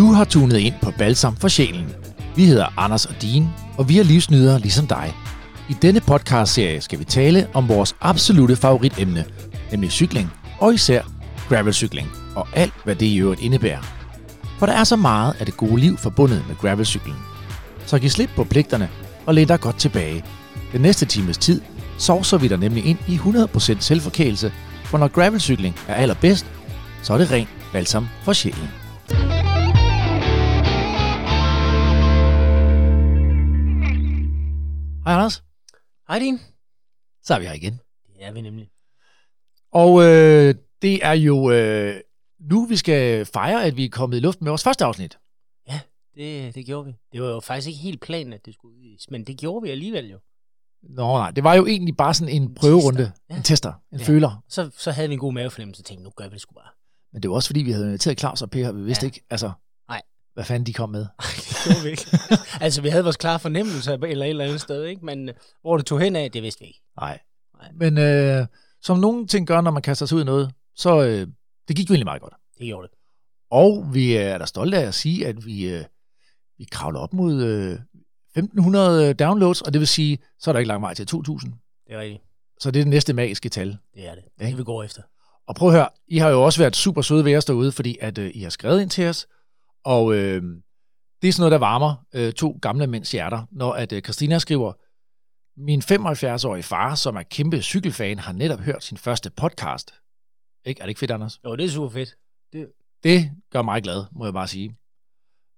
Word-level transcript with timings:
Du 0.00 0.12
har 0.12 0.24
tunet 0.24 0.58
ind 0.58 0.74
på 0.82 0.92
Balsam 0.98 1.36
for 1.36 1.48
Sjælen. 1.48 1.86
Vi 2.36 2.44
hedder 2.44 2.66
Anders 2.76 3.06
og 3.06 3.14
Dean, 3.22 3.48
og 3.78 3.88
vi 3.88 3.98
er 3.98 4.02
livsnydere 4.02 4.60
ligesom 4.60 4.86
dig. 4.86 5.14
I 5.68 5.76
denne 5.82 6.00
podcast-serie 6.00 6.80
skal 6.80 6.98
vi 6.98 7.04
tale 7.04 7.48
om 7.54 7.68
vores 7.68 7.96
absolute 8.00 8.56
favoritemne, 8.56 9.24
nemlig 9.70 9.90
cykling, 9.90 10.30
og 10.58 10.74
især 10.74 11.02
gravelcykling, 11.48 12.08
og 12.36 12.48
alt 12.52 12.72
hvad 12.84 12.94
det 12.94 13.06
i 13.06 13.16
øvrigt 13.16 13.40
indebærer. 13.40 13.80
For 14.58 14.66
der 14.66 14.72
er 14.72 14.84
så 14.84 14.96
meget 14.96 15.36
af 15.40 15.46
det 15.46 15.56
gode 15.56 15.80
liv 15.80 15.96
forbundet 15.96 16.44
med 16.48 16.56
gravelcykling. 16.56 17.16
Så 17.86 17.98
giv 17.98 18.10
slip 18.10 18.30
på 18.36 18.44
pligterne 18.44 18.88
og 19.26 19.34
læn 19.34 19.48
dig 19.48 19.60
godt 19.60 19.78
tilbage. 19.78 20.24
Den 20.72 20.80
næste 20.80 21.06
times 21.06 21.38
tid 21.38 21.60
sovser 21.98 22.38
vi 22.38 22.48
dig 22.48 22.58
nemlig 22.58 22.84
ind 22.84 22.98
i 23.08 23.16
100% 23.16 23.80
selvforkælelse, 23.80 24.52
for 24.84 24.98
når 24.98 25.08
gravelcykling 25.08 25.76
er 25.88 25.94
allerbedst, 25.94 26.46
så 27.02 27.14
er 27.14 27.18
det 27.18 27.30
rent 27.30 27.48
balsam 27.72 28.08
for 28.24 28.32
sjælen. 28.32 28.79
Hej 35.04 35.14
Anders, 35.14 35.44
Hej 36.08 36.18
din. 36.18 36.38
så 37.22 37.34
er 37.34 37.38
vi 37.38 37.44
her 37.46 37.52
igen. 37.52 37.80
Det 38.06 38.24
er 38.24 38.32
vi 38.32 38.40
nemlig. 38.40 38.68
Og 39.72 40.02
øh, 40.02 40.54
det 40.82 41.04
er 41.06 41.12
jo 41.12 41.50
øh, 41.50 42.00
nu, 42.40 42.66
vi 42.66 42.76
skal 42.76 43.26
fejre, 43.26 43.64
at 43.64 43.76
vi 43.76 43.84
er 43.84 43.88
kommet 43.88 44.16
i 44.16 44.20
luft 44.20 44.40
med 44.40 44.50
vores 44.50 44.62
første 44.64 44.84
afsnit. 44.84 45.18
Ja, 45.68 45.80
det, 46.14 46.54
det 46.54 46.66
gjorde 46.66 46.86
vi. 46.86 46.92
Det 47.12 47.22
var 47.22 47.28
jo 47.28 47.40
faktisk 47.40 47.68
ikke 47.68 47.80
helt 47.80 48.00
planen, 48.00 48.32
at 48.32 48.46
det 48.46 48.54
skulle 48.54 48.76
udgives, 48.76 49.10
men 49.10 49.24
det 49.24 49.38
gjorde 49.38 49.62
vi 49.62 49.70
alligevel 49.70 50.06
jo. 50.10 50.18
Nå 50.82 51.02
nej, 51.18 51.30
det 51.30 51.44
var 51.44 51.54
jo 51.54 51.66
egentlig 51.66 51.96
bare 51.96 52.14
sådan 52.14 52.34
en 52.42 52.54
prøverunde, 52.54 53.12
Ja. 53.30 53.36
en 53.36 53.42
tester, 53.42 53.72
en 53.92 53.98
Ja. 53.98 54.04
føler. 54.04 54.44
Så, 54.48 54.70
så 54.78 54.90
havde 54.90 55.08
vi 55.08 55.14
en 55.14 55.20
god 55.20 55.32
mavefornemmelse 55.32 55.80
og 55.80 55.84
tænkte, 55.84 56.04
nu 56.04 56.10
gør 56.16 56.28
vi 56.28 56.32
det 56.34 56.40
sgu 56.40 56.54
bare. 56.54 56.68
Men 57.12 57.22
det 57.22 57.30
var 57.30 57.36
også 57.36 57.48
fordi, 57.48 57.62
vi 57.62 57.70
havde 57.72 57.86
inviteret 57.86 58.20
Claus 58.20 58.42
og 58.42 58.50
Per, 58.50 58.68
og 58.68 58.76
vi 58.76 58.82
vidste 58.82 59.04
Ja. 59.06 59.08
ikke, 59.08 59.20
altså. 59.30 59.52
Hvad 60.40 60.46
fanden 60.46 60.66
de 60.66 60.72
kom 60.72 60.90
med. 60.90 61.00
det 61.36 61.56
gjorde 61.64 61.82
vi 61.84 61.90
ikke. 61.90 62.06
altså, 62.64 62.82
vi 62.82 62.88
havde 62.88 63.04
vores 63.04 63.16
klare 63.16 63.38
fornemmelse 63.38 63.92
eller 63.92 64.24
et 64.24 64.30
eller 64.30 64.44
andet 64.44 64.60
sted, 64.60 64.84
ikke? 64.84 65.04
men 65.04 65.28
øh, 65.28 65.34
hvor 65.62 65.76
det 65.76 65.86
tog 65.86 66.00
hen 66.00 66.16
af, 66.16 66.30
det 66.30 66.42
vidste 66.42 66.60
vi 66.60 66.66
ikke. 66.66 66.82
Nej. 66.96 67.18
Men 67.74 67.98
øh, 67.98 68.46
som 68.82 68.98
nogle 68.98 69.26
ting 69.26 69.46
gør, 69.46 69.60
når 69.60 69.70
man 69.70 69.82
kaster 69.82 70.06
sig 70.06 70.16
ud 70.16 70.22
i 70.22 70.24
noget, 70.24 70.52
så 70.74 71.02
øh, 71.02 71.26
det 71.68 71.76
gik 71.76 71.88
jo 71.88 71.92
egentlig 71.92 72.04
meget 72.04 72.22
godt. 72.22 72.34
Det 72.58 72.66
gjorde 72.66 72.88
det. 72.88 72.96
Og 73.50 73.94
vi 73.94 74.16
er 74.16 74.38
da 74.38 74.46
stolte 74.46 74.78
af 74.78 74.86
at 74.86 74.94
sige, 74.94 75.26
at 75.26 75.46
vi, 75.46 75.68
øh, 75.68 75.84
vi 76.58 76.64
kravler 76.70 77.00
op 77.00 77.12
mod 77.12 77.42
øh, 77.42 77.72
1500 77.72 79.14
downloads, 79.14 79.62
og 79.62 79.72
det 79.72 79.80
vil 79.80 79.88
sige, 79.88 80.18
så 80.38 80.50
er 80.50 80.52
der 80.52 80.58
ikke 80.58 80.68
lang 80.68 80.82
vej 80.82 80.94
til 80.94 81.06
2000. 81.06 81.52
Det 81.86 81.94
er 81.94 82.00
rigtigt. 82.00 82.22
Så 82.60 82.70
det 82.70 82.80
er 82.80 82.84
det 82.84 82.90
næste 82.90 83.12
magiske 83.12 83.48
tal. 83.48 83.78
Det 83.94 84.08
er 84.08 84.14
det. 84.14 84.24
Det 84.38 84.44
er 84.44 84.48
det, 84.48 84.58
vi 84.58 84.64
går 84.64 84.82
efter. 84.82 85.02
Og 85.48 85.54
prøv 85.54 85.68
at 85.68 85.74
høre, 85.74 85.88
I 86.08 86.18
har 86.18 86.28
jo 86.28 86.42
også 86.42 86.58
været 86.58 86.76
super 86.76 87.02
søde 87.02 87.24
ved 87.24 87.36
os 87.36 87.44
derude, 87.44 87.72
fordi 87.72 87.98
at 88.00 88.18
øh, 88.18 88.30
I 88.34 88.42
har 88.42 88.50
skrevet 88.50 88.82
ind 88.82 88.90
til 88.90 89.06
os, 89.06 89.26
og 89.84 90.14
øh, 90.14 90.42
det 91.22 91.28
er 91.28 91.32
sådan 91.32 91.40
noget, 91.40 91.52
der 91.52 91.58
varmer 91.58 92.06
øh, 92.14 92.32
to 92.32 92.58
gamle 92.62 92.86
mænds 92.86 93.12
hjerter, 93.12 93.46
når 93.50 93.72
at 93.72 93.92
øh, 93.92 94.02
Christina 94.02 94.38
skriver, 94.38 94.72
min 95.60 95.80
75-årige 95.80 96.62
far, 96.62 96.94
som 96.94 97.16
er 97.16 97.22
kæmpe 97.22 97.62
cykelfan, 97.62 98.18
har 98.18 98.32
netop 98.32 98.60
hørt 98.60 98.84
sin 98.84 98.96
første 98.96 99.30
podcast. 99.30 99.94
Ikke? 100.64 100.80
Er 100.80 100.84
det 100.84 100.88
ikke 100.90 100.98
fedt, 100.98 101.10
Anders? 101.10 101.40
Jo, 101.44 101.56
det 101.56 101.64
er 101.64 101.68
super 101.68 101.88
fedt. 101.88 102.16
Det 103.02 103.30
gør 103.50 103.62
mig 103.62 103.82
glad, 103.82 104.04
må 104.12 104.24
jeg 104.24 104.32
bare 104.32 104.48
sige. 104.48 104.76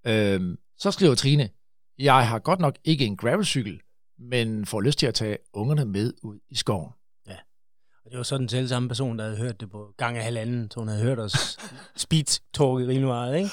Øhm, 0.07 0.57
så 0.79 0.91
skriver 0.91 1.15
Trine, 1.15 1.51
jeg 1.99 2.29
har 2.29 2.39
godt 2.39 2.61
nok 2.61 2.79
ikke 2.85 3.05
en 3.05 3.17
gravelcykel, 3.17 3.81
men 4.19 4.67
får 4.67 4.81
lyst 4.81 4.99
til 4.99 5.07
at 5.07 5.15
tage 5.15 5.39
ungerne 5.53 5.85
med 5.85 6.13
ud 6.23 6.39
i 6.51 6.55
skoven. 6.55 6.93
Og 8.05 8.11
det 8.11 8.17
var 8.17 8.23
sådan 8.23 8.49
selv 8.49 8.69
samme 8.69 8.89
person, 8.89 9.19
der 9.19 9.25
havde 9.25 9.37
hørt 9.37 9.61
det 9.61 9.71
på 9.71 9.87
gang 9.99 10.17
af 10.19 10.25
halvanden, 10.25 10.71
så 10.71 10.81
hun 10.81 10.89
havde 10.89 11.03
hørt 11.03 11.19
os 11.19 11.59
speed 11.97 12.25
talke 12.55 12.87
rimelig 12.89 13.07
meget, 13.07 13.37
ikke? 13.37 13.51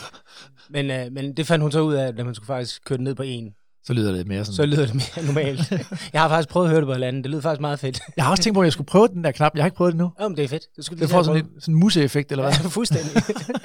Men, 0.69 0.91
øh, 0.91 1.11
men 1.11 1.37
det 1.37 1.47
fandt 1.47 1.61
hun 1.63 1.71
så 1.71 1.81
ud 1.81 1.93
af, 1.93 2.07
at 2.07 2.25
man 2.25 2.35
skulle 2.35 2.47
faktisk 2.47 2.81
køre 2.85 2.97
den 2.97 3.03
ned 3.03 3.15
på 3.15 3.23
en. 3.23 3.53
Så 3.83 3.93
lyder 3.93 4.11
det 4.11 4.27
mere 4.27 4.45
sådan. 4.45 4.55
Så 4.55 4.65
lyder 4.65 4.85
det 4.85 4.95
mere 4.95 5.25
normalt. 5.33 5.71
Jeg 6.13 6.21
har 6.21 6.29
faktisk 6.29 6.49
prøvet 6.49 6.65
at 6.65 6.69
høre 6.71 6.79
det 6.81 6.87
på 6.87 6.91
halvanden. 6.91 7.23
Det 7.23 7.31
lyder 7.31 7.41
faktisk 7.41 7.61
meget 7.61 7.79
fedt. 7.79 7.99
Jeg 8.17 8.25
har 8.25 8.31
også 8.31 8.43
tænkt 8.43 8.55
på, 8.55 8.61
at 8.61 8.65
jeg 8.65 8.73
skulle 8.73 8.87
prøve 8.87 9.07
den 9.07 9.23
der 9.23 9.31
knap. 9.31 9.51
Jeg 9.55 9.63
har 9.63 9.67
ikke 9.67 9.77
prøvet 9.77 9.93
det 9.93 9.97
nu. 9.99 10.11
Jamen, 10.19 10.37
det 10.37 10.43
er 10.43 10.47
fedt. 10.47 10.63
Det, 10.75 10.85
skulle 10.85 11.01
Det 11.01 11.09
får 11.09 11.23
sådan 11.23 11.41
lidt 11.41 11.63
sådan 11.63 11.73
en 11.73 11.79
museeffekt, 11.79 12.31
eller 12.31 12.43
hvad? 12.43 12.53
Ja, 12.63 12.67
fuldstændig. 12.67 13.11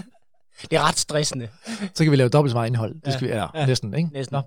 det 0.70 0.76
er 0.76 0.88
ret 0.88 0.98
stressende. 0.98 1.48
Så 1.94 2.04
kan 2.04 2.10
vi 2.10 2.16
lave 2.16 2.28
dobbelt 2.28 2.50
så 2.50 2.56
meget 2.56 2.66
indhold. 2.69 2.94
Det 2.94 3.06
Ja. 3.06 3.12
skal 3.12 3.28
vi, 3.28 3.32
ja, 3.32 3.47
Ja. 3.54 3.66
næsten, 3.66 3.94
ikke? 3.94 4.09
Næsten. 4.12 4.34
Nå. 4.36 4.42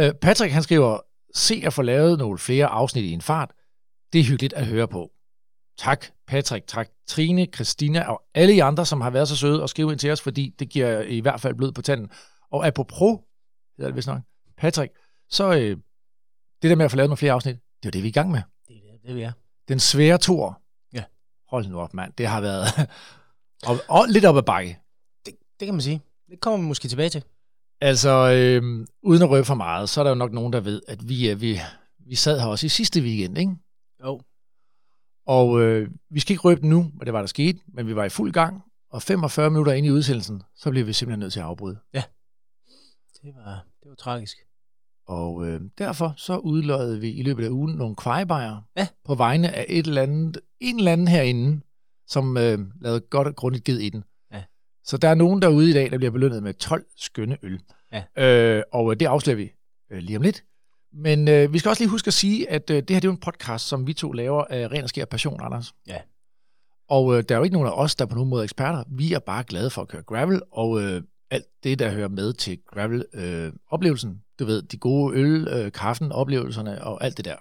Ja. 0.00 0.06
Øh, 0.08 0.14
Patrick, 0.14 0.52
han 0.52 0.62
skriver, 0.62 0.98
se 1.34 1.62
at 1.66 1.72
få 1.72 1.82
lavet 1.82 2.18
nogle 2.18 2.38
flere 2.38 2.66
afsnit 2.66 3.04
i 3.04 3.10
en 3.12 3.20
fart. 3.20 3.50
Det 4.12 4.20
er 4.20 4.24
hyggeligt 4.24 4.52
at 4.52 4.66
høre 4.66 4.88
på. 4.88 5.10
Tak, 5.80 6.06
Patrick. 6.26 6.66
Tak, 6.66 6.88
Trine, 7.06 7.46
Christina 7.54 8.02
og 8.02 8.22
alle 8.34 8.54
I 8.54 8.58
andre, 8.58 8.86
som 8.86 9.00
har 9.00 9.10
været 9.10 9.28
så 9.28 9.36
søde 9.36 9.62
og 9.62 9.68
skrive 9.68 9.92
ind 9.92 9.98
til 9.98 10.10
os, 10.10 10.20
fordi 10.20 10.54
det 10.58 10.68
giver 10.68 11.00
i 11.00 11.20
hvert 11.20 11.40
fald 11.40 11.54
blod 11.54 11.72
på 11.72 11.82
tanden. 11.82 12.10
Og 12.50 12.66
apropos, 12.66 13.18
hedder 13.76 13.90
det 13.90 13.96
vist 13.96 14.08
nok, 14.08 14.20
Patrick, 14.58 14.92
så 15.30 15.52
øh, 15.52 15.76
det 16.62 16.70
der 16.70 16.74
med 16.74 16.84
at 16.84 16.90
få 16.90 16.96
lavet 16.96 17.08
nogle 17.08 17.16
flere 17.16 17.32
afsnit, 17.32 17.54
det 17.54 17.60
er 17.82 17.86
jo 17.86 17.90
det, 17.90 18.02
vi 18.02 18.08
er 18.08 18.10
i 18.10 18.12
gang 18.12 18.30
med. 18.30 18.42
Det 18.68 18.76
er 18.76 18.80
det, 18.80 19.08
det 19.08 19.16
vi 19.16 19.22
er. 19.22 19.32
Den 19.68 19.80
svære 19.80 20.18
tor. 20.18 20.62
Ja. 20.92 21.04
Hold 21.48 21.66
nu 21.66 21.80
op, 21.80 21.94
mand. 21.94 22.12
Det 22.18 22.26
har 22.26 22.40
været 22.40 22.66
og, 23.68 23.76
og 23.88 24.06
lidt 24.08 24.24
op 24.24 24.36
ad 24.36 24.42
bakke. 24.42 24.78
Det, 25.26 25.34
det 25.60 25.66
kan 25.66 25.74
man 25.74 25.82
sige. 25.82 26.00
Det 26.30 26.40
kommer 26.40 26.58
vi 26.58 26.64
måske 26.64 26.88
tilbage 26.88 27.08
til. 27.08 27.24
Altså, 27.80 28.10
øh, 28.10 28.86
uden 29.02 29.22
at 29.22 29.30
røbe 29.30 29.44
for 29.44 29.54
meget, 29.54 29.88
så 29.88 30.00
er 30.00 30.04
der 30.04 30.10
jo 30.10 30.14
nok 30.14 30.32
nogen, 30.32 30.52
der 30.52 30.60
ved, 30.60 30.82
at 30.88 31.08
vi, 31.08 31.28
er, 31.28 31.34
vi, 31.34 31.60
vi 32.06 32.14
sad 32.14 32.40
her 32.40 32.46
også 32.46 32.66
i 32.66 32.68
sidste 32.68 33.00
weekend, 33.00 33.38
ikke? 33.38 33.56
Jo. 34.04 34.20
Og 35.30 35.60
øh, 35.62 35.88
vi 36.10 36.20
skal 36.20 36.32
ikke 36.32 36.42
røbe 36.42 36.60
den 36.60 36.70
nu, 36.70 36.82
hvad 36.96 37.06
det 37.06 37.12
var, 37.12 37.20
der 37.20 37.26
skete, 37.26 37.58
men 37.74 37.86
vi 37.86 37.96
var 37.96 38.04
i 38.04 38.08
fuld 38.08 38.32
gang, 38.32 38.62
og 38.90 39.02
45 39.02 39.50
minutter 39.50 39.72
inde 39.72 39.88
i 39.88 39.92
udsendelsen, 39.92 40.42
så 40.56 40.70
blev 40.70 40.86
vi 40.86 40.92
simpelthen 40.92 41.20
nødt 41.20 41.32
til 41.32 41.40
at 41.40 41.46
afbryde. 41.46 41.78
Det 43.22 43.34
var, 43.34 43.66
det 43.82 43.88
var 43.88 43.94
tragisk. 43.94 44.36
Og 45.06 45.46
øh, 45.46 45.60
derfor 45.78 46.14
så 46.16 46.36
udløjede 46.36 47.00
vi 47.00 47.10
i 47.10 47.22
løbet 47.22 47.44
af 47.44 47.48
ugen 47.48 47.76
nogle 47.76 47.96
kvejebajer 47.96 48.56
Ja. 48.76 48.88
på 49.04 49.14
vegne 49.14 49.54
af 49.56 49.66
et 49.68 49.86
eller 49.86 50.02
andet, 50.02 50.40
en 50.60 50.78
eller 50.78 50.92
anden 50.92 51.08
herinde, 51.08 51.60
som 52.06 52.36
øh, 52.36 52.58
lavede 52.80 53.00
godt 53.00 53.28
og 53.28 53.36
grundigt 53.36 53.64
ged 53.64 53.78
i 53.78 53.88
den. 53.88 54.04
Ja. 54.32 54.44
Så 54.84 54.96
der 54.96 55.08
er 55.08 55.14
nogen 55.14 55.42
derude 55.42 55.70
i 55.70 55.72
dag, 55.72 55.90
der 55.90 55.98
bliver 55.98 56.10
belønnet 56.10 56.42
med 56.42 56.54
12 56.54 56.84
skønne 56.96 57.38
øl. 57.42 57.60
Ja. 57.92 58.04
Øh, 58.56 58.62
og 58.72 58.90
øh, 58.92 59.00
det 59.00 59.06
afslører 59.06 59.36
vi 59.36 59.50
øh, 59.92 59.98
lige 59.98 60.16
om 60.16 60.22
lidt. 60.22 60.44
Men 60.92 61.28
øh, 61.28 61.52
vi 61.52 61.58
skal 61.58 61.68
også 61.68 61.82
lige 61.82 61.90
huske 61.90 62.06
at 62.06 62.14
sige, 62.14 62.50
at 62.50 62.70
øh, 62.70 62.76
det 62.76 62.90
her 62.90 63.00
det 63.00 63.04
er 63.04 63.08
jo 63.08 63.12
en 63.12 63.20
podcast, 63.20 63.68
som 63.68 63.86
vi 63.86 63.92
to 63.92 64.12
laver 64.12 64.44
af 64.44 64.68
ren 64.68 64.82
og 64.82 64.88
skær 64.88 65.04
passion, 65.04 65.40
Anders. 65.42 65.72
Ja. 65.86 66.00
Og 66.88 67.16
øh, 67.16 67.24
der 67.28 67.34
er 67.34 67.38
jo 67.38 67.44
ikke 67.44 67.54
nogen 67.54 67.68
af 67.68 67.72
os, 67.72 67.94
der 67.94 68.04
er 68.04 68.08
på 68.08 68.14
nogen 68.14 68.30
måde 68.30 68.40
er 68.40 68.44
eksperter. 68.44 68.84
Vi 68.90 69.12
er 69.12 69.18
bare 69.18 69.44
glade 69.44 69.70
for 69.70 69.82
at 69.82 69.88
køre 69.88 70.02
gravel, 70.02 70.42
og 70.52 70.82
øh, 70.82 71.02
alt 71.30 71.44
det, 71.64 71.78
der 71.78 71.90
hører 71.90 72.08
med 72.08 72.32
til 72.32 72.58
gravel-oplevelsen. 72.66 74.22
du 74.38 74.44
ved, 74.44 74.62
de 74.62 74.76
gode 74.76 75.16
øl, 75.16 75.48
øh, 75.48 75.72
kaffen, 75.72 76.12
oplevelserne 76.12 76.84
og 76.84 77.04
alt 77.04 77.16
det 77.16 77.24
der. 77.24 77.36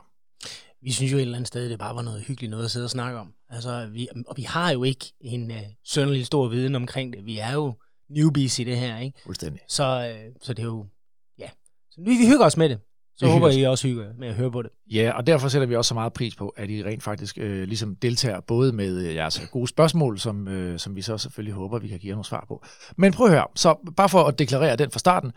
Vi 0.81 0.91
synes 0.91 1.11
jo 1.11 1.17
et 1.17 1.21
eller 1.21 1.35
andet 1.35 1.47
sted, 1.47 1.69
det 1.69 1.79
bare 1.79 1.95
var 1.95 2.01
noget 2.01 2.21
hyggeligt 2.21 2.49
noget 2.49 2.65
at 2.65 2.71
sidde 2.71 2.85
og 2.85 2.89
snakke 2.89 3.19
om. 3.19 3.33
Altså, 3.49 3.89
vi, 3.93 4.07
og 4.27 4.37
vi 4.37 4.41
har 4.41 4.71
jo 4.71 4.83
ikke 4.83 5.13
en 5.21 5.51
uh, 5.51 5.57
sønderlig 5.85 6.25
stor 6.25 6.47
viden 6.47 6.75
omkring 6.75 7.13
det. 7.13 7.25
Vi 7.25 7.37
er 7.37 7.53
jo 7.53 7.73
newbies 8.09 8.59
i 8.59 8.63
det 8.63 8.77
her, 8.77 8.99
ikke? 8.99 9.19
Fuldstændig. 9.23 9.61
Så, 9.67 10.13
øh, 10.13 10.31
så 10.41 10.53
det 10.53 10.61
er 10.61 10.67
jo, 10.67 10.85
ja. 11.37 11.49
Så 11.91 12.01
vi, 12.01 12.09
vi 12.09 12.27
hygger 12.27 12.45
os 12.45 12.57
med 12.57 12.69
det. 12.69 12.79
Så 13.19 13.25
Vi 13.25 13.31
håber 13.31 13.49
I 13.49 13.63
også 13.63 13.87
hygger 13.87 14.05
med 14.17 14.27
at 14.27 14.33
høre 14.33 14.51
på 14.51 14.61
det. 14.61 14.71
Ja, 14.91 15.11
og 15.15 15.27
derfor 15.27 15.47
sætter 15.47 15.67
vi 15.67 15.75
også 15.75 15.89
så 15.89 15.93
meget 15.93 16.13
pris 16.13 16.35
på, 16.35 16.49
at 16.49 16.69
I 16.69 16.83
rent 16.83 17.03
faktisk 17.03 17.37
øh, 17.37 17.63
ligesom 17.63 17.95
deltager 17.95 18.39
både 18.39 18.71
med 18.71 18.97
øh, 18.97 19.15
jeres 19.15 19.41
gode 19.51 19.67
spørgsmål, 19.67 20.19
som, 20.19 20.47
øh, 20.47 20.79
som 20.79 20.95
vi 20.95 21.01
så 21.01 21.17
selvfølgelig 21.17 21.53
håber, 21.53 21.79
vi 21.79 21.87
kan 21.87 21.99
give 21.99 22.09
jer 22.09 22.15
nogle 22.15 22.25
svar 22.25 22.45
på. 22.47 22.63
Men 22.97 23.13
prøv 23.13 23.27
at 23.27 23.33
høre, 23.33 23.45
så 23.55 23.91
bare 23.97 24.09
for 24.09 24.23
at 24.23 24.39
deklarere 24.39 24.75
den 24.75 24.91
fra 24.91 24.99
starten, 24.99 25.31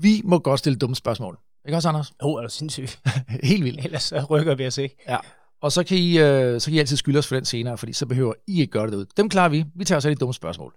vi 0.00 0.20
må 0.24 0.38
godt 0.38 0.58
stille 0.58 0.78
dumme 0.78 0.96
spørgsmål. 0.96 1.38
Ikke 1.66 1.76
også, 1.76 1.88
Anders? 1.88 2.12
Åh, 2.22 2.30
oh, 2.30 2.38
er 2.38 2.42
du 2.42 2.48
sindssyg? 2.48 2.88
Helt 3.42 3.64
vildt. 3.64 3.84
Ellers 3.84 4.02
så 4.02 4.26
rykker 4.30 4.54
vi 4.54 4.66
os 4.66 4.78
ikke. 4.78 4.96
Ja. 5.08 5.16
Og 5.62 5.72
så 5.72 5.84
kan, 5.84 5.96
I, 5.96 6.18
øh, 6.18 6.60
så 6.60 6.66
kan 6.66 6.74
I 6.74 6.78
altid 6.78 6.96
skylde 6.96 7.18
os 7.18 7.26
for 7.26 7.34
den 7.34 7.44
senere, 7.44 7.78
fordi 7.78 7.92
så 7.92 8.06
behøver 8.06 8.34
I 8.46 8.60
ikke 8.60 8.70
gøre 8.70 8.84
det 8.84 8.92
derude. 8.92 9.06
Dem 9.16 9.28
klarer 9.28 9.48
vi. 9.48 9.64
Vi 9.74 9.84
tager 9.84 9.96
os 9.96 10.04
af 10.04 10.10
de 10.10 10.20
dumme 10.20 10.34
spørgsmål. 10.34 10.74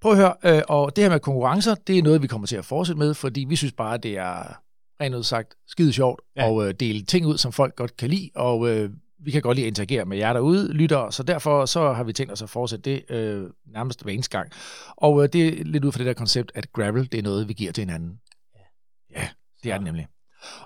Prøv 0.00 0.12
at 0.12 0.18
høre, 0.18 0.34
øh, 0.44 0.62
og 0.68 0.96
det 0.96 1.04
her 1.04 1.10
med 1.10 1.20
konkurrencer, 1.20 1.74
det 1.74 1.98
er 1.98 2.02
noget, 2.02 2.22
vi 2.22 2.26
kommer 2.26 2.46
til 2.46 2.56
at 2.56 2.64
fortsætte 2.64 2.98
med, 2.98 3.14
fordi 3.14 3.46
vi 3.48 3.56
synes 3.56 3.72
bare, 3.72 3.96
det 3.96 4.18
er 4.18 4.60
rent 5.00 5.14
ud 5.14 5.22
sagt 5.22 5.54
skide 5.66 5.92
sjovt 5.92 6.20
Ja. 6.36 6.42
ja. 6.42 6.50
og 6.50 6.68
øh, 6.68 6.74
dele 6.80 7.04
ting 7.04 7.26
ud, 7.26 7.38
som 7.38 7.52
folk 7.52 7.76
godt 7.76 7.96
kan 7.96 8.10
lide, 8.10 8.30
og 8.34 8.68
øh, 8.68 8.90
vi 9.20 9.30
kan 9.30 9.42
godt 9.42 9.56
lide 9.56 9.66
at 9.66 9.68
interagere 9.68 10.04
med 10.04 10.16
jer 10.18 10.32
derude, 10.32 10.72
lyttere, 10.72 11.12
så 11.12 11.22
derfor 11.22 11.66
så 11.66 11.92
har 11.92 12.04
vi 12.04 12.12
tænkt 12.12 12.32
os 12.32 12.42
at 12.42 12.50
fortsætte 12.50 12.90
det 12.90 13.10
øh, 13.10 13.50
nærmest 13.66 14.02
hver 14.02 14.12
eneste 14.12 14.38
gang. 14.38 14.52
Og 14.96 15.22
øh, 15.22 15.28
det 15.32 15.48
er 15.48 15.64
lidt 15.64 15.84
ud 15.84 15.92
fra 15.92 15.98
det 15.98 16.06
der 16.06 16.12
koncept, 16.12 16.52
at 16.54 16.72
gravel, 16.72 17.12
det 17.12 17.18
er 17.18 17.22
noget, 17.22 17.48
vi 17.48 17.52
giver 17.52 17.72
til 17.72 17.82
hinanden. 17.82 18.20
Ja, 19.16 19.28
det 19.62 19.72
er 19.72 19.76
det 19.76 19.84
nemlig. 19.84 20.06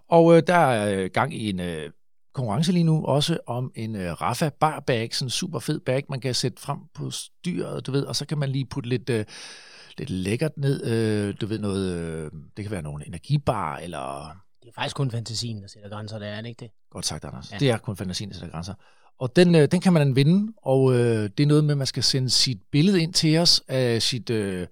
Og 0.09 0.37
øh, 0.37 0.43
der 0.47 0.55
er 0.55 1.03
øh, 1.03 1.11
gang 1.13 1.35
i 1.35 1.51
en 1.51 1.61
øh, 1.61 1.91
konkurrence 2.35 2.73
lige 2.73 2.85
nu, 2.85 3.05
også 3.05 3.39
om 3.47 3.73
en 3.75 3.97
øh, 3.97 4.13
Rafa 4.13 4.51
bar 4.61 4.81
bag, 4.81 5.15
sådan 5.15 5.27
en 5.27 5.31
super 5.31 5.59
fed 5.59 5.81
bag, 5.81 6.05
man 6.09 6.21
kan 6.21 6.35
sætte 6.35 6.63
frem 6.63 6.79
på 6.95 7.11
styret, 7.11 7.87
du 7.87 7.93
ved, 7.93 8.05
og 8.05 8.17
så 8.17 8.27
kan 8.27 8.39
man 8.39 8.49
lige 8.49 8.67
putte 8.67 8.89
lidt, 8.89 9.11
øh, 9.11 9.25
lidt 9.99 10.11
lækkert 10.11 10.53
ned, 10.57 10.85
øh, 10.85 11.35
du 11.41 11.47
ved 11.47 11.59
noget, 11.59 11.93
øh, 11.93 12.31
det 12.57 12.65
kan 12.65 12.71
være 12.71 12.83
nogle 12.83 13.07
energibar, 13.07 13.77
eller 13.77 14.37
Det 14.63 14.69
er 14.69 14.73
faktisk 14.75 14.97
kun 14.97 15.11
fantasien, 15.11 15.63
der 15.63 15.69
sætter 15.69 15.89
grænser, 15.89 16.19
der 16.19 16.27
er 16.27 16.41
det 16.41 16.49
ikke 16.49 16.61
det? 16.61 16.71
Godt 16.91 17.07
sagt, 17.07 17.25
Anders. 17.25 17.51
Ja. 17.51 17.55
Ja. 17.55 17.59
Det 17.59 17.71
er 17.71 17.79
kun 17.79 17.97
fantasien, 17.97 18.29
der 18.29 18.35
sætter 18.35 18.51
grænser. 18.51 18.75
Og 19.19 19.37
den, 19.37 19.55
øh, 19.55 19.69
den 19.71 19.81
kan 19.81 19.93
man 19.93 20.17
vinde, 20.17 20.53
og 20.63 20.95
øh, 20.95 21.31
det 21.39 21.41
er 21.41 21.47
noget 21.47 21.65
med, 21.65 21.75
at 21.75 21.79
man 21.79 21.87
skal 21.87 22.03
sende 22.03 22.31
sit 22.31 22.59
billede 22.73 23.03
ind 23.03 23.13
til 23.13 23.39
os 23.39 23.63
af 23.69 24.03
sit, 24.03 24.31
øh, 24.31 24.67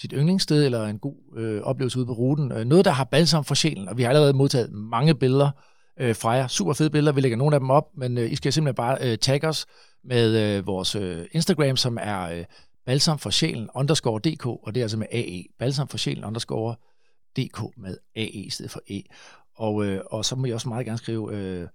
sit 0.00 0.12
yndlingssted, 0.16 0.64
eller 0.64 0.86
en 0.86 0.98
god 0.98 1.16
øh, 1.36 1.62
oplevelse 1.62 1.98
ude 1.98 2.06
på 2.06 2.12
ruten. 2.12 2.52
Øh, 2.52 2.64
noget, 2.64 2.84
der 2.84 2.90
har 2.90 3.04
balsam 3.04 3.44
for 3.44 3.54
sjælen, 3.54 3.88
og 3.88 3.96
vi 3.96 4.02
har 4.02 4.08
allerede 4.08 4.32
modtaget 4.32 4.72
mange 4.72 5.14
billeder 5.14 5.50
øh, 6.00 6.16
fra 6.16 6.30
jer. 6.30 6.46
Super 6.46 6.72
fede 6.72 6.90
billeder, 6.90 7.12
vi 7.12 7.20
lægger 7.20 7.38
nogle 7.38 7.56
af 7.56 7.60
dem 7.60 7.70
op, 7.70 7.84
men 7.96 8.18
øh, 8.18 8.32
I 8.32 8.36
skal 8.36 8.52
simpelthen 8.52 8.74
bare 8.74 8.98
øh, 9.00 9.18
tagge 9.18 9.48
os 9.48 9.66
med 10.04 10.56
øh, 10.56 10.66
vores 10.66 10.94
øh, 10.94 11.26
Instagram, 11.32 11.76
som 11.76 11.98
er 12.00 12.22
øh, 12.22 12.44
balsam 12.86 13.18
for 13.18 13.30
sjælen 13.30 13.68
underscore 13.74 14.20
dk, 14.20 14.46
og 14.46 14.74
det 14.74 14.80
er 14.80 14.84
altså 14.84 14.98
med 14.98 15.06
AE, 15.12 15.44
balsam 15.58 15.88
for 15.88 15.98
sjælen 15.98 16.24
underscore 16.24 16.74
dk 17.36 17.60
med 17.76 17.96
AE 18.16 18.26
i 18.26 18.50
stedet 18.50 18.70
for 18.70 18.80
E. 18.90 19.02
Og, 19.56 19.84
øh, 19.84 20.00
og 20.10 20.24
så 20.24 20.36
må 20.36 20.46
I 20.46 20.52
også 20.52 20.68
meget 20.68 20.86
gerne 20.86 20.98
skrive 20.98 21.34
øh, 21.36 21.68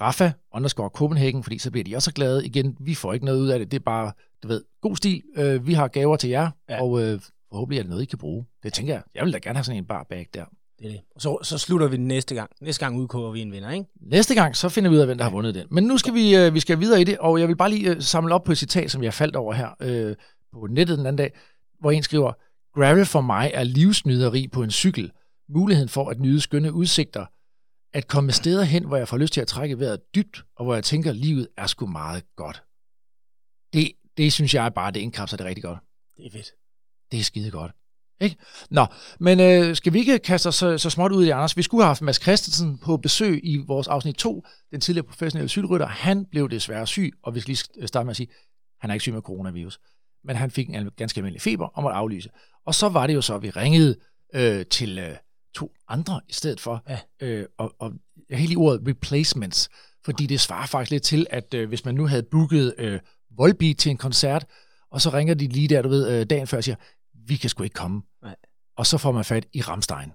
Rafa 0.00 0.32
underscore 0.54 0.88
Copenhagen, 0.88 1.42
fordi 1.42 1.58
så 1.58 1.70
bliver 1.70 1.84
de 1.84 1.96
også 1.96 2.04
så 2.04 2.12
glade. 2.12 2.46
Igen, 2.46 2.76
vi 2.80 2.94
får 2.94 3.12
ikke 3.12 3.24
noget 3.24 3.40
ud 3.40 3.48
af 3.48 3.58
det, 3.58 3.70
det 3.70 3.78
er 3.78 3.84
bare, 3.84 4.12
du 4.42 4.48
ved, 4.48 4.64
god 4.80 4.96
stil. 4.96 5.22
Øh, 5.36 5.66
vi 5.66 5.72
har 5.72 5.88
gaver 5.88 6.16
til 6.16 6.30
jer, 6.30 6.50
ja. 6.68 6.82
og 6.82 7.02
øh, 7.02 7.20
forhåbentlig 7.50 7.78
er 7.78 7.82
det 7.82 7.90
noget, 7.90 8.02
I 8.02 8.06
kan 8.06 8.18
bruge. 8.18 8.46
Det 8.62 8.72
tænker 8.72 8.94
jeg. 8.94 9.02
Jeg 9.14 9.24
vil 9.24 9.32
da 9.32 9.38
gerne 9.38 9.56
have 9.56 9.64
sådan 9.64 9.78
en 9.78 9.86
bar 9.86 10.06
bag 10.10 10.28
der. 10.34 10.44
Det 10.78 10.86
er 10.86 10.90
det. 10.90 11.00
Og 11.14 11.20
så, 11.20 11.38
så 11.42 11.58
slutter 11.58 11.88
vi 11.88 11.96
den 11.96 12.08
næste 12.08 12.34
gang. 12.34 12.50
Næste 12.60 12.84
gang 12.84 12.98
udkoger 12.98 13.32
vi 13.32 13.40
en 13.40 13.52
vinder, 13.52 13.70
ikke? 13.70 13.86
Næste 14.00 14.34
gang, 14.34 14.56
så 14.56 14.68
finder 14.68 14.90
vi 14.90 14.96
ud 14.96 15.00
af, 15.00 15.06
hvem 15.06 15.18
der 15.18 15.24
har 15.24 15.30
vundet 15.30 15.54
den. 15.54 15.66
Men 15.70 15.84
nu 15.84 15.98
skal 15.98 16.14
vi, 16.14 16.36
øh, 16.36 16.54
vi 16.54 16.60
skal 16.60 16.80
videre 16.80 17.00
i 17.00 17.04
det, 17.04 17.18
og 17.18 17.40
jeg 17.40 17.48
vil 17.48 17.56
bare 17.56 17.70
lige 17.70 17.90
øh, 17.90 18.02
samle 18.02 18.34
op 18.34 18.44
på 18.44 18.52
et 18.52 18.58
citat, 18.58 18.90
som 18.90 19.02
jeg 19.02 19.14
faldt 19.14 19.36
over 19.36 19.52
her 19.52 19.68
øh, 19.80 20.16
på 20.52 20.66
nettet 20.66 20.98
den 20.98 21.06
anden 21.06 21.18
dag, 21.18 21.32
hvor 21.80 21.90
en 21.90 22.02
skriver, 22.02 22.32
Gravel 22.74 23.06
for 23.06 23.20
mig 23.20 23.50
er 23.54 23.64
livsnyderi 23.64 24.48
på 24.48 24.62
en 24.62 24.70
cykel. 24.70 25.12
Muligheden 25.48 25.88
for 25.88 26.10
at 26.10 26.20
nyde 26.20 26.40
skønne 26.40 26.72
udsigter. 26.72 27.26
At 27.92 28.08
komme 28.08 28.32
steder 28.32 28.64
hen, 28.64 28.84
hvor 28.84 28.96
jeg 28.96 29.08
får 29.08 29.16
lyst 29.16 29.32
til 29.32 29.40
at 29.40 29.48
trække 29.48 29.78
vejret 29.78 30.00
dybt, 30.14 30.44
og 30.56 30.64
hvor 30.64 30.74
jeg 30.74 30.84
tænker, 30.84 31.12
livet 31.12 31.48
er 31.56 31.66
sgu 31.66 31.86
meget 31.86 32.24
godt. 32.36 32.62
Det, 33.72 33.92
det 34.16 34.32
synes 34.32 34.54
jeg 34.54 34.74
bare, 34.74 34.90
det 34.90 35.00
indkapsler 35.00 35.36
det 35.36 35.46
rigtig 35.46 35.64
godt. 35.64 35.78
Det 36.16 36.26
er 36.26 36.30
fedt. 36.30 36.50
Det 37.10 37.20
er 37.20 37.24
skide 37.24 37.50
godt. 37.50 37.72
Ikke? 38.20 38.36
Nå, 38.70 38.86
men 39.20 39.40
øh, 39.40 39.76
skal 39.76 39.92
vi 39.92 39.98
ikke 39.98 40.18
kaste 40.18 40.46
os 40.46 40.54
så, 40.54 40.78
så 40.78 40.90
småt 40.90 41.12
ud 41.12 41.24
i 41.24 41.30
Anders? 41.30 41.56
Vi 41.56 41.62
skulle 41.62 41.82
have 41.82 41.88
haft 41.88 42.02
Mads 42.02 42.22
Christensen 42.22 42.78
på 42.78 42.96
besøg 42.96 43.40
i 43.44 43.56
vores 43.56 43.88
afsnit 43.88 44.14
2, 44.16 44.44
den 44.70 44.80
tidligere 44.80 45.06
professionelle 45.06 45.48
cykelrytter. 45.48 45.86
Han 45.86 46.24
blev 46.24 46.50
desværre 46.50 46.86
syg, 46.86 47.12
og 47.22 47.34
vi 47.34 47.40
skal 47.40 47.50
lige 47.50 47.86
starte 47.86 48.04
med 48.04 48.10
at 48.10 48.16
sige, 48.16 48.28
han 48.80 48.90
er 48.90 48.94
ikke 48.94 49.02
syg 49.02 49.12
med 49.12 49.22
coronavirus, 49.22 49.78
men 50.28 50.36
han 50.36 50.50
fik 50.50 50.68
en 50.68 50.90
ganske 50.96 51.18
almindelig 51.18 51.42
feber 51.42 51.66
og 51.66 51.82
måtte 51.82 51.96
aflyse. 51.96 52.30
Og 52.66 52.74
så 52.74 52.88
var 52.88 53.06
det 53.06 53.14
jo 53.14 53.20
så, 53.20 53.34
at 53.34 53.42
vi 53.42 53.50
ringede 53.50 53.96
øh, 54.34 54.66
til 54.66 54.98
øh, 54.98 55.16
to 55.54 55.72
andre 55.88 56.20
i 56.28 56.32
stedet 56.32 56.60
for, 56.60 56.84
ja. 56.88 56.98
øh, 57.20 57.46
og, 57.58 57.74
og 57.78 57.92
i 58.30 58.56
ordet 58.56 58.88
replacements, 58.88 59.68
fordi 60.04 60.26
det 60.26 60.40
svarer 60.40 60.66
faktisk 60.66 60.90
lidt 60.90 61.02
til, 61.02 61.26
at 61.30 61.54
øh, 61.54 61.68
hvis 61.68 61.84
man 61.84 61.94
nu 61.94 62.06
havde 62.06 62.22
booket 62.22 62.74
øh, 62.78 63.00
Volbeat 63.30 63.76
til 63.76 63.90
en 63.90 63.96
koncert, 63.96 64.46
og 64.90 65.00
så 65.00 65.10
ringer 65.10 65.34
de 65.34 65.46
lige 65.46 65.68
der, 65.68 65.82
du 65.82 65.88
ved, 65.88 66.20
øh, 66.20 66.26
dagen 66.30 66.46
før 66.46 66.56
og 66.56 66.64
siger, 66.64 66.76
vi 67.14 67.36
kan 67.36 67.50
sgu 67.50 67.62
ikke 67.62 67.74
komme. 67.74 68.02
Nej. 68.22 68.36
Og 68.76 68.86
så 68.86 68.98
får 68.98 69.12
man 69.12 69.24
fat 69.24 69.46
i 69.52 69.60
Ramstein. 69.60 70.12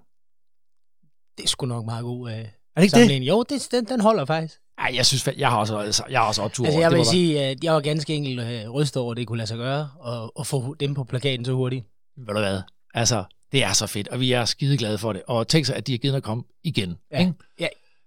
Det 1.36 1.44
er 1.44 1.48
sgu 1.48 1.66
nok 1.66 1.84
meget 1.84 2.02
god 2.02 2.30
øh, 2.30 2.48
er 2.76 2.80
det 2.80 2.98
ikke 2.98 3.14
det? 3.14 3.28
Jo, 3.28 3.42
det, 3.42 3.68
den, 3.70 3.84
den 3.84 4.00
holder 4.00 4.24
faktisk. 4.24 4.60
Ej, 4.84 4.90
jeg 4.94 5.06
synes, 5.06 5.28
jeg 5.38 5.48
har 5.48 5.56
også, 5.56 5.78
altså, 5.78 6.02
jeg 6.10 6.20
har 6.20 6.26
også 6.26 6.42
optur 6.42 6.66
altså, 6.66 6.80
jeg 6.80 6.90
vil 6.90 7.04
sige, 7.04 7.40
at 7.40 7.64
jeg 7.64 7.74
var 7.74 7.80
ganske 7.80 8.14
enkelt 8.14 8.40
øh, 8.40 8.70
rystet 8.70 9.02
over, 9.02 9.10
at 9.10 9.16
det 9.16 9.26
kunne 9.26 9.36
lade 9.36 9.46
sig 9.46 9.56
gøre, 9.56 9.88
og, 10.00 10.38
og 10.38 10.46
få 10.46 10.74
dem 10.80 10.94
på 10.94 11.04
plakaten 11.04 11.44
så 11.44 11.52
hurtigt. 11.52 11.86
Ved 12.16 12.34
du 12.34 12.40
hvad? 12.40 12.60
Altså, 12.94 13.24
det 13.52 13.64
er 13.64 13.72
så 13.72 13.86
fedt, 13.86 14.08
og 14.08 14.20
vi 14.20 14.32
er 14.32 14.44
skide 14.44 14.76
glade 14.76 14.98
for 14.98 15.12
det. 15.12 15.22
Og 15.26 15.48
tænk 15.48 15.66
sig, 15.66 15.76
at 15.76 15.86
de 15.86 15.92
har 15.92 15.98
givet 15.98 16.14
at 16.14 16.22
komme 16.22 16.44
igen. 16.64 16.96
Ja, 17.12 17.18
ikke? 17.18 17.32
ja 17.60 17.66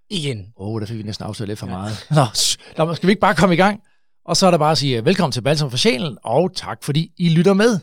igen. 0.10 0.54
Åh, 0.58 0.68
oh, 0.68 0.82
der 0.82 0.88
fik 0.88 0.98
vi 0.98 1.04
næsten 1.04 1.26
afsløret 1.26 1.48
lidt 1.48 1.60
for 1.60 1.68
ja. 1.68 1.74
meget. 1.74 2.06
Nå, 2.10 2.86
nå, 2.86 2.94
skal 2.94 3.08
vi 3.08 3.12
ikke 3.12 3.22
bare 3.22 3.36
komme 3.36 3.56
i 3.56 3.58
gang? 3.58 3.82
Og 4.26 4.38
så 4.38 4.48
er 4.48 4.52
der 4.52 4.58
bare 4.58 4.72
at 4.72 4.78
sige 4.78 5.06
velkommen 5.06 5.32
til 5.32 5.42
Balsam 5.42 5.70
for 5.70 5.78
Sjælen, 5.78 6.18
og 6.24 6.56
tak 6.56 6.84
fordi 6.84 7.12
I 7.18 7.30
lytter 7.30 7.54
med. 7.54 7.80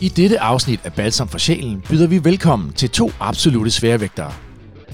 I 0.00 0.08
dette 0.08 0.40
afsnit 0.40 0.80
af 0.84 0.92
Balsam 0.92 1.28
for 1.28 1.38
Sjælen 1.38 1.84
byder 1.88 2.06
vi 2.06 2.24
velkommen 2.24 2.72
til 2.72 2.90
to 2.90 3.10
absolute 3.20 3.70
sværvægtere. 3.70 4.32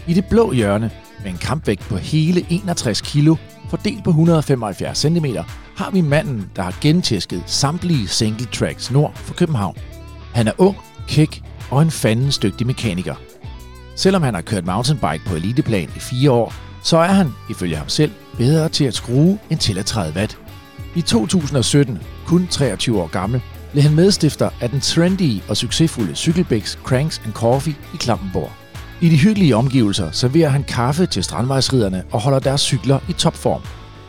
I 0.07 0.15
det 0.15 0.25
blå 0.25 0.53
hjørne, 0.53 0.91
med 1.23 1.31
en 1.31 1.39
kampvægt 1.39 1.81
på 1.81 1.97
hele 1.97 2.47
61 2.51 3.01
kilo, 3.01 3.37
fordelt 3.71 4.05
på 4.05 4.11
175 4.11 4.99
cm, 4.99 5.27
har 5.77 5.91
vi 5.91 6.01
manden, 6.01 6.51
der 6.57 6.63
har 6.63 6.75
gentæsket 6.81 7.43
samtlige 7.47 8.09
single 8.09 8.47
tracks 8.47 8.91
nord 8.91 9.13
for 9.15 9.35
København. 9.35 9.77
Han 10.35 10.49
er 10.49 10.53
ung, 10.59 10.77
kæk 11.09 11.43
og 11.71 11.83
en 11.83 11.91
fandens 11.91 12.39
dygtig 12.39 12.67
mekaniker. 12.67 13.15
Selvom 13.97 14.23
han 14.23 14.35
har 14.35 14.43
kørt 14.43 14.67
mountainbike 14.67 15.25
på 15.27 15.35
eliteplan 15.35 15.91
i 15.97 16.01
fire 16.01 16.31
år, 16.31 16.55
så 16.83 16.97
er 16.97 17.13
han, 17.13 17.31
ifølge 17.51 17.77
ham 17.77 17.89
selv, 17.89 18.13
bedre 18.37 18.69
til 18.69 18.85
at 18.85 18.95
skrue 18.95 19.39
end 19.51 19.59
til 19.59 19.79
at 19.79 19.87
træde 19.87 20.15
vat. 20.15 20.39
I 20.95 21.01
2017, 21.01 21.99
kun 22.27 22.47
23 22.47 23.01
år 23.03 23.07
gammel, 23.07 23.43
blev 23.73 23.83
han 23.83 23.95
medstifter 23.95 24.51
af 24.61 24.71
den 24.71 24.81
trendy 24.81 25.41
og 25.49 25.57
succesfulde 25.57 26.15
Cykelbæks 26.15 26.79
Cranks 26.85 27.23
and 27.25 27.33
Coffee 27.33 27.75
i 27.95 27.97
Klampenborg. 27.97 28.51
I 29.01 29.09
de 29.09 29.17
hyggelige 29.19 29.57
omgivelser 29.57 30.11
serverer 30.11 30.49
han 30.49 30.65
kaffe 30.65 31.07
til 31.07 31.25
strandvejsriderne 31.25 32.05
og 32.11 32.21
holder 32.21 32.39
deres 32.39 32.61
cykler 32.61 32.99
i 33.09 33.13
topform. 33.13 33.63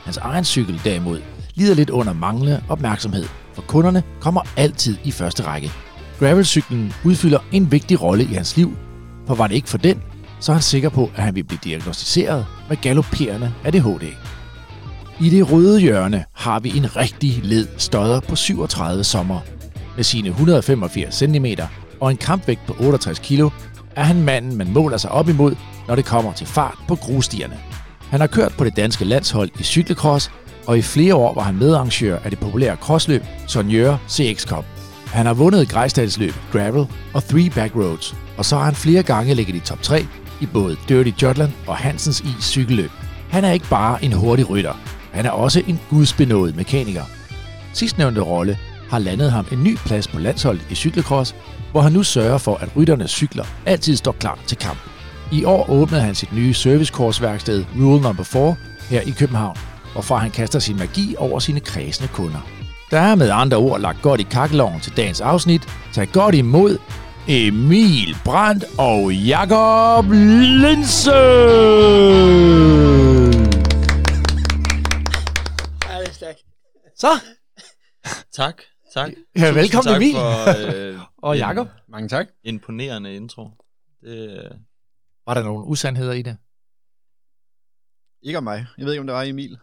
Hans 0.03 0.17
egen 0.17 0.45
cykel 0.45 0.81
derimod 0.83 1.21
lider 1.55 1.75
lidt 1.75 1.89
under 1.89 2.13
manglende 2.13 2.63
opmærksomhed, 2.69 3.25
for 3.53 3.61
kunderne 3.61 4.03
kommer 4.21 4.41
altid 4.57 4.97
i 5.03 5.11
første 5.11 5.43
række. 5.43 5.71
Gravelcyklen 6.19 6.93
udfylder 7.05 7.39
en 7.51 7.71
vigtig 7.71 8.01
rolle 8.01 8.23
i 8.23 8.33
hans 8.33 8.57
liv, 8.57 8.77
for 9.27 9.35
var 9.35 9.47
det 9.47 9.55
ikke 9.55 9.69
for 9.69 9.77
den, 9.77 10.01
så 10.39 10.51
er 10.51 10.53
han 10.53 10.61
sikker 10.61 10.89
på, 10.89 11.11
at 11.15 11.23
han 11.23 11.35
vil 11.35 11.43
blive 11.43 11.59
diagnostiseret 11.63 12.45
med 12.69 12.77
galopperende 12.77 13.53
ADHD. 13.63 14.03
I 15.21 15.29
det 15.29 15.51
røde 15.51 15.79
hjørne 15.79 16.25
har 16.33 16.59
vi 16.59 16.77
en 16.77 16.95
rigtig 16.95 17.39
led 17.43 17.67
stodder 17.77 18.19
på 18.19 18.35
37 18.35 19.03
sommer. 19.03 19.39
Med 19.95 20.03
sine 20.03 20.29
185 20.29 21.15
cm 21.15 21.45
og 21.99 22.11
en 22.11 22.17
kampvægt 22.17 22.65
på 22.67 22.75
68 22.79 23.19
kg, 23.19 23.39
er 23.95 24.03
han 24.03 24.21
manden, 24.21 24.57
man 24.57 24.73
måler 24.73 24.97
sig 24.97 25.11
op 25.11 25.29
imod, 25.29 25.55
når 25.87 25.95
det 25.95 26.05
kommer 26.05 26.33
til 26.33 26.47
fart 26.47 26.77
på 26.87 26.95
grusstierne. 26.95 27.59
Han 28.09 28.19
har 28.19 28.27
kørt 28.27 28.53
på 28.57 28.63
det 28.63 28.75
danske 28.75 29.05
landshold 29.05 29.49
i 29.59 29.63
cykelcross, 29.63 30.31
og 30.67 30.77
i 30.77 30.81
flere 30.81 31.15
år 31.15 31.33
var 31.33 31.41
han 31.41 31.55
medarrangør 31.55 32.17
af 32.23 32.29
det 32.29 32.39
populære 32.39 32.75
crossløb 32.75 33.23
Sonjør 33.47 33.97
CX 34.09 34.47
Cup. 34.47 34.65
Han 35.05 35.25
har 35.25 35.33
vundet 35.33 35.69
Grejstadsløb, 35.69 36.33
Gravel 36.51 36.87
og 37.13 37.23
Three 37.23 37.49
Back 37.49 37.75
Roads, 37.75 38.15
og 38.37 38.45
så 38.45 38.57
har 38.57 38.63
han 38.65 38.75
flere 38.75 39.03
gange 39.03 39.33
ligget 39.33 39.55
i 39.55 39.59
top 39.59 39.81
3 39.81 40.05
i 40.41 40.45
både 40.45 40.77
Dirty 40.89 41.23
Jutland 41.23 41.51
og 41.67 41.75
Hansens 41.75 42.21
i 42.21 42.35
cykelløb. 42.41 42.91
Han 43.29 43.45
er 43.45 43.51
ikke 43.51 43.69
bare 43.69 44.03
en 44.03 44.13
hurtig 44.13 44.49
rytter, 44.49 44.73
han 45.13 45.25
er 45.25 45.29
også 45.29 45.63
en 45.67 45.79
gudsbenået 45.89 46.55
mekaniker. 46.55 47.03
Sidstnævnte 47.73 48.21
rolle 48.21 48.57
har 48.89 48.99
landet 48.99 49.31
ham 49.31 49.45
en 49.51 49.63
ny 49.63 49.77
plads 49.77 50.07
på 50.07 50.19
landsholdet 50.19 50.67
i 50.69 50.75
cykelcross, 50.75 51.35
hvor 51.71 51.81
han 51.81 51.91
nu 51.91 52.03
sørger 52.03 52.37
for, 52.37 52.55
at 52.55 52.69
rytternes 52.75 53.11
cykler 53.11 53.45
altid 53.65 53.95
står 53.95 54.11
klar 54.11 54.39
til 54.47 54.57
kamp. 54.57 54.79
I 55.31 55.43
år 55.45 55.69
åbnede 55.69 56.01
han 56.01 56.15
sit 56.15 56.33
nye 56.33 56.53
servicekorsværksted 56.53 57.65
Rule 57.75 58.01
Number 58.01 58.23
4 58.23 58.55
her 58.89 59.01
i 59.01 59.11
København, 59.11 59.57
hvorfra 59.93 60.17
han 60.17 60.31
kaster 60.31 60.59
sin 60.59 60.77
magi 60.77 61.15
over 61.17 61.39
sine 61.39 61.59
kredsende 61.59 62.09
kunder. 62.13 62.47
Der 62.91 62.99
er 62.99 63.15
med 63.15 63.29
andre 63.29 63.57
ord 63.57 63.81
lagt 63.81 64.01
godt 64.01 64.19
i 64.21 64.23
kakkeloven 64.23 64.79
til 64.79 64.97
dagens 64.97 65.21
afsnit. 65.21 65.61
Tag 65.93 66.07
godt 66.11 66.35
imod 66.35 66.77
Emil 67.27 68.17
Brandt 68.25 68.63
og 68.77 69.13
Jakob 69.13 70.05
Linse! 70.11 71.11
Så. 77.03 77.21
Tak, 78.31 78.61
tak. 78.93 79.11
Ja, 79.35 79.53
velkommen 79.53 79.93
tak 79.93 80.01
Emil. 80.01 80.13
For, 80.13 80.93
øh, 80.93 80.99
og 81.27 81.37
Jakob. 81.37 81.67
Mange 81.87 82.09
tak. 82.09 82.27
Imponerende 82.43 83.15
intro. 83.15 83.49
Det, 84.01 84.43
øh... 84.43 84.51
Var 85.27 85.33
der 85.33 85.43
nogle 85.43 85.65
usandheder 85.65 86.13
i 86.13 86.21
det? 86.21 86.37
Ikke 88.21 88.37
om 88.37 88.43
mig. 88.43 88.65
Jeg 88.77 88.85
ved 88.85 88.93
ikke, 88.93 88.99
om 88.99 89.07
det 89.07 89.15
var 89.15 89.23
Emil. 89.23 89.57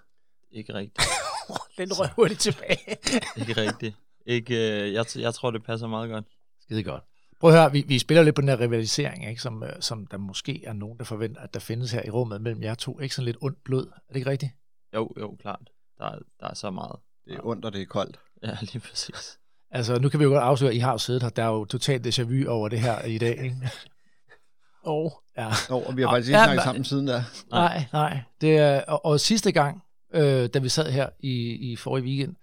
Ikke 0.50 0.74
rigtigt. 0.74 1.08
Den 1.78 1.92
røg 1.92 2.08
hurtigt 2.16 2.40
tilbage. 2.40 2.78
ikke 3.40 3.56
rigtigt. 3.56 3.96
Ikke, 4.26 4.54
øh, 4.54 4.92
jeg, 4.92 5.06
jeg 5.16 5.34
tror, 5.34 5.50
det 5.50 5.64
passer 5.64 5.86
meget 5.86 6.10
godt. 6.10 6.24
Skide 6.60 6.84
godt. 6.84 7.04
Prøv 7.40 7.50
at 7.50 7.56
høre, 7.56 7.72
vi, 7.72 7.84
vi 7.88 7.98
spiller 7.98 8.22
lidt 8.22 8.34
på 8.34 8.40
den 8.40 8.48
her 8.48 8.60
rivalisering, 8.60 9.28
ikke? 9.28 9.42
Som, 9.42 9.62
øh, 9.62 9.72
som 9.80 10.06
der 10.06 10.18
måske 10.18 10.64
er 10.64 10.72
nogen, 10.72 10.98
der 10.98 11.04
forventer, 11.04 11.40
at 11.40 11.54
der 11.54 11.60
findes 11.60 11.92
her 11.92 12.02
i 12.06 12.10
rummet 12.10 12.40
mellem 12.40 12.62
jer 12.62 12.74
to. 12.74 13.00
Ikke 13.00 13.14
sådan 13.14 13.26
lidt 13.26 13.38
ondt 13.40 13.64
blod. 13.64 13.86
Er 13.86 14.12
det 14.12 14.16
ikke 14.16 14.30
rigtigt? 14.30 14.52
Jo, 14.94 15.14
jo, 15.20 15.36
klart. 15.40 15.70
Der, 15.98 16.04
er, 16.04 16.18
der 16.40 16.46
er 16.46 16.54
så 16.54 16.70
meget. 16.70 16.96
Det 17.30 17.38
er 17.38 17.46
ondt, 17.46 17.64
og 17.64 17.72
det 17.72 17.82
er 17.82 17.86
koldt. 17.86 18.18
Ja, 18.42 18.56
lige 18.60 18.80
præcis. 18.80 19.38
Altså, 19.70 19.98
nu 19.98 20.08
kan 20.08 20.20
vi 20.20 20.24
jo 20.24 20.30
godt 20.30 20.42
afsløre, 20.42 20.70
at 20.70 20.76
I 20.76 20.78
har 20.78 20.92
jo 20.92 20.98
siddet 20.98 21.22
her. 21.22 21.30
Der 21.30 21.42
er 21.42 21.48
jo 21.48 21.64
totalt 21.64 22.06
déjà 22.06 22.22
vu 22.22 22.50
over 22.50 22.68
det 22.68 22.80
her 22.80 23.04
i 23.04 23.18
dag, 23.18 23.38
ikke? 23.42 23.56
oh. 24.84 25.10
ja. 25.36 25.48
Oh, 25.70 25.86
og 25.86 25.96
vi 25.96 26.02
har 26.02 26.10
faktisk 26.10 26.28
ikke 26.28 26.38
ja, 26.38 26.44
snakket 26.44 26.64
sammen 26.64 26.84
siden 26.84 27.06
der. 27.06 27.22
Nej, 27.50 27.84
nej. 27.92 28.20
Det 28.40 28.56
er, 28.56 28.82
og, 28.82 29.04
og 29.04 29.20
sidste 29.20 29.52
gang, 29.52 29.82
øh, 30.14 30.48
da 30.54 30.58
vi 30.58 30.68
sad 30.68 30.90
her 30.90 31.08
i, 31.20 31.72
i 31.72 31.76
forrige 31.76 32.04
weekend, 32.04 32.36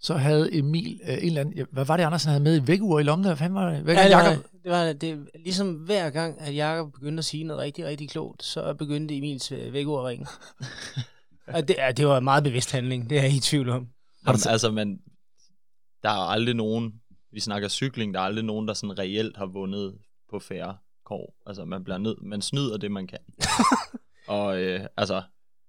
så 0.00 0.14
havde 0.14 0.58
Emil 0.58 1.00
øh, 1.08 1.12
en 1.14 1.18
eller 1.24 1.40
anden... 1.40 1.66
Hvad 1.72 1.84
var 1.84 1.96
det, 1.96 2.04
Andersen 2.04 2.28
havde 2.28 2.42
med 2.42 2.62
i 2.62 2.66
vækkeur 2.66 2.98
i 2.98 3.02
lommen? 3.02 3.26
Hvad 3.26 3.36
fanden 3.36 3.54
var 3.54 3.70
det? 3.70 3.80
Hvad, 3.80 3.94
ja, 3.94 4.08
det, 4.08 4.16
var, 4.16 4.42
det 4.64 4.72
var 4.72 4.92
det, 4.92 5.28
ligesom 5.44 5.74
hver 5.74 6.10
gang, 6.10 6.40
at 6.40 6.56
Jakob 6.56 6.92
begyndte 6.92 7.20
at 7.20 7.24
sige 7.24 7.44
noget 7.44 7.62
rigtig, 7.62 7.84
rigtig 7.84 8.10
klogt, 8.10 8.42
så 8.42 8.74
begyndte 8.74 9.16
Emils 9.16 9.52
øh, 9.52 9.72
vækkeur 9.72 9.98
at 10.00 10.06
ringe. 10.06 10.26
og 11.54 11.68
det, 11.68 11.76
ja, 11.78 11.92
det 11.92 12.06
var 12.06 12.18
en 12.18 12.24
meget 12.24 12.44
bevidst 12.44 12.72
handling, 12.72 13.10
det 13.10 13.18
er 13.18 13.22
jeg 13.22 13.32
i 13.32 13.40
tvivl 13.40 13.68
om. 13.68 13.88
Jamen, 14.26 14.40
altså, 14.48 14.70
man, 14.70 15.00
der 16.02 16.08
er 16.08 16.28
aldrig 16.28 16.54
nogen, 16.54 17.02
vi 17.32 17.40
snakker 17.40 17.68
cykling, 17.68 18.14
der 18.14 18.20
er 18.20 18.24
aldrig 18.24 18.44
nogen, 18.44 18.68
der 18.68 18.74
sådan 18.74 18.98
reelt 18.98 19.36
har 19.36 19.46
vundet 19.46 19.98
på 20.30 20.38
færre 20.38 20.76
kår. 21.04 21.36
Altså, 21.46 21.64
man 21.64 21.84
bliver 21.84 21.98
nød, 21.98 22.16
man 22.22 22.42
snyder 22.42 22.76
det, 22.76 22.90
man 22.90 23.06
kan. 23.06 23.18
og 24.28 24.62
øh, 24.62 24.86
altså, 24.96 25.22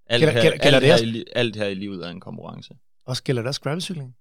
alt, 0.06 0.22
Gælder- 0.22 0.34
her, 0.34 0.42
gælder- 0.42 0.58
gælder 0.58 0.76
alt, 0.78 0.82
det 0.82 0.88
her 0.88 0.94
også? 0.94 1.06
i, 1.06 1.24
alt 1.36 1.56
her 1.56 1.66
i 1.68 1.74
livet 1.74 2.06
er 2.06 2.10
en 2.10 2.20
konkurrence. 2.20 2.78
Også 3.06 3.24
gælder 3.24 3.42
der 3.44 3.60
gravelcykling? 3.62 4.16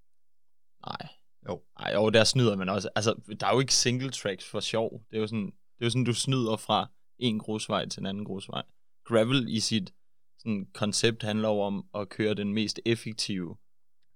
Nej. 0.86 1.08
Jo. 1.48 1.62
Nej, 1.80 1.92
jo, 1.94 2.10
der 2.10 2.24
snyder 2.24 2.56
man 2.56 2.68
også. 2.68 2.88
Altså, 2.96 3.14
der 3.40 3.46
er 3.46 3.52
jo 3.54 3.60
ikke 3.60 3.74
single 3.74 4.10
tracks 4.10 4.44
for 4.50 4.60
sjov. 4.60 5.02
Det 5.10 5.16
er 5.16 5.20
jo 5.20 5.26
sådan, 5.26 5.46
det 5.46 5.80
er 5.80 5.86
jo 5.86 5.90
sådan 5.90 6.04
du 6.04 6.12
snyder 6.14 6.56
fra 6.56 6.90
en 7.18 7.38
grusvej 7.38 7.88
til 7.88 8.00
en 8.00 8.06
anden 8.06 8.24
grusvej. 8.24 8.62
Gravel 9.04 9.48
i 9.48 9.60
sit 9.60 9.94
sådan, 10.38 10.66
koncept 10.74 11.22
handler 11.22 11.48
jo 11.48 11.60
om 11.60 11.86
at 11.94 12.08
køre 12.08 12.34
den 12.34 12.54
mest 12.54 12.80
effektive 12.86 13.56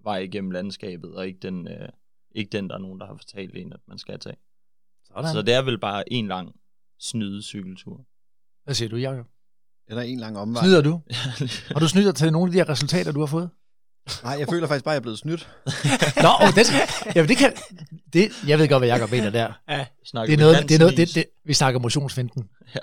vej 0.04 0.18
igennem 0.18 0.50
landskabet, 0.50 1.14
og 1.14 1.26
ikke 1.26 1.38
den, 1.42 1.68
øh, 1.68 1.88
ikke 2.34 2.50
den 2.50 2.68
der 2.68 2.74
er 2.74 2.78
nogen, 2.78 3.00
der 3.00 3.06
har 3.06 3.16
fortalt 3.16 3.56
en, 3.56 3.72
at 3.72 3.80
man 3.88 3.98
skal 3.98 4.18
tage. 4.18 4.36
Sådan. 5.04 5.32
Så 5.32 5.42
det 5.42 5.54
er 5.54 5.62
vel 5.62 5.78
bare 5.78 6.12
en 6.12 6.28
lang 6.28 6.54
snyde 6.98 7.42
cykeltur. 7.42 8.06
Hvad 8.64 8.74
siger 8.74 8.88
du, 8.88 8.96
Jacob? 8.96 9.26
Eller 9.88 10.02
en 10.02 10.20
lang 10.20 10.38
omvej. 10.38 10.62
Snyder 10.62 10.82
du? 10.82 11.00
Har 11.74 11.80
du 11.80 11.88
snyder 11.88 12.12
til 12.12 12.32
nogle 12.32 12.48
af 12.48 12.52
de 12.52 12.58
her 12.58 12.68
resultater, 12.68 13.12
du 13.12 13.20
har 13.20 13.26
fået? 13.26 13.50
Nej, 14.22 14.32
jeg 14.38 14.48
føler 14.50 14.66
faktisk 14.66 14.84
bare, 14.84 14.92
at 14.92 14.96
jeg 14.96 15.00
er 15.00 15.02
blevet 15.02 15.18
snydt. 15.18 15.50
Nå, 16.24 16.28
oh, 16.40 16.48
det, 16.54 16.66
jamen 17.16 17.28
det 17.28 17.36
kan... 17.36 17.52
Det, 18.12 18.30
jeg 18.46 18.58
ved 18.58 18.68
godt, 18.68 18.80
hvad 18.80 18.88
Jacob 18.88 19.10
mener 19.10 19.30
der. 19.30 19.52
Ja, 19.68 19.86
Snakker 20.04 20.36
Det 20.36 20.42
er 20.42 20.46
vi 20.46 20.52
noget, 20.52 20.68
det 20.68 20.74
er 20.74 20.78
noget 20.78 20.96
det, 20.96 21.14
det, 21.14 21.24
vi 21.44 21.54
snakker 21.54 21.80
motionsfinten. 21.80 22.48
Ja. 22.74 22.80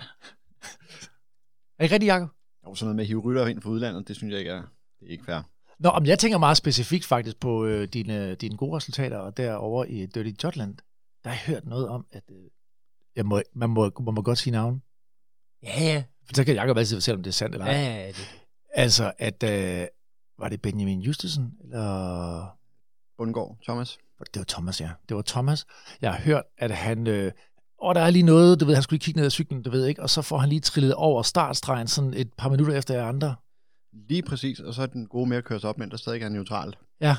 Er 1.79 1.79
det 1.79 1.83
ikke 1.83 1.95
rigtigt, 1.95 2.09
Jacob? 2.09 2.29
Jo, 2.65 2.75
sådan 2.75 2.85
noget 2.85 2.95
med 2.95 3.03
at 3.03 3.07
hive 3.07 3.21
rytter 3.21 3.47
ind 3.47 3.61
fra 3.61 3.69
udlandet, 3.69 4.07
det 4.07 4.15
synes 4.15 4.31
jeg 4.31 4.39
ikke 4.39 4.51
er, 4.51 4.61
det 4.99 5.07
er 5.07 5.11
ikke 5.11 5.25
fair. 5.25 5.41
Nå, 5.79 5.91
men 5.99 6.05
jeg 6.07 6.19
tænker 6.19 6.37
meget 6.37 6.57
specifikt 6.57 7.05
faktisk 7.05 7.39
på 7.39 7.65
øh, 7.65 7.87
dine, 7.87 8.35
dine 8.35 8.57
gode 8.57 8.75
resultater, 8.75 9.17
og 9.17 9.37
derovre 9.37 9.89
i 9.89 10.05
Dirty 10.05 10.43
Jutland, 10.43 10.77
der 11.23 11.29
har 11.29 11.37
jeg 11.37 11.55
hørt 11.55 11.65
noget 11.65 11.87
om, 11.89 12.05
at 12.11 12.23
øh, 12.31 12.43
jeg 13.15 13.25
må, 13.25 13.41
man 13.53 13.69
må, 13.69 13.91
må 13.99 14.11
man 14.11 14.23
godt 14.23 14.37
sige 14.37 14.51
navn. 14.51 14.81
ja, 15.63 15.83
ja. 15.83 16.03
For 16.25 16.33
så 16.35 16.43
kan 16.43 16.55
Jacob 16.55 16.77
altid 16.77 16.95
fortælle, 16.95 17.17
om 17.17 17.23
det 17.23 17.29
er 17.29 17.33
sandt 17.33 17.55
eller 17.55 17.65
ej. 17.65 17.71
ja, 17.71 17.95
ja 17.95 18.07
det. 18.07 18.39
Altså, 18.73 19.13
at 19.17 19.43
øh, 19.43 19.87
var 20.39 20.49
det 20.49 20.61
Benjamin 20.61 20.99
Justesen, 21.01 21.53
eller 21.63 22.57
Bundgaard, 23.17 23.57
Thomas. 23.63 23.97
Det 24.33 24.39
var 24.39 24.45
Thomas, 24.47 24.81
ja. 24.81 24.89
Det 25.09 25.15
var 25.15 25.21
Thomas. 25.21 25.65
Jeg 26.01 26.13
har 26.13 26.19
hørt, 26.21 26.43
at 26.57 26.71
han... 26.71 27.07
Øh, 27.07 27.31
og 27.81 27.95
der 27.95 28.01
er 28.01 28.09
lige 28.09 28.23
noget, 28.23 28.59
du 28.59 28.65
ved, 28.65 28.73
han 28.73 28.83
skulle 28.83 28.97
lige 28.97 29.05
kigge 29.05 29.17
ned 29.17 29.25
ad 29.25 29.31
cyklen, 29.31 29.61
du 29.61 29.69
ved 29.69 29.85
ikke, 29.85 30.01
og 30.01 30.09
så 30.09 30.21
får 30.21 30.37
han 30.37 30.49
lige 30.49 30.61
trillet 30.61 30.93
over 30.93 31.21
startstregen 31.23 31.87
sådan 31.87 32.13
et 32.13 32.33
par 32.37 32.49
minutter 32.49 32.77
efter 32.77 32.93
jer 32.93 33.05
andre. 33.05 33.35
Lige 34.09 34.21
præcis, 34.21 34.59
og 34.59 34.73
så 34.73 34.81
er 34.81 34.85
den 34.85 35.07
gode 35.07 35.29
med 35.29 35.37
at 35.37 35.43
køre 35.43 35.59
sig 35.59 35.69
op, 35.69 35.77
men 35.77 35.91
der 35.91 35.97
stadig 35.97 36.21
er 36.21 36.29
neutralt. 36.29 36.77
Ja. 37.01 37.15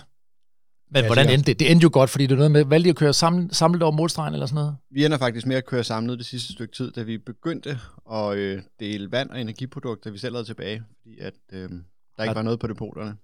Men 0.91 1.03
Ja, 1.03 1.07
hvordan 1.09 1.25
sikkert. 1.25 1.35
endte 1.39 1.53
det? 1.53 1.59
Det 1.61 1.71
endte 1.71 1.83
jo 1.85 1.91
godt, 1.93 2.11
fordi 2.11 2.27
det 2.27 2.33
er 2.33 2.37
noget 2.37 2.51
med, 2.51 2.65
valgte 2.65 2.89
I 2.89 2.91
at 2.91 2.97
køre 2.97 3.13
samlet, 3.13 3.57
samlet 3.57 3.83
over 3.83 3.93
målstregen 3.93 4.35
eller 4.35 4.47
sådan 4.47 4.55
noget? 4.55 4.77
Vi 4.91 5.05
ender 5.05 5.19
faktisk 5.19 5.47
med 5.47 5.57
at 5.57 5.67
køre 5.67 5.85
samlet 5.85 6.19
det 6.19 6.27
sidste 6.27 6.53
stykke 6.53 6.75
tid, 6.75 6.91
da 6.91 7.03
vi 7.03 7.19
begyndte 7.19 7.79
at 8.13 8.37
øh, 8.37 8.63
dele 8.81 9.13
vand 9.13 9.31
og 9.31 9.41
energiprodukter, 9.41 10.11
vi 10.11 10.19
selv 10.19 10.35
havde 10.35 10.45
tilbage, 10.47 10.83
fordi 11.03 11.19
at 11.19 11.35
øh, 11.53 11.59
der 11.61 11.65
ikke 11.69 11.83
Ja. 12.25 12.33
var 12.33 12.43
noget 12.43 12.61
på 12.61 12.67
depoterne. 12.67 13.17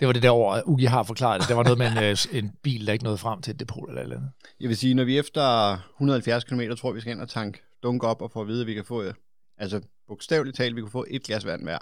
Det 0.00 0.06
var 0.06 0.12
det 0.12 0.22
der 0.22 0.30
år, 0.32 0.62
Ugi 0.66 0.84
har 0.84 1.02
forklaret 1.02 1.40
det. 1.40 1.48
Der 1.48 1.54
var 1.54 1.62
noget 1.62 1.78
med 1.78 1.86
en, 1.86 1.98
øh, 1.98 2.16
en 2.32 2.52
bil, 2.62 2.86
der 2.86 2.92
ikke 2.92 3.04
nåede 3.04 3.18
frem 3.18 3.42
til 3.42 3.54
et 3.54 3.60
depot 3.60 3.88
eller 3.88 4.02
eller 4.02 4.16
andet. 4.16 4.30
Jeg 4.60 4.68
vil 4.68 4.76
sige, 4.76 4.94
når 4.94 5.04
vi 5.04 5.18
efter 5.18 5.72
170 5.96 6.44
km 6.44 6.60
tror, 6.78 6.92
vi 6.92 7.00
skal 7.00 7.12
ind 7.12 7.20
og 7.20 7.28
tanke 7.28 7.62
dunk 7.82 8.04
op 8.04 8.22
og 8.22 8.30
få 8.32 8.40
at 8.40 8.46
vide, 8.48 8.60
at 8.60 8.66
vi 8.66 8.74
kan 8.74 8.84
få, 8.84 9.02
øh, 9.02 9.14
altså 9.58 9.80
bogstaveligt 10.08 10.56
talt, 10.56 10.76
vi 10.76 10.80
kan 10.80 10.90
få 10.90 11.04
et 11.10 11.22
glas 11.22 11.46
vand 11.46 11.62
hver. 11.62 11.78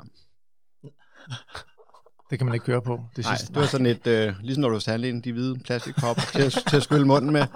Det 2.31 2.39
kan 2.39 2.47
man 2.47 2.55
ikke 2.55 2.67
køre 2.67 2.83
på. 2.83 3.01
Det 3.17 3.25
Nej, 3.25 3.37
sidste. 3.37 3.55
det 3.55 3.61
var 3.61 3.67
sådan 3.67 3.87
et, 3.87 4.07
øh, 4.07 4.35
ligesom 4.43 4.61
når 4.61 4.69
du 4.69 4.81
var 4.87 4.93
ind 5.05 5.23
de 5.23 5.33
hvide 5.33 5.59
plastikkopper 5.65 6.23
til, 6.33 6.43
at- 6.43 6.59
til 6.69 6.77
at 6.77 6.83
skylle 6.83 7.07
munden 7.07 7.31
med. 7.33 7.47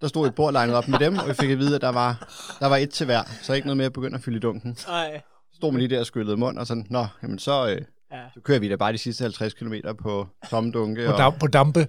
Der 0.00 0.08
stod 0.08 0.26
et 0.28 0.34
bord 0.34 0.52
legnet 0.52 0.76
op 0.76 0.88
med 0.88 0.98
dem, 0.98 1.18
og 1.18 1.28
vi 1.28 1.34
fik 1.34 1.50
at 1.50 1.58
vide, 1.58 1.74
at 1.74 1.80
der 1.80 1.88
var, 1.88 2.28
der 2.60 2.66
var 2.66 2.76
et 2.76 2.90
til 2.90 3.06
hver, 3.06 3.22
så 3.42 3.52
ikke 3.52 3.66
noget 3.66 3.76
med 3.76 3.84
at 3.86 3.92
begynde 3.92 4.14
at 4.14 4.22
fylde 4.22 4.36
i 4.36 4.40
dunken. 4.40 4.76
Nej. 4.88 5.20
Stod 5.54 5.72
man 5.72 5.78
lige 5.78 5.94
der 5.94 6.00
og 6.00 6.06
skyllede 6.06 6.36
mund, 6.36 6.58
og 6.58 6.66
sådan, 6.66 6.86
nå, 6.90 7.06
jamen 7.22 7.38
så, 7.38 7.68
øh, 7.68 7.82
Ja. 8.12 8.22
så 8.34 8.40
kører 8.40 8.58
vi 8.58 8.68
da 8.68 8.76
bare 8.76 8.92
de 8.92 8.98
sidste 8.98 9.22
50 9.22 9.54
km 9.54 9.74
på 10.02 10.26
tomme 10.50 10.72
dunke. 10.72 11.06
På, 11.06 11.12
Og, 11.12 11.18
dam, 11.18 11.38
på 11.38 11.46
dampe. 11.46 11.80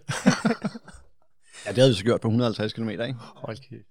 ja, 1.66 1.70
det 1.70 1.78
havde 1.78 1.90
vi 1.90 1.96
så 1.96 2.04
gjort 2.04 2.22
på 2.22 2.28
150 2.28 2.74
km, 2.74 2.90
ikke? 2.90 3.14
Hold 3.20 3.58
kæft. 3.70 3.86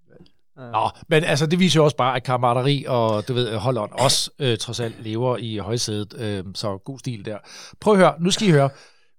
Nå, 0.72 0.90
men 1.08 1.24
altså, 1.24 1.46
det 1.46 1.58
viser 1.58 1.80
jo 1.80 1.84
også 1.84 1.96
bare, 1.96 2.16
at 2.16 2.22
kammerateri 2.22 2.84
og 2.88 3.28
du 3.28 3.34
ved, 3.34 3.56
holdånd 3.56 3.92
også 3.92 4.30
øh, 4.38 4.58
trods 4.58 4.80
alt 4.80 5.02
lever 5.02 5.36
i 5.36 5.56
højsædet. 5.56 6.14
Øh, 6.18 6.44
så 6.54 6.78
god 6.78 6.98
stil 6.98 7.24
der. 7.24 7.38
Prøv 7.80 7.94
at 7.94 7.98
høre, 7.98 8.14
nu 8.20 8.30
skal 8.30 8.48
I 8.48 8.50
høre. 8.50 8.70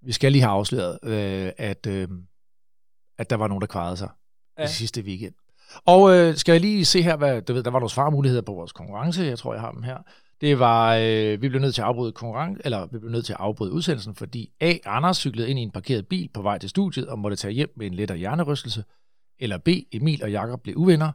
Vi 0.05 0.11
skal 0.11 0.31
lige 0.31 0.41
have 0.41 0.51
afsløret, 0.51 0.99
øh, 1.03 1.51
at, 1.57 1.87
øh, 1.87 2.07
at 3.17 3.29
der 3.29 3.35
var 3.35 3.47
nogen, 3.47 3.61
der 3.61 3.67
kvarede 3.67 3.97
sig. 3.97 4.09
Ja. 4.59 4.63
i 4.63 4.67
sidste 4.67 5.01
weekend. 5.01 5.33
Og 5.85 6.15
øh, 6.15 6.35
skal 6.35 6.51
jeg 6.51 6.61
lige 6.61 6.85
se 6.85 7.01
her, 7.01 7.15
hvad, 7.15 7.41
du 7.41 7.53
ved, 7.53 7.63
der 7.63 7.71
var 7.71 7.79
nogle 7.79 7.89
svarmuligheder 7.89 8.41
på 8.41 8.53
vores 8.53 8.71
konkurrence. 8.71 9.23
Jeg 9.23 9.39
tror, 9.39 9.53
jeg 9.53 9.61
har 9.61 9.71
dem 9.71 9.83
her. 9.83 9.97
Det 10.41 10.59
var, 10.59 10.95
øh, 10.95 11.41
vi 11.41 11.49
blev 11.49 11.61
nødt 11.61 11.75
til 11.75 11.81
at 11.81 11.87
afbryde 11.87 12.11
konkurrence, 12.11 12.61
eller 12.65 12.85
vi 12.91 12.99
blev 12.99 13.11
nødt 13.11 13.25
til 13.25 13.33
at 13.33 13.39
afbryde 13.39 13.71
udsendelsen, 13.71 14.15
fordi 14.15 14.49
A. 14.61 14.73
Anders 14.85 15.17
cyklede 15.17 15.49
ind 15.49 15.59
i 15.59 15.61
en 15.61 15.71
parkeret 15.71 16.07
bil 16.07 16.29
på 16.33 16.41
vej 16.41 16.57
til 16.57 16.69
studiet 16.69 17.07
og 17.07 17.19
måtte 17.19 17.37
tage 17.37 17.53
hjem 17.53 17.73
med 17.77 17.87
en 17.87 17.93
lettere 17.93 18.17
hjernerystelse. 18.17 18.83
Eller 19.39 19.57
B. 19.57 19.67
Emil 19.91 20.23
og 20.23 20.31
Jakob 20.31 20.61
blev 20.61 20.75
uvenner. 20.77 21.11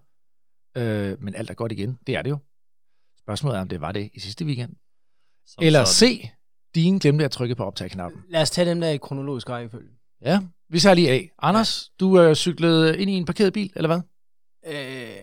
Øh, 0.77 1.23
men 1.23 1.35
alt 1.35 1.51
er 1.51 1.55
godt 1.55 1.73
igen. 1.73 1.99
Det 2.07 2.17
er 2.17 2.23
det 2.23 2.31
jo. 2.31 2.39
Spørgsmålet 3.19 3.57
er, 3.57 3.61
om 3.61 3.69
det 3.69 3.81
var 3.81 3.93
det 3.93 4.11
i 4.15 4.21
sidste 4.21 4.45
weekend. 4.45 4.77
Som 5.47 5.65
Eller 5.65 5.85
sådan. 5.85 6.13
C. 6.13 6.29
Din 6.75 6.99
glemte 6.99 7.25
at 7.25 7.31
trykke 7.31 7.55
på 7.55 7.65
optag-knappen. 7.65 8.23
Lad 8.29 8.43
os 8.43 8.51
tage 8.51 8.71
dem 8.71 8.81
der 8.81 8.89
i 8.89 8.97
kronologisk 8.97 9.51
rækkefølge. 9.51 9.91
Ja, 10.21 10.41
vi 10.69 10.79
ser 10.79 10.95
lige 10.95 11.11
A. 11.11 11.21
Anders, 11.39 11.89
ja. 11.89 11.93
du 12.01 12.21
øh, 12.21 12.35
cyklede 12.35 12.99
ind 12.99 13.11
i 13.11 13.15
en 13.15 13.25
parkeret 13.25 13.53
bil, 13.53 13.73
eller 13.77 13.89
hvad? 13.89 14.01
Øh, 14.67 15.17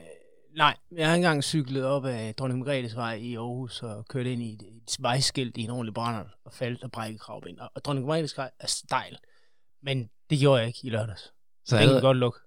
nej, 0.58 0.76
jeg 0.92 1.08
har 1.08 1.16
engang 1.16 1.44
cyklet 1.44 1.86
op 1.86 2.06
af 2.06 2.36
Dronning 2.36 2.60
Margrethes 2.60 2.96
vej 2.96 3.14
i 3.14 3.36
Aarhus 3.36 3.84
og 3.84 4.08
kørt 4.08 4.26
ind 4.26 4.42
i 4.42 4.54
et, 4.54 4.62
et 4.62 4.98
vejskilt 5.00 5.58
i 5.58 5.62
en 5.62 5.70
ordentlig 5.70 5.94
brænder 5.94 6.24
og 6.46 6.54
faldt 6.54 6.84
og 6.84 6.92
brækket 6.92 7.22
kravben. 7.22 7.60
Og, 7.60 7.72
og 7.76 7.86
Dronning 7.86 8.08
Margrethes 8.08 8.38
vej 8.38 8.52
er 8.60 8.68
stejl. 8.68 9.18
Men 9.84 10.10
det 10.30 10.40
gjorde 10.40 10.60
jeg 10.60 10.68
ikke 10.68 10.80
i 10.84 10.90
lørdags. 10.90 11.34
Så 11.66 11.78
den 11.78 11.90
kan 11.90 12.02
godt 12.02 12.18
lukke. 12.18 12.40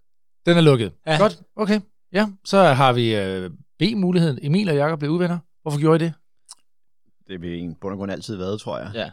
Den 0.46 0.56
er 0.56 0.60
lukket. 0.60 0.92
Ja. 1.06 1.18
Godt, 1.18 1.42
okay. 1.56 1.80
Ja, 2.12 2.26
så 2.44 2.58
har 2.62 2.92
vi 2.92 3.14
øh, 3.16 3.50
B-muligheden. 3.78 4.38
Emil 4.42 4.68
og 4.68 4.74
Jakob 4.76 4.98
blev 4.98 5.10
uvenner. 5.10 5.38
Hvorfor 5.62 5.80
gjorde 5.80 6.04
I 6.04 6.08
det? 6.08 6.14
Det 7.28 7.40
vil 7.42 7.58
en 7.62 7.74
bund 7.80 7.92
og 7.92 7.98
grund 7.98 8.12
altid 8.12 8.36
været, 8.36 8.60
tror 8.60 8.78
jeg. 8.78 8.90
Ja, 8.94 9.10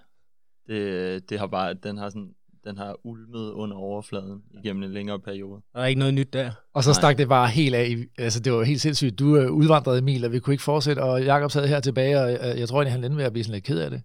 det, 0.73 1.29
det 1.29 1.39
har 1.39 1.47
bare, 1.47 1.73
den 1.73 1.97
har 1.97 2.09
sådan, 2.09 2.29
den 2.65 2.77
har 2.77 2.95
ulmet 3.05 3.51
under 3.51 3.77
overfladen 3.77 4.41
igennem 4.63 4.83
en 4.83 4.91
længere 4.93 5.19
periode. 5.19 5.61
Der 5.73 5.79
er 5.81 5.85
ikke 5.85 5.99
noget 5.99 6.13
nyt 6.13 6.33
der. 6.33 6.51
Og 6.73 6.83
så 6.83 6.89
Nej. 6.89 6.93
stak 6.93 7.17
det 7.17 7.27
bare 7.29 7.47
helt 7.47 7.75
af. 7.75 7.87
i- 7.89 8.05
Altså, 8.17 8.39
det 8.39 8.53
var 8.53 8.63
helt 8.63 8.81
sindssygt. 8.81 9.19
Du 9.19 9.37
øh, 9.37 9.51
udvandrede, 9.51 9.97
Emil, 9.97 10.25
og 10.25 10.31
vi 10.31 10.39
kunne 10.39 10.53
ikke 10.53 10.63
fortsætte, 10.63 10.99
og 11.03 11.23
Jakob 11.23 11.51
sad 11.51 11.67
her 11.67 11.79
tilbage, 11.79 12.19
og 12.21 12.31
øh, 12.33 12.59
jeg 12.59 12.69
tror 12.69 12.77
egentlig, 12.77 12.91
han 12.91 13.03
endte 13.03 13.15
med 13.17 13.25
at 13.25 13.31
blive 13.33 13.43
sådan 13.43 13.53
lidt 13.53 13.65
ked 13.65 13.79
af 13.79 13.89
det. 13.89 14.01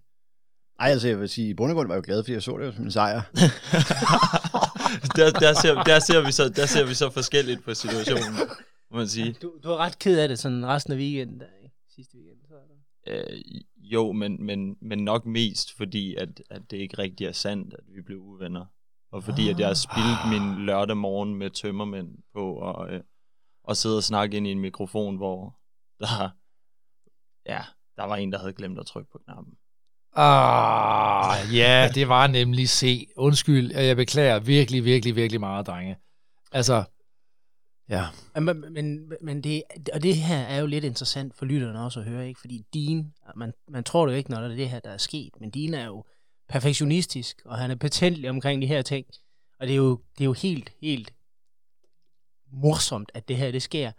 Ej, 0.79 0.89
altså 0.89 1.07
jeg 1.07 1.19
vil 1.19 1.29
sige, 1.29 1.49
i 1.49 1.53
bund 1.53 1.71
og 1.71 1.75
grund 1.75 1.87
var 1.87 1.95
jeg 1.95 2.01
jo 2.01 2.05
glad, 2.05 2.23
fordi 2.23 2.33
jeg 2.33 2.43
så 2.43 2.57
det 2.57 2.65
jo 2.65 2.71
som 2.71 2.83
en 2.83 2.91
sejr. 2.91 3.21
der, 5.15 5.31
der, 5.39 5.53
ser, 5.61 5.83
der, 5.83 5.99
ser 5.99 6.25
vi 6.25 6.31
så, 6.31 6.49
der 6.49 6.65
ser 6.65 6.85
vi 6.85 6.93
så 6.93 7.09
forskelligt 7.09 7.63
på 7.65 7.73
situationen, 7.73 8.35
må 8.91 8.97
man 8.97 9.07
sige. 9.07 9.33
Du, 9.33 9.59
du 9.63 9.67
var 9.67 9.77
ret 9.77 9.99
ked 9.99 10.19
af 10.19 10.27
det 10.27 10.39
sådan 10.39 10.65
resten 10.65 10.93
af 10.93 10.97
weekenden 10.97 11.39
der, 11.39 11.47
ikke? 11.63 11.75
Sidste 11.95 12.17
weekend. 12.17 12.39
Så 12.47 12.53
er 12.55 12.65
der. 12.67 12.75
Øh, 13.07 13.41
jo, 13.77 14.11
men, 14.11 14.45
men, 14.45 14.77
men 14.81 14.99
nok 14.99 15.25
mest 15.25 15.77
fordi, 15.77 16.15
at, 16.15 16.43
at 16.49 16.61
det 16.71 16.77
ikke 16.77 16.97
rigtig 16.97 17.27
er 17.27 17.31
sandt, 17.31 17.73
at 17.73 17.83
vi 17.87 18.01
blev 18.01 18.19
uvenner. 18.19 18.65
Og 19.11 19.23
fordi, 19.23 19.49
at 19.49 19.59
jeg 19.59 19.67
har 19.67 19.73
spildt 19.73 20.29
min 20.29 20.65
lørdag 20.65 20.97
morgen 20.97 21.35
med 21.35 21.49
tømmermænd 21.49 22.17
på, 22.33 22.53
og, 22.53 22.93
øh, 22.93 23.01
og 23.63 23.77
sidde 23.77 23.97
og 23.97 24.03
snakke 24.03 24.37
ind 24.37 24.47
i 24.47 24.51
en 24.51 24.59
mikrofon, 24.59 25.17
hvor 25.17 25.59
der, 25.99 26.29
ja, 27.45 27.61
der 27.95 28.03
var 28.03 28.15
en, 28.15 28.31
der 28.31 28.39
havde 28.39 28.53
glemt 28.53 28.79
at 28.79 28.85
trykke 28.85 29.11
på 29.11 29.17
knappen. 29.25 29.53
Ah, 30.13 31.55
ja, 31.55 31.89
det 31.95 32.09
var 32.09 32.27
nemlig 32.27 32.69
C. 32.69 33.09
Undskyld, 33.17 33.75
og 33.75 33.85
jeg 33.85 33.95
beklager 33.95 34.39
virkelig, 34.39 34.85
virkelig, 34.85 35.15
virkelig 35.15 35.39
meget, 35.39 35.67
drenge. 35.67 35.97
Altså, 36.51 36.83
ja. 37.89 38.05
Men, 38.35 38.73
men, 38.73 39.11
men 39.21 39.43
det, 39.43 39.63
og 39.93 40.03
det 40.03 40.15
her 40.15 40.37
er 40.37 40.59
jo 40.59 40.65
lidt 40.65 40.83
interessant 40.83 41.35
for 41.35 41.45
lytterne 41.45 41.83
også 41.83 41.99
at 41.99 42.05
høre, 42.05 42.27
ikke? 42.27 42.39
Fordi 42.39 42.65
din, 42.73 43.13
man, 43.35 43.53
man 43.67 43.83
tror 43.83 44.05
det 44.05 44.13
jo 44.13 44.17
ikke, 44.17 44.29
når 44.29 44.41
det 44.41 44.51
er 44.51 44.55
det 44.55 44.69
her, 44.69 44.79
der 44.79 44.89
er 44.89 44.97
sket, 44.97 45.29
men 45.39 45.49
din 45.49 45.73
er 45.73 45.85
jo 45.85 46.05
perfektionistisk, 46.49 47.41
og 47.45 47.57
han 47.57 47.71
er 47.71 47.75
patentlig 47.75 48.29
omkring 48.29 48.61
de 48.61 48.67
her 48.67 48.81
ting. 48.81 49.05
Og 49.59 49.67
det 49.67 49.73
er 49.73 49.77
jo, 49.77 50.01
det 50.17 50.21
er 50.21 50.25
jo 50.25 50.33
helt, 50.33 50.71
helt 50.81 51.13
morsomt, 52.51 53.11
at 53.13 53.27
det 53.27 53.37
her, 53.37 53.51
det 53.51 53.61
sker. 53.61 53.91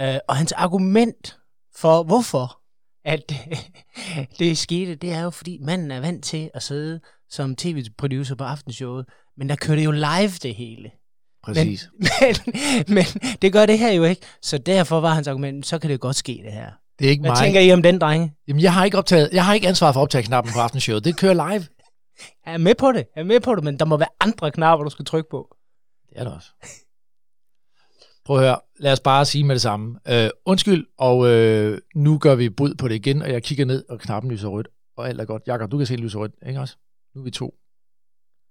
Uh, 0.00 0.18
og 0.28 0.36
hans 0.36 0.52
argument 0.52 1.38
for, 1.76 2.02
hvorfor 2.02 2.60
at 3.04 3.32
det 4.38 4.58
skete, 4.58 4.94
det 4.94 5.12
er 5.12 5.22
jo, 5.22 5.30
fordi 5.30 5.58
manden 5.60 5.90
er 5.90 6.00
vant 6.00 6.24
til 6.24 6.50
at 6.54 6.62
sidde 6.62 7.00
som 7.28 7.56
tv-producer 7.56 8.34
på 8.34 8.44
aftenshowet, 8.44 9.06
men 9.36 9.48
der 9.48 9.56
kører 9.56 9.76
det 9.76 9.84
jo 9.84 9.90
live 9.90 10.32
det 10.42 10.54
hele. 10.54 10.90
Præcis. 11.54 11.88
Men, 12.88 12.94
men 12.94 13.04
det 13.42 13.52
gør 13.52 13.66
det 13.66 13.78
her 13.78 13.92
jo 13.92 14.04
ikke. 14.04 14.22
Så 14.42 14.58
derfor 14.58 15.00
var 15.00 15.14
hans 15.14 15.28
argument, 15.28 15.66
så 15.66 15.78
kan 15.78 15.90
det 15.90 16.00
godt 16.00 16.16
ske 16.16 16.40
det 16.44 16.52
her. 16.52 16.70
det 16.98 17.06
er 17.06 17.10
ikke 17.10 17.20
Hvad 17.20 17.30
mig. 17.30 17.38
tænker 17.38 17.60
I 17.60 17.72
om 17.72 17.82
den, 17.82 17.98
drenge? 17.98 18.34
Jamen, 18.48 18.62
jeg 18.62 18.72
har 18.74 18.84
ikke, 18.84 18.98
optaget, 18.98 19.28
jeg 19.32 19.44
har 19.44 19.54
ikke 19.54 19.68
ansvar 19.68 19.92
for 19.92 20.00
optageknappen 20.00 20.52
på 20.52 20.60
aftenshowet. 20.60 21.04
Det 21.04 21.16
kører 21.16 21.34
live. 21.50 21.66
Jeg 22.46 22.54
er 22.54 22.58
med 22.58 22.74
på 22.74 22.92
det, 22.92 23.06
jeg 23.16 23.20
er 23.20 23.24
med 23.24 23.40
på 23.40 23.54
det, 23.54 23.64
men 23.64 23.78
der 23.78 23.84
må 23.84 23.96
være 23.96 24.08
andre 24.20 24.50
knapper, 24.50 24.84
du 24.84 24.90
skal 24.90 25.04
trykke 25.04 25.30
på. 25.30 25.56
Det 26.08 26.18
er 26.18 26.24
det 26.24 26.32
også. 26.34 26.48
Prøv 28.24 28.36
at 28.36 28.42
høre, 28.42 28.58
lad 28.78 28.92
os 28.92 29.00
bare 29.00 29.24
sige 29.24 29.44
med 29.44 29.54
det 29.54 29.62
samme. 29.62 29.98
Uh, 30.10 30.28
undskyld, 30.46 30.86
og 30.98 31.18
uh, 31.18 31.78
nu 31.94 32.18
gør 32.18 32.34
vi 32.34 32.50
bud 32.50 32.74
på 32.74 32.88
det 32.88 32.94
igen, 32.94 33.22
og 33.22 33.30
jeg 33.30 33.42
kigger 33.42 33.64
ned, 33.64 33.84
og 33.88 34.00
knappen 34.00 34.30
lyser 34.32 34.48
rødt, 34.48 34.68
og 34.96 35.08
alt 35.08 35.20
er 35.20 35.24
godt. 35.24 35.42
Jakob, 35.46 35.70
du 35.70 35.76
kan 35.78 35.86
se 35.86 35.96
lyser 35.96 36.18
rødt, 36.18 36.32
ikke 36.48 36.60
også? 36.60 36.76
Nu 37.14 37.20
er 37.20 37.24
vi 37.24 37.30
to. 37.30 37.54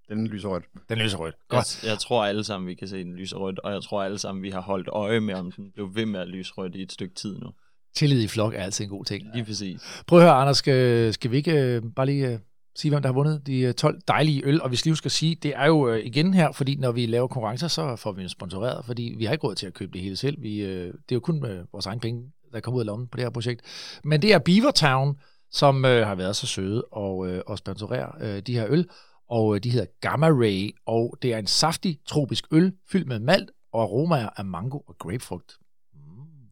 Den 0.09 0.27
lyser 0.27 0.49
rødt. 0.49 0.63
Den 0.89 0.97
lyser 0.97 1.17
rødt. 1.17 1.35
Jeg, 1.51 1.57
Godt. 1.57 1.83
jeg 1.83 1.99
tror 1.99 2.25
alle 2.25 2.43
sammen, 2.43 2.67
vi 2.67 2.73
kan 2.73 2.87
se 2.87 3.03
den 3.03 3.15
lyse 3.15 3.35
rødt, 3.35 3.59
og 3.59 3.71
jeg 3.71 3.81
tror 3.81 4.03
alle 4.03 4.17
sammen, 4.17 4.43
vi 4.43 4.49
har 4.49 4.61
holdt 4.61 4.87
øje 4.87 5.19
med, 5.19 5.33
om 5.33 5.51
den 5.51 5.71
blev 5.71 5.95
ved 5.95 6.05
med 6.05 6.19
at 6.19 6.27
lyse 6.27 6.53
rødt 6.53 6.75
i 6.75 6.81
et 6.81 6.91
stykke 6.91 7.15
tid 7.15 7.37
nu. 7.39 7.47
Tillid 7.95 8.21
i 8.21 8.27
flok 8.27 8.53
er 8.53 8.63
altid 8.63 8.85
en 8.85 8.89
god 8.89 9.05
ting. 9.05 9.27
Lige 9.33 9.45
præcis. 9.45 10.03
Prøv 10.07 10.19
at 10.19 10.25
høre, 10.25 10.33
Anders, 10.33 10.57
skal, 10.57 11.13
skal 11.13 11.31
vi 11.31 11.37
ikke 11.37 11.81
uh, 11.83 11.91
bare 11.95 12.05
lige 12.05 12.33
uh, 12.33 12.39
sige, 12.75 12.91
hvem 12.91 13.01
der 13.01 13.09
har 13.09 13.13
vundet 13.13 13.47
de 13.47 13.67
uh, 13.67 13.73
12 13.73 13.99
dejlige 14.07 14.45
øl? 14.45 14.61
Og 14.61 14.69
hvis 14.69 14.85
lige 14.85 14.95
skal 14.95 15.11
sige, 15.11 15.35
det 15.35 15.53
er 15.55 15.65
jo 15.65 15.93
uh, 15.93 15.99
igen 15.99 16.33
her, 16.33 16.51
fordi 16.51 16.75
når 16.75 16.91
vi 16.91 17.05
laver 17.05 17.27
konkurrencer, 17.27 17.67
så 17.67 17.95
får 17.95 18.11
vi 18.11 18.21
jo 18.21 18.29
sponsoreret, 18.29 18.85
fordi 18.85 19.15
vi 19.17 19.25
har 19.25 19.33
ikke 19.33 19.47
råd 19.47 19.55
til 19.55 19.67
at 19.67 19.73
købe 19.73 19.91
det 19.93 20.01
hele 20.01 20.15
selv. 20.15 20.41
Vi, 20.41 20.63
uh, 20.63 20.69
det 20.69 20.91
er 20.91 21.15
jo 21.15 21.19
kun 21.19 21.43
uh, 21.43 21.73
vores 21.73 21.85
egen 21.85 21.99
penge, 21.99 22.31
der 22.53 22.59
kommer 22.59 22.75
ud 22.75 22.81
af 22.81 22.85
lommen 22.85 23.07
på 23.07 23.15
det 23.17 23.25
her 23.25 23.29
projekt. 23.29 23.61
Men 24.03 24.21
det 24.21 24.33
er 24.33 24.39
Beavertown, 24.39 25.19
som 25.51 25.75
uh, 25.75 25.83
har 25.83 26.15
været 26.15 26.35
så 26.35 26.47
søde 26.47 26.83
og, 26.91 27.17
uh, 27.17 27.37
og 27.47 27.57
sponsorere 27.57 28.11
uh, 28.21 28.39
de 28.39 28.53
her 28.53 28.65
øl. 28.69 28.87
Og 29.29 29.55
øh, 29.55 29.63
de 29.63 29.69
hedder 29.69 29.85
Gamma 30.01 30.27
Ray, 30.29 30.71
og 30.85 31.17
det 31.21 31.33
er 31.33 31.37
en 31.37 31.47
saftig 31.47 31.99
tropisk 32.05 32.45
øl, 32.51 32.73
fyldt 32.91 33.07
med 33.07 33.19
malt 33.19 33.51
og 33.73 33.81
aromaer 33.81 34.29
af 34.37 34.45
mango 34.45 34.79
og 34.87 34.95
grapefrugt. 34.99 35.57
Mm. 35.93 35.99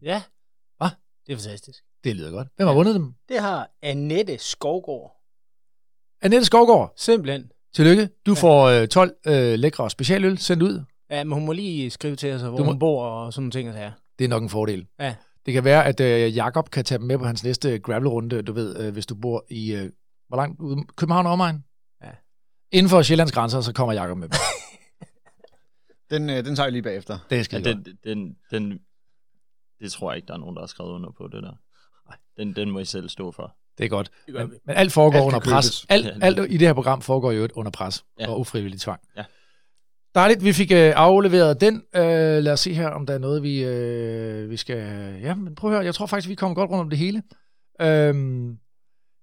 Ja. 0.02 0.22
Hva? 0.78 0.86
Det 1.28 1.34
er 1.34 1.38
fantastisk. 1.38 1.84
Det 2.04 2.16
lyder 2.16 2.32
godt. 2.32 2.48
Hvem 2.56 2.68
har 2.68 2.76
vundet 2.76 2.96
dem? 2.96 3.14
Det 3.30 3.40
har 3.40 3.70
Annette 3.82 4.38
Skovgaard. 4.38 5.12
Annette 6.22 6.46
Skovgaard, 6.46 6.94
Simpelthen. 6.96 7.52
tillykke. 7.74 8.10
Du 8.26 8.36
får 8.36 8.66
øh, 8.66 8.88
12 8.88 9.16
øh, 9.28 9.60
lækre 9.60 9.90
specialøl 9.90 10.38
sendt 10.38 10.64
ud. 10.64 10.84
Ja, 11.10 11.24
men 11.24 11.34
hun 11.34 11.46
må 11.46 11.52
lige 11.52 11.90
skrive 11.90 12.16
til 12.16 12.34
os, 12.34 12.42
hvor 12.42 12.58
Du 12.58 12.64
må- 12.64 12.70
hun 12.72 12.80
bor 12.80 13.06
og 13.06 13.34
sådan 13.34 13.42
nogle 13.44 13.52
ting. 13.52 13.72
Så 13.74 13.78
her. 13.78 13.92
Det 14.20 14.26
er 14.26 14.30
nok 14.30 14.44
en 14.44 14.50
fordel. 14.50 14.88
Ja. 15.00 15.16
Det 15.46 15.54
kan 15.54 15.64
være, 15.64 15.86
at 15.86 16.00
øh, 16.00 16.36
Jakob 16.36 16.70
kan 16.70 16.86
tage 16.86 17.00
dem 17.00 17.08
med 17.08 17.18
på 17.18 17.26
hans 17.26 17.44
næste 17.44 17.80
gravelrunde, 17.80 18.42
du 18.42 18.54
ved, 18.54 18.80
øh, 18.80 18.94
hvis 18.94 19.06
du 19.06 19.16
bor 19.16 19.46
i, 19.50 19.74
øh, 19.74 19.90
hvor 20.28 20.38
langt 20.38 20.60
ude? 20.62 20.84
København 20.96 21.26
og 21.26 21.32
omegn? 21.32 21.64
Inden 22.72 22.90
for 22.90 23.02
Sjællands 23.02 23.32
grænser, 23.32 23.62
så 23.62 23.74
kommer 23.74 23.94
Jakob 23.94 24.18
med 24.18 24.30
dem. 24.30 24.38
Den, 26.12 26.30
øh, 26.30 26.46
den 26.46 26.56
tager 26.56 26.66
jeg 26.66 26.72
lige 26.72 26.82
bagefter. 26.82 27.18
Det 27.30 27.54
er 27.54 27.58
Ja, 27.58 27.60
den, 27.64 27.86
den, 28.04 28.36
den, 28.52 28.80
det 29.80 29.92
tror 29.92 30.12
jeg 30.12 30.16
ikke, 30.16 30.28
der 30.28 30.34
er 30.34 30.38
nogen, 30.38 30.56
der 30.56 30.62
har 30.62 30.68
skrevet 30.68 30.92
under 30.92 31.12
på 31.18 31.28
det 31.28 31.44
der. 31.44 31.54
Den, 32.38 32.56
den 32.56 32.72
må 32.72 32.80
I 32.80 32.86
selv 32.86 33.10
stå 33.10 33.32
for. 33.32 33.56
Det 33.78 33.86
er 33.86 33.90
godt. 33.90 34.12
Det 34.26 34.34
Men, 34.34 34.52
men 34.66 34.76
alt 34.76 34.92
foregår 34.92 35.18
Alt 35.18 35.26
under 35.26 35.40
pres. 35.40 35.86
Alt, 35.90 36.24
alt 36.24 36.40
i 36.52 36.58
det 36.58 36.68
her 36.68 36.74
program 36.74 37.02
foregår 37.02 37.32
jo 37.32 37.48
under 37.54 37.72
pres 37.72 38.06
Ja. 38.20 38.30
og 38.30 38.40
ufrivillig 38.40 38.82
tvang. 38.82 39.00
Ja. 39.18 39.24
Dejligt, 40.16 40.44
vi 40.44 40.54
fik 40.54 40.72
øh, 40.72 40.94
afleveret 40.96 41.62
den. 41.62 41.84
Øh, 41.96 42.44
lad 42.44 42.54
os 42.54 42.60
se 42.60 42.74
her, 42.74 42.88
om 42.90 43.06
der 43.06 43.14
er 43.14 43.18
noget, 43.18 43.44
vi, 43.44 43.64
øh, 43.64 44.50
vi 44.50 44.58
skal... 44.58 44.78
Ja, 45.22 45.36
men 45.36 45.56
prøv 45.56 45.70
at 45.72 45.76
høre, 45.76 45.86
jeg 45.86 45.96
tror 45.96 46.06
faktisk, 46.06 46.30
vi 46.30 46.36
kommer 46.36 46.56
godt 46.56 46.70
rundt 46.70 46.82
om 46.82 46.90
det 46.90 47.00
hele. 47.00 47.24
Øhm, 47.82 48.58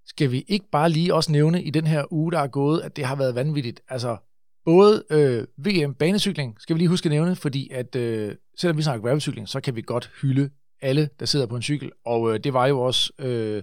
skal 0.06 0.30
vi 0.30 0.44
ikke 0.48 0.66
bare 0.72 0.88
lige 0.88 1.14
også 1.14 1.32
nævne 1.32 1.62
i 1.62 1.70
den 1.70 1.86
her 1.86 2.12
uge, 2.12 2.32
der 2.32 2.38
er 2.38 2.46
gået, 2.46 2.80
at 2.80 2.96
det 2.96 3.04
har 3.04 3.16
været 3.16 3.34
vanvittigt. 3.34 3.80
Altså, 3.88 4.16
både 4.64 5.04
øh, 5.10 5.46
VM 5.58 5.94
banecykling, 5.94 6.56
skal 6.58 6.74
vi 6.74 6.80
lige 6.80 6.88
huske 6.88 7.06
at 7.06 7.10
nævne, 7.10 7.36
fordi 7.36 7.70
at 7.72 7.96
øh, 7.96 8.34
selvom 8.58 8.76
vi 8.76 8.82
snakker 8.82 9.02
gravelcykling, 9.02 9.48
så 9.48 9.60
kan 9.60 9.76
vi 9.76 9.82
godt 9.82 10.10
hylde 10.22 10.50
alle, 10.82 11.08
der 11.20 11.26
sidder 11.26 11.46
på 11.46 11.56
en 11.56 11.62
cykel. 11.62 11.92
Og 12.06 12.34
øh, 12.34 12.40
det 12.44 12.52
var 12.52 12.66
jo 12.66 12.80
også 12.80 13.12
øh, 13.18 13.62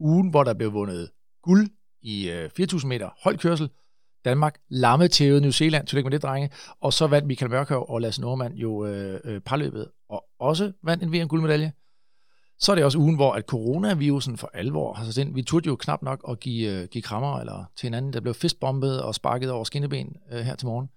ugen, 0.00 0.30
hvor 0.30 0.44
der 0.44 0.54
blev 0.54 0.72
vundet 0.72 1.10
guld 1.42 1.68
i 2.02 2.30
øh, 2.30 2.50
4.000 2.60 2.86
meter 2.86 3.10
holdkørsel. 3.22 3.70
Danmark 4.24 4.58
lammetævede 4.68 5.40
New 5.40 5.50
Zealand, 5.50 5.86
tillykke 5.86 6.06
med 6.06 6.12
det, 6.12 6.22
drenge. 6.22 6.50
Og 6.80 6.92
så 6.92 7.06
vandt 7.06 7.26
Michael 7.26 7.50
Mørkøv 7.50 7.86
og 7.88 8.00
Lasse 8.00 8.20
Normand 8.20 8.54
jo 8.54 8.86
øh, 8.86 9.20
øh, 9.24 9.40
parløbet, 9.40 9.88
og 10.08 10.24
også 10.38 10.72
vandt 10.82 11.02
en 11.02 11.12
VM-guldmedalje. 11.12 11.72
Så 12.62 12.72
er 12.72 12.74
det 12.74 12.84
også 12.84 12.98
ugen, 12.98 13.14
hvor 13.14 13.32
at 13.32 13.44
coronavirusen 13.44 14.36
for 14.36 14.50
alvor 14.54 14.92
har 14.92 15.04
sat 15.04 15.18
ind. 15.18 15.34
Vi 15.34 15.42
turde 15.42 15.66
jo 15.66 15.76
knap 15.76 16.02
nok 16.02 16.24
at 16.28 16.40
give, 16.40 16.72
øh, 16.72 16.88
give 16.88 17.02
krammer 17.02 17.40
eller 17.40 17.64
til 17.76 17.86
hinanden. 17.86 18.12
Der 18.12 18.20
blev 18.20 18.34
fistbombet 18.34 19.02
og 19.02 19.14
sparket 19.14 19.50
over 19.50 19.64
skinneben 19.64 20.16
øh, 20.32 20.40
her 20.40 20.56
til 20.56 20.66
morgen. 20.66 20.88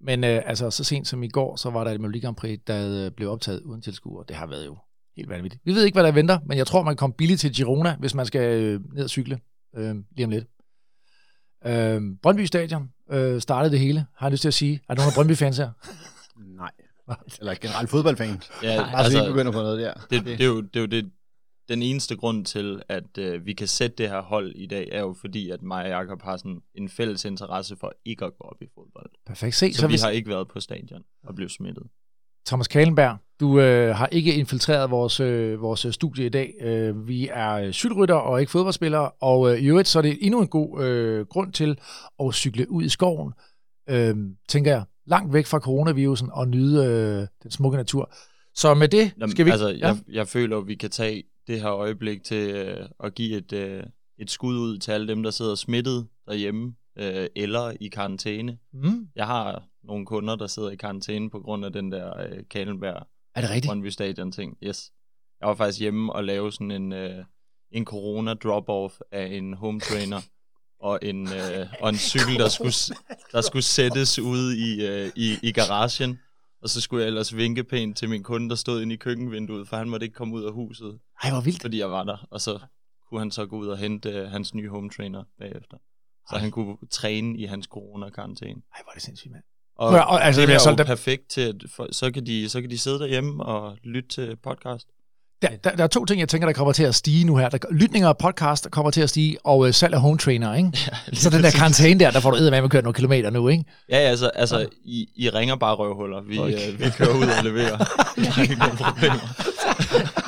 Men 0.00 0.24
øh, 0.24 0.42
altså, 0.46 0.70
så 0.70 0.84
sent 0.84 1.08
som 1.08 1.22
i 1.22 1.28
går, 1.28 1.56
så 1.56 1.70
var 1.70 1.84
der 1.84 1.90
et 1.90 2.00
Melodi 2.00 2.20
Grand 2.20 2.36
Prix, 2.36 2.60
der 2.66 3.06
øh, 3.06 3.10
blev 3.10 3.30
optaget 3.30 3.60
uden 3.60 3.82
tilskuer. 3.82 4.22
Det 4.22 4.36
har 4.36 4.46
været 4.46 4.66
jo 4.66 4.76
helt 5.16 5.28
vanvittigt. 5.28 5.62
Vi 5.64 5.72
ved 5.72 5.84
ikke, 5.84 5.96
hvad 5.96 6.04
der 6.04 6.12
venter, 6.12 6.38
men 6.46 6.58
jeg 6.58 6.66
tror, 6.66 6.82
man 6.82 6.92
kan 6.92 6.96
komme 6.96 7.14
billigt 7.14 7.40
til 7.40 7.54
Girona, 7.54 7.96
hvis 7.98 8.14
man 8.14 8.26
skal 8.26 8.62
øh, 8.62 8.80
ned 8.94 9.04
og 9.04 9.10
cykle 9.10 9.40
øh, 9.76 9.96
lige 10.16 10.24
om 10.24 10.30
lidt. 10.30 10.44
Øh, 11.66 12.02
Brøndby 12.22 12.44
Stadion 12.44 12.90
øh, 13.10 13.40
startede 13.40 13.72
det 13.72 13.80
hele, 13.80 14.06
har 14.16 14.26
jeg 14.26 14.32
lyst 14.32 14.40
til 14.40 14.48
at 14.48 14.54
sige. 14.54 14.80
Er 14.88 14.94
der 14.94 15.02
nogen 15.02 15.10
af 15.10 15.14
Brøndby-fans 15.14 15.58
her? 15.58 15.70
Nej. 16.56 16.70
Eller 17.40 17.54
generelt 17.54 17.90
fodboldfan. 17.90 18.42
Ja, 18.62 18.76
Bare 18.76 18.96
altså, 18.96 19.12
så 19.12 19.18
vi 19.18 19.22
ikke 19.24 19.32
begynder 19.32 19.52
på 19.52 19.58
noget 19.58 19.80
der. 19.80 19.94
det, 20.10 20.24
det, 20.24 20.40
er 20.40 20.46
jo, 20.46 20.60
det 20.60 20.76
er 20.76 20.80
jo 20.80 20.86
det, 20.86 21.10
den 21.68 21.82
eneste 21.82 22.16
grund 22.16 22.44
til, 22.44 22.82
at 22.88 23.18
øh, 23.18 23.46
vi 23.46 23.52
kan 23.52 23.66
sætte 23.66 23.96
det 23.96 24.08
her 24.08 24.20
hold 24.22 24.52
i 24.54 24.66
dag, 24.66 24.88
er 24.92 25.00
jo 25.00 25.14
fordi, 25.20 25.50
at 25.50 25.62
mig 25.62 25.84
og 25.84 25.90
Jacob 25.90 26.22
har 26.22 26.36
sådan 26.36 26.60
en 26.74 26.88
fælles 26.88 27.24
interesse 27.24 27.76
for 27.80 27.92
ikke 28.04 28.24
at 28.24 28.32
gå 28.38 28.44
op 28.44 28.62
i 28.62 28.66
fodbold. 28.74 29.10
Perfekt. 29.26 29.54
Se, 29.54 29.72
Så, 29.72 29.80
så 29.80 29.86
vi 29.86 29.92
hvis 29.92 30.02
har 30.02 30.10
ikke 30.10 30.28
været 30.28 30.48
på 30.48 30.60
stadion 30.60 31.02
og 31.24 31.34
blevet 31.34 31.52
smittet. 31.52 31.82
Thomas 32.46 32.68
Kalenberg, 32.68 33.16
du 33.40 33.60
øh, 33.60 33.94
har 33.96 34.06
ikke 34.06 34.34
infiltreret 34.34 34.90
vores, 34.90 35.20
øh, 35.20 35.60
vores 35.60 35.86
studie 35.90 36.26
i 36.26 36.28
dag. 36.28 36.54
Øh, 36.60 37.08
vi 37.08 37.28
er 37.32 37.52
øh, 37.52 37.72
cykelrytter 37.72 38.14
og 38.14 38.40
ikke 38.40 38.52
fodboldspillere, 38.52 39.10
og 39.10 39.52
øh, 39.52 39.58
i 39.60 39.66
øvrigt 39.66 39.88
så 39.88 39.98
er 39.98 40.02
det 40.02 40.18
endnu 40.20 40.40
en 40.40 40.48
god 40.48 40.84
øh, 40.84 41.26
grund 41.26 41.52
til 41.52 41.78
at 42.22 42.34
cykle 42.34 42.70
ud 42.70 42.82
i 42.84 42.88
skoven, 42.88 43.32
øh, 43.88 44.16
tænker 44.48 44.70
jeg, 44.70 44.84
langt 45.10 45.32
væk 45.32 45.46
fra 45.46 45.58
coronavirusen 45.58 46.28
og 46.32 46.48
nyde 46.48 46.84
øh, 46.86 47.26
den 47.42 47.50
smukke 47.50 47.76
natur. 47.76 48.12
Så 48.54 48.74
med 48.74 48.88
det 48.88 49.12
Jamen, 49.18 49.30
skal 49.30 49.46
vi... 49.46 49.50
Altså, 49.50 49.68
jeg, 49.68 49.98
jeg 50.08 50.28
føler, 50.28 50.58
at 50.58 50.66
vi 50.66 50.74
kan 50.74 50.90
tage 50.90 51.22
det 51.46 51.60
her 51.60 51.70
øjeblik 51.72 52.24
til 52.24 52.50
øh, 52.50 52.88
at 53.04 53.14
give 53.14 53.36
et, 53.38 53.52
øh, 53.52 53.82
et 54.18 54.30
skud 54.30 54.58
ud 54.58 54.78
til 54.78 54.92
alle 54.92 55.08
dem, 55.08 55.22
der 55.22 55.30
sidder 55.30 55.54
smittet 55.54 56.08
derhjemme 56.28 56.74
øh, 56.98 57.26
eller 57.36 57.72
i 57.80 57.88
karantæne. 57.88 58.58
Mm, 58.72 59.08
Jeg 59.16 59.26
har 59.26 59.62
nogle 59.84 60.06
kunder, 60.06 60.36
der 60.36 60.46
sidder 60.46 60.70
i 60.70 60.76
karantæne 60.76 61.30
på 61.30 61.40
grund 61.40 61.64
af 61.64 61.72
den 61.72 61.92
der 61.92 62.20
øh, 62.20 62.38
Kalenberg 62.50 63.06
er 63.34 63.40
det 63.40 63.50
rigtigt? 63.50 63.66
Brøndby 63.66 63.86
Stadion 63.86 64.32
ting. 64.32 64.56
Yes. 64.62 64.92
Jeg 65.40 65.48
var 65.48 65.54
faktisk 65.54 65.80
hjemme 65.80 66.12
og 66.12 66.24
lave 66.24 66.52
sådan 66.52 66.70
en, 66.70 66.92
øh, 66.92 67.24
en 67.70 67.84
corona 67.84 68.34
drop-off 68.34 69.00
af 69.12 69.26
en 69.26 69.54
home 69.54 69.80
trainer 69.80 70.20
og 70.80 70.98
en, 71.02 71.28
øh, 71.32 71.66
og 71.80 71.88
en 71.88 71.96
cykel, 71.96 72.38
der 72.38 72.48
skulle, 72.48 72.74
der 73.32 73.40
skulle 73.40 73.62
sættes 73.62 74.18
ude 74.18 74.58
i, 74.58 74.86
øh, 74.86 75.10
i, 75.16 75.38
i 75.42 75.52
garagen. 75.52 76.18
Og 76.62 76.68
så 76.68 76.80
skulle 76.80 77.02
jeg 77.02 77.08
ellers 77.08 77.36
vinke 77.36 77.64
pænt 77.64 77.96
til 77.96 78.08
min 78.08 78.22
kunde, 78.22 78.48
der 78.48 78.54
stod 78.54 78.82
inde 78.82 78.94
i 78.94 78.96
køkkenvinduet, 78.96 79.68
for 79.68 79.76
han 79.76 79.88
måtte 79.88 80.04
ikke 80.06 80.14
komme 80.14 80.34
ud 80.34 80.44
af 80.44 80.52
huset, 80.52 80.98
Ej, 81.22 81.30
hvor 81.30 81.40
vildt. 81.40 81.62
fordi 81.62 81.78
jeg 81.78 81.90
var 81.90 82.04
der. 82.04 82.26
Og 82.30 82.40
så 82.40 82.58
kunne 83.08 83.20
han 83.20 83.30
så 83.30 83.46
gå 83.46 83.56
ud 83.58 83.68
og 83.68 83.78
hente 83.78 84.10
øh, 84.10 84.30
hans 84.30 84.54
nye 84.54 84.68
home 84.68 84.90
trainer 84.90 85.24
bagefter. 85.38 85.76
Så 86.30 86.38
han 86.38 86.50
kunne 86.50 86.76
træne 86.90 87.38
i 87.38 87.44
hans 87.44 87.66
corona-karantæne. 87.66 88.62
Ej, 88.74 88.82
hvor 88.82 88.90
er 88.90 88.94
det 88.94 89.02
sindssygt, 89.02 89.32
mand. 89.32 89.42
Og, 89.76 89.92
Ja, 89.92 90.00
og 90.00 90.24
altså, 90.24 90.40
det 90.40 90.54
er 90.54 90.70
jo 90.70 90.84
perfekt 90.84 91.28
til, 91.30 91.40
at 91.40 91.54
for, 91.76 91.88
så, 91.92 92.10
kan 92.10 92.26
de, 92.26 92.48
så 92.48 92.60
kan 92.60 92.70
de 92.70 92.78
sidde 92.78 92.98
derhjemme 92.98 93.44
og 93.44 93.78
lytte 93.84 94.08
til 94.08 94.36
podcast. 94.36 94.88
Der, 95.42 95.48
der, 95.64 95.70
der 95.70 95.84
er 95.84 95.88
to 95.88 96.04
ting, 96.04 96.20
jeg 96.20 96.28
tænker, 96.28 96.46
der 96.46 96.52
kommer 96.52 96.72
til 96.72 96.82
at 96.82 96.94
stige 96.94 97.24
nu 97.24 97.36
her. 97.36 97.48
Der, 97.48 97.58
lytninger 97.70 98.08
af 98.08 98.18
podcast 98.18 98.64
der 98.64 98.70
kommer 98.70 98.90
til 98.90 99.00
at 99.00 99.10
stige, 99.10 99.36
og 99.44 99.66
øh, 99.66 99.74
salg 99.74 99.94
af 99.94 100.00
home 100.00 100.18
trainer, 100.18 100.54
ikke? 100.54 100.70
Så 101.12 101.30
den 101.30 101.42
der 101.42 101.50
karantæne 101.50 102.00
der, 102.00 102.10
der 102.10 102.20
får 102.20 102.30
du 102.30 102.36
med 102.40 102.52
at 102.52 102.70
køre 102.70 102.82
nogle 102.82 102.94
kilometer 102.94 103.30
nu, 103.30 103.48
ikke? 103.48 103.64
Ja, 103.90 103.98
ja, 103.98 104.08
altså, 104.08 104.26
altså 104.26 104.66
I, 104.84 105.08
I 105.16 105.28
ringer 105.28 105.56
bare 105.56 105.74
røvhuller. 105.74 106.20
Vi, 106.28 106.38
okay. 106.38 106.72
øh, 106.72 106.80
vi 106.80 106.90
kører 106.90 107.14
ud 107.14 107.22
og 107.38 107.44
leverer. 107.44 107.76
Der 108.16 108.30
er 108.36 108.42
ikke 108.42 108.54
nogen 108.54 108.76
problemer. 108.76 110.19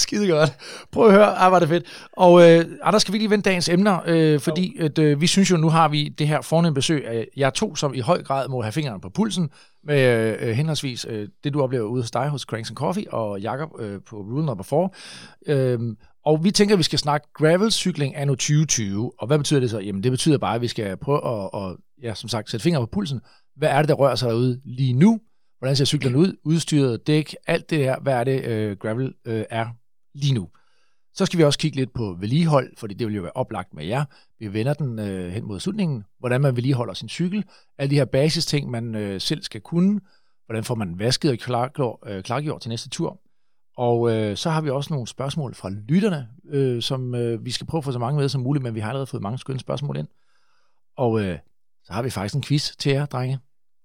Skide 0.00 0.28
godt. 0.28 0.52
Prøv 0.92 1.06
at 1.06 1.12
høre, 1.12 1.26
ej, 1.26 1.48
var 1.48 1.58
det 1.58 1.68
fedt. 1.68 1.84
Og 2.12 2.50
øh, 2.50 2.64
Anders, 2.82 3.02
skal 3.02 3.12
vi 3.12 3.18
lige 3.18 3.30
vende 3.30 3.42
dagens 3.42 3.68
emner, 3.68 3.98
øh, 4.06 4.40
fordi 4.40 4.76
at, 4.80 4.98
øh, 4.98 5.20
vi 5.20 5.26
synes 5.26 5.50
jo, 5.50 5.56
nu 5.56 5.68
har 5.68 5.88
vi 5.88 6.08
det 6.08 6.28
her 6.28 6.40
fornemme 6.40 6.74
besøg 6.74 7.06
af 7.06 7.26
jer 7.36 7.50
to, 7.50 7.76
som 7.76 7.94
i 7.94 8.00
høj 8.00 8.22
grad 8.22 8.48
må 8.48 8.62
have 8.62 8.72
fingrene 8.72 9.00
på 9.00 9.08
pulsen, 9.08 9.50
med 9.84 10.36
øh, 10.40 10.48
henholdsvis 10.48 11.06
øh, 11.08 11.28
det, 11.44 11.54
du 11.54 11.62
oplever 11.62 11.84
ude 11.84 12.02
hos 12.02 12.10
dig 12.10 12.28
hos 12.28 12.42
Cranks 12.42 12.70
and 12.70 12.76
Coffee, 12.76 13.12
og 13.14 13.40
Jakob 13.40 13.70
øh, 13.80 14.00
på 14.08 14.16
Rule 14.16 14.46
Number 14.46 14.64
4. 14.64 14.88
Øhm, 15.46 15.96
og 16.24 16.44
vi 16.44 16.50
tænker, 16.50 16.74
at 16.74 16.78
vi 16.78 16.82
skal 16.82 16.98
snakke 16.98 17.28
gravelcykling 17.34 18.16
anno 18.16 18.34
2020. 18.34 19.12
Og 19.18 19.26
hvad 19.26 19.38
betyder 19.38 19.60
det 19.60 19.70
så? 19.70 19.78
Jamen, 19.78 20.02
det 20.02 20.12
betyder 20.12 20.38
bare, 20.38 20.54
at 20.54 20.60
vi 20.60 20.68
skal 20.68 20.96
prøve 20.96 21.18
at, 21.18 21.50
og, 21.52 21.76
ja, 22.02 22.14
som 22.14 22.28
sagt, 22.28 22.50
sætte 22.50 22.64
fingre 22.64 22.80
på 22.80 22.88
pulsen. 22.92 23.20
Hvad 23.56 23.68
er 23.68 23.78
det, 23.78 23.88
der 23.88 23.94
rører 23.94 24.14
sig 24.14 24.28
derude 24.28 24.60
lige 24.64 24.92
nu? 24.92 25.20
Hvordan 25.58 25.76
ser 25.76 25.84
cyklerne 25.84 26.18
ud? 26.18 26.36
Udstyret, 26.44 27.06
dæk, 27.06 27.34
alt 27.46 27.70
det 27.70 27.78
her. 27.78 28.00
Hvad 28.00 28.14
er 28.14 28.24
det, 28.24 28.44
øh, 28.44 28.76
gravel 28.76 29.14
øh, 29.24 29.44
er 29.50 29.66
lige 30.14 30.34
nu? 30.34 30.48
Så 31.14 31.26
skal 31.26 31.38
vi 31.38 31.44
også 31.44 31.58
kigge 31.58 31.76
lidt 31.76 31.92
på 31.92 32.16
vedligehold, 32.20 32.76
fordi 32.76 32.94
det 32.94 33.06
vil 33.06 33.16
jo 33.16 33.22
være 33.22 33.32
oplagt 33.34 33.74
med 33.74 33.84
jer. 33.84 34.04
Vi 34.38 34.52
vender 34.52 34.74
den 34.74 34.98
øh, 34.98 35.32
hen 35.32 35.44
mod 35.44 35.60
slutningen. 35.60 36.04
Hvordan 36.18 36.40
man 36.40 36.56
vedligeholder 36.56 36.94
sin 36.94 37.08
cykel. 37.08 37.44
Alle 37.78 37.90
de 37.90 37.94
her 37.94 38.04
basisting, 38.04 38.70
man 38.70 38.94
øh, 38.94 39.20
selv 39.20 39.42
skal 39.42 39.60
kunne. 39.60 40.00
Hvordan 40.46 40.64
får 40.64 40.74
man 40.74 40.98
vasket 40.98 41.30
og 41.30 41.38
klargjort, 41.38 41.98
øh, 42.06 42.22
klargjort 42.22 42.60
til 42.60 42.68
næste 42.68 42.88
tur. 42.88 43.20
Og 43.76 44.10
øh, 44.10 44.36
så 44.36 44.50
har 44.50 44.60
vi 44.60 44.70
også 44.70 44.92
nogle 44.92 45.06
spørgsmål 45.06 45.54
fra 45.54 45.70
lytterne, 45.70 46.28
øh, 46.48 46.82
som 46.82 47.14
øh, 47.14 47.44
vi 47.44 47.50
skal 47.50 47.66
prøve 47.66 47.78
at 47.78 47.84
få 47.84 47.92
så 47.92 47.98
mange 47.98 48.20
med 48.20 48.28
som 48.28 48.40
muligt, 48.40 48.62
men 48.62 48.74
vi 48.74 48.80
har 48.80 48.88
allerede 48.88 49.06
fået 49.06 49.22
mange 49.22 49.38
skønne 49.38 49.60
spørgsmål 49.60 49.96
ind. 49.96 50.08
Og 50.96 51.20
øh, 51.20 51.38
så 51.84 51.92
har 51.92 52.02
vi 52.02 52.10
faktisk 52.10 52.34
en 52.34 52.42
quiz 52.42 52.76
til 52.76 52.92
jer, 52.92 53.06
drenge. 53.06 53.38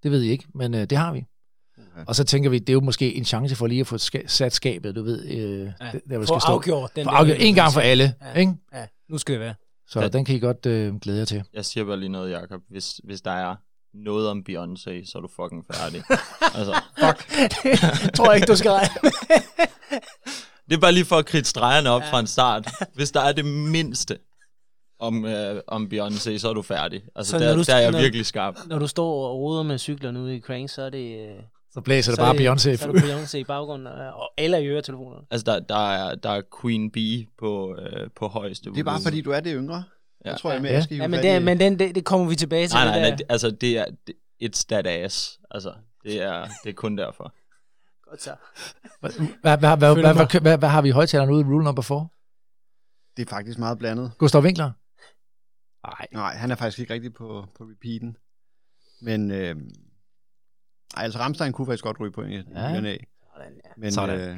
Det 0.04 0.12
ved 0.12 0.22
I 0.22 0.30
ikke, 0.30 0.46
men 0.54 0.74
øh, 0.74 0.90
det 0.90 0.98
har 0.98 1.14
vi. 1.14 1.26
Ja. 1.98 2.04
Og 2.08 2.16
så 2.16 2.24
tænker 2.24 2.50
vi, 2.50 2.60
det 2.60 2.70
er 2.70 2.74
jo 2.74 2.80
måske 2.82 3.16
en 3.16 3.26
chance 3.26 3.56
for 3.56 3.68
lige 3.68 3.82
at 3.82 3.88
få 3.88 3.96
ska- 3.98 4.28
sat 4.28 4.54
skabet, 4.54 4.96
du 4.96 5.04
ved, 5.04 5.26
øh, 5.26 5.60
Ja, 5.60 5.68
der, 5.82 5.92
det 5.92 6.02
Få 6.18 6.26
skal 6.26 6.42
stå. 6.42 6.52
afgjort 6.52 6.96
den 6.96 7.04
For 7.04 7.12
der- 7.12 7.18
afgjort 7.18 7.38
en 7.40 7.56
gang 7.56 7.74
for 7.74 7.82
alle, 7.82 8.14
Ja. 8.36 8.40
ikke? 8.40 8.54
Ja, 8.74 8.86
nu 9.10 9.18
skal 9.18 9.34
det 9.34 9.42
være. 9.42 9.54
Så 9.88 10.02
Ja. 10.02 10.08
den 10.08 10.26
kan 10.26 10.36
I 10.36 10.40
godt 10.40 10.66
øh, 10.66 10.96
glæde 10.96 11.18
jer 11.20 11.26
til. 11.26 11.44
Jeg 11.54 11.66
siger 11.66 11.84
bare 11.86 11.98
lige 12.00 12.10
noget, 12.10 12.32
Jacob. 12.32 12.62
Hvis, 12.70 13.02
hvis 13.04 13.22
der 13.22 13.32
er 13.32 13.56
noget 13.94 14.30
om 14.30 14.44
Beyoncé, 14.50 15.12
så 15.12 15.12
er 15.16 15.22
du 15.22 15.30
fucking 15.36 15.66
færdig. 15.74 16.04
altså, 16.58 16.74
fuck. 17.00 17.28
tror 18.16 18.26
jeg 18.32 18.36
ikke, 18.36 18.48
du 18.52 18.56
skal 18.56 18.72
regne. 18.72 18.90
Det 20.70 20.76
er 20.76 20.80
bare 20.80 20.92
lige 20.92 21.06
for 21.06 21.16
at 21.16 21.26
kridte 21.26 21.50
stregerne 21.50 21.90
op 21.90 22.02
ja. 22.02 22.12
fra 22.12 22.20
en 22.20 22.28
start. 22.28 22.72
Hvis 22.94 23.12
der 23.12 23.22
er 23.22 23.32
det 23.32 23.46
mindste 23.46 24.18
om, 25.00 25.26
øh, 25.26 25.62
om 25.68 25.90
Beyoncé, 25.94 26.38
så 26.38 26.50
er 26.50 26.54
du 26.54 26.62
færdig. 26.62 27.02
Altså, 27.16 27.32
Så 27.32 27.40
der, 27.40 27.56
du- 27.56 27.64
der 27.64 27.76
er 27.76 27.80
jeg 27.80 27.92
når- 27.92 28.00
virkelig 28.02 28.26
skarp. 28.26 28.56
Når 28.68 28.80
du 28.80 28.88
står 28.88 29.28
og 29.30 29.40
roder 29.40 29.64
med 29.64 29.78
cyklerne 29.78 30.20
ude 30.20 30.36
i 30.36 30.40
Crank, 30.42 30.70
så 30.70 30.82
er 30.82 30.90
det... 30.90 31.20
øh, 31.30 31.36
Så 31.76 31.82
blæser 31.82 32.12
det 32.12 32.16
så 32.16 32.22
er 32.22 32.26
bare 32.34 32.36
Beyoncé. 32.54 32.76
Så 32.76 32.88
er 32.88 32.92
det 32.92 33.02
Beyoncé 33.04 33.38
i 33.38 33.44
baggrunden, 33.44 33.88
og, 33.88 34.30
eller 34.38 34.58
i 34.58 34.68
øretelefonerne. 34.68 35.26
Altså, 35.32 35.46
der, 35.46 35.60
der, 35.60 35.92
er, 35.94 36.16
der 36.16 36.30
er 36.30 36.42
Queen 36.62 36.92
Bee 36.92 37.28
på, 37.38 37.76
øh, 37.80 38.10
på 38.16 38.28
højeste 38.28 38.70
Det 38.70 38.80
er 38.80 38.84
bare 38.84 39.02
fordi, 39.04 39.22
du 39.22 39.32
er 39.32 39.40
det 39.40 39.54
yngre. 39.56 39.84
Ja. 40.26 40.30
Jeg 40.30 40.40
tror, 40.40 40.52
jeg 40.52 40.62
mere, 40.62 40.70
Ja. 40.72 40.76
jeg 40.76 40.84
skal 40.84 40.98
Ja, 40.98 41.08
men, 41.08 41.24
det, 41.24 41.42
men 41.44 41.60
den, 41.60 41.80
det, 41.80 41.96
det 41.96 42.06
kommer 42.06 42.28
vi 42.30 42.36
tilbage 42.36 42.68
til. 42.68 42.76
Nej, 42.76 42.84
det 42.84 42.92
nej, 42.92 43.00
der. 43.02 43.10
nej, 43.10 43.18
det- 43.18 43.26
altså, 43.30 43.52
det 43.52 43.78
er 43.78 43.86
det, 44.08 44.16
it's 44.44 44.64
that 44.70 44.88
ass. 44.88 45.40
Altså, 45.52 45.74
det 46.04 46.22
er, 46.22 46.48
det 46.64 46.70
er 46.70 46.74
kun 46.74 46.98
derfor. 46.98 47.34
Godt 48.10 48.22
så. 48.22 48.36
Hvad, 49.00 49.12
hvad, 49.42 49.58
hvad, 49.58 49.78
hvad, 49.78 50.14
hvad, 50.14 50.42
hvad, 50.42 50.58
hvad 50.58 50.70
har 50.70 50.82
vi 50.82 50.88
i 50.88 50.92
højtalerne 50.92 51.34
ude 51.34 51.42
i 51.42 51.44
rule 51.44 51.64
number 51.64 51.82
4? 51.82 52.08
Det 53.18 53.26
er 53.26 53.30
faktisk 53.30 53.60
meget 53.60 53.78
blandet. 53.80 54.12
Gustav 54.18 54.42
Winkler? 54.42 54.72
Nej. 55.88 56.08
Nej, 56.12 56.36
han 56.36 56.52
er 56.52 56.56
faktisk 56.56 56.80
ikke 56.80 56.94
rigtig 56.94 57.14
på, 57.14 57.46
på 57.58 57.64
repeaten. 57.64 58.18
Men 59.02 59.32
øh, 59.32 59.56
ej, 60.98 61.04
altså 61.04 61.20
Ramstein 61.20 61.52
kunne 61.52 61.68
faktisk 61.68 61.84
godt 61.84 62.00
ryge 62.00 62.12
på 62.12 62.22
en 62.22 62.32
Ja. 62.32 62.42
Sådan, 62.44 62.86
ja. 62.86 63.70
Men 63.78 63.92
Sådan. 63.92 64.20
øh, 64.20 64.36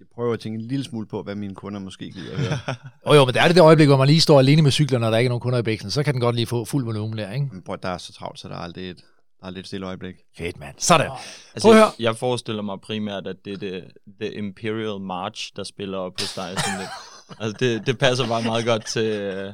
jeg 0.00 0.06
prøver 0.14 0.32
at 0.34 0.40
tænke 0.40 0.56
en 0.56 0.68
lille 0.68 0.84
smule 0.84 1.06
på, 1.06 1.22
hvad 1.22 1.34
mine 1.34 1.54
kunder 1.54 1.80
måske 1.80 2.10
gider 2.10 2.32
at 2.32 2.38
høre. 2.38 2.58
Oh, 3.06 3.16
jo, 3.16 3.24
men 3.24 3.34
det 3.34 3.40
er 3.42 3.46
det 3.46 3.56
det 3.56 3.62
øjeblik, 3.62 3.88
hvor 3.88 3.96
man 3.96 4.06
lige 4.06 4.20
står 4.20 4.38
alene 4.38 4.62
med 4.62 4.70
cyklerne, 4.70 5.06
og 5.06 5.12
der 5.12 5.18
ikke 5.18 5.26
er 5.26 5.30
nogen 5.30 5.40
kunder 5.40 5.58
i 5.58 5.62
bæksen. 5.62 5.90
Så 5.90 6.02
kan 6.02 6.14
den 6.14 6.20
godt 6.20 6.36
lige 6.36 6.46
få 6.46 6.64
fuld 6.64 6.84
volumen 6.84 7.18
der, 7.18 7.32
ikke? 7.32 7.46
Men 7.52 7.62
prøv, 7.62 7.76
der 7.82 7.88
er 7.88 7.98
så 7.98 8.12
travlt, 8.12 8.38
så 8.38 8.48
der 8.48 8.54
er 8.54 8.58
aldrig 8.58 8.90
et, 8.90 9.04
der 9.40 9.46
er 9.46 9.50
et 9.52 9.66
stille 9.66 9.86
øjeblik. 9.86 10.14
Fedt, 10.38 10.58
mand. 10.58 10.74
Sådan. 10.78 11.10
Altså, 11.54 11.68
Prøv 11.68 11.72
at 11.72 11.78
høre. 11.78 11.86
jeg, 11.98 12.04
jeg 12.04 12.16
forestiller 12.16 12.62
mig 12.62 12.80
primært, 12.80 13.26
at 13.26 13.36
det 13.44 13.52
er 13.52 13.56
det, 13.56 13.84
The 14.20 14.32
Imperial 14.34 15.00
March, 15.00 15.52
der 15.56 15.64
spiller 15.64 15.98
op 15.98 16.20
hos 16.20 16.34
dig. 16.34 16.50
Sådan 16.58 16.78
lidt. 16.78 16.90
Altså, 17.40 17.56
det, 17.60 17.86
det 17.86 17.98
passer 17.98 18.28
bare 18.28 18.42
meget 18.42 18.64
godt 18.66 18.84
til 18.86 19.04
øh, 19.20 19.52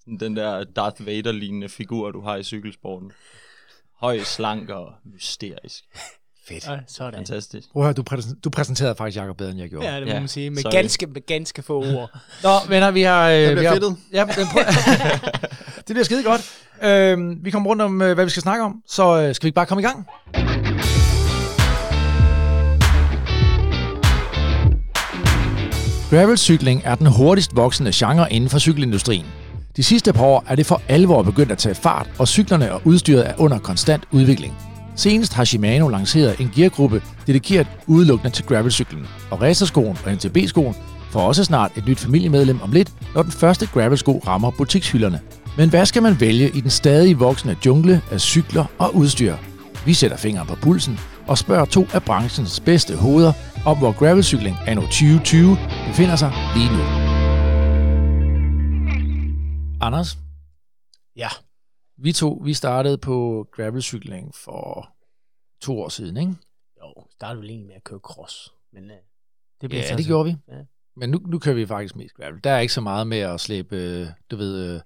sådan 0.00 0.18
den 0.20 0.36
der 0.36 0.64
Darth 0.64 1.06
Vader-lignende 1.06 1.68
figur, 1.68 2.10
du 2.10 2.20
har 2.20 2.36
i 2.36 2.42
cykelsporten. 2.42 3.12
Høj, 4.00 4.18
slank 4.24 4.70
og 4.70 4.86
mysterisk. 5.14 5.84
Fedt. 6.48 6.66
Ja, 6.66 6.76
sådan. 6.88 7.14
Fantastisk. 7.14 7.72
Prøv 7.72 7.82
at 7.82 7.86
høre, 7.86 7.92
du, 7.92 8.02
præsen- 8.02 8.40
du 8.44 8.50
præsenterede 8.50 8.94
faktisk 8.94 9.16
Jacob 9.18 9.36
bedre, 9.36 9.50
end 9.50 9.60
jeg 9.60 9.68
gjorde. 9.70 9.88
Ja, 9.92 9.96
det 10.00 10.06
må 10.06 10.12
Ja, 10.12 10.20
man 10.20 10.28
sige. 10.28 10.50
Med 10.50 10.62
sorry. 10.62 10.72
ganske, 10.72 11.06
med 11.06 11.26
ganske 11.26 11.62
få 11.62 11.78
ord. 11.96 12.10
Nå, 12.42 12.50
venner, 12.68 12.90
vi 12.90 13.02
har... 13.02 13.30
Øh, 13.30 13.48
vi 13.48 13.54
bliver 13.54 13.68
har, 13.68 13.74
fedtet. 13.74 13.96
Ja, 14.12 14.24
prøv, 14.24 14.34
det 15.76 15.86
bliver 15.86 16.04
skide 16.04 16.22
godt. 16.22 16.52
Øh, 16.82 17.44
vi 17.44 17.50
kommer 17.50 17.70
rundt 17.70 17.82
om, 17.82 18.02
øh, 18.02 18.14
hvad 18.14 18.24
vi 18.24 18.30
skal 18.30 18.42
snakke 18.42 18.64
om, 18.64 18.82
så 18.86 19.20
øh, 19.22 19.34
skal 19.34 19.44
vi 19.44 19.48
ikke 19.48 19.54
bare 19.54 19.66
komme 19.66 19.82
i 19.82 19.84
gang? 19.84 20.06
Gravelcykling 26.10 26.82
er 26.84 26.94
den 26.94 27.06
hurtigst 27.06 27.56
voksende 27.56 27.90
genre 27.94 28.32
inden 28.32 28.50
for 28.50 28.58
cykelindustrien. 28.58 29.26
De 29.78 29.82
sidste 29.82 30.12
par 30.12 30.24
år 30.24 30.44
er 30.46 30.54
det 30.54 30.66
for 30.66 30.82
alvor 30.88 31.22
begyndt 31.22 31.52
at 31.52 31.58
tage 31.58 31.74
fart, 31.74 32.10
og 32.18 32.28
cyklerne 32.28 32.72
og 32.72 32.80
udstyret 32.84 33.28
er 33.28 33.32
under 33.38 33.58
konstant 33.58 34.04
udvikling. 34.10 34.54
Senest 34.96 35.34
har 35.34 35.44
Shimano 35.44 35.88
lanceret 35.88 36.40
en 36.40 36.50
geargruppe 36.54 37.02
dedikeret 37.26 37.66
udelukkende 37.86 38.34
til 38.34 38.44
gravelcyklen, 38.44 39.06
og 39.30 39.42
racerskoen 39.42 39.98
og 40.04 40.12
MTB-skoen 40.12 40.74
får 41.10 41.20
også 41.20 41.44
snart 41.44 41.72
et 41.76 41.86
nyt 41.86 41.98
familiemedlem 41.98 42.60
om 42.62 42.72
lidt, 42.72 42.92
når 43.14 43.22
den 43.22 43.32
første 43.32 43.66
gravelsko 43.66 44.22
rammer 44.26 44.50
butikshylderne. 44.50 45.20
Men 45.56 45.70
hvad 45.70 45.86
skal 45.86 46.02
man 46.02 46.20
vælge 46.20 46.50
i 46.54 46.60
den 46.60 46.70
stadig 46.70 47.20
voksende 47.20 47.56
jungle 47.66 48.02
af 48.10 48.20
cykler 48.20 48.64
og 48.78 48.96
udstyr? 48.96 49.34
Vi 49.86 49.94
sætter 49.94 50.16
fingeren 50.16 50.46
på 50.48 50.54
pulsen 50.54 50.98
og 51.26 51.38
spørger 51.38 51.64
to 51.64 51.86
af 51.92 52.02
branchens 52.02 52.60
bedste 52.60 52.96
hoveder 52.96 53.32
om, 53.64 53.78
hvor 53.78 53.92
gravelcykling 53.92 54.56
anno 54.66 54.82
2020 54.82 55.56
befinder 55.88 56.16
sig 56.16 56.32
lige 56.56 56.72
nu. 56.72 57.07
Anders, 59.88 60.18
Ja. 61.16 61.28
vi 61.98 62.12
to 62.12 62.42
vi 62.44 62.54
startede 62.54 62.98
på 62.98 63.46
gravelcykling 63.52 64.34
for 64.34 64.88
to 65.60 65.80
år 65.80 65.88
siden, 65.88 66.16
ikke? 66.16 66.34
Jo, 66.80 67.06
startede 67.10 67.40
vel 67.40 67.50
egentlig 67.50 67.66
med 67.66 67.74
at 67.74 67.84
køre 67.84 67.98
cross. 67.98 68.52
Men 68.72 68.84
uh, 68.84 68.96
det 69.60 69.70
blev 69.70 69.80
Ja, 69.80 69.96
det 69.96 70.06
gjorde 70.06 70.24
vi. 70.24 70.36
Ja. 70.48 70.54
Men 70.96 71.10
nu, 71.10 71.18
nu 71.18 71.38
kører 71.38 71.54
vi 71.54 71.66
faktisk 71.66 71.96
mest 71.96 72.14
gravel. 72.14 72.40
Der 72.44 72.50
er 72.50 72.58
ikke 72.58 72.72
så 72.72 72.80
meget 72.80 73.06
med 73.06 73.18
at 73.18 73.40
slæbe, 73.40 73.76
øh, 73.76 74.06
du 74.30 74.36
ved, 74.36 74.74
øh, 74.74 74.80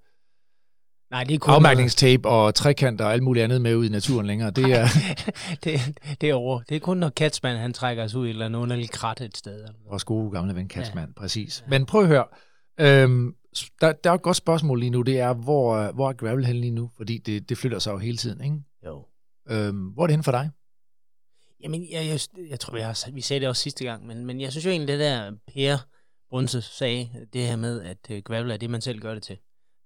Nej, 1.11 1.25
det 1.25 1.35
er 1.35 1.38
kun 1.38 1.55
afmærkningstape 1.55 2.29
og 2.29 2.55
trekanter 2.55 3.05
og 3.05 3.12
alt 3.12 3.23
muligt 3.23 3.45
andet 3.45 3.61
med 3.62 3.77
ud 3.77 3.87
i 3.87 3.88
naturen 3.88 4.27
længere. 4.27 4.51
Det 4.51 4.65
er, 4.65 4.87
det, 5.65 5.99
det 6.21 6.31
er 6.31 6.35
over. 6.35 6.61
Det 6.69 6.77
er 6.77 6.81
kun, 6.81 6.97
når 6.97 7.09
Katsman 7.09 7.57
han 7.57 7.73
trækker 7.73 8.05
os 8.05 8.15
ud 8.15 8.27
i 8.27 8.29
et 8.29 8.33
eller 8.33 8.47
andet 8.47 8.59
underligt 8.59 8.91
krat 8.91 9.21
et 9.21 9.37
sted. 9.37 9.65
vores 9.88 10.05
gode 10.05 10.31
gamle 10.31 10.55
ven 10.55 10.69
Katsmand, 10.69 11.09
ja. 11.17 11.21
præcis. 11.21 11.65
Men 11.69 11.87
prøv 11.87 12.03
at 12.03 12.09
høre. 12.09 12.25
Øhm, 12.81 13.35
der, 13.81 13.93
der 13.93 14.11
er 14.11 14.15
et 14.15 14.23
godt 14.23 14.37
spørgsmål 14.37 14.81
lige 14.81 14.91
nu. 14.91 15.03
Det 15.03 15.21
er, 15.21 15.35
hvor, 15.35 15.77
øh, 15.77 15.95
hvor 15.95 16.09
er 16.09 16.12
gravel 16.12 16.47
hen 16.47 16.57
lige 16.57 16.71
nu? 16.71 16.91
Fordi 16.97 17.19
det, 17.19 17.49
det 17.49 17.59
flytter 17.59 17.79
sig 17.79 17.93
jo 17.93 17.99
hele 17.99 18.17
tiden, 18.17 18.45
ikke? 18.45 18.57
Jo. 18.87 19.07
Øhm, 19.49 19.87
hvor 19.87 20.03
er 20.03 20.07
det 20.07 20.12
henne 20.12 20.25
for 20.25 20.33
dig? 20.33 20.51
Jamen, 21.62 21.87
jeg, 21.91 22.07
jeg, 22.07 22.21
jeg 22.51 22.61
tror, 22.61 22.75
vi, 22.75 22.81
har, 22.81 23.11
vi 23.12 23.21
sagde 23.21 23.41
det 23.41 23.49
også 23.49 23.62
sidste 23.62 23.85
gang, 23.85 24.07
men, 24.07 24.27
men 24.27 24.41
jeg 24.41 24.51
synes 24.51 24.65
jo 24.65 24.71
egentlig, 24.71 24.88
det 24.88 25.01
der 25.01 25.33
Per 25.55 25.77
Brunse 26.31 26.62
sagde, 26.62 27.27
det 27.33 27.47
her 27.47 27.57
med, 27.57 27.83
at 27.83 27.99
uh, 28.11 28.19
gravel 28.19 28.51
er 28.51 28.57
det, 28.57 28.71
man 28.71 28.81
selv 28.81 29.01
gør 29.01 29.15
det 29.15 29.23
til, 29.23 29.38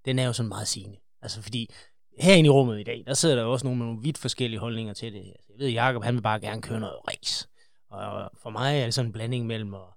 den 0.05 0.18
er 0.18 0.26
jo 0.26 0.33
sådan 0.33 0.48
meget 0.48 0.68
sigende. 0.68 0.98
Altså, 1.22 1.42
fordi 1.42 1.70
herinde 2.18 2.46
i 2.46 2.50
rummet 2.50 2.81
i 2.81 2.85
dag, 2.85 3.05
der 3.07 3.14
sidder 3.14 3.37
der 3.37 3.42
jo 3.42 3.52
også 3.52 3.66
nogle 3.66 3.79
med 3.79 3.87
nogle 3.87 4.02
vidt 4.02 4.18
forskellige 4.18 4.61
holdninger 4.61 4.94
til 4.94 5.12
det. 5.12 5.24
Jeg 5.24 5.59
ved, 5.59 5.68
Jacob 5.68 6.05
han 6.05 6.14
vil 6.14 6.22
bare 6.22 6.40
gerne 6.40 6.62
køre 6.62 6.81
noget 6.81 6.96
race. 7.09 7.48
Og 7.90 8.31
for 8.42 8.50
mig 8.50 8.81
er 8.81 8.85
det 8.85 8.94
sådan 8.94 9.09
en 9.09 9.12
blanding 9.12 9.46
mellem 9.46 9.74
at 9.74 9.95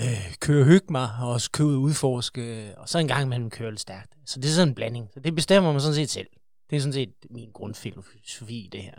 øh, 0.00 0.34
køre 0.40 0.64
hygge 0.64 0.86
mig, 0.90 1.08
og 1.20 1.28
også 1.30 1.50
køre 1.50 1.66
ud 1.66 1.74
og 1.74 1.80
udforske, 1.80 2.74
og 2.76 2.88
så 2.88 2.98
en 2.98 3.08
gang 3.08 3.22
imellem 3.22 3.50
køre 3.50 3.70
lidt 3.70 3.80
stærkt. 3.80 4.14
Så 4.26 4.40
det 4.40 4.48
er 4.48 4.52
sådan 4.52 4.68
en 4.68 4.74
blanding. 4.74 5.08
Så 5.14 5.20
det 5.20 5.34
bestemmer 5.34 5.72
man 5.72 5.80
sådan 5.80 5.94
set 5.94 6.10
selv. 6.10 6.26
Det 6.70 6.76
er 6.76 6.80
sådan 6.80 6.92
set 6.92 7.14
min 7.30 7.50
grundfilosofi 7.54 8.64
i 8.64 8.68
det 8.72 8.82
her. 8.82 8.94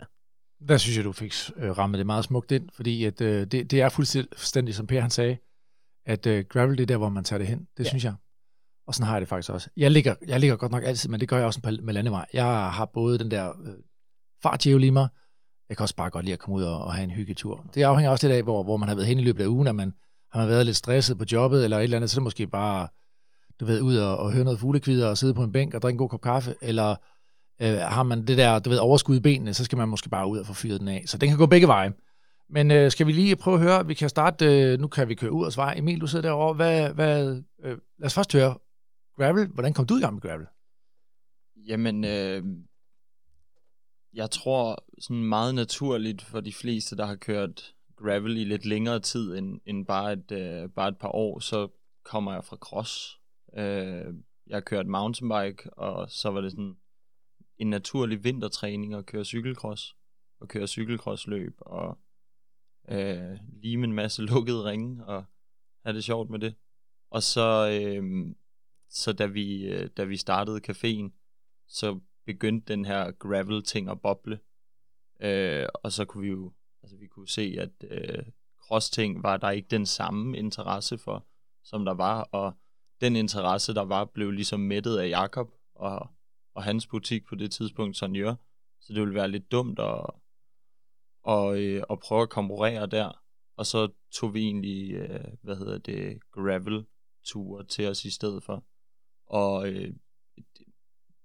Der 0.68 0.76
synes 0.76 0.96
jeg, 0.96 1.04
du 1.04 1.12
fik 1.12 1.34
øh, 1.56 1.78
rammet 1.78 1.98
det 1.98 2.06
meget 2.06 2.24
smukt 2.24 2.52
ind, 2.52 2.68
fordi 2.74 3.04
at, 3.04 3.20
øh, 3.20 3.46
det, 3.46 3.70
det 3.70 3.80
er 3.80 3.88
fuldstændig, 3.88 4.74
som 4.74 4.86
Per 4.86 5.00
han 5.00 5.10
sagde, 5.10 5.36
at 6.06 6.26
øh, 6.26 6.44
gravel 6.48 6.76
det 6.78 6.82
er 6.82 6.86
der, 6.86 6.96
hvor 6.96 7.08
man 7.08 7.24
tager 7.24 7.38
det 7.38 7.46
hen. 7.46 7.58
Det 7.76 7.84
Ja. 7.84 7.88
synes 7.88 8.04
jeg. 8.04 8.14
Og 8.86 8.94
sådan 8.94 9.06
har 9.06 9.14
jeg 9.14 9.20
det 9.20 9.28
faktisk 9.28 9.50
også. 9.52 9.70
Jeg 9.76 9.90
ligger, 9.90 10.14
jeg 10.26 10.40
ligger 10.40 10.56
godt 10.56 10.72
nok 10.72 10.84
altid, 10.84 11.08
men 11.10 11.20
det 11.20 11.28
gør 11.28 11.36
jeg 11.36 11.46
også 11.46 11.78
med 11.82 11.94
landevej. 11.94 12.26
Jeg 12.32 12.44
har 12.72 12.84
både 12.84 13.18
den 13.18 13.30
der 13.30 13.48
øh, 13.66 13.74
fartjævel 14.42 14.84
i 14.84 14.90
mig, 14.90 15.08
jeg 15.68 15.76
kan 15.76 15.84
også 15.84 15.96
bare 15.96 16.10
godt 16.10 16.24
lide 16.24 16.32
at 16.32 16.38
komme 16.38 16.56
ud 16.56 16.62
og, 16.62 16.78
og 16.84 16.94
have 16.94 17.04
en 17.04 17.10
hyggetur. 17.10 17.66
Det 17.74 17.82
afhænger 17.82 18.10
også 18.10 18.26
lidt 18.28 18.36
af, 18.36 18.42
hvor, 18.42 18.62
hvor 18.62 18.76
man 18.76 18.88
har 18.88 18.94
været 18.96 19.08
hen 19.08 19.18
i 19.18 19.22
løbet 19.22 19.42
af 19.44 19.48
ugen, 19.48 19.66
at 19.66 19.74
man 19.74 19.92
har 20.36 20.42
man 20.42 20.50
været 20.50 20.66
lidt 20.66 20.76
stresset 20.76 21.18
på 21.18 21.24
jobbet, 21.32 21.64
eller 21.64 21.78
et 21.78 21.82
eller 21.82 21.96
andet, 21.96 22.10
så 22.10 22.14
er 22.14 22.18
det 22.18 22.24
måske 22.24 22.46
bare, 22.46 22.88
du 23.60 23.64
ved, 23.64 23.80
ud 23.80 23.96
og, 23.96 24.18
og 24.18 24.32
høre 24.32 24.44
noget 24.44 24.60
fuglekvider 24.60 25.08
og 25.08 25.18
sidde 25.18 25.34
på 25.34 25.42
en 25.42 25.52
bænk 25.52 25.74
og 25.74 25.82
drikke 25.82 25.94
en 25.94 25.98
god 25.98 26.08
kop 26.08 26.20
kaffe, 26.20 26.54
eller 26.62 26.96
øh, 27.62 27.76
har 27.76 28.02
man 28.02 28.26
det 28.26 28.38
der, 28.38 28.58
du 28.58 28.70
ved, 28.70 28.78
overskud 28.78 29.16
i 29.16 29.20
benene, 29.20 29.54
så 29.54 29.64
skal 29.64 29.78
man 29.78 29.88
måske 29.88 30.08
bare 30.08 30.26
ud 30.26 30.38
og 30.38 30.46
få 30.46 30.52
fyret 30.52 30.80
den 30.80 30.88
af. 30.88 31.02
Så 31.06 31.18
den 31.18 31.28
kan 31.28 31.38
gå 31.38 31.46
begge 31.46 31.66
veje. 31.66 31.92
Men 32.50 32.70
øh, 32.70 32.90
skal 32.90 33.06
vi 33.06 33.12
lige 33.12 33.36
prøve 33.36 33.54
at 33.54 33.62
høre, 33.62 33.86
vi 33.86 33.94
kan 33.94 34.08
starte, 34.08 34.44
øh, 34.44 34.80
nu 34.80 34.88
kan 34.88 35.08
vi 35.08 35.14
køre 35.14 35.32
ud 35.32 35.44
og 35.44 35.52
svare. 35.52 35.78
Emil, 35.78 36.00
du 36.00 36.06
sidder 36.06 36.28
derovre, 36.28 36.54
hvad, 36.54 36.90
hvad, 36.90 37.42
øh, 37.64 37.78
lad 37.98 38.06
os 38.06 38.14
først 38.14 38.32
høre, 38.32 38.58
gravel, 39.16 39.46
hvordan 39.46 39.72
kom 39.72 39.86
du 39.86 39.96
i 39.96 40.00
gang 40.00 40.14
med 40.14 40.22
gravel? 40.22 40.46
Jamen, 41.68 42.04
øh, 42.04 42.44
jeg 44.14 44.30
tror 44.30 44.84
sådan 45.00 45.24
meget 45.24 45.54
naturligt 45.54 46.22
for 46.22 46.40
de 46.40 46.52
fleste, 46.52 46.96
der 46.96 47.06
har 47.06 47.16
kørt 47.16 47.72
gravel 47.96 48.36
i 48.36 48.44
lidt 48.44 48.64
længere 48.64 49.00
tid 49.00 49.36
end, 49.36 49.60
end 49.66 49.86
bare, 49.86 50.12
et, 50.12 50.32
øh, 50.32 50.70
bare 50.70 50.88
et 50.88 50.98
par 50.98 51.14
år, 51.14 51.38
så 51.38 51.68
kommer 52.04 52.32
jeg 52.32 52.44
fra 52.44 52.56
cross. 52.56 53.20
Øh, 53.56 54.14
jeg 54.46 54.56
har 54.56 54.60
kørt 54.60 54.86
mountainbike, 54.86 55.74
og 55.74 56.10
så 56.10 56.30
var 56.30 56.40
det 56.40 56.50
sådan 56.50 56.76
en 57.58 57.70
naturlig 57.70 58.24
vintertræning 58.24 58.94
at 58.94 59.06
køre 59.06 59.24
cykelcross, 59.24 59.96
og 60.40 60.48
køre 60.48 60.66
cykelcrossløb, 60.66 61.54
og 61.60 61.98
øh, 62.88 63.38
lime 63.62 63.84
en 63.84 63.92
masse 63.92 64.22
lukkede 64.30 64.64
ringe, 64.64 65.06
og 65.06 65.24
have 65.84 65.96
det 65.96 66.04
sjovt 66.04 66.30
med 66.30 66.38
det. 66.38 66.54
Og 67.10 67.22
så, 67.22 67.80
øh, 67.82 68.34
så 68.88 69.12
da, 69.12 69.26
vi, 69.26 69.64
øh, 69.64 69.90
da 69.96 70.04
vi 70.04 70.16
startede 70.16 70.70
caféen, 70.70 71.10
så 71.68 72.00
begyndte 72.26 72.72
den 72.72 72.84
her 72.84 73.10
gravel-ting 73.10 73.90
at 73.90 74.00
boble. 74.00 74.40
Øh, 75.20 75.66
og 75.74 75.92
så 75.92 76.04
kunne 76.04 76.22
vi 76.22 76.28
jo 76.28 76.52
altså 76.86 76.96
vi 76.96 77.06
kunne 77.06 77.28
se, 77.28 77.56
at 77.58 77.70
øh, 77.90 78.24
cross-ting 78.62 79.22
var 79.22 79.36
der 79.36 79.50
ikke 79.50 79.68
den 79.68 79.86
samme 79.86 80.38
interesse 80.38 80.98
for, 80.98 81.26
som 81.64 81.84
der 81.84 81.94
var, 81.94 82.22
og 82.22 82.52
den 83.00 83.16
interesse, 83.16 83.74
der 83.74 83.84
var, 83.84 84.04
blev 84.04 84.30
ligesom 84.30 84.60
mættet 84.60 84.98
af 84.98 85.08
Jakob, 85.08 85.54
og, 85.74 86.08
og 86.54 86.62
hans 86.62 86.86
butik 86.86 87.26
på 87.26 87.34
det 87.34 87.52
tidspunkt, 87.52 87.96
Sonjør. 87.96 88.34
Så 88.80 88.92
det 88.92 89.00
ville 89.00 89.14
være 89.14 89.28
lidt 89.28 89.52
dumt 89.52 89.78
at, 89.78 90.10
og, 91.22 91.62
øh, 91.62 91.82
at 91.90 91.98
prøve 92.00 92.22
at 92.22 92.30
konkurrere 92.30 92.86
der. 92.86 93.22
Og 93.56 93.66
så 93.66 93.88
tog 94.12 94.34
vi 94.34 94.42
egentlig, 94.42 94.92
øh, 94.92 95.24
hvad 95.42 95.56
hedder 95.56 95.78
det, 95.78 96.18
gravel-ture 96.32 97.66
til 97.66 97.88
os 97.88 98.04
i 98.04 98.10
stedet 98.10 98.44
for. 98.44 98.64
Og 99.26 99.68
øh, 99.68 99.92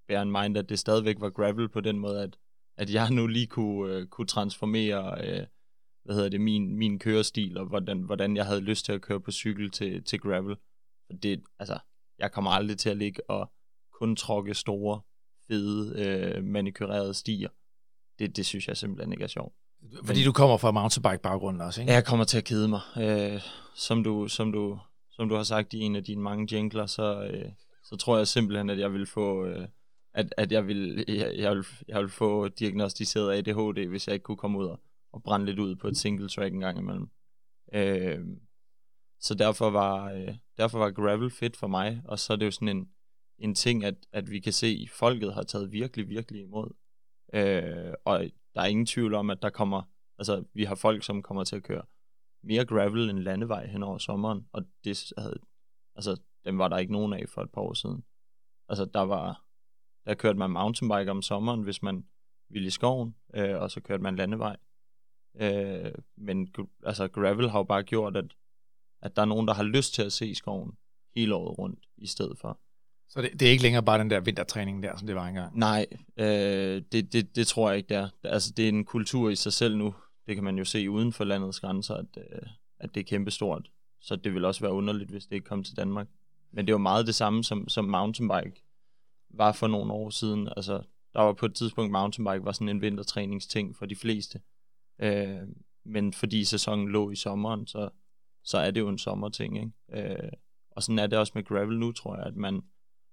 bear 0.07 0.21
in 0.21 0.31
mind, 0.31 0.57
at 0.57 0.69
det 0.69 0.79
stadigvæk 0.79 1.15
var 1.19 1.29
gravel 1.29 1.69
på 1.69 1.81
den 1.81 1.99
måde, 1.99 2.23
at, 2.23 2.37
at 2.81 2.93
jeg 2.93 3.11
nu 3.11 3.27
lige 3.27 3.47
kunne, 3.47 3.93
øh, 3.93 4.07
kunne 4.07 4.27
transformere 4.27 5.27
øh, 5.27 5.45
hvad 6.03 6.15
hedder 6.15 6.29
det, 6.29 6.41
min, 6.41 6.77
min 6.77 6.99
kørestil, 6.99 7.57
og 7.57 7.65
hvordan, 7.65 8.01
hvordan 8.01 8.35
jeg 8.35 8.45
havde 8.45 8.61
lyst 8.61 8.85
til 8.85 8.91
at 8.91 9.01
køre 9.01 9.19
på 9.19 9.31
cykel 9.31 9.71
til, 9.71 10.03
til 10.03 10.19
gravel. 10.19 10.55
For 11.05 11.17
det, 11.17 11.43
altså, 11.59 11.79
jeg 12.19 12.31
kommer 12.31 12.51
aldrig 12.51 12.77
til 12.77 12.89
at 12.89 12.97
ligge 12.97 13.29
og 13.29 13.51
kun 13.99 14.15
tråkke 14.15 14.53
store, 14.53 15.01
fede, 15.47 16.05
øh, 16.05 16.43
manikørerede 16.43 17.13
stier. 17.13 17.49
Det, 18.19 18.37
det 18.37 18.45
synes 18.45 18.67
jeg 18.67 18.77
simpelthen 18.77 19.11
ikke 19.11 19.23
er 19.23 19.27
sjovt. 19.27 19.53
Fordi 20.05 20.23
du 20.23 20.31
kommer 20.31 20.57
fra 20.57 20.71
mountainbike-baggrunden 20.71 21.61
også, 21.61 21.81
ikke? 21.81 21.93
Jeg 21.93 22.05
kommer 22.05 22.25
til 22.25 22.37
at 22.37 22.43
kede 22.43 22.67
mig. 22.67 22.81
Øh, 22.97 23.41
som, 23.75 24.03
du, 24.03 24.27
som, 24.27 24.51
du, 24.51 24.79
som 25.09 25.29
du 25.29 25.35
har 25.35 25.43
sagt 25.43 25.73
i 25.73 25.79
en 25.79 25.95
af 25.95 26.03
dine 26.03 26.21
mange 26.21 26.55
jingler, 26.55 26.85
så, 26.85 27.23
øh, 27.23 27.51
så 27.83 27.95
tror 27.95 28.17
jeg 28.17 28.27
simpelthen, 28.27 28.69
at 28.69 28.79
jeg 28.79 28.93
vil 28.93 29.05
få... 29.05 29.45
Øh, 29.45 29.67
at, 30.13 30.33
at 30.37 30.51
jeg, 30.51 30.67
vil, 30.67 31.05
jeg, 31.07 31.33
jeg, 31.37 31.51
ville, 31.51 31.65
jeg 31.87 31.97
ville 31.97 32.09
få 32.09 32.47
diagnostiseret 32.47 33.37
ADHD, 33.37 33.87
hvis 33.87 34.07
jeg 34.07 34.13
ikke 34.13 34.23
kunne 34.23 34.37
komme 34.37 34.59
ud 34.59 34.65
og, 34.65 34.79
og 35.11 35.23
brænde 35.23 35.45
lidt 35.45 35.59
ud 35.59 35.75
på 35.75 35.87
et 35.87 35.97
single 35.97 36.29
track 36.29 36.53
en 36.53 36.59
gang 36.59 36.79
imellem. 36.79 37.09
Øh, 37.73 38.19
så 39.19 39.35
derfor 39.35 39.69
var, 39.69 40.11
øh, 40.11 40.35
derfor 40.57 40.79
var 40.79 40.91
gravel 40.91 41.31
fedt 41.31 41.57
for 41.57 41.67
mig, 41.67 42.01
og 42.05 42.19
så 42.19 42.33
er 42.33 42.37
det 42.37 42.45
jo 42.45 42.51
sådan 42.51 42.77
en, 42.77 42.89
en 43.37 43.55
ting, 43.55 43.83
at, 43.83 43.95
at 44.11 44.31
vi 44.31 44.39
kan 44.39 44.53
se, 44.53 44.79
at 44.83 44.89
folket 44.89 45.33
har 45.33 45.43
taget 45.43 45.71
virkelig, 45.71 46.09
virkelig 46.09 46.41
imod. 46.41 46.73
Øh, 47.33 47.93
og 48.05 48.19
der 48.55 48.61
er 48.61 48.65
ingen 48.65 48.85
tvivl 48.85 49.13
om, 49.13 49.29
at 49.29 49.41
der 49.41 49.49
kommer, 49.49 49.81
altså 50.17 50.43
vi 50.53 50.63
har 50.63 50.75
folk, 50.75 51.03
som 51.03 51.21
kommer 51.21 51.43
til 51.43 51.55
at 51.55 51.63
køre 51.63 51.83
mere 52.43 52.65
gravel 52.65 53.09
end 53.09 53.19
landevej 53.19 53.67
hen 53.67 53.83
over 53.83 53.97
sommeren, 53.97 54.47
og 54.51 54.63
det 54.83 55.13
havde, 55.17 55.39
altså 55.95 56.21
dem 56.45 56.57
var 56.57 56.67
der 56.67 56.77
ikke 56.77 56.91
nogen 56.91 57.13
af 57.13 57.25
for 57.29 57.41
et 57.41 57.51
par 57.51 57.61
år 57.61 57.73
siden. 57.73 58.03
Altså 58.69 58.85
der 58.85 59.01
var, 59.01 59.45
der 60.05 60.13
kørte 60.13 60.39
man 60.39 60.51
mountainbike 60.51 61.11
om 61.11 61.21
sommeren, 61.21 61.61
hvis 61.61 61.83
man 61.83 62.05
ville 62.49 62.67
i 62.67 62.71
skoven, 62.71 63.15
øh, 63.33 63.61
og 63.61 63.71
så 63.71 63.81
kørte 63.81 64.03
man 64.03 64.15
landevej. 64.15 64.57
Øh, 65.35 65.91
men 66.17 66.53
altså 66.85 67.07
gravel 67.07 67.49
har 67.49 67.59
jo 67.59 67.63
bare 67.63 67.83
gjort, 67.83 68.17
at, 68.17 68.25
at 69.01 69.15
der 69.15 69.21
er 69.21 69.25
nogen, 69.25 69.47
der 69.47 69.53
har 69.53 69.63
lyst 69.63 69.93
til 69.93 70.01
at 70.01 70.13
se 70.13 70.35
skoven 70.35 70.71
hele 71.15 71.35
året 71.35 71.57
rundt 71.57 71.79
i 71.97 72.07
stedet 72.07 72.37
for. 72.39 72.59
Så 73.09 73.21
det, 73.21 73.39
det 73.39 73.47
er 73.47 73.51
ikke 73.51 73.63
længere 73.63 73.83
bare 73.83 73.99
den 73.99 74.09
der 74.09 74.19
vintertræning 74.19 74.83
der, 74.83 74.97
som 74.97 75.07
det 75.07 75.15
var 75.15 75.27
engang? 75.27 75.57
Nej, 75.57 75.85
øh, 76.17 76.81
det, 76.91 77.13
det, 77.13 77.35
det 77.35 77.47
tror 77.47 77.69
jeg 77.69 77.77
ikke, 77.77 77.89
det 77.89 77.97
er. 77.97 78.09
Altså, 78.23 78.53
det 78.57 78.65
er 78.65 78.69
en 78.69 78.85
kultur 78.85 79.29
i 79.29 79.35
sig 79.35 79.53
selv 79.53 79.77
nu. 79.77 79.95
Det 80.27 80.35
kan 80.35 80.43
man 80.43 80.57
jo 80.57 80.65
se 80.65 80.89
uden 80.89 81.13
for 81.13 81.23
landets 81.23 81.59
grænser, 81.59 81.95
at, 81.95 82.05
øh, 82.17 82.47
at 82.79 82.95
det 82.95 82.99
er 82.99 83.05
kæmpestort. 83.05 83.69
Så 84.01 84.15
det 84.15 84.33
vil 84.33 84.45
også 84.45 84.61
være 84.61 84.73
underligt, 84.73 85.09
hvis 85.09 85.25
det 85.25 85.35
ikke 85.35 85.45
kom 85.45 85.63
til 85.63 85.77
Danmark. 85.77 86.07
Men 86.51 86.67
det 86.67 86.73
var 86.73 86.79
meget 86.79 87.07
det 87.07 87.15
samme, 87.15 87.43
som, 87.43 87.67
som 87.67 87.85
mountainbike 87.85 88.63
var 89.33 89.51
for 89.51 89.67
nogle 89.67 89.93
år 89.93 90.09
siden. 90.09 90.49
Altså, 90.57 90.83
der 91.13 91.21
var 91.21 91.33
på 91.33 91.45
et 91.45 91.55
tidspunkt, 91.55 91.91
mountainbike 91.91 92.45
var 92.45 92.51
sådan 92.51 92.69
en 92.69 92.81
vintertræningsting 92.81 93.75
for 93.75 93.85
de 93.85 93.95
fleste. 93.95 94.41
Øh, 95.01 95.47
men 95.85 96.13
fordi 96.13 96.43
sæsonen 96.45 96.89
lå 96.89 97.11
i 97.11 97.15
sommeren, 97.15 97.67
så, 97.67 97.89
så 98.43 98.57
er 98.57 98.71
det 98.71 98.79
jo 98.79 98.89
en 98.89 98.97
sommerting. 98.97 99.57
Ikke? 99.57 100.13
Øh, 100.13 100.31
og 100.71 100.83
sådan 100.83 100.99
er 100.99 101.07
det 101.07 101.19
også 101.19 101.31
med 101.35 101.43
gravel 101.43 101.79
nu, 101.79 101.91
tror 101.91 102.15
jeg, 102.15 102.25
at 102.25 102.35
man, 102.35 102.61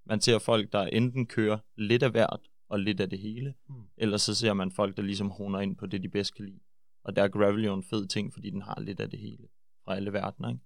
man 0.06 0.20
ser 0.20 0.38
folk, 0.38 0.72
der 0.72 0.82
enten 0.82 1.26
kører 1.26 1.58
lidt 1.76 2.02
af 2.02 2.10
hvert 2.10 2.40
og 2.68 2.80
lidt 2.80 3.00
af 3.00 3.10
det 3.10 3.18
hele, 3.18 3.54
mm. 3.68 3.74
eller 3.96 4.16
så 4.16 4.34
ser 4.34 4.52
man 4.52 4.72
folk, 4.72 4.96
der 4.96 5.02
ligesom 5.02 5.30
honer 5.30 5.60
ind 5.60 5.76
på 5.76 5.86
det, 5.86 6.02
de 6.02 6.08
bedst 6.08 6.34
kan 6.34 6.44
lide. 6.44 6.60
Og 7.04 7.16
der 7.16 7.22
er 7.22 7.28
gravel 7.28 7.64
jo 7.64 7.74
en 7.74 7.82
fed 7.82 8.06
ting, 8.06 8.32
fordi 8.32 8.50
den 8.50 8.62
har 8.62 8.80
lidt 8.80 9.00
af 9.00 9.10
det 9.10 9.18
hele 9.18 9.48
fra 9.84 9.96
alle 9.96 10.12
verdener. 10.12 10.48
Ikke? 10.48 10.60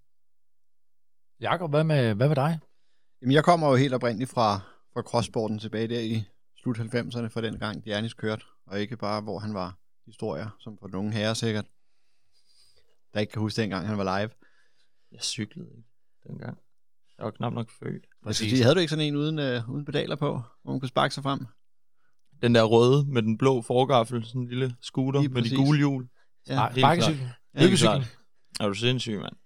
Jakob, 1.40 1.70
hvad 1.70 1.84
med, 1.84 2.14
hvad 2.14 2.28
med 2.28 2.36
dig? 2.36 2.58
Jamen, 3.22 3.32
jeg 3.32 3.44
kommer 3.44 3.68
jo 3.68 3.76
helt 3.76 3.94
oprindeligt 3.94 4.30
fra, 4.30 4.60
fra 4.94 5.02
crosssporten 5.02 5.58
tilbage 5.58 5.88
der 5.88 6.00
i 6.00 6.24
slut 6.56 6.78
90'erne, 6.78 7.26
for 7.26 7.40
den 7.40 7.58
gang 7.58 7.86
Janis 7.86 8.14
kørte, 8.14 8.44
og 8.66 8.80
ikke 8.80 8.96
bare, 8.96 9.20
hvor 9.20 9.38
han 9.38 9.54
var 9.54 9.78
historier, 10.06 10.48
som 10.60 10.78
for 10.78 10.88
nogle 10.88 11.12
herrer 11.12 11.34
sikkert, 11.34 11.66
der 13.14 13.20
ikke 13.20 13.32
kan 13.32 13.42
huske 13.42 13.62
dengang, 13.62 13.86
han 13.86 13.98
var 13.98 14.18
live. 14.18 14.30
Jeg 15.12 15.20
cyklede 15.22 15.68
ikke 15.76 15.88
dengang. 16.28 16.58
Jeg 17.18 17.24
var 17.24 17.30
knap 17.30 17.52
nok 17.52 17.70
født. 17.70 18.06
Præcis. 18.24 18.60
Havde 18.60 18.74
du 18.74 18.80
ikke 18.80 18.90
sådan 18.90 19.04
en 19.04 19.16
uden, 19.16 19.38
øh, 19.38 19.70
uden 19.70 19.84
pedaler 19.84 20.16
på, 20.16 20.42
hvor 20.62 20.72
man 20.72 20.80
kunne 20.80 20.88
sparke 20.88 21.14
sig 21.14 21.22
frem? 21.22 21.46
Den 22.42 22.54
der 22.54 22.62
røde 22.62 23.04
med 23.08 23.22
den 23.22 23.38
blå 23.38 23.62
forgaffel, 23.62 24.24
sådan 24.24 24.40
en 24.40 24.48
lille 24.48 24.76
scooter 24.80 25.20
med 25.20 25.42
de 25.42 25.56
gule 25.56 25.78
hjul. 25.78 26.08
Ja, 26.48 26.68
helt 26.68 26.84
Bakkecykel? 26.84 27.18
klart. 27.18 27.68
Helt 27.68 27.80
klart. 27.80 28.18
Er 28.60 28.68
du 28.68 28.74
sindssyg, 28.74 29.18
mand? 29.18 29.36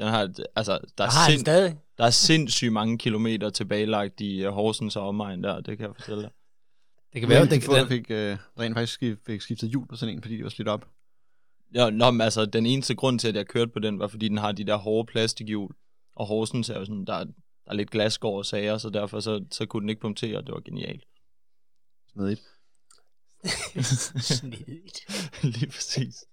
Den 0.00 0.08
har, 0.08 0.30
altså, 0.56 0.78
der 0.98 1.04
er, 1.04 1.10
sind, 1.30 1.40
stadig. 1.40 1.78
der 1.98 2.04
er 2.04 2.10
sindssygt 2.10 2.72
mange 2.72 2.98
kilometer 2.98 3.50
tilbagelagt 3.50 4.20
i 4.20 4.46
uh, 4.46 4.52
Horsens 4.54 4.96
og 4.96 5.08
omegn 5.08 5.42
der, 5.42 5.60
det 5.60 5.78
kan 5.78 5.86
jeg 5.86 5.96
fortælle 5.96 6.22
dig. 6.22 6.30
Det 7.12 7.20
kan 7.20 7.28
Være, 7.30 7.38
være, 7.38 7.46
de 7.50 7.54
det, 7.54 7.62
få, 7.64 7.72
der 7.72 7.78
den, 7.78 7.88
fik, 7.88 8.10
øh, 8.10 8.36
rent 8.58 8.76
faktisk 8.76 9.02
fik 9.26 9.40
skiftet 9.40 9.68
hjul 9.70 9.86
på 9.88 9.96
sådan 9.96 10.14
en, 10.14 10.22
fordi 10.22 10.36
de 10.36 10.42
var 10.42 10.48
slidt 10.48 10.68
op. 10.68 10.88
Ja, 11.74 11.90
nå, 11.90 12.10
men 12.10 12.20
altså, 12.20 12.46
den 12.46 12.66
eneste 12.66 12.94
grund 12.94 13.18
til, 13.18 13.28
at 13.28 13.34
jeg 13.36 13.46
kørte 13.46 13.70
på 13.70 13.78
den, 13.78 13.98
var 13.98 14.06
fordi 14.08 14.28
den 14.28 14.38
har 14.38 14.52
de 14.52 14.64
der 14.64 14.76
hårde 14.76 15.06
plastikhjul. 15.12 15.74
Og 16.16 16.26
Horsens 16.26 16.68
er 16.70 16.78
jo 16.78 16.84
sådan, 16.84 17.04
der, 17.04 17.14
er- 17.14 17.24
der 17.24 17.70
er 17.70 17.74
lidt 17.74 17.90
glasgård 17.90 18.38
og 18.38 18.46
sager, 18.46 18.78
så 18.78 18.90
derfor 18.90 19.20
så, 19.20 19.44
så 19.50 19.66
kunne 19.66 19.80
den 19.80 19.88
ikke 19.88 20.00
punktere, 20.00 20.36
og 20.38 20.46
det 20.46 20.54
var 20.54 20.60
genialt. 20.60 21.04
Snedigt. 22.12 22.40
Snedigt. 24.34 24.98
Lige 25.58 25.66
præcis. 25.66 26.24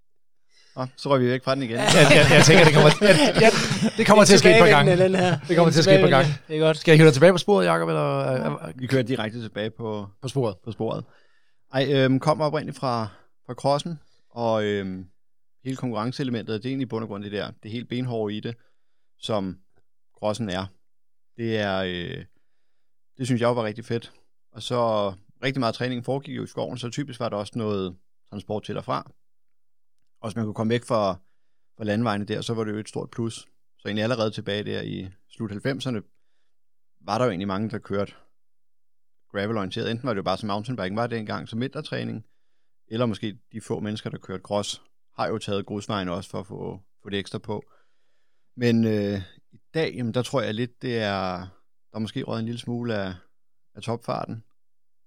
Nå, 0.77 0.85
så 0.95 1.09
røg 1.09 1.21
vi 1.21 1.27
væk 1.27 1.43
fra 1.43 1.55
den 1.55 1.63
igen. 1.63 1.75
jeg, 1.75 1.87
jeg, 1.93 2.25
jeg, 2.31 2.43
tænker, 2.43 2.63
det 2.65 2.73
kommer, 2.73 2.89
jeg, 3.01 3.41
jeg, 3.41 3.51
det 3.97 4.07
kommer 4.07 4.23
til 4.25 4.33
at 4.33 4.39
ske 4.39 4.49
et 4.49 4.59
par 4.59 4.67
gange. 4.67 4.97
Den 4.97 5.15
her. 5.15 5.39
Det 5.47 5.55
kommer 5.55 5.71
til 5.71 5.79
at 5.79 5.83
ske 5.83 5.95
et 5.95 6.01
par 6.01 6.09
gange. 6.09 6.31
Det 6.47 6.55
er 6.55 6.59
godt. 6.59 6.77
Skal 6.77 6.91
jeg 6.91 6.97
hive 6.97 7.05
dig 7.05 7.13
tilbage 7.13 7.31
på 7.31 7.37
sporet, 7.37 7.65
Jacob, 7.65 7.87
eller 7.87 8.17
øh, 8.17 8.69
øh, 8.69 8.81
Vi 8.81 8.87
kører 8.87 9.03
direkte 9.03 9.41
tilbage 9.41 9.69
på, 9.69 10.07
på 10.21 10.27
sporet? 10.27 10.55
på 10.65 10.71
sporet. 10.71 11.03
Ej, 11.73 11.87
øhm, 11.93 12.19
kommer 12.19 12.45
oprindeligt 12.45 12.77
fra, 12.77 13.07
fra 13.45 13.53
crossen, 13.53 13.99
og 14.31 14.63
øhm, 14.63 15.05
hele 15.63 15.77
konkurrenceelementet, 15.77 16.63
det 16.63 16.65
er 16.65 16.69
egentlig 16.69 16.85
i 16.85 16.89
bund 16.89 17.03
og 17.03 17.07
grund 17.07 17.23
det 17.23 17.31
der, 17.31 17.51
det 17.63 17.71
helt 17.71 17.89
benhårde 17.89 18.35
i 18.35 18.39
det, 18.39 18.55
som 19.19 19.57
crossen 20.19 20.49
er. 20.49 20.65
Det 21.37 21.57
er, 21.57 21.77
øh, 21.77 22.23
det 23.17 23.25
synes 23.25 23.41
jeg 23.41 23.55
var 23.55 23.63
rigtig 23.63 23.85
fedt. 23.85 24.11
Og 24.51 24.63
så 24.63 25.13
rigtig 25.43 25.59
meget 25.59 25.75
træning 25.75 26.05
foregik 26.05 26.37
jo 26.37 26.43
i 26.43 26.47
skoven, 26.47 26.77
så 26.77 26.89
typisk 26.89 27.19
var 27.19 27.29
der 27.29 27.37
også 27.37 27.53
noget 27.55 27.95
transport 28.29 28.63
til 28.63 28.77
og 28.77 28.85
fra. 28.85 29.11
Og 30.27 30.29
hvis 30.29 30.35
man 30.35 30.45
kunne 30.45 30.53
komme 30.53 30.73
væk 30.73 30.83
fra, 30.83 31.13
fra 31.77 31.83
landvejene 31.83 32.25
der, 32.25 32.41
så 32.41 32.53
var 32.53 32.63
det 32.63 32.71
jo 32.71 32.77
et 32.77 32.89
stort 32.89 33.11
plus. 33.11 33.35
Så 33.77 33.87
egentlig 33.87 34.03
allerede 34.03 34.31
tilbage 34.31 34.63
der 34.63 34.81
i 34.81 35.09
slut 35.29 35.51
90'erne, 35.51 36.01
var 37.01 37.17
der 37.17 37.25
jo 37.25 37.31
egentlig 37.31 37.47
mange, 37.47 37.69
der 37.69 37.79
kørte 37.79 38.13
gravel-orienteret. 39.31 39.91
Enten 39.91 40.07
var 40.07 40.13
det 40.13 40.17
jo 40.17 40.23
bare 40.23 40.37
som 40.37 40.47
mountainbike 40.47 40.95
var 40.95 41.07
det 41.07 41.17
engang 41.17 41.49
som 41.49 41.61
vintertræning, 41.61 42.25
eller 42.87 43.05
måske 43.05 43.39
de 43.51 43.61
få 43.61 43.79
mennesker, 43.79 44.09
der 44.09 44.17
kørte 44.17 44.41
cross, 44.41 44.81
har 45.15 45.27
jo 45.27 45.37
taget 45.37 45.65
grusvejen 45.65 46.09
også 46.09 46.29
for 46.29 46.39
at 46.39 46.47
få, 46.47 46.81
få 47.03 47.09
det 47.09 47.19
ekstra 47.19 47.39
på. 47.39 47.63
Men 48.55 48.85
øh, 48.85 49.21
i 49.51 49.59
dag, 49.73 49.93
jamen, 49.95 50.13
der 50.13 50.21
tror 50.21 50.41
jeg 50.41 50.53
lidt, 50.53 50.81
det 50.81 50.97
er, 50.97 51.37
der 51.91 51.95
er 51.95 51.99
måske 51.99 52.23
røget 52.23 52.39
en 52.39 52.45
lille 52.45 52.59
smule 52.59 52.95
af, 52.95 53.13
af 53.75 53.81
topfarten. 53.81 54.43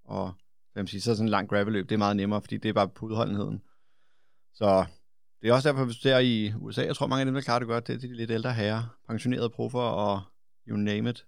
Og 0.04 0.33
hvad 0.72 0.83
man 0.83 0.88
siger, 0.88 1.02
så 1.02 1.11
er 1.11 1.14
sådan 1.14 1.26
en 1.26 1.30
lang 1.30 1.48
gravelløb, 1.48 1.88
det 1.88 1.94
er 1.94 1.98
meget 1.98 2.16
nemmere, 2.16 2.42
fordi 2.42 2.56
det 2.56 2.68
er 2.68 2.72
bare 2.72 2.88
på 2.88 3.06
udholdenheden. 3.06 3.62
Så 4.54 4.87
det 5.42 5.48
er 5.48 5.55
også 5.55 5.68
derfor, 5.68 5.85
hvis 5.85 5.96
du 5.96 6.03
ser 6.03 6.18
i 6.18 6.53
USA, 6.57 6.85
jeg 6.85 6.96
tror 6.96 7.07
mange 7.07 7.20
af 7.20 7.26
dem, 7.26 7.35
der 7.35 7.40
klarer 7.40 7.59
det 7.59 7.68
godt, 7.68 7.87
det 7.87 7.94
er 7.94 7.98
de 7.98 8.16
lidt 8.16 8.31
ældre 8.31 8.55
herrer, 8.55 8.98
pensionerede 9.09 9.50
proffer 9.50 9.81
og 9.81 10.22
you 10.68 10.76
name 10.76 11.11
it. 11.11 11.26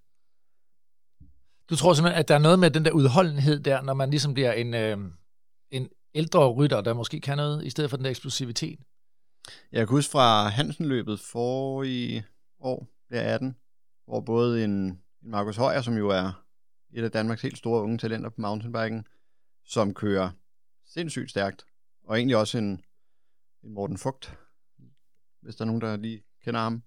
Du 1.71 1.77
tror 1.77 1.95
simpelthen, 1.95 2.21
at 2.21 2.29
der 2.29 2.35
er 2.35 2.39
noget 2.39 2.59
med 2.59 2.71
den 2.71 2.85
der 2.85 2.91
udholdenhed 2.91 3.61
der, 3.61 3.83
når 3.83 3.95
man 3.95 4.11
ligesom 4.11 4.35
bliver 4.35 4.53
en, 4.53 4.75
øh, 4.75 4.99
en 5.71 5.89
ældre 6.15 6.53
rytter, 6.53 6.81
der 6.81 6.95
måske 6.95 7.21
kan 7.21 7.37
noget, 7.37 7.65
i 7.65 7.71
stedet 7.71 7.91
for 7.91 7.97
den 7.97 8.05
der 8.05 8.11
eksplosivitet? 8.11 8.81
Jeg 9.73 9.81
kan 9.81 9.89
huske 9.89 10.11
fra 10.11 10.49
Hansen-løbet 10.49 11.21
for 11.21 11.83
i 11.83 12.23
år, 12.61 12.89
der 13.11 13.35
18, 13.35 13.57
hvor 14.05 14.21
både 14.21 14.65
en, 14.65 14.71
en 14.71 15.31
Markus 15.31 15.57
Højer, 15.57 15.83
som 15.83 15.97
jo 15.97 16.09
er 16.09 16.45
et 16.93 17.05
af 17.05 17.11
Danmarks 17.11 17.43
helt 17.43 17.59
store 17.59 17.83
unge 17.83 17.99
talenter 17.99 18.31
på 18.31 18.41
mountainbiken, 18.41 19.07
som 19.65 19.95
kører 19.95 20.31
sindssygt 20.87 21.31
stærkt, 21.31 21.65
og 22.05 22.17
egentlig 22.17 22.37
også 22.37 22.59
en, 22.59 22.85
en 23.65 23.73
Morten 23.73 23.99
Fugt, 23.99 24.39
hvis 25.41 25.57
der 25.57 25.65
er 25.65 25.67
nogen, 25.67 25.81
der 25.81 25.97
lige 25.97 26.23
kender 26.45 26.61
ham, 26.61 26.83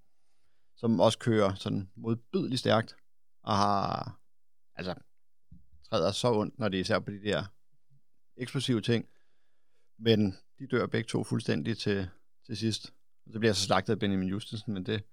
som 0.76 1.00
også 1.00 1.20
kører 1.20 1.56
sådan 1.56 1.90
modbydeligt 1.96 2.60
stærkt, 2.60 2.96
og 3.44 3.58
har, 3.58 4.20
altså, 4.76 4.96
træder 5.90 6.12
så 6.12 6.34
ondt, 6.34 6.60
når 6.60 6.70
det 6.70 6.78
er 6.78 6.82
især 6.82 7.00
på 7.00 7.12
de 7.12 7.24
der 7.24 7.44
eksplosive 8.38 8.82
ting, 8.82 9.06
men 10.00 10.36
de 10.60 10.68
dør 10.68 10.88
begge 10.88 11.08
to 11.08 11.24
fuldstændig 11.24 11.78
til, 11.78 12.10
til 12.46 12.58
sidst. 12.58 12.94
Og 13.26 13.34
så 13.34 13.40
bliver 13.40 13.50
jeg 13.50 13.56
så 13.56 13.66
slagtet 13.66 13.94
af 13.94 14.00
Benjamin 14.00 14.30
Justensen, 14.30 14.74
men 14.74 14.86
det 14.86 15.04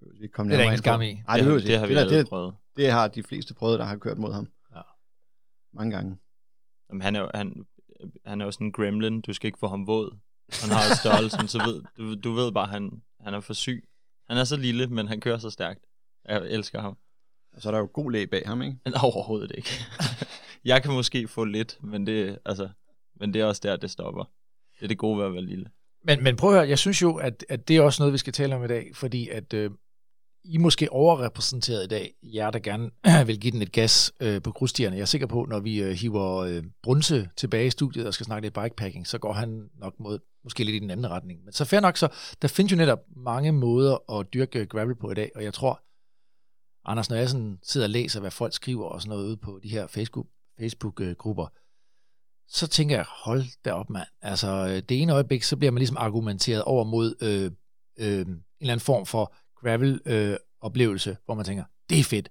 vi 0.00 0.22
ikke 0.22 0.32
komme 0.32 0.52
Det 0.52 0.56
er 0.56 0.58
der 0.58 0.64
ingen 0.64 0.78
skam 0.78 1.02
i. 1.02 1.14
Nej, 1.14 1.36
det, 1.36 1.46
det, 1.46 1.54
det, 1.54 1.66
det 1.66 1.78
har 1.78 1.86
vi 1.86 1.94
det, 1.94 2.10
det, 2.10 2.28
prøvet. 2.28 2.54
det 2.76 2.90
har 2.90 3.08
de 3.08 3.22
fleste 3.22 3.54
prøvet, 3.54 3.78
der 3.78 3.84
har 3.84 3.96
kørt 3.96 4.18
mod 4.18 4.32
ham. 4.32 4.48
mange 5.72 5.96
gange. 5.96 6.18
Jamen, 6.88 7.02
han 7.02 7.16
er 7.16 7.20
jo, 7.20 7.30
han, 7.34 7.66
han 8.26 8.40
er 8.40 8.44
jo 8.44 8.50
sådan 8.50 8.66
en 8.66 8.72
gremlin. 8.72 9.20
Du 9.20 9.32
skal 9.32 9.48
ikke 9.48 9.58
få 9.58 9.68
ham 9.68 9.86
våd. 9.86 10.18
Han 10.52 10.70
har 10.70 10.88
jo 10.88 10.94
størrelsen, 10.94 11.48
så 11.48 11.58
ved, 11.58 11.82
du, 11.98 12.14
du 12.14 12.32
ved 12.32 12.52
bare, 12.52 12.66
han, 12.66 13.02
han 13.20 13.34
er 13.34 13.40
for 13.40 13.54
syg. 13.54 13.84
Han 14.28 14.38
er 14.38 14.44
så 14.44 14.56
lille, 14.56 14.86
men 14.86 15.08
han 15.08 15.20
kører 15.20 15.38
så 15.38 15.50
stærkt. 15.50 15.80
Jeg 16.28 16.46
elsker 16.50 16.80
ham. 16.80 16.96
Og 17.56 17.62
så 17.62 17.68
er 17.68 17.72
der 17.72 17.78
jo 17.78 17.90
god 17.92 18.12
læg 18.12 18.30
bag 18.30 18.42
ham, 18.46 18.62
ikke? 18.62 18.76
Men 18.84 18.94
overhovedet 19.02 19.52
ikke. 19.54 19.70
jeg 20.64 20.82
kan 20.82 20.92
måske 20.92 21.28
få 21.28 21.44
lidt, 21.44 21.78
men 21.82 22.06
det, 22.06 22.38
altså, 22.44 22.68
men 23.20 23.34
det 23.34 23.40
er 23.40 23.44
også 23.44 23.60
der, 23.64 23.76
det 23.76 23.90
stopper. 23.90 24.24
Det 24.78 24.84
er 24.84 24.88
det 24.88 24.98
gode 24.98 25.18
ved 25.18 25.26
at 25.26 25.32
være 25.32 25.42
lille. 25.42 25.70
Men, 26.04 26.22
men 26.22 26.36
prøv 26.36 26.50
at 26.50 26.56
høre, 26.56 26.68
jeg 26.68 26.78
synes 26.78 27.02
jo, 27.02 27.14
at, 27.14 27.44
at 27.48 27.68
det 27.68 27.76
er 27.76 27.80
også 27.80 28.02
noget, 28.02 28.12
vi 28.12 28.18
skal 28.18 28.32
tale 28.32 28.56
om 28.56 28.64
i 28.64 28.66
dag, 28.66 28.90
fordi 28.94 29.28
at 29.28 29.54
øh, 29.54 29.70
I 30.44 30.54
er 30.54 30.58
måske 30.58 30.92
overrepræsenteret 30.92 31.84
i 31.84 31.88
dag, 31.88 32.14
jer 32.22 32.50
der 32.50 32.58
gerne 32.58 32.90
vil 33.26 33.40
give 33.40 33.50
den 33.50 33.62
et 33.62 33.72
gas 33.72 34.12
øh, 34.20 34.42
på 34.42 34.52
grusstierne. 34.52 34.96
Jeg 34.96 35.02
er 35.02 35.06
sikker 35.06 35.26
på, 35.26 35.46
når 35.48 35.60
vi 35.60 35.82
øh, 35.82 35.90
hiver 35.90 36.36
øh, 36.36 36.62
Brunse 36.82 37.28
tilbage 37.36 37.66
i 37.66 37.70
studiet 37.70 38.06
og 38.06 38.14
skal 38.14 38.26
snakke 38.26 38.46
lidt 38.46 38.54
bikepacking, 38.54 39.06
så 39.06 39.18
går 39.18 39.32
han 39.32 39.68
nok 39.74 40.00
mod, 40.00 40.18
måske 40.48 40.64
lidt 40.64 40.76
i 40.76 40.78
den 40.78 40.90
anden 40.90 41.10
retning. 41.10 41.44
Men 41.44 41.52
så 41.52 41.64
fair 41.64 41.80
nok, 41.80 41.96
så 41.96 42.08
der 42.42 42.48
findes 42.48 42.72
jo 42.72 42.76
netop 42.76 42.98
mange 43.16 43.52
måder 43.52 44.18
at 44.20 44.26
dyrke 44.34 44.66
gravel 44.66 44.96
på 44.96 45.10
i 45.10 45.14
dag, 45.14 45.30
og 45.34 45.44
jeg 45.44 45.54
tror, 45.54 45.82
Anders, 46.88 47.10
når 47.10 47.16
jeg 47.16 47.28
sådan 47.28 47.58
sidder 47.62 47.86
og 47.86 47.90
læser, 47.90 48.20
hvad 48.20 48.30
folk 48.30 48.52
skriver 48.52 48.86
og 48.86 49.02
sådan 49.02 49.08
noget 49.16 49.26
ude 49.26 49.36
på 49.36 49.60
de 49.62 49.68
her 49.68 49.86
Facebook, 49.86 50.26
Facebook-grupper, 50.58 51.46
så 52.48 52.66
tænker 52.66 52.96
jeg, 52.96 53.04
hold 53.08 53.44
da 53.64 53.72
op, 53.72 53.90
mand. 53.90 54.08
Altså, 54.22 54.48
øh, 54.48 54.82
det 54.88 55.02
ene 55.02 55.12
øjeblik, 55.12 55.42
så 55.42 55.56
bliver 55.56 55.70
man 55.70 55.78
ligesom 55.78 55.96
argumenteret 55.96 56.62
over 56.62 56.84
mod 56.84 57.14
øh, 57.22 57.50
øh, 57.98 58.20
en 58.20 58.44
eller 58.60 58.72
anden 58.72 58.80
form 58.80 59.06
for 59.06 59.34
gravel-oplevelse, 59.60 61.10
øh, 61.10 61.16
hvor 61.24 61.34
man 61.34 61.44
tænker, 61.44 61.64
det 61.90 61.98
er 61.98 62.04
fedt. 62.04 62.28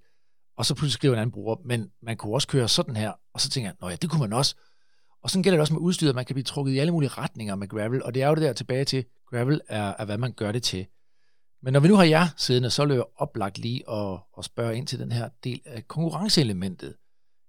Og 0.58 0.66
så 0.66 0.76
pludselig 0.76 0.94
skriver 0.94 1.14
en 1.14 1.20
anden 1.20 1.32
bruger, 1.32 1.56
men 1.66 1.92
man 2.02 2.18
kunne 2.18 2.34
også 2.34 2.48
køre 2.48 2.68
sådan 2.68 2.96
her, 2.96 3.12
og 3.34 3.42
så 3.42 3.50
tænker 3.50 3.70
jeg, 3.70 3.76
nå 3.82 3.90
ja, 3.90 3.96
det 3.96 4.10
kunne 4.10 4.22
man 4.22 4.34
også. 4.34 4.56
Og 5.28 5.32
sådan 5.32 5.44
gælder 5.44 5.58
det 5.58 5.62
også 5.62 5.74
med 5.74 5.82
udstyret, 5.82 6.16
man 6.16 6.26
kan 6.26 6.34
blive 6.34 6.44
trukket 6.44 6.74
i 6.74 6.78
alle 6.78 6.92
mulige 6.92 7.10
retninger 7.10 7.56
med 7.56 7.68
gravel, 7.68 8.04
og 8.04 8.14
det 8.14 8.24
er 8.24 8.28
jo 8.28 8.36
det 8.36 8.44
der 8.44 8.54
tilbage 8.54 8.86
til, 8.86 9.06
gravel 9.30 9.62
er, 9.68 9.94
er 10.00 10.06
hvad 10.06 10.18
man 10.18 10.34
gør 10.34 10.52
det 10.52 10.64
til. 10.64 10.86
Men 11.62 11.74
når 11.74 11.80
vi 11.80 11.88
nu 11.88 11.96
har 11.96 12.04
jer 12.04 12.28
siddende, 12.38 12.70
så 12.70 12.86
løber 12.86 13.22
oplagt 13.22 13.58
lige 13.58 13.92
at, 13.92 14.20
at 14.38 14.46
spørge 14.46 14.78
ind 14.78 14.88
til 14.88 15.00
den 15.00 15.12
her 15.12 15.30
del 15.44 15.62
af 15.66 15.88
konkurrenceelementet. 15.88 16.96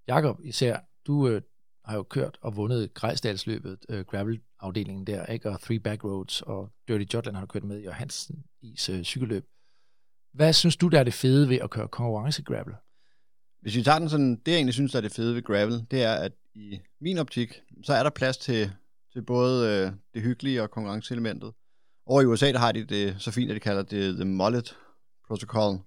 Jakob, 0.08 0.38
især, 0.44 0.78
du 1.06 1.28
øh, 1.28 1.42
har 1.84 1.96
jo 1.96 2.02
kørt 2.02 2.38
og 2.42 2.56
vundet 2.56 2.94
Grejsdalsløbet, 2.94 3.78
øh, 3.88 4.04
gravel-afdelingen 4.04 5.06
der, 5.06 5.26
ikke? 5.26 5.50
og 5.50 5.60
Three 5.60 5.80
Back 5.80 6.04
Roads, 6.04 6.42
og 6.42 6.70
Dirty 6.88 7.14
Jotland 7.14 7.36
har 7.36 7.40
du 7.40 7.46
kørt 7.46 7.64
med, 7.64 7.86
og 7.86 7.94
Hansen 7.94 8.44
is 8.62 8.88
øh, 8.88 9.02
cykelløb. 9.02 9.44
Hvad 10.32 10.52
synes 10.52 10.76
du, 10.76 10.88
der 10.88 11.00
er 11.00 11.04
det 11.04 11.14
fede 11.14 11.48
ved 11.48 11.58
at 11.58 11.70
køre 11.70 11.88
konkurrence-gravel? 11.88 12.74
Hvis 13.60 13.76
vi 13.76 13.82
tager 13.82 13.98
den 13.98 14.08
sådan, 14.08 14.36
det 14.36 14.52
jeg 14.52 14.56
egentlig 14.56 14.74
synes, 14.74 14.92
der 14.92 14.98
er 14.98 15.02
det 15.02 15.12
fede 15.12 15.34
ved 15.34 15.42
gravel, 15.42 15.86
det 15.90 16.02
er, 16.02 16.14
at 16.14 16.32
i 16.58 16.80
min 17.00 17.18
optik, 17.18 17.62
så 17.82 17.92
er 17.92 18.02
der 18.02 18.10
plads 18.10 18.36
til, 18.36 18.72
til 19.12 19.22
både 19.22 19.68
øh, 19.68 19.92
det 20.14 20.22
hyggelige 20.22 20.62
og 20.62 20.70
konkurrenceelementet. 20.70 21.52
Over 22.06 22.22
i 22.22 22.24
USA, 22.24 22.52
der 22.52 22.58
har 22.58 22.72
de 22.72 22.84
det 22.84 23.16
så 23.22 23.30
fint, 23.30 23.50
at 23.50 23.54
de 23.54 23.60
kalder 23.60 23.82
det 23.82 24.14
The 24.14 24.24
Mullet 24.24 24.76
Protocol. 25.26 25.78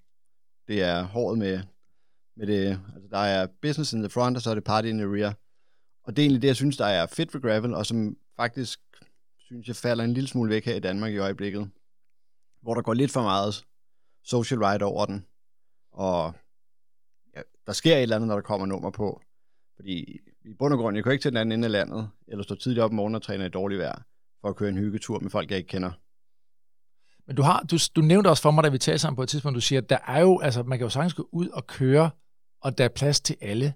Det 0.68 0.82
er 0.84 1.04
håret 1.04 1.38
med, 1.38 1.62
med 2.38 2.48
det, 2.48 2.80
altså 2.94 3.08
der 3.12 3.18
er 3.18 3.48
business 3.62 3.94
in 3.94 4.00
the 4.00 4.10
front, 4.10 4.38
og 4.38 4.42
så 4.42 4.50
er 4.50 4.56
det 4.56 4.64
party 4.64 4.88
in 4.88 4.98
the 4.98 5.16
rear. 5.16 5.38
Og 6.04 6.16
det 6.16 6.22
er 6.22 6.26
egentlig 6.26 6.42
det, 6.42 6.48
jeg 6.48 6.56
synes, 6.56 6.78
der 6.78 6.86
er 6.86 7.08
fedt 7.08 7.34
ved 7.34 7.42
gravel, 7.42 7.74
og 7.74 7.86
som 7.86 8.18
faktisk, 8.36 8.80
synes 9.40 9.68
jeg, 9.68 9.76
falder 9.76 10.04
en 10.04 10.14
lille 10.14 10.28
smule 10.28 10.50
væk 10.50 10.66
her 10.66 10.76
i 10.76 10.80
Danmark 10.80 11.12
i 11.12 11.18
øjeblikket. 11.18 11.72
Hvor 12.62 12.74
der 12.74 12.82
går 12.82 12.94
lidt 12.94 13.12
for 13.12 13.22
meget 13.22 13.66
social 14.24 14.64
ride 14.64 14.86
over 14.86 15.06
den. 15.06 15.26
Og 15.92 16.34
ja, 17.36 17.42
der 17.66 17.74
sker 17.74 17.96
et 17.96 18.02
eller 18.02 18.16
andet, 18.16 18.28
når 18.28 18.36
der 18.36 18.42
kommer 18.42 18.68
nummer 18.68 18.92
på. 18.92 19.22
Fordi 19.76 20.20
i 20.46 20.54
bund 20.60 20.74
og 20.74 20.80
grund, 20.80 20.98
jeg 20.98 21.04
kan 21.04 21.12
ikke 21.12 21.22
til 21.22 21.32
den 21.32 21.38
anden 21.38 21.52
ende 21.52 21.66
af 21.66 21.72
landet, 21.72 22.10
eller 22.28 22.44
stå 22.44 22.56
tidligt 22.56 22.84
op 22.84 22.92
om 22.92 22.96
morgenen 22.96 23.16
og 23.16 23.22
træne 23.22 23.46
i 23.46 23.50
dårligt 23.50 23.80
vejr, 23.80 24.02
for 24.42 24.50
at 24.50 24.56
køre 24.56 24.70
en 24.70 24.78
hyggetur 24.78 25.20
med 25.20 25.30
folk, 25.30 25.50
jeg 25.50 25.58
ikke 25.58 25.68
kender. 25.68 25.92
Men 27.28 27.36
du, 27.36 27.42
har, 27.42 27.66
du, 27.72 27.78
du 27.96 28.02
nævnte 28.02 28.28
også 28.28 28.44
for 28.44 28.52
mig, 28.52 28.64
da 28.64 28.70
vi 28.70 28.78
talte 28.78 29.00
sammen 29.00 29.16
på 29.16 29.24
et 29.24 29.30
tidspunkt, 29.30 29.56
du 29.56 29.62
siger, 29.62 29.82
at 29.82 29.90
der 29.90 29.98
er 30.08 30.20
jo, 30.20 30.40
altså 30.40 30.64
man 30.64 30.78
kan 30.78 30.86
jo 30.86 30.90
sagtens 30.90 31.14
gå 31.14 31.30
ud 31.32 31.48
og 31.48 31.68
køre, 31.68 32.10
og 32.62 32.78
der 32.78 32.84
er 32.84 32.90
plads 32.90 33.22
til 33.22 33.36
alle. 33.42 33.74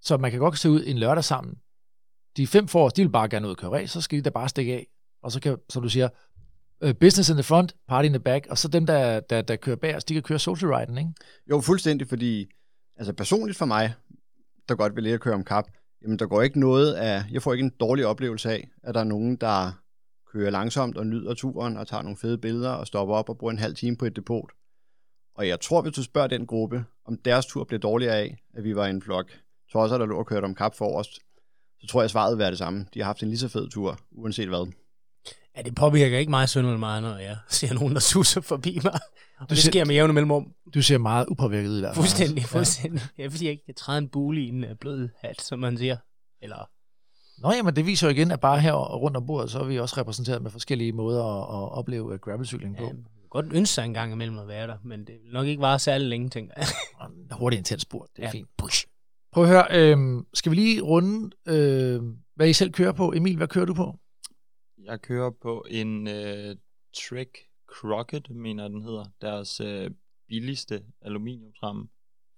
Så 0.00 0.16
man 0.16 0.30
kan 0.30 0.40
godt 0.40 0.58
se 0.58 0.70
ud 0.70 0.82
en 0.86 0.98
lørdag 0.98 1.24
sammen. 1.24 1.54
De 2.36 2.46
fem 2.46 2.68
for 2.68 2.86
os, 2.86 2.92
de 2.92 3.02
vil 3.02 3.10
bare 3.10 3.28
gerne 3.28 3.46
ud 3.46 3.50
og 3.50 3.56
køre 3.56 3.70
race, 3.70 3.92
så 3.92 4.00
skal 4.00 4.18
de 4.18 4.22
da 4.22 4.30
bare 4.30 4.48
stikke 4.48 4.72
af. 4.72 4.86
Og 5.22 5.32
så 5.32 5.40
kan, 5.40 5.56
som 5.68 5.82
du 5.82 5.88
siger, 5.88 6.08
uh, 6.84 6.92
business 7.00 7.30
in 7.30 7.36
the 7.36 7.42
front, 7.42 7.76
party 7.88 8.06
in 8.06 8.12
the 8.12 8.20
back, 8.20 8.46
og 8.50 8.58
så 8.58 8.68
dem, 8.68 8.86
der, 8.86 9.20
der, 9.20 9.42
der 9.42 9.56
kører 9.56 9.76
bag 9.76 9.96
os, 9.96 10.04
de 10.04 10.14
kan 10.14 10.22
køre 10.22 10.38
social 10.38 10.70
riding, 10.74 10.98
ikke? 10.98 11.12
Jo, 11.50 11.60
fuldstændig, 11.60 12.08
fordi 12.08 12.46
altså 12.96 13.12
personligt 13.12 13.58
for 13.58 13.66
mig, 13.66 13.94
der 14.68 14.74
godt 14.74 14.96
vil 14.96 15.04
lære 15.04 15.14
at 15.14 15.20
køre 15.20 15.34
om 15.34 15.44
kap, 15.44 15.64
jamen 16.02 16.18
der 16.18 16.26
går 16.26 16.42
ikke 16.42 16.60
noget 16.60 16.92
af, 16.92 17.24
jeg 17.32 17.42
får 17.42 17.52
ikke 17.52 17.64
en 17.64 17.74
dårlig 17.80 18.06
oplevelse 18.06 18.50
af, 18.50 18.70
at 18.82 18.94
der 18.94 19.00
er 19.00 19.04
nogen, 19.04 19.36
der 19.36 19.82
kører 20.32 20.50
langsomt 20.50 20.96
og 20.96 21.06
nyder 21.06 21.34
turen 21.34 21.76
og 21.76 21.86
tager 21.86 22.02
nogle 22.02 22.16
fede 22.16 22.38
billeder 22.38 22.70
og 22.70 22.86
stopper 22.86 23.14
op 23.14 23.28
og 23.28 23.38
bruger 23.38 23.50
en 23.50 23.58
halv 23.58 23.74
time 23.74 23.96
på 23.96 24.04
et 24.04 24.16
depot. 24.16 24.50
Og 25.34 25.48
jeg 25.48 25.60
tror, 25.60 25.82
hvis 25.82 25.94
du 25.94 26.02
spørger 26.02 26.28
den 26.28 26.46
gruppe, 26.46 26.84
om 27.04 27.18
deres 27.18 27.46
tur 27.46 27.64
blev 27.64 27.80
dårligere 27.80 28.16
af, 28.16 28.36
at 28.54 28.64
vi 28.64 28.76
var 28.76 28.86
i 28.86 28.90
en 28.90 29.02
flok 29.02 29.30
tosser, 29.72 29.98
der 29.98 30.06
lå 30.06 30.18
og 30.18 30.26
kørte 30.26 30.44
om 30.44 30.54
kap 30.54 30.74
forrest, 30.74 31.20
så 31.80 31.86
tror 31.86 32.00
jeg, 32.00 32.10
svaret 32.10 32.32
vil 32.32 32.38
være 32.38 32.50
det 32.50 32.58
samme. 32.58 32.86
De 32.94 32.98
har 32.98 33.06
haft 33.06 33.22
en 33.22 33.28
lige 33.28 33.38
så 33.38 33.48
fed 33.48 33.68
tur, 33.68 33.98
uanset 34.10 34.48
hvad. 34.48 34.72
Ja, 35.56 35.62
det 35.62 35.74
påvirker 35.74 36.18
ikke 36.18 36.30
mig 36.30 36.48
synderligt 36.48 36.80
meget, 36.80 37.02
når 37.02 37.16
jeg 37.16 37.36
ser 37.48 37.74
nogen, 37.74 37.94
der 37.94 38.00
suser 38.00 38.40
forbi 38.40 38.80
mig. 38.84 38.98
Og 39.38 39.50
du 39.50 39.54
det 39.54 39.62
sker 39.62 39.84
med 39.84 39.94
jævne 39.94 40.12
mellemrum. 40.12 40.52
Du 40.74 40.82
ser 40.82 40.98
meget 40.98 41.26
upåvirket 41.28 41.68
ud 41.68 41.82
der. 41.82 41.94
Fuldstændig, 41.94 42.44
fuldstændig. 42.44 43.02
Ja. 43.18 43.22
Jeg 43.22 43.32
fordi 43.32 43.44
jeg 43.44 43.52
ikke 43.52 43.64
kan 43.64 43.74
træde 43.74 43.98
en 43.98 44.08
bule 44.08 44.40
i 44.40 44.48
en 44.48 44.64
øh, 44.64 44.76
blød 44.80 45.08
hat, 45.20 45.40
som 45.40 45.58
man 45.58 45.78
siger. 45.78 45.96
Eller 46.42 46.68
Nå 47.42 47.52
ja, 47.52 47.62
men 47.62 47.76
det 47.76 47.86
viser 47.86 48.06
jo 48.06 48.14
igen, 48.14 48.30
at 48.30 48.40
bare 48.40 48.60
her 48.60 48.72
rundt 48.72 49.16
om 49.16 49.26
bordet, 49.26 49.50
så 49.50 49.58
er 49.58 49.64
vi 49.64 49.78
også 49.78 50.00
repræsenteret 50.00 50.42
med 50.42 50.50
forskellige 50.50 50.92
måder 50.92 51.24
at, 51.24 51.62
at 51.62 51.78
opleve 51.78 52.18
gravelcykling 52.18 52.76
på. 52.76 52.84
Ja, 52.84 52.90
godt 53.30 53.46
ønske 53.52 53.74
sig 53.74 53.84
en 53.84 53.94
gang 53.94 54.12
imellem 54.12 54.38
at 54.38 54.48
være 54.48 54.66
der, 54.66 54.76
men 54.84 55.00
det 55.00 55.14
vil 55.24 55.32
nok 55.32 55.46
ikke 55.46 55.62
vare 55.62 55.78
særlig 55.78 56.08
længe, 56.08 56.28
tænker 56.28 56.54
jeg. 56.56 56.66
Hurtigt 57.38 57.58
intens 57.58 57.82
spurt, 57.82 58.08
det 58.16 58.22
er 58.22 58.26
ja. 58.26 58.32
fint. 58.32 58.48
Push. 58.58 58.86
Prøv 59.32 59.44
at 59.44 59.50
høre, 59.50 59.66
øh, 59.70 60.22
skal 60.34 60.50
vi 60.50 60.56
lige 60.56 60.80
runde, 60.80 61.30
øh, 61.48 62.00
hvad 62.36 62.48
I 62.48 62.52
selv 62.52 62.72
kører 62.72 62.92
på? 62.92 63.12
Emil, 63.16 63.36
hvad 63.36 63.48
kører 63.48 63.64
du 63.64 63.74
på? 63.74 63.96
Jeg 64.84 65.02
kører 65.02 65.30
på 65.30 65.66
en 65.70 66.08
øh, 66.08 66.56
Trek 66.94 67.38
Crockett, 67.66 68.30
mener 68.30 68.68
den 68.68 68.82
hedder. 68.82 69.04
Deres 69.20 69.60
øh, 69.60 69.90
billigste 70.28 70.84
aluminiumsramme 71.00 71.88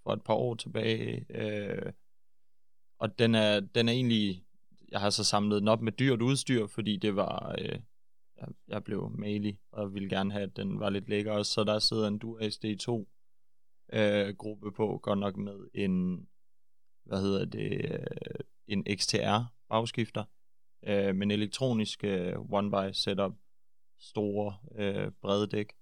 for 0.03 0.13
et 0.13 0.25
par 0.25 0.35
år 0.35 0.55
tilbage. 0.55 1.27
Øh, 1.31 1.93
og 2.99 3.19
den 3.19 3.35
er, 3.35 3.61
den 3.61 3.89
er 3.89 3.93
egentlig 3.93 4.45
jeg 4.95 5.01
har 5.01 5.11
så 5.11 5.25
samlet 5.25 5.61
den 5.61 5.69
op 5.69 5.83
med 5.83 5.93
dyrt 5.93 6.23
udstyr, 6.23 6.67
fordi 6.67 6.97
det 6.97 7.17
var, 7.17 7.55
øh, 7.59 7.79
jeg, 8.37 8.49
jeg 8.69 8.85
blev 8.85 9.11
malig, 9.19 9.59
og 9.73 9.95
ville 9.95 10.09
gerne 10.09 10.33
have, 10.33 10.43
at 10.43 10.57
den 10.57 10.81
var 10.81 10.91
lidt 10.91 11.09
lækker 11.09 11.33
også. 11.33 11.53
Så 11.53 11.65
der 11.65 11.79
sidder 11.79 12.09
en 12.09 12.19
Dura 12.19 12.41
SD2 12.45 13.07
øh, 13.93 14.37
gruppe 14.37 14.73
på, 14.73 14.99
godt 15.03 15.19
nok 15.19 15.37
med 15.37 15.69
en, 15.75 16.27
hvad 17.05 17.21
hedder 17.21 17.45
det, 17.45 17.91
øh, 17.91 18.45
en 18.67 18.85
XTR 18.97 19.53
bagskifter, 19.69 20.25
øh, 20.87 21.15
men 21.15 21.31
elektronisk 21.31 22.05
øh, 22.05 22.33
one-by 22.33 22.93
setup, 22.93 23.33
store 23.99 24.57
øh, 24.79 25.11
brede 25.23 25.47
dæk 25.47 25.73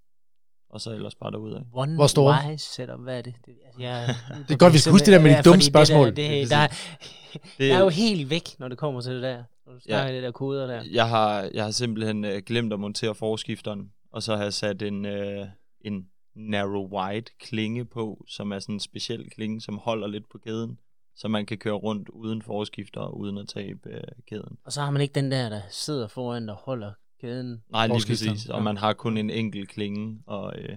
og 0.73 0.81
så 0.81 0.91
ellers 0.91 1.15
bare 1.15 1.31
derud 1.31 1.53
af. 1.53 1.63
One 1.73 1.95
Hvor 1.95 2.07
stor? 2.07 2.49
Wise 2.49 2.75
setup, 2.75 3.01
hvad 3.01 3.19
er 3.19 3.23
det? 3.23 3.35
det, 3.47 3.55
altså, 3.67 3.83
jeg, 3.83 4.17
det 4.49 4.55
er 4.55 4.59
godt, 4.59 4.73
vi 4.73 4.79
skal 4.79 4.93
huske 4.93 5.07
det 5.07 5.13
der 5.13 5.21
med 5.21 5.37
de 5.37 5.43
dumme 5.43 5.63
spørgsmål. 5.63 6.07
Det, 6.07 6.17
der, 6.17 6.41
det, 6.41 6.51
der, 6.51 6.67
det, 7.59 7.71
der 7.71 7.77
er 7.77 7.81
jo 7.81 7.89
helt 7.89 8.31
væk, 8.31 8.59
når 8.59 8.69
det 8.69 8.79
kommer 8.79 9.01
til 9.01 9.13
det 9.13 9.23
der. 9.23 9.45
Når 9.67 9.73
du 9.73 9.81
ja, 9.89 10.13
det 10.13 10.23
der 10.23 10.31
koder 10.31 10.67
der. 10.67 10.83
Jeg 10.91 11.09
har, 11.09 11.51
jeg 11.55 11.65
har 11.65 11.71
simpelthen 11.71 12.25
uh, 12.25 12.31
glemt 12.47 12.73
at 12.73 12.81
montere 12.81 13.15
forskifteren, 13.15 13.93
og 14.13 14.23
så 14.23 14.37
har 14.37 14.43
jeg 14.43 14.53
sat 14.53 14.83
en, 14.83 15.05
uh, 15.05 15.47
en 15.81 16.07
narrow 16.35 16.89
wide 16.89 17.27
klinge 17.41 17.85
på, 17.85 18.25
som 18.29 18.53
er 18.53 18.59
sådan 18.59 18.75
en 18.75 18.81
speciel 18.81 19.31
klinge, 19.31 19.61
som 19.61 19.79
holder 19.79 20.07
lidt 20.07 20.25
på 20.33 20.39
kæden, 20.39 20.79
så 21.17 21.29
man 21.29 21.47
kan 21.47 21.59
køre 21.59 21.75
rundt 21.75 22.09
uden 22.09 22.43
forskifter, 22.43 23.07
uden 23.07 23.39
at 23.39 23.49
tabe 23.49 23.91
uh, 23.91 24.25
kæden. 24.29 24.59
Og 24.65 24.73
så 24.73 24.81
har 24.81 24.91
man 24.91 25.03
ikke 25.03 25.15
den 25.15 25.31
der, 25.31 25.49
der 25.49 25.61
sidder 25.71 26.09
foran, 26.09 26.49
der 26.49 26.55
holder 26.55 26.93
kæden. 27.21 27.63
Nej, 27.71 27.87
lige 27.87 28.07
præcis. 28.07 28.47
Og 28.47 28.63
man 28.63 28.77
har 28.77 28.93
kun 28.93 29.17
en 29.17 29.31
enkelt 29.31 29.69
klinge, 29.69 30.19
og 30.27 30.55
øh, 30.59 30.77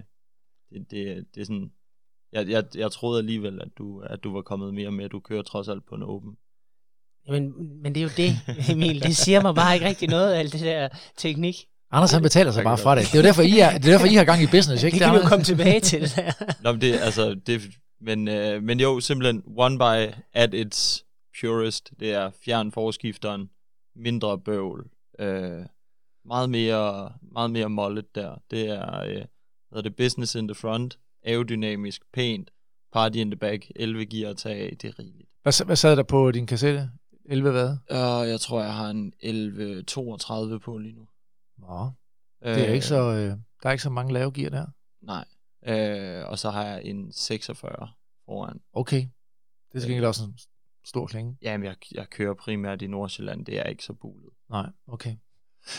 det, 0.70 0.90
det, 0.90 1.26
det 1.34 1.40
er 1.40 1.44
sådan... 1.44 1.72
Jeg, 2.32 2.48
jeg, 2.48 2.64
jeg 2.74 2.92
troede 2.92 3.18
alligevel, 3.18 3.60
at 3.62 3.68
du, 3.78 4.00
at 4.00 4.24
du 4.24 4.32
var 4.32 4.42
kommet 4.42 4.74
mere 4.74 4.92
med, 4.92 5.04
at 5.04 5.12
du 5.12 5.20
kører 5.20 5.42
trods 5.42 5.68
alt 5.68 5.86
på 5.86 5.94
en 5.94 6.02
åben. 6.02 6.36
Jamen, 7.26 7.52
men 7.82 7.94
det 7.94 8.00
er 8.00 8.04
jo 8.04 8.10
det, 8.16 8.32
Emil. 8.72 9.02
Det 9.02 9.16
siger 9.16 9.42
mig 9.42 9.54
bare 9.54 9.74
ikke 9.74 9.86
rigtig 9.86 10.08
noget 10.08 10.32
af 10.32 10.38
alt 10.38 10.52
det 10.52 10.60
der 10.60 10.88
teknik. 11.16 11.56
Anders 11.90 12.12
han 12.12 12.22
betaler 12.22 12.52
sig 12.52 12.64
bare 12.64 12.78
fra 12.78 12.94
det. 12.94 13.04
Det 13.04 13.14
er 13.14 13.18
jo 13.18 13.22
derfor, 13.22 13.42
I, 13.42 13.58
er, 13.58 13.70
det 13.70 13.86
er 13.86 13.92
derfor, 13.92 14.06
I 14.06 14.14
har 14.14 14.24
gang 14.24 14.42
i 14.42 14.46
business, 14.46 14.82
ikke? 14.82 14.94
Det 14.94 15.02
kan 15.04 15.12
vi 15.14 15.18
jo 15.18 15.28
komme 15.28 15.44
tilbage 15.44 15.80
til. 15.80 16.10
Nå, 16.62 16.72
men 16.72 16.80
det, 16.80 16.98
altså, 17.00 17.34
det, 17.46 17.62
men, 18.06 18.28
øh, 18.28 18.62
men 18.62 18.80
jo, 18.80 19.00
simpelthen 19.00 19.42
one 19.46 19.78
by 19.78 20.14
at 20.32 20.54
its 20.54 21.04
purest. 21.40 21.90
Det 22.00 22.12
er 22.12 22.30
fjern 22.44 22.72
forskifteren, 22.72 23.50
mindre 23.96 24.38
bøvl, 24.38 24.90
øh, 25.18 25.66
meget 26.24 26.50
mere, 26.50 27.12
meget 27.32 27.50
mere 27.50 27.68
mollet 27.68 28.14
der. 28.14 28.42
Det 28.50 28.68
er, 28.68 29.00
øh, 29.00 29.24
hvad 29.68 29.78
er 29.78 29.82
det, 29.82 29.96
business 29.96 30.34
in 30.34 30.48
the 30.48 30.54
front, 30.54 30.98
aerodynamisk, 31.24 32.02
pænt, 32.12 32.50
party 32.92 33.16
in 33.16 33.30
the 33.30 33.38
back, 33.38 33.70
11 33.76 34.06
gear 34.06 34.30
at 34.30 34.36
tage 34.36 34.70
af, 34.70 34.76
det 34.76 34.88
er 34.88 34.98
rigeligt. 34.98 35.28
Hvad, 35.42 35.64
hvad 35.64 35.76
sad 35.76 35.96
der 35.96 36.02
på 36.02 36.30
din 36.30 36.46
kassette? 36.46 36.90
11 37.24 37.50
hvad? 37.50 37.76
Og 37.90 38.28
jeg 38.28 38.40
tror, 38.40 38.62
jeg 38.62 38.74
har 38.74 38.90
en 38.90 39.12
11.32 39.22 40.58
på 40.58 40.78
lige 40.78 40.94
nu. 40.94 41.06
Nå, 41.58 41.90
det 42.42 42.68
er 42.68 42.72
ikke 42.72 42.86
så, 42.86 43.00
øh, 43.00 43.36
der 43.62 43.68
er 43.68 43.70
ikke 43.70 43.82
så 43.82 43.90
mange 43.90 44.12
lave 44.12 44.32
gear 44.32 44.50
der. 44.50 44.66
Nej. 45.02 45.24
Øh, 45.66 46.28
og 46.28 46.38
så 46.38 46.50
har 46.50 46.64
jeg 46.64 46.84
en 46.84 47.12
46 47.12 47.88
foran. 48.24 48.60
Okay. 48.72 49.06
Det 49.72 49.82
skal 49.82 49.94
ikke 49.94 50.08
også 50.08 50.24
en 50.24 50.38
stor 50.84 51.06
klinge. 51.06 51.36
Jamen, 51.42 51.66
jeg, 51.66 51.76
jeg 51.94 52.10
kører 52.10 52.34
primært 52.34 52.82
i 52.82 52.86
Nordsjælland, 52.86 53.46
det 53.46 53.58
er 53.58 53.64
ikke 53.64 53.84
så 53.84 53.92
bulet. 53.92 54.30
Nej, 54.50 54.66
okay. 54.86 55.16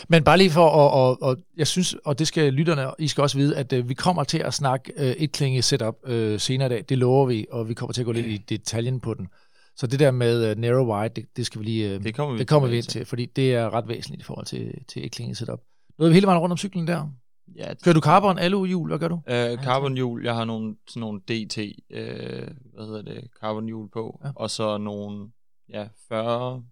Men 0.08 0.24
bare 0.24 0.38
lige 0.38 0.50
for, 0.50 0.66
og, 0.68 0.90
og, 0.90 1.22
og 1.22 1.36
jeg 1.56 1.66
synes, 1.66 1.94
og 2.04 2.18
det 2.18 2.28
skal 2.28 2.52
lytterne, 2.52 2.92
I 2.98 3.08
skal 3.08 3.22
også 3.22 3.38
vide, 3.38 3.56
at 3.56 3.72
øh, 3.72 3.88
vi 3.88 3.94
kommer 3.94 4.24
til 4.24 4.38
at 4.38 4.54
snakke 4.54 4.92
øh, 4.96 5.10
et 5.10 5.32
klinge 5.32 5.62
setup 5.62 5.94
øh, 6.04 6.40
senere 6.40 6.66
i 6.66 6.70
dag. 6.70 6.84
Det 6.88 6.98
lover 6.98 7.26
vi, 7.26 7.46
og 7.50 7.68
vi 7.68 7.74
kommer 7.74 7.92
til 7.92 8.02
at 8.02 8.06
gå 8.06 8.12
lidt 8.12 8.26
i 8.26 8.36
detaljen 8.36 9.00
på 9.00 9.14
den. 9.14 9.28
Så 9.76 9.86
det 9.86 10.00
der 10.00 10.10
med 10.10 10.50
uh, 10.50 10.58
narrow 10.58 10.94
wide, 10.94 11.14
det, 11.14 11.26
det 11.36 11.46
skal 11.46 11.60
vi 11.60 11.64
lige, 11.64 11.96
uh, 11.96 12.04
Det 12.04 12.14
kommer 12.14 12.32
vi, 12.32 12.38
det 12.38 12.48
kommer 12.48 12.68
vi 12.68 12.76
ind 12.76 12.84
til, 12.84 13.04
fordi 13.04 13.26
det 13.26 13.54
er 13.54 13.74
ret 13.74 13.88
væsentligt 13.88 14.20
i 14.20 14.24
forhold 14.24 14.46
til, 14.46 14.74
til 14.88 15.06
et 15.06 15.12
klinge 15.12 15.34
setup. 15.34 15.60
Er 15.98 16.08
vi 16.08 16.14
hele 16.14 16.26
vejen 16.26 16.38
rundt 16.38 16.52
om 16.52 16.56
cyklen 16.56 16.86
der. 16.86 17.10
Ja, 17.56 17.74
Kører 17.84 17.94
du 17.94 18.00
carbon, 18.00 18.38
aluhjul, 18.38 18.88
hvad 18.88 18.98
gør 18.98 19.08
du? 19.08 19.20
Øh, 19.28 19.58
carbonhjul, 19.64 20.24
jeg 20.24 20.34
har 20.34 20.44
nogle, 20.44 20.76
sådan 20.88 21.00
nogle 21.00 21.20
DT, 21.20 21.58
øh, 21.90 22.48
hvad 22.74 22.86
hedder 22.86 23.02
det, 23.02 23.28
carbonhjul 23.40 23.90
på, 23.90 24.20
Ja. 24.22 24.26
ja. 24.28 24.32
og 24.36 24.50
så 24.50 24.78
nogle, 24.78 25.30
ja, 25.68 25.88
40, 26.08 26.64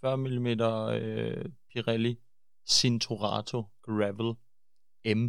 40 0.00 0.16
mm 0.16 0.46
øh, 0.46 1.44
Pirelli 1.72 2.16
Cinturato 2.70 3.64
Gravel 3.82 4.34
M. 5.16 5.28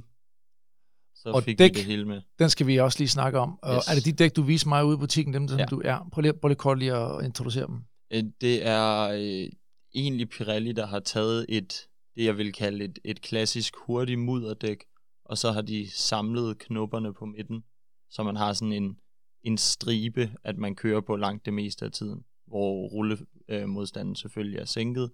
Så 1.16 1.30
Og 1.32 1.44
fik 1.44 1.60
dæk. 1.60 1.72
vi 1.74 1.78
det 1.80 1.86
hele 1.86 2.06
med. 2.06 2.22
Den 2.40 2.50
skal 2.50 2.68
vi 2.68 2.78
også 2.78 3.00
lige 3.00 3.10
snakke 3.10 3.40
om. 3.40 3.60
Og 3.62 3.76
Yes. 3.76 3.88
er 3.88 3.94
det 3.96 4.06
de 4.06 4.12
dæk, 4.12 4.36
du 4.36 4.42
viser 4.42 4.68
mig 4.70 4.86
ude 4.86 4.96
i 4.96 4.98
butikken, 4.98 5.34
dem 5.34 5.48
som 5.48 5.60
Ja. 5.60 5.66
du 5.66 5.82
er? 5.86 6.10
Prøv 6.12 6.22
lige, 6.22 6.34
prøv 6.34 6.48
lige 6.48 6.58
kort 6.58 6.80
lige 6.80 6.94
at 6.96 7.26
introducere 7.26 7.68
dem. 7.68 7.76
Øh, 8.14 8.24
Det 8.42 8.66
er 8.68 9.10
øh, 9.10 9.50
egentlig 9.96 10.30
Pirelli, 10.30 10.72
der 10.72 10.86
har 10.86 11.00
taget 11.00 11.46
et, 11.50 11.74
det 12.20 12.26
jeg 12.26 12.38
vil 12.38 12.53
kalde 12.53 12.86
et, 12.86 12.99
et 13.03 13.22
klassisk 13.22 13.76
hurtigt 13.78 14.20
mudderdæk, 14.20 14.84
og 15.26 15.38
så 15.38 15.51
har 15.51 15.61
de 15.61 15.89
samlet 15.91 16.57
knopperne 16.57 17.13
på 17.13 17.26
midten, 17.26 17.63
så 18.09 18.24
man 18.24 18.36
har 18.36 18.53
sådan 18.53 18.74
en, 18.74 18.99
en 19.43 19.57
stribe, 19.57 20.32
at 20.43 20.57
man 20.57 20.76
kører 20.76 21.01
på 21.01 21.15
langt 21.15 21.45
det 21.45 21.53
meste 21.53 21.86
af 21.86 21.91
tiden, 21.91 22.26
hvor 22.47 22.88
rullemodstanden 22.88 24.15
selvfølgelig 24.15 24.59
er 24.59 24.65
sænket, 24.65 25.11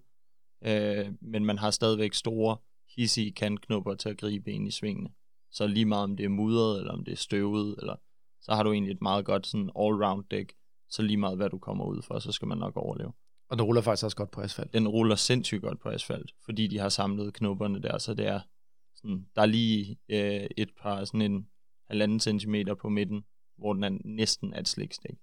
øh, 0.64 1.06
men 1.20 1.44
man 1.44 1.58
har 1.58 1.70
stadigvæk 1.70 2.14
store, 2.14 2.56
hissige 2.96 3.32
kantknopper 3.32 3.94
til 3.94 4.08
at 4.08 4.18
gribe 4.18 4.52
ind 4.52 4.68
i 4.68 4.70
svingene. 4.70 5.10
Så 5.50 5.66
lige 5.66 5.86
meget 5.86 6.04
om 6.04 6.16
det 6.16 6.24
er 6.24 6.28
mudret, 6.28 6.78
eller 6.78 6.92
om 6.92 7.04
det 7.04 7.12
er 7.12 7.16
støvet, 7.16 7.76
eller 7.78 7.96
så 8.40 8.52
har 8.52 8.62
du 8.62 8.72
egentlig 8.72 8.92
et 8.92 9.02
meget 9.02 9.24
godt 9.24 9.46
sådan 9.46 9.70
all-round 9.78 10.26
dæk, 10.30 10.52
så 10.88 11.02
lige 11.02 11.16
meget 11.16 11.36
hvad 11.36 11.50
du 11.50 11.58
kommer 11.58 11.84
ud 11.84 12.02
for, 12.02 12.18
så 12.18 12.32
skal 12.32 12.48
man 12.48 12.58
nok 12.58 12.76
overleve. 12.76 13.12
Og 13.48 13.58
den 13.58 13.64
ruller 13.64 13.82
faktisk 13.82 14.04
også 14.04 14.16
godt 14.16 14.30
på 14.30 14.40
asfalt. 14.40 14.72
Den 14.72 14.88
ruller 14.88 15.16
sindssygt 15.16 15.62
godt 15.62 15.80
på 15.80 15.88
asfalt, 15.88 16.32
fordi 16.44 16.66
de 16.66 16.78
har 16.78 16.88
samlet 16.88 17.34
knopperne 17.34 17.82
der, 17.82 17.98
så 17.98 18.14
det 18.14 18.26
er 18.26 18.40
sådan, 18.94 19.26
der 19.36 19.42
er 19.42 19.46
lige 19.46 19.98
øh, 20.08 20.46
et 20.56 20.70
par 20.82 21.04
sådan 21.04 21.20
en 21.20 21.48
halvanden 21.88 22.20
centimeter 22.20 22.74
på 22.74 22.88
midten, 22.88 23.24
hvor 23.58 23.72
den 23.72 23.84
er 23.84 23.98
næsten 24.04 24.52
er 24.52 24.60
et 24.60 24.68
slikstik. 24.68 25.18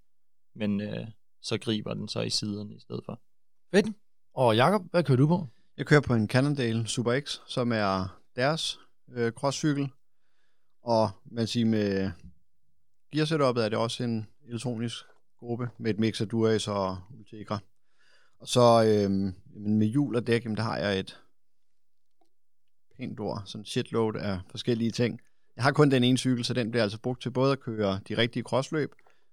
Men 0.56 0.82
øh, 0.82 1.08
så 1.42 1.58
griber 1.58 1.94
den 1.94 2.08
så 2.08 2.22
i 2.22 2.30
siderne 2.30 2.76
i 2.76 2.80
stedet 2.80 3.02
for. 3.06 3.22
Fedt. 3.72 3.96
Og 4.34 4.56
Jakob, 4.56 4.82
hvad 4.92 5.04
kører 5.04 5.18
du 5.18 5.28
på? 5.28 5.48
Jeg 5.78 5.86
kører 5.86 6.02
på 6.02 6.14
en 6.14 6.30
Cannondale 6.30 6.88
Super 6.88 7.20
X, 7.20 7.40
som 7.48 7.72
er 7.72 8.20
deres 8.36 8.80
øh, 9.12 9.32
crosscykel. 9.32 9.90
Og 10.82 11.10
man 11.26 11.48
siger 11.48 11.66
med 11.66 12.12
gearsetupet 13.12 13.66
er 13.66 13.70
det 13.70 13.78
også 13.78 14.04
en 14.04 14.28
elektronisk 14.48 14.96
gruppe 15.40 15.70
med 15.78 15.94
et 15.94 16.00
mix 16.00 16.22
af 16.22 16.28
Durace 16.28 16.72
og 16.72 16.98
Ultegra. 17.18 17.60
Og 18.44 18.50
så 18.50 18.84
øhm, 18.88 19.34
med 19.78 19.88
hjul 19.88 20.16
og 20.16 20.28
dæk, 20.28 20.44
jamen, 20.44 20.58
der 20.58 20.64
har 20.64 20.78
jeg 20.78 21.00
et 21.00 21.20
pænt 22.98 23.20
ord, 23.20 23.42
sådan 23.46 23.66
shitload 23.66 24.16
af 24.16 24.40
forskellige 24.50 24.92
ting. 24.92 25.20
Jeg 25.56 25.64
har 25.64 25.72
kun 25.72 25.92
den 25.92 26.04
ene 26.04 26.18
cykel, 26.18 26.46
så 26.46 26.54
den 26.54 26.72
bliver 26.72 26.84
altså 26.84 27.00
brugt 27.00 27.22
til 27.22 27.32
både 27.32 27.52
at 27.52 27.60
køre 27.60 28.00
de 28.08 28.18
rigtige 28.18 28.44
crossløb, 28.44 28.92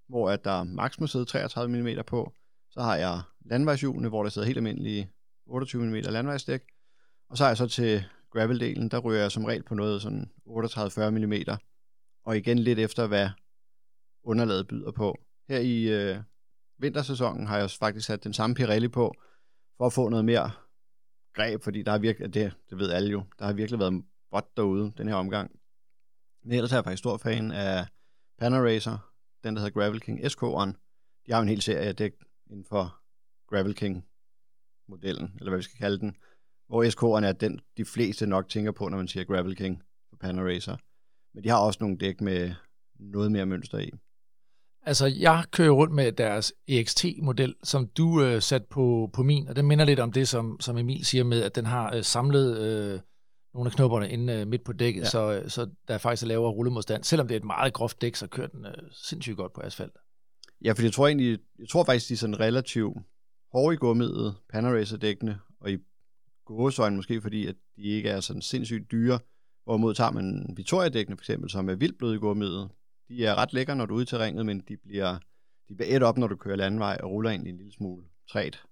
hvor 0.08 0.30
at 0.30 0.44
der 0.44 0.64
maks 0.64 1.00
må 1.00 1.06
sidde 1.06 1.24
33 1.24 1.82
mm 1.82 2.04
på. 2.06 2.32
Så 2.70 2.80
har 2.80 2.96
jeg 2.96 3.20
landvejshjulene, 3.44 4.08
hvor 4.08 4.22
der 4.22 4.30
sidder 4.30 4.46
helt 4.46 4.58
almindelige 4.58 5.11
28 5.46 5.84
mm 5.84 5.92
landvejsdæk. 5.92 6.62
Og 7.30 7.36
så 7.36 7.44
har 7.44 7.50
jeg 7.50 7.56
så 7.56 7.66
til 7.66 8.04
graveldelen, 8.32 8.88
der 8.88 8.98
ryger 8.98 9.20
jeg 9.20 9.30
som 9.30 9.44
regel 9.44 9.62
på 9.62 9.74
noget 9.74 10.02
sådan 10.02 10.30
38-40 10.46 11.11
mm. 11.11 11.32
Og 12.24 12.36
igen 12.36 12.58
lidt 12.58 12.78
efter, 12.78 13.06
hvad 13.06 13.28
underlaget 14.24 14.68
byder 14.68 14.92
på. 14.92 15.18
Her 15.48 15.58
i 15.58 15.82
øh, 15.82 16.18
vintersæsonen 16.81 17.47
har 17.47 17.59
jeg 17.59 17.70
faktisk 17.70 18.07
sat 18.07 18.24
den 18.24 18.33
samme 18.33 18.55
Pirelli 18.55 18.89
på, 18.89 19.14
for 19.76 19.87
at 19.87 19.93
få 19.93 20.09
noget 20.09 20.24
mere 20.24 20.51
greb, 21.35 21.62
fordi 21.62 21.83
der 21.83 21.91
har 21.91 21.99
virkelig, 21.99 22.35
det, 22.35 22.53
det 22.70 22.78
ved 22.78 22.91
alle 22.91 23.11
jo, 23.11 23.24
der 23.39 23.45
har 23.45 23.53
virkelig 23.53 23.78
været 23.78 24.05
bot 24.31 24.57
derude, 24.57 24.93
den 24.97 25.09
her 25.09 25.14
omgang. 25.14 25.51
Men 26.43 26.53
ellers 26.53 26.72
er 26.72 26.76
jeg 26.76 26.85
faktisk 26.85 26.99
stor 26.99 27.16
fan 27.16 27.53
af 27.53 27.87
Panaracer, 28.39 29.12
den 29.45 29.55
der 29.55 29.62
hedder 29.62 29.81
Gravel 29.81 30.01
King 30.01 30.20
SK'eren. 30.20 30.72
De 31.26 31.33
har 31.33 31.39
jo 31.39 31.43
en 31.43 31.49
hel 31.49 31.62
serie 31.62 31.89
af 31.89 31.97
dæk 31.97 32.12
inden 32.51 32.64
for 32.64 33.01
Gravel 33.47 33.74
King 33.74 34.07
modellen, 34.89 35.35
eller 35.39 35.51
hvad 35.51 35.59
vi 35.59 35.62
skal 35.62 35.78
kalde 35.78 35.99
den, 35.99 36.16
hvor 36.66 36.85
SK'eren 36.85 37.24
er 37.24 37.33
den, 37.33 37.61
de 37.76 37.85
fleste 37.85 38.26
nok 38.26 38.49
tænker 38.49 38.72
på, 38.72 38.89
når 38.89 38.97
man 38.97 39.09
siger 39.09 39.24
Gravel 39.24 39.57
King 39.57 39.83
for 40.09 40.16
Panaracer. 40.16 40.76
Men 41.35 41.45
de 41.45 41.49
har 41.49 41.59
også 41.59 41.78
nogle 41.81 41.99
dæk 41.99 42.20
med 42.20 42.55
noget 42.95 43.33
mere 43.33 43.47
mønster 43.47 43.78
i. 43.78 43.91
Altså, 44.83 45.07
jeg 45.07 45.45
kører 45.51 45.70
rundt 45.70 45.95
med 45.95 46.12
deres 46.12 46.53
EXT-model, 46.68 47.55
som 47.64 47.87
du 47.87 48.22
øh, 48.22 48.43
satte 48.43 48.66
på, 48.70 49.11
på 49.12 49.22
min, 49.22 49.49
og 49.49 49.57
den 49.57 49.66
minder 49.66 49.85
lidt 49.85 50.01
om 50.01 50.12
det, 50.12 50.28
som, 50.28 50.61
som 50.61 50.78
Emil 50.78 51.05
siger 51.05 51.24
med, 51.24 51.43
at 51.43 51.55
den 51.55 51.66
har 51.66 51.95
øh, 51.95 52.05
samlet 52.05 52.59
øh, 52.59 53.01
nogle 53.55 53.70
af 53.70 53.72
knopperne 53.72 54.11
inde 54.11 54.33
øh, 54.33 54.49
midt 54.49 54.64
på 54.64 54.72
dækket, 54.72 55.01
ja. 55.01 55.09
Så, 55.09 55.33
øh, 55.33 55.51
så 55.51 55.66
der 55.89 55.95
er 55.95 55.99
faktisk 55.99 56.26
lavere 56.26 56.53
rullemodstand. 56.53 57.05
Selvom 57.05 57.28
det 57.28 57.35
er 57.35 57.39
et 57.39 57.45
meget 57.45 57.72
groft 57.72 58.01
dæk, 58.01 58.16
så 58.16 58.26
kører 58.26 58.47
den 58.47 58.66
øh, 58.66 58.72
sindssygt 58.93 59.37
godt 59.37 59.53
på 59.53 59.61
asfalt. 59.61 59.93
Ja, 60.64 60.72
for 60.72 60.83
jeg 60.83 60.93
tror 60.93 61.07
egentlig, 61.07 61.39
jeg 61.59 61.68
tror 61.68 61.85
faktisk, 61.85 62.09
de 62.09 62.14
er 62.14 62.18
sådan 62.18 62.41
relativt 62.41 62.99
hårde 63.53 63.74
i 63.74 63.76
gummiet, 63.76 64.35
Panaracer-dækkene, 64.53 65.39
og 65.61 65.70
i 65.70 65.78
gåsøjne 66.45 66.97
måske, 66.97 67.20
fordi 67.20 67.47
at 67.47 67.55
de 67.76 67.83
ikke 67.83 68.09
er 68.09 68.20
sådan 68.20 68.43
sindssygt 68.43 68.91
dyre. 68.91 69.18
Hvorimod 69.64 69.95
tager 69.95 70.11
man 70.11 70.55
Victoria-dækkene 70.57 71.16
for 71.16 71.22
eksempel, 71.22 71.51
som 71.51 71.68
er 71.68 71.74
vildt 71.74 71.99
bløde 71.99 72.14
i 72.14 72.18
gummiet. 72.18 72.68
De 73.11 73.24
er 73.24 73.34
ret 73.34 73.52
lækre, 73.52 73.76
når 73.76 73.86
du 73.86 73.94
er 73.94 73.96
ude 73.96 74.02
i 74.02 74.06
terrænet, 74.06 74.46
men 74.46 74.61
de 74.61 74.76
bliver, 74.76 75.18
de 75.68 75.74
bliver 75.74 75.96
et 75.96 76.02
op, 76.02 76.18
når 76.18 76.26
du 76.26 76.36
kører 76.36 76.56
landvej, 76.56 76.98
og 77.02 77.11
ruller 77.11 77.30
egentlig 77.30 77.50
en 77.50 77.56
lille 77.56 77.72
smule 77.72 78.04
træt, 78.28 78.62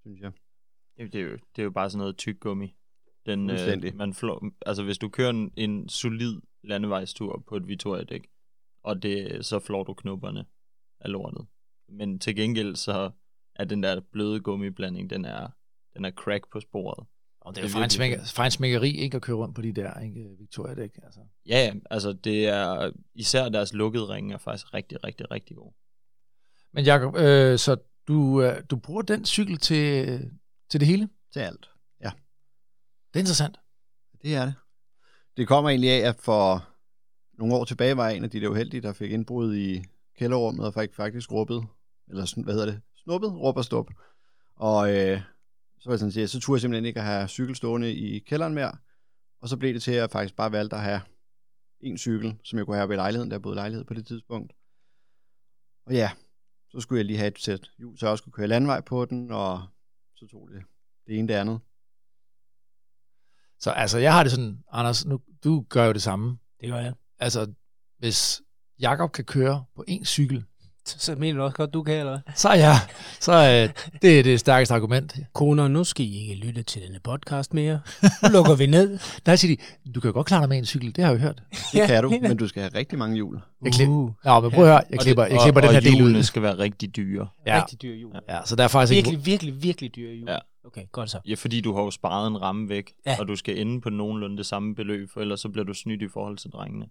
synes 0.00 0.20
jeg. 0.20 0.32
Jamen, 0.98 1.12
det, 1.12 1.20
er 1.20 1.24
jo, 1.24 1.32
det 1.32 1.58
er 1.58 1.64
jo 1.64 1.70
bare 1.70 1.90
sådan 1.90 1.98
noget 1.98 2.16
tyk 2.16 2.40
gummi. 2.40 2.74
Den, 3.26 3.50
øh, 3.50 3.94
man 3.94 4.14
flår, 4.14 4.50
altså 4.66 4.84
hvis 4.84 4.98
du 4.98 5.08
kører 5.08 5.30
en, 5.30 5.52
en 5.56 5.88
solid 5.88 6.40
landevejstur 6.64 7.44
på 7.48 7.56
et 7.56 7.68
Victoria-dæk, 7.68 8.28
og 8.82 9.02
det, 9.02 9.44
så 9.44 9.58
flår 9.58 9.84
du 9.84 9.94
knopperne 9.94 10.46
af 11.00 11.12
lortet. 11.12 11.46
Men 11.88 12.18
til 12.18 12.36
gengæld 12.36 12.76
så 12.76 13.10
er 13.54 13.64
den 13.64 13.82
der 13.82 14.00
bløde 14.00 14.40
gummiblanding, 14.40 15.10
den 15.10 15.24
er, 15.24 15.48
den 15.94 16.04
er 16.04 16.10
crack 16.10 16.50
på 16.52 16.60
sporet. 16.60 17.06
Og 17.44 17.56
det 17.56 17.64
er 17.64 17.68
jo 18.08 18.14
er 18.14 18.24
fejnsmækkeri 18.24 18.90
ikke 18.90 19.16
at 19.16 19.22
køre 19.22 19.36
rundt 19.36 19.54
på 19.54 19.62
de 19.62 19.72
der 19.72 20.00
ikke, 20.00 20.28
Victoria-dæk. 20.38 20.98
Altså. 21.02 21.20
Ja, 21.48 21.64
ja, 21.64 21.72
altså 21.90 22.12
det 22.12 22.48
er, 22.48 22.90
især 23.14 23.48
deres 23.48 23.72
lukkede 23.72 24.08
ringe 24.08 24.34
er 24.34 24.38
faktisk 24.38 24.74
rigtig, 24.74 25.04
rigtig, 25.04 25.30
rigtig 25.30 25.56
gode. 25.56 25.74
Men 26.72 26.84
Jacob, 26.84 27.16
øh, 27.16 27.58
så 27.58 27.76
du, 28.08 28.42
øh, 28.42 28.62
du 28.70 28.76
bruger 28.76 29.02
den 29.02 29.24
cykel 29.24 29.56
til, 29.56 30.18
til 30.70 30.80
det 30.80 30.88
hele? 30.88 31.08
Til 31.32 31.40
alt. 31.40 31.72
Det 33.12 33.18
er 33.18 33.22
interessant. 33.22 33.58
Det 34.22 34.34
er 34.34 34.44
det. 34.44 34.54
Det 35.36 35.48
kommer 35.48 35.70
egentlig 35.70 35.90
af, 35.90 36.08
at 36.08 36.16
for 36.16 36.68
nogle 37.38 37.54
år 37.54 37.64
tilbage 37.64 37.96
var 37.96 38.08
jeg 38.08 38.16
en 38.16 38.24
af 38.24 38.30
de 38.30 38.40
der 38.40 38.48
uheldige, 38.48 38.80
der 38.80 38.92
fik 38.92 39.10
indbrud 39.10 39.54
i 39.54 39.84
kælderrummet 40.18 40.66
og 40.66 40.74
fik 40.74 40.94
faktisk 40.94 41.32
råbet, 41.32 41.66
eller 42.08 42.24
sådan, 42.24 42.44
hvad 42.44 42.54
hedder 42.54 42.66
det, 42.66 42.80
snuppet, 42.96 43.32
råb 43.32 43.56
og 43.56 43.64
stop. 43.64 43.90
Og 44.56 44.94
øh, 44.96 45.20
så 45.82 45.88
var 45.88 45.92
jeg 45.92 45.98
sådan, 45.98 46.12
sige, 46.12 46.28
så 46.28 46.40
turde 46.40 46.56
jeg 46.56 46.60
simpelthen 46.60 46.84
ikke 46.84 47.00
at 47.00 47.06
have 47.06 47.28
cykel 47.28 47.56
stående 47.56 47.94
i 47.94 48.18
kælderen 48.18 48.54
mere. 48.54 48.72
Og 49.40 49.48
så 49.48 49.56
blev 49.56 49.74
det 49.74 49.82
til, 49.82 49.90
at 49.90 49.96
jeg 49.96 50.10
faktisk 50.10 50.36
bare 50.36 50.52
valgte 50.52 50.76
at 50.76 50.82
have 50.82 51.00
en 51.80 51.98
cykel, 51.98 52.38
som 52.44 52.58
jeg 52.58 52.66
kunne 52.66 52.76
have 52.76 52.88
ved 52.88 52.96
lejligheden, 52.96 53.30
der 53.30 53.34
jeg 53.34 53.42
boede 53.42 53.54
lejlighed 53.54 53.84
på 53.84 53.94
det 53.94 54.06
tidspunkt. 54.06 54.52
Og 55.86 55.92
ja, 55.92 56.10
så 56.70 56.80
skulle 56.80 56.98
jeg 56.98 57.04
lige 57.04 57.18
have 57.18 57.28
et 57.28 57.38
sæt 57.38 57.70
hjul, 57.78 57.98
så 57.98 58.06
jeg 58.06 58.10
også 58.10 58.24
kunne 58.24 58.32
køre 58.32 58.46
landvej 58.46 58.80
på 58.80 59.04
den, 59.04 59.30
og 59.30 59.66
så 60.14 60.26
tog 60.26 60.48
det 60.50 60.62
det 61.06 61.18
ene 61.18 61.28
det 61.28 61.34
andet. 61.34 61.60
Så 63.58 63.70
altså, 63.70 63.98
jeg 63.98 64.12
har 64.12 64.22
det 64.22 64.32
sådan, 64.32 64.64
Anders, 64.72 65.06
nu, 65.06 65.20
du 65.44 65.66
gør 65.68 65.84
jo 65.84 65.92
det 65.92 66.02
samme. 66.02 66.38
Det 66.60 66.68
gør 66.70 66.78
jeg. 66.78 66.94
Altså, 67.18 67.52
hvis 67.98 68.42
Jakob 68.80 69.12
kan 69.12 69.24
køre 69.24 69.64
på 69.74 69.84
en 69.88 70.04
cykel, 70.04 70.44
så, 70.84 71.14
mener 71.14 71.38
du 71.38 71.44
også 71.44 71.56
godt, 71.56 71.74
du 71.74 71.82
kan, 71.82 71.94
eller 71.98 72.10
hvad? 72.12 72.34
Så 72.36 72.52
ja, 72.52 72.74
så 73.20 73.32
øh, 73.32 73.92
det 74.02 74.18
er 74.18 74.22
det 74.22 74.40
stærkeste 74.40 74.74
argument. 74.74 75.16
Koner, 75.32 75.68
nu 75.68 75.84
skal 75.84 76.06
I 76.06 76.16
ikke 76.20 76.46
lytte 76.46 76.62
til 76.62 76.82
denne 76.82 76.98
podcast 77.04 77.54
mere. 77.54 77.80
Nu 78.02 78.28
lukker 78.32 78.54
vi 78.56 78.66
ned. 78.66 78.98
Der 79.26 79.36
siger 79.36 79.56
de, 79.84 79.90
du 79.92 80.00
kan 80.00 80.08
jo 80.08 80.14
godt 80.14 80.26
klare 80.26 80.40
dig 80.40 80.48
med 80.48 80.58
en 80.58 80.64
cykel, 80.66 80.96
det 80.96 81.04
har 81.04 81.12
jeg 81.12 81.20
jo 81.20 81.24
hørt. 81.26 81.42
Det 81.72 81.78
ja, 81.78 81.86
kan 81.86 82.02
du, 82.02 82.10
men 82.22 82.36
du 82.36 82.48
skal 82.48 82.62
have 82.62 82.74
rigtig 82.74 82.98
mange 82.98 83.14
hjul. 83.14 83.40
Jeg 83.64 83.72
klip- 83.72 83.88
Uh, 83.88 84.10
Nå, 84.24 84.40
men 84.40 84.50
prøv 84.50 84.64
at 84.64 84.70
høre, 84.70 84.82
jeg 84.90 84.98
Og 84.98 85.04
klipper, 85.04 85.24
det- 85.24 85.32
jeg 85.32 85.40
klipper 85.42 85.60
og, 85.60 85.62
den 85.62 85.70
her 85.70 85.76
og 85.76 85.82
del 85.82 85.92
ud. 85.92 85.96
hjulene 85.96 86.22
skal 86.24 86.42
være 86.42 86.58
rigtig 86.58 86.96
dyre. 86.96 87.28
Ja. 87.46 87.60
Rigtig 87.60 87.82
dyr 87.82 87.94
jul. 87.94 88.12
Ja, 88.28 88.38
så 88.44 88.56
der 88.56 88.64
er 88.64 88.68
faktisk 88.68 88.96
ikke... 88.96 89.08
Virkelig, 89.10 89.26
virkelig, 89.26 89.62
virkelig 89.62 89.96
dyr 89.96 90.10
jul. 90.10 90.28
Ja. 90.28 90.38
Okay, 90.66 90.82
godt 90.92 91.10
så. 91.10 91.18
Ja, 91.28 91.34
fordi 91.34 91.60
du 91.60 91.74
har 91.74 91.82
jo 91.82 91.90
sparet 91.90 92.26
en 92.26 92.42
ramme 92.42 92.68
væk, 92.68 92.92
Ja. 93.06 93.10
ja. 93.10 93.20
og 93.20 93.28
du 93.28 93.36
skal 93.36 93.58
ende 93.58 93.80
på 93.80 93.90
nogenlunde 93.90 94.36
det 94.36 94.46
samme 94.46 94.74
beløb, 94.74 95.10
for 95.12 95.20
ellers 95.20 95.40
så 95.40 95.48
bliver 95.48 95.64
du 95.64 95.74
snydt 95.74 96.02
i 96.02 96.08
forhold 96.12 96.36
til 96.38 96.50
drengene. 96.50 96.86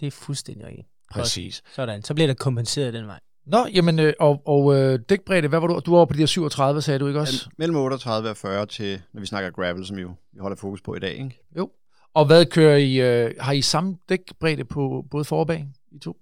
Det 0.00 0.06
er 0.06 0.10
fuldstændig 0.10 0.66
rigtigt. 0.66 0.88
Præcis. 1.10 1.62
Sådan, 1.74 2.02
så 2.02 2.14
bliver 2.14 2.26
der 2.26 2.34
kompenseret 2.34 2.94
den 2.94 3.06
vej. 3.06 3.20
Nå, 3.46 3.66
jamen, 3.74 3.98
øh, 3.98 4.12
og, 4.20 4.42
og 4.46 4.76
øh, 4.76 4.98
dækbredde, 5.08 5.48
hvad 5.48 5.60
var 5.60 5.66
du? 5.66 5.80
Du 5.86 5.90
var 5.90 5.98
oppe 5.98 6.12
på 6.12 6.16
de 6.16 6.22
her 6.22 6.26
37, 6.26 6.82
sagde 6.82 6.98
du 6.98 7.06
ikke 7.06 7.20
også? 7.20 7.50
Mellem 7.58 7.76
38 7.76 8.30
og 8.30 8.36
40 8.36 8.66
til, 8.66 9.02
når 9.12 9.20
vi 9.20 9.26
snakker 9.26 9.50
gravel, 9.50 9.86
som 9.86 9.98
jo 9.98 10.14
vi 10.32 10.38
holder 10.38 10.56
fokus 10.56 10.82
på 10.82 10.94
i 10.94 10.98
dag. 10.98 11.12
Ikke? 11.12 11.44
Jo. 11.56 11.70
Og 12.14 12.26
hvad 12.26 12.46
kører 12.46 12.76
I? 12.76 13.00
Øh, 13.00 13.34
har 13.40 13.52
I 13.52 13.62
samme 13.62 13.96
dækbredde 14.08 14.64
på 14.64 15.04
både 15.10 15.24
for 15.24 15.40
og 15.40 15.46
bag, 15.46 15.68
I 15.92 15.98
to? 15.98 16.16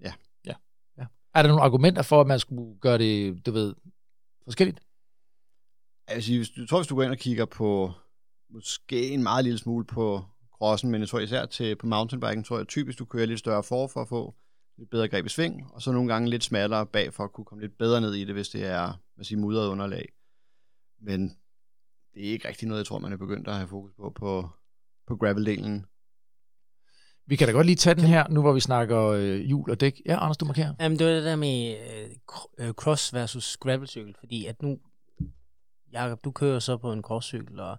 Ja. 0.00 0.12
Ja. 0.46 0.54
ja. 0.98 1.04
Er 1.34 1.42
der 1.42 1.48
nogle 1.48 1.62
argumenter 1.62 2.02
for, 2.02 2.20
at 2.20 2.26
man 2.26 2.38
skulle 2.38 2.78
gøre 2.80 2.98
det, 2.98 3.46
du 3.46 3.52
ved, 3.52 3.74
forskelligt? 4.44 4.80
Altså, 6.06 6.32
hvis 6.32 6.50
du 6.50 6.60
jeg 6.60 6.68
tror, 6.68 6.78
hvis 6.78 6.86
du 6.86 6.94
går 6.94 7.02
ind 7.02 7.12
og 7.12 7.18
kigger 7.18 7.44
på 7.44 7.92
måske 8.50 9.08
en 9.08 9.22
meget 9.22 9.44
lille 9.44 9.58
smule 9.58 9.84
på 9.84 10.24
crossen, 10.60 10.90
men 10.90 11.00
jeg 11.00 11.08
tror 11.08 11.18
især 11.18 11.46
til 11.46 11.76
på 11.76 11.86
mountainbiken, 11.86 12.44
tror 12.44 12.58
jeg 12.58 12.68
typisk, 12.68 12.98
du 12.98 13.04
kører 13.04 13.26
lidt 13.26 13.38
større 13.38 13.62
for, 13.62 13.86
for 13.86 14.00
at 14.02 14.08
få 14.08 14.34
lidt 14.78 14.90
bedre 14.90 15.08
greb 15.08 15.26
i 15.26 15.28
sving, 15.28 15.70
og 15.72 15.82
så 15.82 15.92
nogle 15.92 16.12
gange 16.12 16.30
lidt 16.30 16.44
smallere 16.44 16.86
bag, 16.86 17.14
for 17.14 17.24
at 17.24 17.32
kunne 17.32 17.44
komme 17.44 17.62
lidt 17.62 17.78
bedre 17.78 18.00
ned 18.00 18.14
i 18.14 18.24
det, 18.24 18.34
hvis 18.34 18.48
det 18.48 18.64
er 18.64 18.92
hvad 19.14 19.24
siger, 19.24 19.38
mudret 19.38 19.68
underlag. 19.68 20.08
Men 21.00 21.28
det 22.14 22.26
er 22.26 22.32
ikke 22.32 22.48
rigtig 22.48 22.68
noget, 22.68 22.78
jeg 22.78 22.86
tror, 22.86 22.98
man 22.98 23.12
er 23.12 23.16
begyndt 23.16 23.48
at 23.48 23.54
have 23.54 23.68
fokus 23.68 23.92
på 23.96 24.12
på, 24.16 24.48
på 25.06 25.16
gravel-delen. 25.16 25.86
Vi 27.26 27.36
kan 27.36 27.46
da 27.46 27.52
godt 27.52 27.66
lige 27.66 27.76
tage 27.76 27.94
den 27.94 28.04
her, 28.04 28.28
nu 28.28 28.40
hvor 28.40 28.52
vi 28.52 28.60
snakker 28.60 29.06
øh, 29.06 29.40
hjul 29.40 29.70
og 29.70 29.80
dæk. 29.80 30.00
Ja, 30.06 30.22
Anders, 30.22 30.36
du 30.36 30.44
markerer. 30.44 30.74
Jamen, 30.80 30.98
det 30.98 31.06
var 31.06 31.12
det 31.12 31.24
der 31.24 31.36
med 31.36 31.76
øh, 32.58 32.66
øh, 32.66 32.72
cross 32.72 33.14
versus 33.14 33.56
gravelcykel, 33.56 34.14
fordi 34.18 34.46
at 34.46 34.62
nu, 34.62 34.78
Jacob, 35.92 36.24
du 36.24 36.30
kører 36.30 36.58
så 36.58 36.76
på 36.76 36.92
en 36.92 37.02
crosscykel, 37.02 37.60
og 37.60 37.78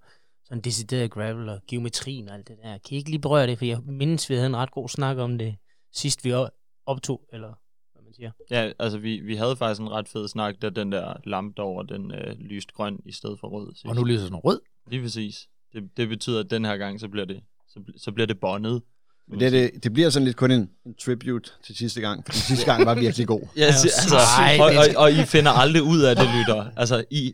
sådan 0.52 0.62
decideret 0.62 1.12
gravel 1.12 1.50
og 1.50 1.60
geometrien 1.68 2.30
og 2.30 2.36
alt 2.36 2.48
det 2.48 2.56
der. 2.64 2.70
Kan 2.72 2.80
I 2.90 2.96
ikke 2.96 3.10
lige 3.10 3.22
berøre 3.22 3.48
det, 3.48 3.58
for 3.58 3.66
jeg 3.66 3.80
mindes, 3.86 4.30
vi 4.30 4.36
havde 4.36 4.48
en 4.48 4.56
ret 4.56 4.72
god 4.72 4.90
snak 4.90 5.18
om 5.18 5.38
det, 5.38 5.56
sidst 5.94 6.26
vi 6.26 6.32
op- 6.32 6.50
optog, 6.86 7.22
eller 7.34 7.54
hvad 7.94 8.04
man 8.04 8.14
siger. 8.14 8.32
Ja, 8.52 8.72
altså 8.80 8.98
vi, 8.98 9.20
vi 9.20 9.36
havde 9.36 9.56
faktisk 9.56 9.82
en 9.82 9.92
ret 9.92 10.08
fed 10.08 10.28
snak, 10.28 10.56
da 10.62 10.70
den 10.70 10.92
der 10.92 11.14
lampe 11.26 11.54
derovre, 11.58 11.98
den 11.98 12.12
øh, 12.12 12.36
lyst 12.40 12.74
grøn 12.74 13.00
i 13.06 13.12
stedet 13.12 13.40
for 13.40 13.48
rød. 13.48 13.74
sidst. 13.76 13.86
Og 13.86 13.96
nu 13.96 14.04
lyser 14.04 14.24
sådan 14.24 14.36
rød. 14.36 14.60
Lige 14.90 15.02
præcis. 15.02 15.48
Det, 15.74 15.84
det 15.98 16.10
betyder, 16.10 16.40
at 16.40 16.50
den 16.50 16.66
her 16.66 16.78
gang, 16.78 17.00
så 17.00 17.08
bliver 17.08 17.26
det, 17.26 17.40
så, 17.68 17.80
så 17.98 18.12
bliver 18.12 18.28
det 18.28 18.40
bondet. 18.40 18.82
Men 19.28 19.40
det, 19.40 19.52
det, 19.52 19.84
det 19.84 19.94
bliver 19.94 20.10
sådan 20.10 20.26
lidt 20.26 20.38
kun 20.38 20.52
en, 20.52 20.70
en 20.86 20.94
tribute 20.96 21.52
til 21.64 21.76
sidste 21.76 22.02
gang, 22.02 22.26
for 22.26 22.34
sidste 22.34 22.66
gang 22.66 22.86
var 22.86 22.96
virkelig 22.96 23.28
god. 23.28 23.42
Ja, 23.58 23.66
altså, 23.66 23.88
altså, 24.02 24.18
Ej, 24.18 24.58
og, 24.60 24.66
og, 24.66 25.04
og, 25.04 25.12
I 25.12 25.24
finder 25.26 25.52
aldrig 25.52 25.84
ud 25.84 26.02
af 26.02 26.16
det, 26.16 26.26
lytter. 26.40 26.72
Altså, 26.78 27.04
I, 27.12 27.34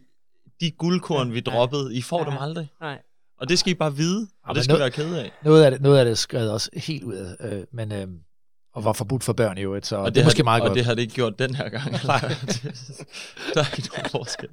de 0.62 0.72
guldkorn, 0.72 1.34
vi 1.34 1.40
droppede, 1.40 1.96
I 1.96 2.02
får 2.02 2.24
dem 2.24 2.34
Ja. 2.34 2.44
aldrig. 2.44 2.70
Nej. 2.82 3.02
Og 3.40 3.50
det 3.50 3.60
skal 3.60 3.72
I 3.72 3.76
bare 3.76 3.96
vide, 3.96 4.28
og 4.44 4.48
men 4.48 4.56
det 4.56 4.64
skal 4.64 4.74
I 4.74 4.76
nu- 4.76 4.80
være 4.80 4.92
kede 4.92 5.24
af. 5.24 5.32
Noget 5.44 5.64
af 5.64 5.72
det, 5.72 5.82
noget 5.82 6.00
af 6.00 6.06
det 6.06 6.18
skrev 6.18 6.50
også 6.52 6.70
helt 6.74 7.04
ud 7.04 7.14
af, 7.14 7.36
øh, 7.52 7.64
men, 7.72 7.92
øh, 7.92 8.08
og 8.74 8.84
var 8.84 8.94
forbudt 8.94 9.24
for 9.24 9.34
børn 9.34 9.58
i 9.58 9.62
øvrigt, 9.62 9.86
så 9.88 9.96
Og 9.96 10.06
det, 10.06 10.16
det 10.16 10.20
er 10.22 10.24
har 10.24 10.28
måske 10.28 10.44
meget 10.44 10.62
og 10.62 10.68
godt. 10.68 10.78
det 10.78 10.86
har 10.86 10.94
det 10.94 11.02
ikke 11.02 11.14
gjort 11.14 11.40
den 11.40 11.56
her 11.56 11.70
gang. 11.70 11.92
Nej, 12.06 12.20
der 13.54 13.62
er 13.62 13.78
ikke 13.78 13.90
nogen 13.96 14.10
forskel. 14.12 14.50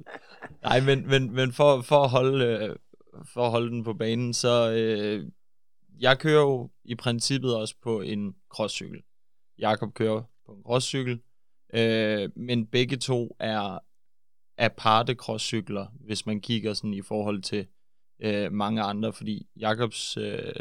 Nej, 0.63 0.79
men, 0.81 1.07
men, 1.07 1.31
men 1.35 1.53
for, 1.53 1.81
for, 1.81 2.03
at 2.03 2.09
holde, 2.09 2.45
øh, 2.45 2.75
for 3.33 3.45
at 3.45 3.51
holde 3.51 3.69
den 3.69 3.83
på 3.83 3.93
banen, 3.93 4.33
så 4.33 4.71
øh, 4.71 5.25
jeg 5.99 6.19
kører 6.19 6.41
jo 6.41 6.69
i 6.85 6.95
princippet 6.95 7.55
også 7.55 7.75
på 7.83 8.01
en 8.01 8.33
crosscykel. 8.49 9.01
Jakob 9.59 9.93
kører 9.93 10.21
på 10.45 10.51
en 10.51 10.63
crosscykel, 10.65 11.19
øh, 11.73 12.29
men 12.35 12.65
begge 12.67 12.97
to 12.97 13.35
er 13.39 13.79
aparte 14.57 15.13
crosscykler, 15.13 15.87
hvis 15.99 16.25
man 16.25 16.41
kigger 16.41 16.73
sådan 16.73 16.93
i 16.93 17.01
forhold 17.01 17.41
til 17.41 17.67
øh, 18.19 18.51
mange 18.51 18.81
andre, 18.81 19.13
fordi 19.13 19.47
Jakobs, 19.55 20.17
øh, 20.17 20.53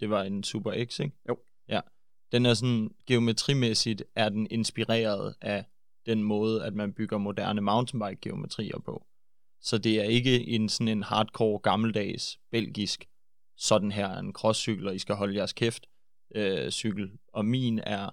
det 0.00 0.10
var 0.10 0.22
en 0.22 0.44
Super 0.44 0.84
X, 0.84 1.00
ikke? 1.00 1.16
Jo. 1.28 1.38
Ja. 1.68 1.80
Den 2.32 2.46
er 2.46 2.54
sådan, 2.54 2.90
geometrimæssigt 3.06 4.04
er 4.16 4.28
den 4.28 4.46
inspireret 4.50 5.34
af 5.40 5.64
den 6.06 6.22
måde, 6.22 6.64
at 6.64 6.74
man 6.74 6.92
bygger 6.92 7.18
moderne 7.18 7.60
mountainbike-geometrier 7.60 8.78
på. 8.78 9.06
Så 9.60 9.78
det 9.78 10.00
er 10.00 10.04
ikke 10.04 10.48
en 10.48 10.68
sådan 10.68 10.88
en 10.88 11.02
hardcore, 11.02 11.58
gammeldags, 11.58 12.38
belgisk, 12.50 13.04
sådan 13.56 13.92
her 13.92 14.08
er 14.08 14.18
en 14.18 14.32
crosscykel, 14.32 14.88
og 14.88 14.94
I 14.94 14.98
skal 14.98 15.14
holde 15.14 15.36
jeres 15.36 15.52
kæft 15.52 15.86
øh, 16.34 16.70
cykel. 16.70 17.10
Og 17.28 17.44
min 17.44 17.78
er 17.78 18.10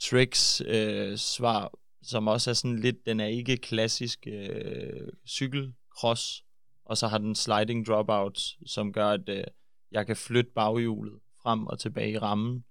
Tricks 0.00 0.62
øh, 0.66 1.16
svar, 1.16 1.72
som 2.06 2.28
også 2.28 2.50
er 2.50 2.54
sådan 2.54 2.78
lidt, 2.78 3.06
den 3.06 3.20
er 3.20 3.26
ikke 3.26 3.56
klassisk 3.56 4.26
øh, 4.26 5.08
cykelcross, 5.28 6.44
og 6.84 6.96
så 6.96 7.06
har 7.06 7.18
den 7.18 7.34
sliding 7.34 7.86
dropouts, 7.86 8.58
som 8.66 8.92
gør, 8.92 9.08
at 9.08 9.28
øh, 9.28 9.44
jeg 9.92 10.06
kan 10.06 10.16
flytte 10.16 10.50
baghjulet 10.54 11.20
frem 11.42 11.66
og 11.66 11.78
tilbage 11.78 12.12
i 12.12 12.18
rammen, 12.18 12.64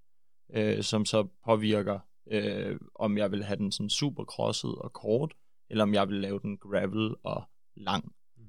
øh, 0.54 0.84
som 0.84 1.06
så 1.06 1.28
påvirker, 1.46 2.00
øh, 2.32 2.80
om 2.96 3.18
jeg 3.18 3.32
vil 3.32 3.44
have 3.44 3.58
den 3.58 3.72
sådan 3.72 3.90
super 3.90 4.24
crosset 4.24 4.76
og 4.76 4.94
kort, 4.94 5.34
eller 5.70 5.84
om 5.84 5.94
jeg 5.94 6.10
vil 6.10 6.22
lave 6.22 6.40
den 6.40 6.58
gravel 6.58 7.16
og 7.24 7.44
lang. 7.76 8.12
Mm. 8.38 8.44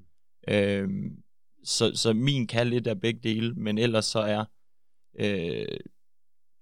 Øh, 0.49 0.89
så, 1.65 1.93
så 1.95 2.13
min 2.13 2.47
kan 2.47 2.67
lidt 2.67 2.87
af 2.87 3.01
begge 3.01 3.21
dele, 3.21 3.55
men 3.55 3.79
ellers 3.79 4.05
så 4.05 4.19
er 4.19 4.45
øh, 5.19 5.81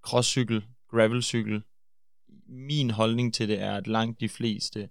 crosscykel, 0.02 0.64
gravelcykel, 0.90 1.62
min 2.46 2.90
holdning 2.90 3.34
til 3.34 3.48
det 3.48 3.60
er, 3.60 3.74
at 3.76 3.86
langt 3.86 4.20
de 4.20 4.28
fleste 4.28 4.88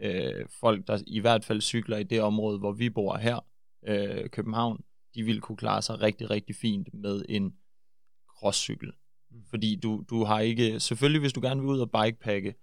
øh, 0.00 0.46
folk, 0.60 0.86
der 0.86 0.98
i 1.06 1.20
hvert 1.20 1.44
fald 1.44 1.60
cykler 1.60 1.96
i 1.96 2.02
det 2.02 2.22
område, 2.22 2.58
hvor 2.58 2.72
vi 2.72 2.90
bor 2.90 3.16
her, 3.16 3.46
øh, 3.86 4.28
København, 4.28 4.84
de 5.14 5.22
vil 5.22 5.40
kunne 5.40 5.56
klare 5.56 5.82
sig 5.82 6.00
rigtig, 6.00 6.30
rigtig 6.30 6.56
fint 6.56 6.94
med 6.94 7.24
en 7.28 7.54
crosscykel. 8.38 8.92
Fordi 9.50 9.76
du, 9.76 10.04
du 10.10 10.24
har 10.24 10.40
ikke, 10.40 10.80
selvfølgelig 10.80 11.20
hvis 11.20 11.32
du 11.32 11.40
gerne 11.40 11.60
vil 11.60 11.70
ud 11.70 11.80
og 11.80 11.90
bikepacke, 11.90 12.54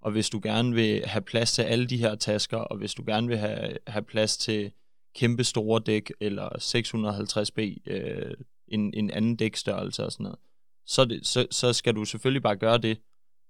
og 0.00 0.12
hvis 0.12 0.30
du 0.30 0.40
gerne 0.42 0.74
vil 0.74 1.06
have 1.06 1.22
plads 1.22 1.52
til 1.52 1.62
alle 1.62 1.86
de 1.86 1.96
her 1.96 2.14
tasker, 2.14 2.56
og 2.56 2.78
hvis 2.78 2.94
du 2.94 3.04
gerne 3.06 3.28
vil 3.28 3.38
have, 3.38 3.78
have 3.86 4.02
plads 4.02 4.36
til 4.36 4.72
kæmpe 5.14 5.44
store 5.44 5.82
dæk, 5.86 6.12
eller 6.20 6.48
650B, 6.48 7.90
øh, 7.92 8.34
en, 8.68 8.94
en 8.94 9.10
anden 9.10 9.36
dækstørrelse 9.36 10.04
og 10.04 10.12
sådan 10.12 10.24
noget, 10.24 10.38
så, 10.86 11.04
det, 11.04 11.26
så, 11.26 11.46
så 11.50 11.72
skal 11.72 11.94
du 11.94 12.04
selvfølgelig 12.04 12.42
bare 12.42 12.56
gøre 12.56 12.78
det, 12.78 12.98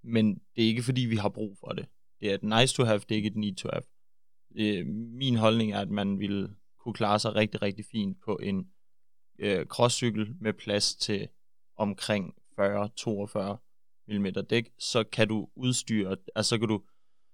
men 0.03 0.33
det 0.35 0.63
er 0.63 0.67
ikke 0.67 0.83
fordi, 0.83 1.01
vi 1.01 1.15
har 1.15 1.29
brug 1.29 1.57
for 1.59 1.67
det. 1.67 1.85
Det 2.19 2.29
er 2.29 2.35
et 2.35 2.43
nice 2.43 2.75
to 2.75 2.83
have, 2.83 2.99
det 2.99 3.11
er 3.11 3.15
ikke 3.15 3.27
et 3.27 3.35
need 3.35 3.55
to 3.55 3.69
have. 3.73 3.83
Øh, 4.55 4.87
min 4.95 5.35
holdning 5.35 5.73
er, 5.73 5.79
at 5.79 5.89
man 5.89 6.19
vil 6.19 6.49
kunne 6.79 6.93
klare 6.93 7.19
sig 7.19 7.35
rigtig, 7.35 7.61
rigtig 7.61 7.85
fint 7.91 8.17
på 8.25 8.39
en 8.43 8.67
øh, 9.39 9.65
crosscykel 9.65 10.35
med 10.41 10.53
plads 10.53 10.95
til 10.95 11.27
omkring 11.77 12.33
40-42 12.59 13.57
mm 14.07 14.25
dæk, 14.49 14.69
så 14.79 15.03
kan 15.03 15.27
du 15.27 15.49
udstyre, 15.55 16.17
altså 16.35 16.49
så 16.49 16.59
kan 16.59 16.67
du, 16.67 16.81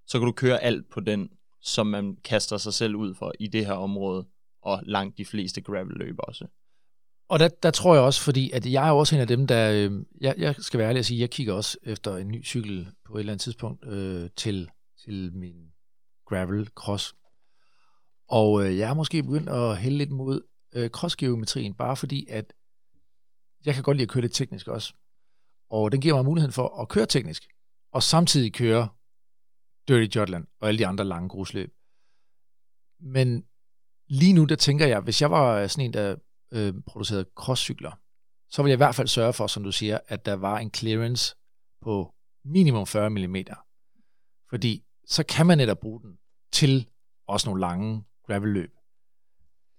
så 0.05 0.19
kan 0.19 0.25
du 0.25 0.31
køre 0.31 0.59
alt 0.59 0.89
på 0.89 0.99
den, 0.99 1.29
som 1.61 1.87
man 1.87 2.15
kaster 2.15 2.57
sig 2.57 2.73
selv 2.73 2.95
ud 2.95 3.15
for 3.15 3.33
i 3.39 3.47
det 3.47 3.65
her 3.65 3.73
område, 3.73 4.27
og 4.61 4.79
langt 4.83 5.17
de 5.17 5.25
fleste 5.25 5.61
gravel-løb 5.61 6.15
også. 6.17 6.47
Og 7.27 7.39
der, 7.39 7.47
der 7.47 7.71
tror 7.71 7.93
jeg 7.95 8.03
også, 8.03 8.21
fordi 8.21 8.51
at 8.51 8.65
jeg 8.65 8.87
er 8.87 8.91
også 8.91 9.15
en 9.15 9.21
af 9.21 9.27
dem, 9.27 9.47
der... 9.47 9.71
Øh, 9.71 10.05
jeg, 10.21 10.35
jeg 10.37 10.55
skal 10.59 10.77
være 10.77 10.87
ærlig 10.87 10.99
at 10.99 11.05
sige, 11.05 11.19
jeg 11.19 11.29
kigger 11.29 11.53
også 11.53 11.77
efter 11.83 12.17
en 12.17 12.27
ny 12.27 12.45
cykel 12.45 12.91
på 13.05 13.15
et 13.15 13.19
eller 13.19 13.33
andet 13.33 13.41
tidspunkt 13.41 13.85
øh, 13.87 14.29
til, 14.35 14.69
til 15.05 15.33
min 15.33 15.55
gravel 16.25 16.67
cross. 16.75 17.15
Og 18.27 18.65
øh, 18.65 18.77
jeg 18.77 18.89
er 18.89 18.93
måske 18.93 19.23
begyndt 19.23 19.49
at 19.49 19.77
hælde 19.77 19.97
lidt 19.97 20.11
mod 20.11 20.41
øh, 20.75 20.89
crossgeometrien, 20.89 21.73
bare 21.73 21.95
fordi 21.95 22.27
at 22.29 22.53
jeg 23.65 23.73
kan 23.73 23.83
godt 23.83 23.97
lide 23.97 24.05
at 24.05 24.09
køre 24.09 24.21
lidt 24.21 24.33
teknisk 24.33 24.67
også. 24.67 24.93
Og 25.69 25.91
den 25.91 26.01
giver 26.01 26.15
mig 26.15 26.25
muligheden 26.25 26.53
for 26.53 26.81
at 26.81 26.89
køre 26.89 27.05
teknisk, 27.05 27.47
og 27.91 28.03
samtidig 28.03 28.53
køre 28.53 28.89
Dirty 29.87 30.17
Jutland 30.17 30.47
og 30.61 30.67
alle 30.67 30.77
de 30.77 30.87
andre 30.87 31.05
lange 31.05 31.29
grusløb. 31.29 31.73
Men 32.99 33.45
lige 34.07 34.33
nu, 34.33 34.45
der 34.45 34.55
tænker 34.55 34.87
jeg, 34.87 34.99
hvis 34.99 35.21
jeg 35.21 35.31
var 35.31 35.67
sådan 35.67 35.85
en, 35.85 35.93
der 35.93 36.15
øh, 36.55 36.73
producerede 36.87 37.25
crosscykler, 37.35 37.91
så 38.49 38.63
vil 38.63 38.69
jeg 38.69 38.75
i 38.75 38.83
hvert 38.83 38.95
fald 38.95 39.07
sørge 39.07 39.33
for, 39.33 39.47
som 39.47 39.63
du 39.63 39.71
siger, 39.71 39.99
at 40.07 40.25
der 40.25 40.33
var 40.33 40.59
en 40.59 40.73
clearance 40.73 41.35
på 41.81 42.13
minimum 42.45 42.87
40 42.87 43.09
mm. 43.09 43.35
Fordi 44.49 44.83
så 45.07 45.23
kan 45.23 45.45
man 45.45 45.57
netop 45.57 45.79
bruge 45.79 46.01
den 46.01 46.17
til 46.51 46.87
også 47.27 47.49
nogle 47.49 47.61
lange 47.61 48.03
gravelløb. 48.27 48.71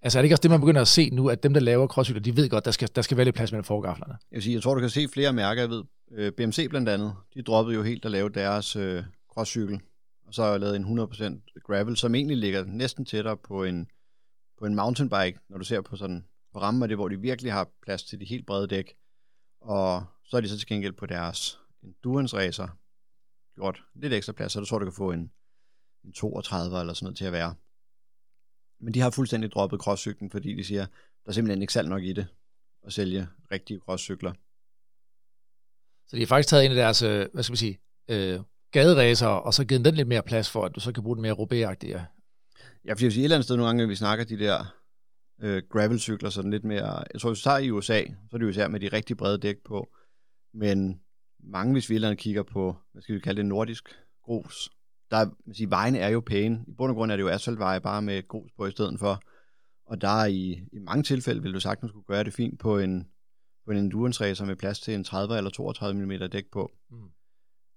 Altså 0.03 0.19
er 0.19 0.23
det 0.23 0.25
ikke 0.25 0.35
også 0.35 0.43
det, 0.43 0.51
man 0.51 0.61
begynder 0.61 0.81
at 0.81 0.89
se 0.89 1.11
nu, 1.11 1.29
at 1.29 1.43
dem, 1.43 1.55
der 1.55 1.61
laver 1.61 1.87
crosscykler, 1.87 2.23
de 2.23 2.37
ved 2.37 2.49
godt, 2.49 2.65
der 2.65 2.71
skal, 2.71 2.89
der 2.95 3.03
skal 3.03 3.17
være 3.17 3.25
lidt 3.25 3.37
plads 3.37 3.53
mellem 3.53 3.65
forgaflerne. 3.65 4.13
Jeg, 4.13 4.37
vil 4.37 4.43
sige, 4.43 4.55
jeg 4.55 4.63
tror, 4.63 4.75
du 4.75 4.81
kan 4.81 4.91
se 4.91 5.09
flere 5.09 5.33
mærker, 5.33 5.63
jeg 5.63 5.71
ved. 5.71 5.85
Øh, 6.13 6.33
BMC 6.33 6.69
blandt 6.71 6.89
andet, 6.89 7.15
de 7.35 7.43
droppede 7.43 7.77
jo 7.77 7.83
helt 7.83 8.05
at 8.05 8.11
lave 8.11 8.29
deres 8.29 8.77
øh, 8.77 9.05
crosscykel, 9.33 9.81
og 10.27 10.35
så 10.35 10.43
har 10.43 10.51
jeg 10.51 10.61
lavet 10.61 10.77
en 10.77 10.99
100% 11.01 11.61
gravel, 11.67 11.97
som 11.97 12.15
egentlig 12.15 12.37
ligger 12.37 12.65
næsten 12.65 13.05
tættere 13.05 13.37
på 13.37 13.65
en, 13.65 13.87
på 14.59 14.67
en 14.67 14.75
mountainbike, 14.75 15.39
når 15.49 15.59
du 15.59 15.65
ser 15.65 15.81
på 15.81 15.97
sådan 15.97 16.25
på 16.57 16.61
rammen 16.61 16.83
af 16.83 16.89
det, 16.89 16.97
hvor 16.97 17.09
de 17.09 17.21
virkelig 17.21 17.53
har 17.53 17.71
plads 17.83 18.05
til 18.05 18.21
de 18.21 18.25
helt 18.25 18.47
brede 18.47 18.67
dæk. 18.67 18.95
Og 19.61 20.05
så 20.25 20.37
er 20.37 20.41
de 20.41 20.49
så 20.49 20.59
til 20.59 20.69
gengæld 20.69 20.93
på 20.93 21.07
deres 21.07 21.61
endurance 21.83 22.37
racer 22.37 22.69
gjort 23.55 23.83
lidt 23.95 24.13
ekstra 24.13 24.33
plads, 24.33 24.53
så 24.53 24.61
du 24.61 24.67
tror, 24.67 24.79
du 24.79 24.85
kan 24.85 24.93
få 24.93 25.13
en, 25.13 25.33
en 26.05 26.13
32 26.13 26.81
eller 26.81 26.95
sådan 26.95 27.05
noget 27.05 27.17
til 27.17 27.25
at 27.25 27.33
være. 27.33 27.55
Men 28.81 28.95
de 28.95 29.01
har 29.01 29.11
fuldstændig 29.11 29.53
droppet 29.53 29.81
crosscyklen, 29.81 30.31
fordi 30.31 30.55
de 30.55 30.65
siger, 30.65 30.87
der 31.25 31.29
er 31.29 31.33
simpelthen 31.33 31.63
ikke 31.63 31.73
salg 31.73 31.89
nok 31.89 32.03
i 32.03 32.13
det 32.13 32.27
at 32.87 32.93
sælge 32.93 33.29
rigtige 33.53 33.81
crosscykler. 33.81 34.33
Så 36.07 36.17
de 36.17 36.21
har 36.21 36.27
faktisk 36.27 36.49
taget 36.49 36.65
en 36.65 36.71
af 36.71 36.77
deres, 36.77 37.03
øh, 37.03 37.27
hvad 37.33 37.43
skal 37.43 37.53
man 37.53 37.57
sige, 37.57 37.81
øh, 38.09 38.41
gaderæser, 38.73 39.29
og 39.29 39.55
så 39.55 39.65
givet 39.65 39.85
den 39.85 39.95
lidt 39.95 40.09
mere 40.09 40.23
plads 40.23 40.51
for, 40.51 40.65
at 40.65 40.75
du 40.75 40.81
så 40.81 40.93
kan 40.93 41.03
bruge 41.03 41.17
den 41.17 41.23
mere 41.23 41.35
robé 41.35 41.55
Ja, 42.85 42.93
fordi 42.93 43.05
hvis 43.05 43.17
i 43.17 43.21
et 43.21 43.25
eller 43.25 43.37
andet 43.37 43.45
sted 43.45 43.57
nogle 43.57 43.69
gange, 43.69 43.89
vi 43.89 43.97
snakker 43.97 44.25
de 44.25 44.39
der 44.39 44.86
øh, 45.43 45.63
gravelcykler, 45.71 46.31
sådan 46.31 46.51
lidt 46.51 46.65
mere, 46.65 47.05
jeg 47.13 47.21
tror, 47.21 47.31
hvis 47.31 47.41
du 47.41 47.45
tager 47.45 47.59
i 47.59 47.71
USA, 47.71 48.03
så 48.05 48.37
er 48.37 48.39
det 48.39 48.45
jo 48.45 48.51
især 48.51 48.69
med 48.69 48.81
de 48.81 48.89
rigtig 48.89 49.17
brede 49.17 49.39
dæk 49.39 49.57
på, 49.65 49.89
men 50.55 51.01
mange, 51.39 51.73
hvis 51.73 51.91
vi 51.91 52.15
kigger 52.15 52.43
på, 52.43 52.77
hvad 52.93 53.03
skal 53.03 53.15
vi 53.15 53.21
kalde 53.21 53.39
det, 53.39 53.47
nordisk 53.47 53.89
grus, 54.23 54.71
der 55.11 55.17
er, 55.17 55.27
man 55.47 55.55
siger, 55.55 55.69
vejene 55.69 55.99
er 55.99 56.09
jo 56.09 56.21
pæne. 56.21 56.65
I 56.69 56.73
bund 56.73 56.91
og 56.91 56.97
grund 56.97 57.13
er 57.13 57.17
det 57.17 57.23
jo 57.23 57.29
asfaltveje 57.29 57.81
bare 57.81 58.03
med 58.03 58.29
grus 58.29 58.51
på 58.57 58.67
i 58.67 58.71
stedet 58.71 58.99
for. 58.99 59.21
Og 59.87 60.01
der 60.01 60.09
er 60.09 60.27
i, 60.27 60.53
i 60.73 60.79
mange 60.79 61.03
tilfælde, 61.03 61.43
vil 61.43 61.55
du 61.55 61.61
sagtens 61.61 61.93
kunne 61.93 62.05
gøre 62.05 62.25
det 62.25 62.33
fint 62.33 62.61
på 62.61 62.79
en, 62.79 63.09
på 63.65 63.71
en 63.71 63.77
endurance 63.77 64.25
racer 64.25 64.45
med 64.45 64.57
plads 64.57 64.81
til 64.81 64.95
en 64.95 65.05
30 65.05 65.37
eller 65.37 65.51
32 65.51 66.07
mm 66.07 66.31
dæk 66.31 66.45
på. 66.53 66.73
Mm. 66.91 66.97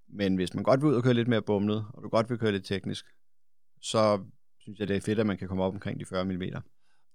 Men 0.10 0.36
hvis 0.36 0.54
man 0.54 0.64
godt 0.64 0.82
vil 0.82 0.90
ud 0.90 0.96
og 0.96 1.04
køre 1.04 1.14
lidt 1.14 1.28
mere 1.28 1.42
bumlet, 1.42 1.86
og 1.94 2.04
du 2.04 2.10
godt 2.10 2.30
vil 2.30 2.38
køre 2.38 2.52
lidt 2.52 2.66
teknisk, 2.66 3.06
så 3.82 4.24
synes 4.60 4.80
jeg, 4.80 4.88
det 4.88 4.96
er 4.96 5.02
fedt, 5.02 5.20
at 5.20 5.26
man 5.26 5.38
kan 5.38 5.48
komme 5.48 5.64
op 5.64 5.74
omkring 5.74 6.00
de 6.00 6.06
40 6.06 6.26
mm. 6.26 6.42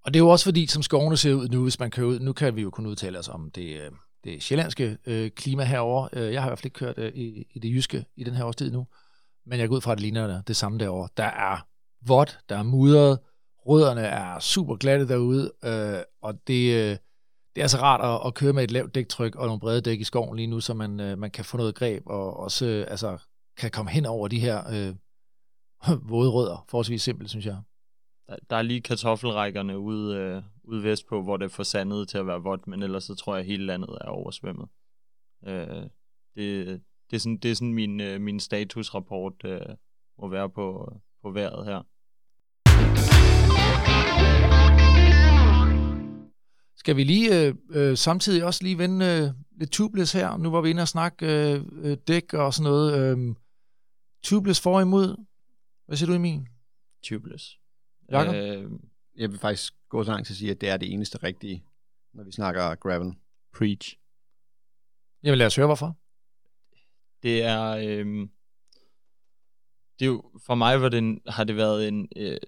Og 0.04 0.14
det 0.14 0.20
er 0.20 0.24
jo 0.24 0.28
også 0.28 0.44
fordi, 0.44 0.66
som 0.66 0.82
skovene 0.82 1.16
ser 1.16 1.34
ud 1.34 1.48
nu, 1.48 1.62
hvis 1.62 1.80
man 1.80 1.90
kører 1.90 2.06
ud, 2.06 2.20
nu 2.20 2.32
kan 2.32 2.56
vi 2.56 2.62
jo 2.62 2.70
kun 2.70 2.86
udtale 2.86 3.18
os 3.18 3.28
om 3.28 3.50
det, 3.50 3.80
øh, 3.80 3.90
det 4.24 4.42
sjællandske 4.42 4.98
øh, 5.06 5.30
klima 5.30 5.64
herover. 5.64 6.08
Øh, 6.12 6.32
jeg 6.32 6.42
har 6.42 6.48
i 6.48 6.50
hvert 6.50 6.58
fald 6.58 6.66
ikke 6.66 6.78
kørt 6.78 6.98
øh, 6.98 7.12
i, 7.14 7.46
i 7.54 7.58
det 7.58 7.70
jyske 7.70 8.04
i 8.16 8.24
den 8.24 8.34
her 8.34 8.44
årstid 8.44 8.72
nu, 8.72 8.86
men 9.46 9.60
jeg 9.60 9.68
går 9.68 9.76
ud 9.76 9.80
fra, 9.80 9.92
at 9.92 9.98
det 9.98 10.02
ligner 10.02 10.26
det, 10.26 10.48
det 10.48 10.56
samme 10.56 10.78
derovre. 10.78 11.08
Der 11.16 11.24
er 11.24 11.66
vådt, 12.06 12.38
der 12.48 12.56
er 12.56 12.62
mudret, 12.62 13.18
rødderne 13.66 14.00
er 14.00 14.38
super 14.38 14.76
glatte 14.76 15.08
derude, 15.08 15.52
øh, 15.64 15.98
og 16.22 16.34
det, 16.46 16.74
øh, 16.74 16.96
det 17.54 17.62
er 17.62 17.66
så 17.66 17.78
rart 17.78 18.00
at, 18.00 18.26
at 18.26 18.34
køre 18.34 18.52
med 18.52 18.64
et 18.64 18.70
lavt 18.70 18.94
dæktryk 18.94 19.36
og 19.36 19.46
nogle 19.46 19.60
brede 19.60 19.80
dæk 19.80 20.00
i 20.00 20.04
skoven 20.04 20.36
lige 20.36 20.46
nu, 20.46 20.60
så 20.60 20.74
man, 20.74 21.00
øh, 21.00 21.18
man 21.18 21.30
kan 21.30 21.44
få 21.44 21.56
noget 21.56 21.74
greb 21.74 22.02
og 22.06 22.36
også 22.36 22.66
øh, 22.66 22.86
altså, 22.88 23.18
kan 23.56 23.70
komme 23.70 23.90
hen 23.90 24.06
over 24.06 24.28
de 24.28 24.40
her 24.40 24.70
øh, 24.70 24.94
våde 26.10 26.30
rødder. 26.30 26.64
Forholdsvis 26.68 27.02
simpelt, 27.02 27.30
synes 27.30 27.46
jeg. 27.46 27.56
Der, 28.28 28.36
der 28.50 28.56
er 28.56 28.62
lige 28.62 28.80
kartoffelrækkerne 28.80 29.78
ude, 29.78 30.16
øh, 30.16 30.42
ude 30.64 30.82
vestpå, 30.82 31.22
hvor 31.22 31.36
det 31.36 31.44
er 31.44 31.48
for 31.48 31.62
sandet 31.62 32.08
til 32.08 32.18
at 32.18 32.26
være 32.26 32.42
vådt, 32.42 32.66
men 32.66 32.82
ellers 32.82 33.04
så 33.04 33.14
tror 33.14 33.34
jeg, 33.34 33.40
at 33.40 33.46
hele 33.46 33.66
landet 33.66 33.98
er 34.00 34.08
oversvømmet. 34.08 34.68
Øh, 35.46 35.82
det, 36.34 36.82
det, 37.10 37.16
er 37.16 37.18
sådan, 37.18 37.36
det 37.36 37.50
er 37.50 37.54
sådan 37.54 37.74
min, 37.74 38.00
øh, 38.00 38.20
min 38.20 38.40
statusrapport 38.40 39.44
øh, 39.44 39.60
må 40.18 40.28
være 40.28 40.50
på, 40.50 40.92
på 41.22 41.30
vejret 41.30 41.66
her. 41.66 41.82
Skal 46.76 46.96
vi 46.96 47.04
lige 47.04 47.46
øh, 47.46 47.54
øh, 47.70 47.96
samtidig 47.96 48.44
også 48.44 48.62
lige 48.62 48.78
vende 48.78 49.06
øh, 49.06 49.58
lidt 49.58 49.70
tubeless 49.70 50.12
her? 50.12 50.36
Nu 50.36 50.50
var 50.50 50.60
vi 50.60 50.70
inde 50.70 50.82
og 50.82 50.88
snakke 50.88 51.26
øh, 51.26 51.64
øh, 51.72 51.96
dæk 52.08 52.34
og 52.34 52.54
sådan 52.54 52.70
noget. 52.70 53.18
Øh, 53.18 53.34
tubeless 54.22 54.60
for 54.60 54.80
imod. 54.80 55.24
Hvad 55.86 55.96
siger 55.96 56.06
du, 56.06 56.14
Emil? 56.14 56.46
Tubeless. 57.02 57.63
Jakob? 58.10 58.34
Øh, 58.34 58.70
jeg 59.16 59.30
vil 59.30 59.38
faktisk 59.38 59.74
gå 59.88 60.04
så 60.04 60.10
langt 60.10 60.26
til 60.26 60.32
at 60.32 60.36
sige, 60.36 60.50
at 60.50 60.60
det 60.60 60.68
er 60.68 60.76
det 60.76 60.92
eneste 60.92 61.18
rigtige, 61.22 61.64
når 62.12 62.24
vi 62.24 62.32
snakker 62.32 62.74
gravel. 62.74 63.14
Preach. 63.52 63.98
Jamen 65.22 65.38
lad 65.38 65.46
os 65.46 65.56
høre, 65.56 65.66
hvorfor. 65.66 65.96
Det 67.22 67.42
er... 67.42 67.70
Øh, 67.70 68.28
det 69.98 70.04
er 70.04 70.06
jo, 70.06 70.30
for 70.46 70.54
mig 70.54 70.82
var 70.82 70.88
det 70.88 70.98
en, 70.98 71.20
har 71.26 71.44
det 71.44 71.56
været 71.56 71.88
en... 71.88 72.08
Øh, 72.16 72.38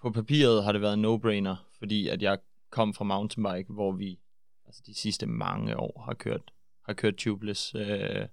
på 0.00 0.10
papiret 0.10 0.64
har 0.64 0.72
det 0.72 0.80
været 0.80 0.94
en 0.94 1.04
no-brainer, 1.04 1.56
fordi 1.78 2.08
at 2.08 2.22
jeg 2.22 2.38
kom 2.70 2.94
fra 2.94 3.04
mountainbike, 3.04 3.72
hvor 3.72 3.92
vi 3.92 4.18
altså 4.66 4.82
de 4.86 4.94
sidste 4.94 5.26
mange 5.26 5.76
år 5.76 6.02
har 6.06 6.14
kørt, 6.14 6.52
har 6.84 6.92
kørt 6.92 7.16
tubeless 7.16 7.74
øh, 7.74 8.26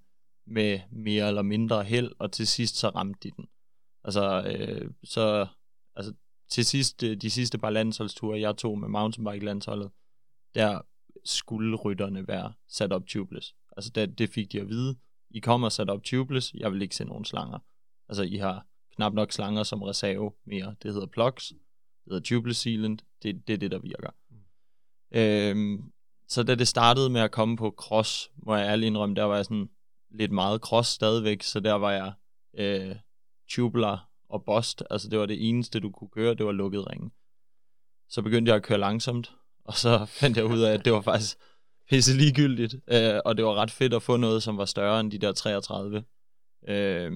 med 0.45 0.79
mere 0.91 1.27
eller 1.27 1.41
mindre 1.41 1.83
held, 1.83 2.11
og 2.19 2.31
til 2.31 2.47
sidst 2.47 2.75
så 2.75 2.89
ramte 2.89 3.19
de 3.23 3.31
den. 3.35 3.47
Altså, 4.03 4.43
øh, 4.45 4.91
så, 5.03 5.47
altså 5.95 6.13
til 6.53 6.65
sidst, 6.65 7.03
øh, 7.03 7.17
de 7.17 7.29
sidste 7.29 7.57
par 7.57 7.69
landsholdsture, 7.69 8.39
jeg 8.39 8.57
tog 8.57 8.79
med 8.79 8.87
mountainbike-landsholdet, 8.87 9.91
der 10.55 10.81
skulle 11.25 11.75
rytterne 11.75 12.27
være 12.27 12.53
sat 12.67 12.93
op 12.93 13.05
tubeless. 13.07 13.55
Altså 13.77 13.91
det, 13.95 14.17
det 14.17 14.29
fik 14.29 14.51
de 14.51 14.61
at 14.61 14.67
vide. 14.67 14.95
I 15.29 15.39
kommer 15.39 15.69
sat 15.69 15.89
op 15.89 16.03
tubeless, 16.03 16.53
jeg 16.53 16.71
vil 16.71 16.81
ikke 16.81 16.95
se 16.95 17.05
nogen 17.05 17.25
slanger. 17.25 17.59
Altså 18.09 18.23
I 18.23 18.35
har 18.35 18.67
knap 18.95 19.13
nok 19.13 19.31
slanger 19.31 19.63
som 19.63 19.81
reserve 19.81 20.31
mere. 20.45 20.75
Det 20.83 20.93
hedder 20.93 21.07
plugs, 21.07 21.47
det 21.47 22.13
hedder 22.13 22.19
tubeless 22.19 22.59
sealant, 22.59 23.03
det, 23.23 23.47
det 23.47 23.53
er 23.53 23.57
det, 23.57 23.71
der 23.71 23.79
virker. 23.79 24.09
Mm. 24.29 24.37
Øhm, 25.19 25.91
så 26.27 26.43
da 26.43 26.55
det 26.55 26.67
startede 26.67 27.09
med 27.09 27.21
at 27.21 27.31
komme 27.31 27.57
på 27.57 27.73
cross, 27.77 28.31
må 28.35 28.55
jeg 28.55 28.67
ærligt 28.67 28.87
indrømme, 28.87 29.15
der 29.15 29.23
var 29.23 29.35
jeg 29.35 29.45
sådan 29.45 29.69
lidt 30.11 30.31
meget 30.31 30.61
cross 30.61 30.89
stadigvæk, 30.89 31.43
så 31.43 31.59
der 31.59 31.73
var 31.73 31.91
jeg 31.91 32.13
øh, 32.53 32.95
tubular 33.49 34.12
og 34.33 34.43
Bost, 34.45 34.83
altså 34.89 35.09
det 35.09 35.19
var 35.19 35.25
det 35.25 35.49
eneste, 35.49 35.79
du 35.79 35.91
kunne 35.91 36.09
køre, 36.09 36.33
det 36.33 36.45
var 36.45 36.51
lukket 36.51 36.89
ringe. 36.89 37.11
Så 38.09 38.21
begyndte 38.21 38.49
jeg 38.49 38.55
at 38.55 38.63
køre 38.63 38.77
langsomt, 38.79 39.31
og 39.65 39.73
så 39.73 40.05
fandt 40.19 40.37
jeg 40.37 40.45
ud 40.45 40.61
af, 40.61 40.73
at 40.73 40.85
det 40.85 40.93
var 40.93 41.01
faktisk 41.01 41.37
pisse 41.89 42.17
ligegyldigt, 42.17 42.75
øh, 42.87 43.19
og 43.25 43.37
det 43.37 43.45
var 43.45 43.55
ret 43.55 43.71
fedt 43.71 43.93
at 43.93 44.03
få 44.03 44.17
noget, 44.17 44.43
som 44.43 44.57
var 44.57 44.65
større 44.65 44.99
end 44.99 45.11
de 45.11 45.17
der 45.17 45.31
33. 45.31 46.03
Øh, 46.67 47.11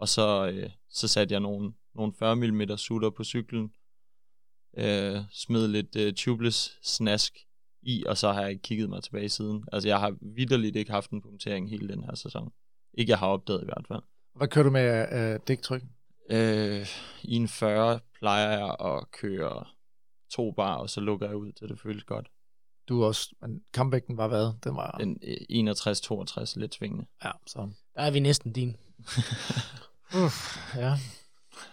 og 0.00 0.08
så, 0.08 0.50
øh, 0.52 0.70
så 0.90 1.08
satte 1.08 1.32
jeg 1.32 1.40
nogle, 1.40 1.72
nogle 1.94 2.12
40 2.18 2.36
mm 2.36 2.76
sutter 2.76 3.10
på 3.10 3.24
cyklen, 3.24 3.70
øh, 4.78 5.20
smed 5.32 5.68
lidt 5.68 5.96
øh, 5.96 6.14
tubeless 6.14 6.78
snask 6.82 7.34
i, 7.82 8.04
og 8.06 8.16
så 8.16 8.32
har 8.32 8.40
jeg 8.40 8.50
ikke 8.50 8.62
kigget 8.62 8.88
mig 8.88 9.02
tilbage 9.02 9.28
siden. 9.28 9.64
Altså 9.72 9.88
jeg 9.88 10.00
har 10.00 10.16
vidderligt 10.36 10.76
ikke 10.76 10.90
haft 10.90 11.10
en 11.10 11.22
punktering 11.22 11.70
hele 11.70 11.88
den 11.88 12.04
her 12.04 12.14
sæson. 12.14 12.52
Ikke 12.94 13.10
jeg 13.10 13.18
har 13.18 13.26
opdaget 13.26 13.62
i 13.62 13.64
hvert 13.64 13.84
fald. 13.88 14.02
Hvad 14.34 14.48
kører 14.48 14.64
du 14.64 14.70
med 14.70 14.80
af 15.10 15.40
dæktryk? 15.40 15.82
Øh, 16.30 16.86
I 17.22 17.36
en 17.36 17.48
40 17.48 18.00
plejer 18.18 18.50
jeg 18.50 18.76
at 18.80 19.10
køre 19.10 19.64
to 20.30 20.52
bar, 20.52 20.76
og 20.76 20.90
så 20.90 21.00
lukker 21.00 21.26
jeg 21.26 21.36
ud, 21.36 21.52
til 21.52 21.68
det 21.68 21.80
føles 21.80 22.04
godt. 22.04 22.28
Du 22.88 23.04
også, 23.04 23.34
men 23.40 23.62
kampvægten 23.72 24.16
var 24.16 24.28
hvad? 24.28 24.52
Den 24.64 24.76
var... 24.76 24.90
Den 24.90 25.18
61-62, 25.22 26.40
øh, 26.40 26.60
lidt 26.60 26.74
svingende. 26.74 27.06
Ja, 27.24 27.30
så... 27.46 27.70
Der 27.94 28.02
er 28.02 28.10
vi 28.10 28.20
næsten 28.20 28.52
din. 28.52 28.76
Uff, 30.24 30.76
ja. 30.76 30.94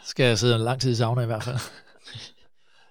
Skal 0.04 0.26
jeg 0.26 0.40
sidde 0.40 0.56
en 0.56 0.62
lang 0.62 0.82
tid 0.82 0.92
i 0.92 0.96
sauna 0.96 1.22
i 1.22 1.26
hvert 1.26 1.44
fald. 1.44 1.58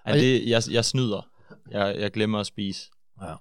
ja, 0.07 0.13
det, 0.13 0.49
jeg, 0.49 0.63
jeg 0.71 0.85
snyder. 0.85 1.29
Jeg, 1.71 1.95
jeg 1.99 2.11
glemmer 2.11 2.39
at 2.39 2.47
spise. 2.47 2.89
Ja. 3.21 3.35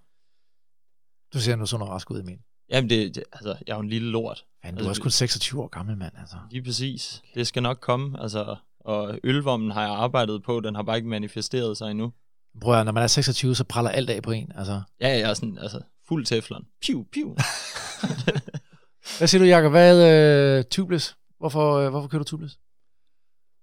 Du 1.35 1.41
ser 1.41 1.57
nu 1.57 1.67
sådan 1.67 1.89
rask 1.89 2.11
ud, 2.11 2.21
i 2.21 2.25
min. 2.25 2.39
Jamen, 2.73 2.91
det, 2.91 3.15
det, 3.15 3.25
altså, 3.33 3.57
jeg 3.67 3.73
er 3.73 3.77
jo 3.77 3.83
en 3.83 3.89
lille 3.89 4.11
lort. 4.11 4.45
Men 4.65 4.77
du 4.77 4.85
er 4.85 4.89
også 4.89 5.03
kun 5.03 5.11
26 5.11 5.63
år 5.63 5.69
gammel, 5.69 5.97
mand. 5.97 6.13
Altså. 6.19 6.37
Lige 6.51 6.63
præcis. 6.63 7.19
Okay. 7.19 7.39
Det 7.39 7.47
skal 7.47 7.63
nok 7.63 7.79
komme. 7.81 8.23
Altså, 8.23 8.57
og 8.81 9.19
ølvommen 9.25 9.71
har 9.71 9.83
jeg 9.83 9.91
arbejdet 9.91 10.43
på, 10.43 10.61
den 10.61 10.75
har 10.75 10.83
bare 10.83 10.97
ikke 10.97 11.09
manifesteret 11.09 11.77
sig 11.77 11.91
endnu. 11.91 12.13
Prøv 12.61 12.85
når 12.85 12.93
man 12.93 13.03
er 13.03 13.07
26, 13.07 13.55
så 13.55 13.65
praller 13.65 13.91
alt 13.91 14.11
af 14.11 14.23
på 14.23 14.31
en. 14.31 14.53
Altså. 14.55 14.83
Ja, 15.01 15.09
jeg 15.09 15.31
er 15.31 15.35
sådan, 15.35 15.59
altså, 15.59 15.81
fuld 16.09 16.25
teflon. 16.25 16.67
Piu, 16.83 17.05
piu. 17.13 17.29
hvad 19.19 19.29
siger 19.29 19.43
du, 19.43 19.49
Jacob? 19.49 19.71
Hvad 19.71 20.03
er 20.03 20.59
uh, 20.59 20.65
tubeless? 20.71 21.17
Hvorfor, 21.39 21.85
uh, 21.85 21.91
hvorfor 21.91 22.09
kører 22.09 22.23
du 22.23 22.29
tubeless? 22.29 22.59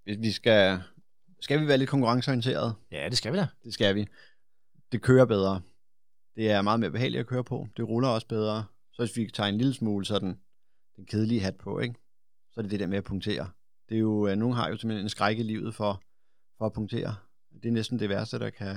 Vi 0.06 0.32
skal, 0.32 0.82
skal 1.42 1.62
vi 1.62 1.68
være 1.68 1.78
lidt 1.78 1.90
konkurrenceorienteret? 1.90 2.76
Ja, 2.92 3.10
det 3.10 3.18
skal 3.18 3.34
vi 3.34 3.38
da. 3.38 3.48
Det 3.64 3.74
skal 3.74 3.96
vi. 3.96 4.08
Det 4.92 5.02
kører 5.02 5.26
bedre. 5.26 5.62
Det 6.36 6.52
er 6.52 6.62
meget 6.62 6.80
mere 6.80 6.92
behageligt 6.92 7.20
at 7.20 7.28
køre 7.28 7.44
på. 7.44 7.68
Det 7.78 7.88
ruller 7.88 8.10
også 8.10 8.28
bedre. 8.28 8.66
Så 9.00 9.06
hvis 9.06 9.18
vi 9.18 9.32
tager 9.34 9.50
en 9.50 9.58
lille 9.58 9.74
smule 9.74 10.06
sådan 10.06 10.40
den 10.96 11.06
kedelige 11.06 11.42
hat 11.42 11.56
på, 11.56 11.80
ikke? 11.80 11.96
så 12.52 12.60
er 12.60 12.62
det 12.62 12.72
det 12.72 12.80
der 12.80 12.88
med 12.88 12.98
at 12.98 13.04
punktere. 13.04 13.50
Det 13.90 13.96
er 13.96 14.00
jo, 14.00 14.28
øh, 14.28 14.36
nogen 14.36 14.56
har 14.56 14.70
jo 14.70 14.78
simpelthen 14.78 15.06
en 15.06 15.10
skræk 15.10 15.40
i 15.40 15.44
livet 15.44 15.76
for, 15.76 16.02
for 16.58 16.66
at 16.66 16.74
punktere. 16.74 17.16
Det 17.64 17.66
er 17.66 17.72
næsten 17.72 18.00
det 18.00 18.10
værste, 18.10 18.40
der 18.40 18.50
kan, 18.50 18.76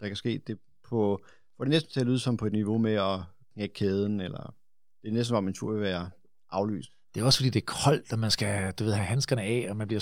der 0.00 0.06
kan 0.06 0.16
ske. 0.16 0.42
Det 0.46 0.58
på, 0.82 1.20
for 1.56 1.64
det 1.64 1.70
næsten 1.70 1.92
til 1.92 2.00
at 2.00 2.06
lyde 2.06 2.18
som 2.18 2.36
på 2.36 2.46
et 2.46 2.52
niveau 2.52 2.78
med 2.78 2.92
at 2.92 3.20
knække 3.54 3.74
kæden, 3.74 4.20
eller 4.20 4.54
det 5.02 5.08
er 5.08 5.12
næsten, 5.12 5.34
hvor 5.34 5.40
min 5.40 5.54
tur 5.54 5.72
vil 5.72 5.82
være 5.82 6.10
aflyst. 6.50 6.90
Det 7.14 7.20
er 7.20 7.24
også 7.24 7.38
fordi, 7.38 7.50
det 7.50 7.62
er 7.62 7.66
koldt, 7.66 8.12
og 8.12 8.18
man 8.18 8.30
skal 8.30 8.72
du 8.72 8.84
ved, 8.84 8.92
have 8.92 9.06
handskerne 9.06 9.42
af, 9.42 9.66
og 9.70 9.76
man 9.76 9.86
bliver 9.86 10.00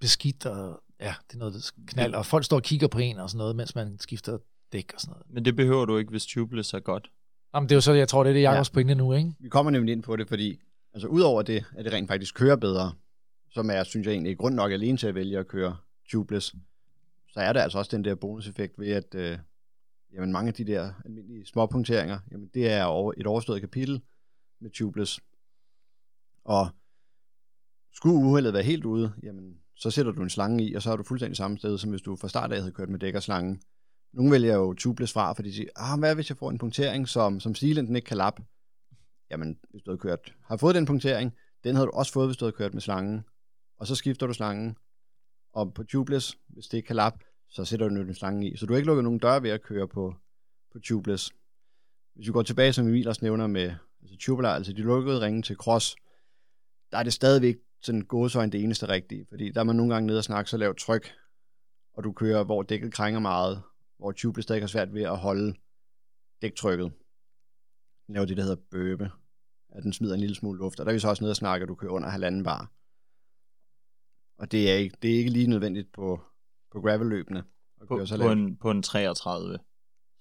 beskidt, 0.00 0.46
og 0.46 0.82
ja, 1.00 1.14
det 1.28 1.34
er 1.34 1.38
noget 1.38 1.72
knald, 1.86 2.14
og 2.14 2.26
folk 2.26 2.44
står 2.44 2.56
og 2.56 2.62
kigger 2.62 2.88
på 2.88 2.98
en 2.98 3.18
og 3.18 3.30
sådan 3.30 3.38
noget, 3.38 3.56
mens 3.56 3.74
man 3.74 3.98
skifter 3.98 4.38
dæk 4.72 4.92
og 4.94 5.00
sådan 5.00 5.12
noget. 5.12 5.26
Men 5.30 5.44
det 5.44 5.56
behøver 5.56 5.84
du 5.84 5.96
ikke, 5.96 6.10
hvis 6.10 6.26
tubeless 6.26 6.74
er 6.74 6.80
godt. 6.80 7.10
Jamen, 7.56 7.68
det 7.68 7.74
er 7.74 7.76
jo 7.76 7.80
så, 7.80 7.92
jeg 7.92 8.08
tror, 8.08 8.22
det 8.22 8.30
er 8.30 8.34
det, 8.34 8.42
Jakobs 8.42 8.70
ja. 8.70 8.72
pointe 8.72 8.94
nu, 8.94 9.12
ikke? 9.12 9.32
Vi 9.38 9.48
kommer 9.48 9.70
nemlig 9.70 9.92
ind 9.92 10.02
på 10.02 10.16
det, 10.16 10.28
fordi 10.28 10.60
altså 10.94 11.08
udover 11.08 11.42
det, 11.42 11.64
at 11.76 11.84
det 11.84 11.92
rent 11.92 12.08
faktisk 12.08 12.34
kører 12.34 12.56
bedre, 12.56 12.92
som 13.50 13.70
er, 13.70 13.84
synes 13.84 14.06
jeg 14.06 14.12
egentlig, 14.12 14.38
grund 14.38 14.54
nok 14.54 14.72
alene 14.72 14.98
til 14.98 15.06
at 15.06 15.14
vælge 15.14 15.38
at 15.38 15.48
køre 15.48 15.76
tubeless, 16.10 16.54
så 17.28 17.40
er 17.40 17.52
der 17.52 17.62
altså 17.62 17.78
også 17.78 17.96
den 17.96 18.04
der 18.04 18.14
bonuseffekt 18.14 18.78
ved, 18.78 18.88
at 18.88 19.14
øh, 19.14 19.38
jamen 20.12 20.32
mange 20.32 20.48
af 20.48 20.54
de 20.54 20.64
der 20.64 20.92
almindelige 21.04 21.46
småpunkteringer, 21.46 22.18
jamen 22.32 22.50
det 22.54 22.70
er 22.70 22.84
over, 22.84 23.12
et 23.16 23.26
overstået 23.26 23.60
kapitel 23.60 24.02
med 24.60 24.70
tubeless. 24.70 25.20
Og 26.44 26.68
skulle 27.92 28.16
uheldet 28.16 28.52
være 28.52 28.62
helt 28.62 28.84
ude, 28.84 29.12
jamen 29.22 29.56
så 29.74 29.90
sætter 29.90 30.12
du 30.12 30.22
en 30.22 30.30
slange 30.30 30.64
i, 30.64 30.74
og 30.74 30.82
så 30.82 30.92
er 30.92 30.96
du 30.96 31.02
fuldstændig 31.02 31.36
samme 31.36 31.58
sted, 31.58 31.78
som 31.78 31.90
hvis 31.90 32.02
du 32.02 32.16
fra 32.16 32.28
start 32.28 32.52
af 32.52 32.58
havde 32.58 32.72
kørt 32.72 32.88
med 32.88 32.98
dæk 32.98 33.14
og 33.14 33.22
slange. 33.22 33.60
Nogle 34.12 34.32
vælger 34.32 34.54
jo 34.54 34.74
tubeless 34.74 35.12
fra, 35.12 35.32
fordi 35.32 35.48
de 35.48 35.54
siger, 35.54 35.68
ah, 35.76 35.98
hvad 35.98 36.14
hvis 36.14 36.30
jeg 36.30 36.36
får 36.36 36.50
en 36.50 36.58
punktering, 36.58 37.08
som, 37.08 37.40
som 37.40 37.54
stilen 37.54 37.96
ikke 37.96 38.06
kan 38.06 38.16
lappe? 38.16 38.42
Jamen, 39.30 39.58
hvis 39.70 39.82
du 39.82 39.90
havde 39.90 39.98
kørt, 39.98 40.34
har 40.44 40.56
fået 40.56 40.74
den 40.74 40.86
punktering, 40.86 41.32
den 41.64 41.74
havde 41.74 41.86
du 41.86 41.92
også 41.92 42.12
fået, 42.12 42.28
hvis 42.28 42.36
du 42.36 42.44
havde 42.44 42.56
kørt 42.56 42.74
med 42.74 42.82
slangen. 42.82 43.24
Og 43.78 43.86
så 43.86 43.94
skifter 43.94 44.26
du 44.26 44.32
slangen, 44.32 44.76
og 45.52 45.74
på 45.74 45.84
tubeless, 45.84 46.38
hvis 46.48 46.66
det 46.66 46.76
ikke 46.76 46.86
kan 46.86 46.96
lappe, 46.96 47.24
så 47.48 47.64
sætter 47.64 47.88
du 47.88 47.94
en 47.94 48.14
slange 48.14 48.50
i. 48.50 48.56
Så 48.56 48.66
du 48.66 48.72
har 48.72 48.76
ikke 48.76 48.86
lukket 48.86 49.04
nogen 49.04 49.18
døre 49.18 49.42
ved 49.42 49.50
at 49.50 49.62
køre 49.62 49.88
på, 49.88 50.14
på 50.72 50.78
tubeless. 50.78 51.30
Hvis 52.14 52.26
vi 52.26 52.32
går 52.32 52.42
tilbage, 52.42 52.72
som 52.72 52.86
Emil 52.86 53.08
også 53.08 53.24
nævner 53.24 53.46
med 53.46 53.74
altså 54.02 54.16
tubular, 54.18 54.54
altså 54.54 54.72
de 54.72 54.82
lukkede 54.82 55.20
ringe 55.20 55.42
til 55.42 55.56
cross, 55.56 55.96
der 56.92 56.98
er 56.98 57.02
det 57.02 57.12
stadigvæk 57.12 57.56
sådan 57.82 58.00
gåsøjne 58.00 58.52
det 58.52 58.62
eneste 58.62 58.88
rigtige, 58.88 59.26
fordi 59.28 59.50
der 59.50 59.60
er 59.60 59.64
man 59.64 59.76
nogle 59.76 59.94
gange 59.94 60.06
nede 60.06 60.18
og 60.18 60.24
snakke 60.24 60.50
så 60.50 60.56
lavt 60.56 60.78
tryk, 60.78 61.12
og 61.94 62.04
du 62.04 62.12
kører, 62.12 62.44
hvor 62.44 62.62
dækket 62.62 62.92
krænger 62.92 63.20
meget, 63.20 63.62
hvor 63.98 64.12
tubeless 64.12 64.44
stadig 64.44 64.62
har 64.62 64.66
svært 64.66 64.94
ved 64.94 65.02
at 65.02 65.18
holde 65.18 65.54
dæktrykket. 66.42 66.92
Den 68.06 68.14
laver 68.14 68.26
det, 68.26 68.36
der 68.36 68.42
hedder 68.42 68.62
bøbe, 68.70 69.10
at 69.68 69.82
den 69.82 69.92
smider 69.92 70.14
en 70.14 70.20
lille 70.20 70.34
smule 70.36 70.58
luft, 70.58 70.80
og 70.80 70.86
der 70.86 70.90
er 70.92 70.94
vi 70.94 71.00
så 71.00 71.08
også 71.08 71.24
nede 71.24 71.32
og 71.32 71.36
snakke, 71.36 71.62
at 71.62 71.68
du 71.68 71.74
kører 71.74 71.92
under 71.92 72.08
halvanden 72.08 72.44
bar. 72.44 72.72
Og 74.38 74.52
det 74.52 74.70
er 74.70 74.74
ikke, 74.74 74.96
det 75.02 75.14
er 75.14 75.18
ikke 75.18 75.30
lige 75.30 75.46
nødvendigt 75.46 75.92
på, 75.92 76.20
på 76.72 76.80
gravelløbene. 76.80 77.44
at 77.80 77.88
På, 77.88 78.06
så 78.06 78.16
på, 78.16 78.30
en, 78.32 78.56
på 78.56 78.70
en 78.70 78.82
33. 78.82 79.58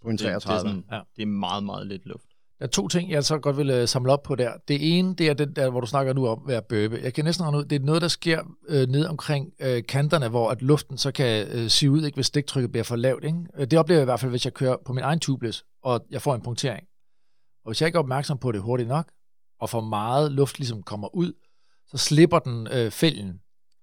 på 0.02 0.10
en 0.10 0.18
Det, 0.18 0.20
det, 0.26 0.34
er 0.34 0.40
33. 0.40 0.70
sådan, 0.70 0.86
Ja. 0.92 1.02
det 1.16 1.22
er 1.22 1.26
meget, 1.26 1.64
meget 1.64 1.88
lidt 1.88 2.06
luft. 2.06 2.35
Der 2.60 2.66
er 2.66 2.70
to 2.70 2.88
ting, 2.88 3.12
jeg 3.12 3.24
så 3.24 3.38
godt 3.40 3.58
vil 3.58 3.82
uh, 3.82 3.88
samle 3.88 4.12
op 4.12 4.24
på 4.24 4.36
der. 4.36 4.52
Det 4.68 4.98
ene, 4.98 5.16
det 5.16 5.30
er 5.30 5.34
den 5.34 5.56
der, 5.56 5.70
hvor 5.70 5.80
du 5.82 5.88
snakker 5.88 6.14
nu 6.14 6.28
om 6.28 6.42
at 6.44 6.48
være 6.48 6.62
bøbe. 6.70 7.00
Jeg 7.04 7.14
kan 7.14 7.26
næsten 7.26 7.44
regne 7.46 7.58
ud, 7.58 7.66
det 7.66 7.82
er 7.82 7.86
noget, 7.86 8.02
der 8.02 8.08
sker 8.08 8.42
øh, 8.68 8.88
ned 8.88 9.06
omkring 9.06 9.54
øh, 9.60 9.84
kanterne, 9.90 10.28
hvor 10.30 10.50
at 10.50 10.62
luften 10.62 10.98
så 10.98 11.12
kan 11.12 11.48
øh, 11.48 11.70
sive 11.70 11.92
ud, 11.92 12.04
ikke, 12.06 12.16
hvis 12.16 12.26
stiktrykket 12.26 12.72
bliver 12.72 12.84
for 12.84 12.96
lavt. 12.96 13.24
Ikke? 13.24 13.38
Øh, 13.58 13.68
Det 13.72 13.80
oplever 13.80 14.00
jeg 14.00 14.04
i 14.04 14.06
hvert 14.06 14.20
fald, 14.20 14.32
hvis 14.32 14.46
jeg 14.46 14.54
kører 14.54 14.78
på 14.86 14.94
min 14.94 15.04
egen 15.04 15.20
tubeless, 15.20 15.66
og 15.84 16.06
jeg 16.12 16.22
får 16.22 16.36
en 16.36 16.42
punktering. 16.42 16.84
Og 17.66 17.70
hvis 17.72 17.82
jeg 17.82 17.88
ikke 17.88 17.98
er 17.98 18.00
opmærksom 18.00 18.38
på 18.38 18.52
det 18.52 18.62
hurtigt 18.62 18.90
nok, 18.90 19.12
og 19.62 19.70
for 19.70 19.82
meget 19.82 20.32
luft 20.32 20.60
ligesom 20.60 20.84
kommer 20.84 21.16
ud, 21.16 21.34
så 21.88 21.98
slipper 21.98 22.40
den 22.40 22.68
øh, 22.72 22.92
fælden 22.92 23.40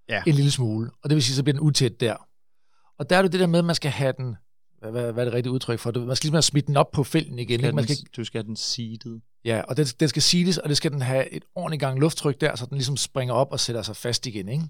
Ja. 0.09 0.23
en 0.27 0.35
lille 0.35 0.51
smule. 0.51 0.91
Og 1.05 1.11
det 1.11 1.15
vil 1.15 1.23
sige, 1.23 1.37
så 1.37 1.43
bliver 1.43 1.53
den 1.59 1.67
utæt 1.67 2.01
der. 2.01 2.17
Og 2.99 3.11
der 3.11 3.17
er 3.19 3.23
det 3.23 3.33
det 3.33 3.41
der 3.41 3.47
med, 3.47 3.59
at 3.59 3.65
man 3.65 3.75
skal 3.75 3.91
have 3.91 4.13
den, 4.19 4.37
hvad, 4.83 4.91
hvad, 4.91 5.13
hvad 5.13 5.23
er 5.23 5.25
det 5.25 5.35
rigtige 5.35 5.53
udtryk 5.53 5.79
for? 5.79 5.91
det? 5.91 6.07
Man 6.07 6.17
skal 6.17 6.27
ligesom 6.27 6.35
have 6.35 6.43
smidt 6.43 6.67
den 6.67 6.77
op 6.77 6.91
på 6.91 7.05
fælden 7.05 7.39
igen. 7.39 7.51
Ikke? 7.53 7.65
Skal 7.65 7.75
Man 7.75 7.85
den, 7.85 7.95
skal, 7.97 8.09
Du 8.17 8.25
skal 8.25 8.39
have 8.39 8.47
den 8.47 8.57
seeded. 8.57 9.21
Ja, 9.45 9.63
og 9.69 9.77
den, 9.77 9.87
den 9.87 10.09
skal 10.09 10.23
siles, 10.23 10.59
og 10.59 10.69
det 10.69 10.77
skal 10.77 10.93
den 10.93 11.03
have 11.03 11.33
et 11.33 11.45
ordentligt 11.55 11.81
gang 11.81 11.99
lufttryk 12.01 12.41
der, 12.41 12.57
så 12.57 12.67
den 12.67 12.77
ligesom 12.77 12.97
springer 12.97 13.35
op 13.35 13.53
og 13.53 13.61
sætter 13.61 13.83
sig 13.83 13.97
fast 13.97 14.27
igen, 14.27 14.49
ikke? 14.49 14.65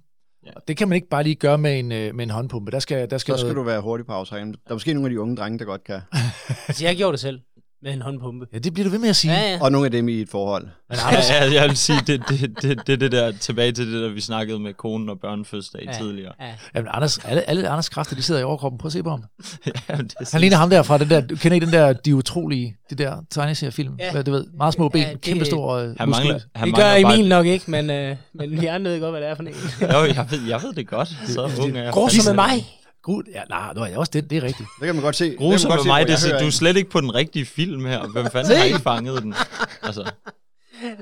Ja. 0.47 0.51
Og 0.57 0.63
det 0.69 0.77
kan 0.77 0.89
man 0.89 0.97
ikke 0.97 1.09
bare 1.09 1.23
lige 1.23 1.35
gøre 1.35 1.59
med 1.59 1.79
en, 1.79 1.93
øh, 1.93 2.15
med 2.15 2.25
en 2.25 2.31
håndpumpe. 2.31 2.71
Der 2.71 2.79
skal, 2.79 3.11
der 3.11 3.19
skal 3.19 3.35
Så 3.35 3.39
skal 3.39 3.47
noget... 3.47 3.57
du 3.57 3.63
være 3.63 3.81
hurtig 3.81 4.07
på 4.07 4.13
aftrækken. 4.13 4.53
Der 4.53 4.59
er 4.67 4.75
måske 4.75 4.95
nogle 4.95 5.07
af 5.07 5.11
de 5.11 5.21
unge 5.21 5.37
drenge, 5.37 5.59
der 5.59 5.65
godt 5.65 5.85
kan. 5.85 6.01
Altså, 6.69 6.85
jeg 6.85 6.97
gjorde 6.97 7.13
det 7.13 7.21
selv 7.21 7.41
med 7.83 7.93
en 7.93 8.03
håndpumpe. 8.03 8.47
Ja, 8.53 8.59
det 8.59 8.75
bliver 8.75 8.85
du 8.85 8.91
ved 8.91 8.99
med 8.99 9.09
at 9.09 9.17
sige. 9.17 9.33
Ja, 9.35 9.51
ja. 9.53 9.59
Og 9.61 9.73
nogle 9.73 9.85
af 9.85 9.91
dem 9.91 10.09
i 10.09 10.21
et 10.21 10.29
forhold. 10.29 10.63
Men 10.89 10.99
Ja, 10.99 11.09
Anders, 11.09 11.31
ja, 11.31 11.53
jeg 11.61 11.69
vil 11.69 11.77
sige, 11.77 11.99
det, 12.07 12.23
det, 12.29 12.41
det, 12.63 12.87
det, 12.87 12.93
er 12.93 12.97
det 12.97 13.13
der, 13.13 13.33
tilbage 13.41 13.73
til 13.73 13.93
det 13.93 14.03
der, 14.03 14.09
vi 14.09 14.21
snakkede 14.21 14.59
med 14.59 14.75
konen 14.75 15.09
og 15.09 15.21
børnefødselsdag 15.21 15.83
Ja. 15.87 15.93
tidligere. 15.93 16.33
Ja. 16.41 16.47
jamen, 16.75 16.89
Anders, 16.95 17.19
alle, 17.19 17.49
alle 17.51 17.69
Anders 17.69 17.89
kræfter, 17.89 18.17
de 18.17 18.23
sidder 18.23 18.41
i 18.41 18.45
overkroppen. 18.45 18.79
Prøv 18.79 18.87
at 18.87 18.93
se 18.93 19.03
på 19.03 19.11
ham. 19.11 19.25
ja, 19.89 19.97
men 19.97 20.07
det 20.07 20.29
Han 20.33 20.41
ligner 20.41 20.57
ham 20.57 20.71
der 20.71 20.83
fra 20.83 20.99
den 20.99 21.11
der, 21.11 21.21
du 21.21 21.37
kender 21.37 21.55
ikke 21.55 21.67
den 21.67 21.75
der, 21.75 21.93
de 21.93 22.17
utrolige, 22.17 22.77
det 22.91 22.99
der 22.99 23.17
tegneseriefilm? 23.31 23.95
Ja. 23.99 24.11
Ja. 24.17 24.23
Du 24.23 24.31
ved, 24.31 24.47
meget 24.59 24.75
små 24.75 24.89
ben, 24.89 25.01
Ja, 25.03 25.07
ja, 25.09 25.13
det- 25.13 25.21
kæmpe 25.21 25.45
store 25.45 25.83
øh, 25.83 25.95
Han 25.99 26.09
mangler, 26.09 26.33
muskler. 26.33 26.49
han 26.55 26.69
Det 26.69 26.77
gør 26.77 26.93
mangler 26.93 27.15
Emil 27.15 27.29
nok 27.29 27.47
ikke, 27.47 27.71
men, 27.71 27.91
øh, 27.91 28.17
men 28.35 28.61
vi 28.61 28.67
andre 28.67 28.91
ved 28.91 29.01
godt, 29.01 29.13
hvad 29.13 29.21
det 29.21 29.29
er 29.31 29.35
for 29.35 29.43
en. 29.43 29.55
Bare, 29.81 29.99
jo, 30.01 30.07
jeg 30.15 30.27
ved, 30.31 30.41
jeg 30.49 30.61
ved 30.63 30.73
det 30.73 30.87
godt. 30.89 31.09
Så 31.27 31.51
ung 31.63 31.77
er 31.77 31.83
jeg. 31.83 31.93
Grusom 31.93 32.25
med 32.25 32.35
mig. 32.35 32.79
Gud, 33.03 33.23
ja, 33.35 33.43
nej, 33.49 33.73
nej, 33.75 33.97
også 33.97 34.11
det, 34.15 34.31
det 34.31 34.39
er 34.39 34.43
rigtigt. 34.43 34.69
Det 34.81 34.87
kan 34.87 34.95
man 34.95 35.05
godt 35.05 35.17
se. 35.17 35.37
godt 35.39 35.67
med 35.67 35.85
mig, 35.87 36.07
det, 36.07 36.17
du 36.41 36.47
er 36.47 36.51
slet 36.51 36.77
ikke 36.77 36.91
på 36.91 37.01
den 37.01 37.15
rigtige 37.15 37.45
film 37.47 37.85
her. 37.85 38.07
Hvem 38.09 38.27
fanden 38.33 38.57
har 38.57 38.65
ikke 38.65 38.79
fanget 38.79 39.23
den? 39.23 39.35
Altså, 39.83 40.13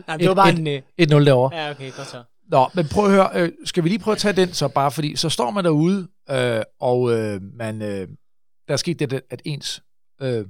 Nej, 0.06 0.16
det 0.16 0.28
var 0.28 0.34
bare 0.34 0.52
Et- 0.52 0.58
en... 0.58 0.66
Øh, 0.66 0.82
1-0 1.02 1.24
derovre. 1.24 1.56
ja, 1.56 1.70
okay, 1.70 1.92
godt 1.96 2.08
så. 2.08 2.22
Nå, 2.50 2.68
men 2.74 2.86
prøv 2.88 3.04
at 3.04 3.10
høre, 3.10 3.30
øh, 3.34 3.52
skal 3.64 3.84
vi 3.84 3.88
lige 3.88 3.98
prøve 3.98 4.12
at 4.12 4.18
tage 4.18 4.32
den 4.36 4.52
så 4.52 4.68
bare, 4.68 4.90
fordi 4.90 5.16
så 5.16 5.28
står 5.28 5.50
man 5.50 5.64
derude, 5.64 6.08
øh, 6.30 6.62
og 6.80 7.12
øh, 7.18 7.40
man, 7.58 7.82
øh, 7.82 8.08
der 8.68 8.72
er 8.72 8.76
sket 8.76 8.98
det, 8.98 9.20
at 9.30 9.42
ens 9.44 9.82
øh, 10.22 10.44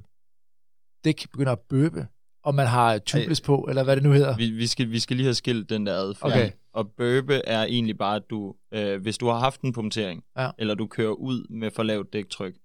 dæk 1.05 1.25
begynder 1.31 1.51
at 1.51 1.59
bøbe, 1.69 2.07
og 2.43 2.55
man 2.55 2.67
har 2.67 2.97
tubeless 2.97 3.41
på, 3.41 3.65
eller 3.69 3.83
hvad 3.83 3.95
det 3.95 4.03
nu 4.03 4.11
hedder. 4.11 4.35
vi, 4.37 4.49
vi, 4.49 4.67
skal, 4.67 4.91
vi 4.91 4.99
skal 4.99 5.17
lige 5.17 5.25
have 5.25 5.33
skilt 5.35 5.69
den 5.69 5.85
der 5.85 5.93
ad. 5.95 6.13
Okay. 6.21 6.51
Og 6.73 6.91
bøbe 6.91 7.33
er 7.33 7.63
egentlig 7.63 7.97
bare, 7.97 8.15
at 8.15 8.29
du, 8.29 8.55
øh, 8.73 9.01
hvis 9.01 9.17
du 9.17 9.25
har 9.27 9.39
haft 9.39 9.61
en 9.61 9.73
punktering, 9.73 10.23
Ja. 10.37 10.49
eller 10.59 10.75
du 10.75 10.87
kører 10.87 11.11
ud 11.13 11.47
med 11.49 11.71
for 11.71 11.83
lavt 11.83 12.13
dæktryk, 12.13 12.57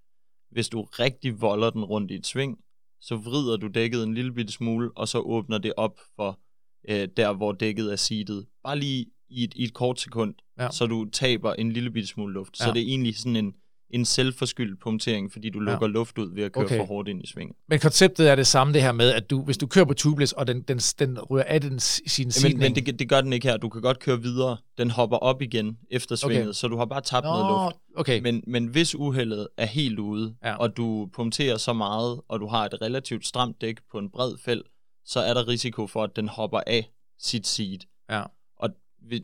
hvis 0.50 0.68
du 0.68 0.82
rigtig 0.82 1.40
volder 1.40 1.70
den 1.70 1.84
rundt 1.84 2.11
i 2.11 2.14
et 2.14 2.26
sving, 2.26 2.59
så 3.00 3.16
vrider 3.16 3.57
du 3.57 3.66
dækket 3.66 4.02
en 4.04 4.14
lille 4.14 4.32
bitte 4.32 4.52
smule, 4.52 4.90
og 4.96 5.09
så 5.09 5.18
åbner 5.18 5.59
det 5.59 5.72
op 5.76 6.00
for 6.16 6.40
øh, 6.88 7.09
der, 7.16 7.32
hvor 7.32 7.52
dækket 7.52 7.92
er 7.92 7.96
seedet. 7.96 8.46
Bare 8.64 8.78
lige 8.78 9.07
i 9.28 9.44
et, 9.44 9.54
i 9.57 9.64
et 9.64 9.74
kort 9.74 10.00
sekund, 10.00 10.34
Ja. 10.59 10.70
så 10.70 10.86
du 10.86 11.04
taber 11.12 11.52
en 11.52 11.72
lille 11.72 11.90
bitte 11.90 12.09
smule 12.09 12.34
luft. 12.34 12.57
Så 12.57 12.64
Ja. 12.66 12.72
det 12.72 12.82
er 12.82 12.86
egentlig 12.86 13.16
sådan 13.16 13.36
en, 13.36 13.54
en 13.91 14.05
selvforskyldt 14.05 14.80
punktering, 14.80 15.32
fordi 15.32 15.51
du 15.51 15.59
Ja. 15.59 15.64
lukker 15.70 15.87
luft 15.87 16.18
ud 16.18 16.34
ved 16.34 16.43
at 16.45 16.53
køre 16.53 16.64
Okay. 16.64 16.78
for 16.78 16.84
hårdt 16.84 17.09
ind 17.09 17.22
i 17.24 17.26
svingen. 17.26 17.55
Men 17.68 17.78
konceptet 17.80 18.30
er 18.30 18.34
det 18.34 18.47
samme, 18.47 18.72
det 18.72 18.82
her 18.82 18.93
med, 18.93 19.12
at 19.12 19.30
du, 19.30 19.43
hvis 19.43 19.59
du 19.59 19.66
kører 19.66 19.84
på 19.84 19.95
tubeless, 19.95 20.32
og 20.32 20.47
den, 20.47 20.62
den, 20.62 20.78
den 20.78 21.18
rører 21.20 21.45
af 21.45 21.61
den, 21.61 21.80
sin 21.80 22.03
Ja, 22.16 22.24
men, 22.26 22.32
sidning. 22.32 22.59
men 22.59 22.74
det, 22.74 22.99
det 22.99 23.09
gør 23.09 23.20
den 23.20 23.32
ikke 23.32 23.49
her. 23.49 23.57
Du 23.57 23.68
kan 23.68 23.82
godt 23.82 23.99
køre 23.99 24.22
videre. 24.22 24.57
Den 24.78 24.91
hopper 24.91 25.16
op 25.16 25.43
igen 25.43 25.78
efter 25.91 26.16
svinget, 26.16 26.43
Okay. 26.43 26.53
så 26.53 26.68
du 26.68 26.76
har 26.76 26.84
bare 26.84 27.01
tabt 27.01 27.24
noget 27.24 27.47
luft. 27.64 27.76
okay. 27.97 28.20
Men, 28.20 28.43
men 28.47 28.66
hvis 28.66 28.95
uheldet 28.95 29.49
er 29.57 29.66
helt 29.66 29.99
ude, 29.99 30.34
Ja. 30.43 30.49
ja. 30.49 30.57
og 30.57 30.76
du 30.76 31.09
punkterer 31.14 31.57
så 31.57 31.72
meget, 31.72 32.20
og 32.28 32.41
du 32.41 32.47
har 32.47 32.64
et 32.64 32.82
relativt 32.82 33.26
stramt 33.26 33.61
dæk 33.61 33.76
på 33.91 33.99
en 33.99 34.11
bred 34.11 34.32
fæld, 34.45 34.62
så 35.05 35.20
er 35.20 35.34
der 35.34 35.49
risiko 35.49 35.87
for, 35.87 36.03
at 36.05 36.11
den 36.16 36.28
hopper 36.28 36.61
af 36.66 36.91
sit 37.20 37.47
seat. 37.47 37.84
Ja. 38.11 38.22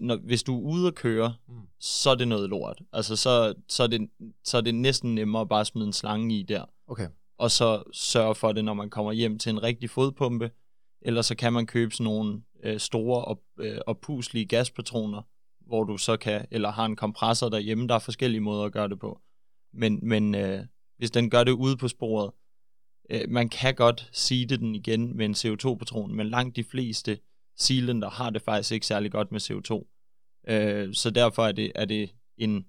Når, 0.01 0.17
hvis 0.17 0.43
du 0.43 0.57
er 0.57 0.63
ude 0.73 0.87
at 0.89 0.95
køre, 0.95 1.35
Mm. 1.49 1.55
så 1.81 2.11
er 2.11 2.15
det 2.15 2.29
noget 2.29 2.51
lort. 2.51 2.83
Altså, 2.93 3.17
så, 3.17 3.55
så, 3.69 3.83
er 3.83 3.87
det, 3.87 4.11
så 4.45 4.57
er 4.57 4.61
det 4.61 4.75
næsten 4.75 5.15
nemmere 5.15 5.43
at 5.43 5.49
bare 5.49 5.65
smide 5.65 5.87
en 5.87 5.93
slange 5.93 6.39
i 6.39 6.43
der, 6.43 6.65
okay. 6.87 7.09
og 7.39 7.51
så 7.51 7.83
sørge 7.93 8.35
for 8.35 8.53
det, 8.53 8.65
når 8.65 8.75
man 8.75 8.91
kommer 8.91 9.13
hjem 9.13 9.39
til 9.39 9.51
en 9.51 9.63
rigtig 9.63 9.91
fodpumpe. 9.91 10.51
Eller 11.03 11.23
så 11.23 11.35
kan 11.35 11.53
man 11.53 11.67
købe 11.67 11.95
sådan 11.95 12.05
nogle 12.05 12.43
øh, 12.63 12.81
store 12.81 13.25
og, 13.25 13.43
øh, 13.59 13.79
og 13.87 13.99
puslige 13.99 14.47
gaspatroner, 14.47 15.23
hvor 15.67 15.85
du 15.85 15.97
så 15.99 16.17
kan, 16.17 16.47
eller 16.51 16.71
har 16.71 16.85
en 16.87 16.97
kompressor 16.97 17.49
derhjemme. 17.49 17.89
Der 17.89 17.95
er 17.95 17.99
forskellige 17.99 18.41
måder 18.41 18.65
at 18.65 18.73
gøre 18.73 18.89
det 18.89 18.99
på. 18.99 19.21
Men, 19.73 19.99
men 20.03 20.35
øh, 20.35 20.61
hvis 20.99 21.11
den 21.11 21.31
gør 21.31 21.45
det 21.45 21.53
ude 21.53 21.77
på 21.77 21.89
sporet, 21.89 22.31
øh, 23.11 23.21
man 23.29 23.49
kan 23.49 23.75
godt 23.75 24.09
seede 24.13 24.57
den 24.57 24.75
igen 24.75 25.17
med 25.17 25.25
en 25.27 25.35
CO2-patron, 25.35 26.15
men 26.15 26.29
langt 26.29 26.57
de 26.57 26.65
fleste 26.65 27.19
sealenter 27.59 28.11
har 28.11 28.31
det 28.31 28.43
faktisk 28.43 28.73
ikke 28.73 28.87
særlig 28.87 29.13
godt 29.13 29.33
med 29.33 29.41
CO2. 29.41 29.89
Øh, 30.49 30.95
så 30.95 31.11
derfor 31.11 31.47
er 31.47 31.53
det, 31.53 31.73
er 31.75 31.85
det 31.85 32.11
en, 32.39 32.67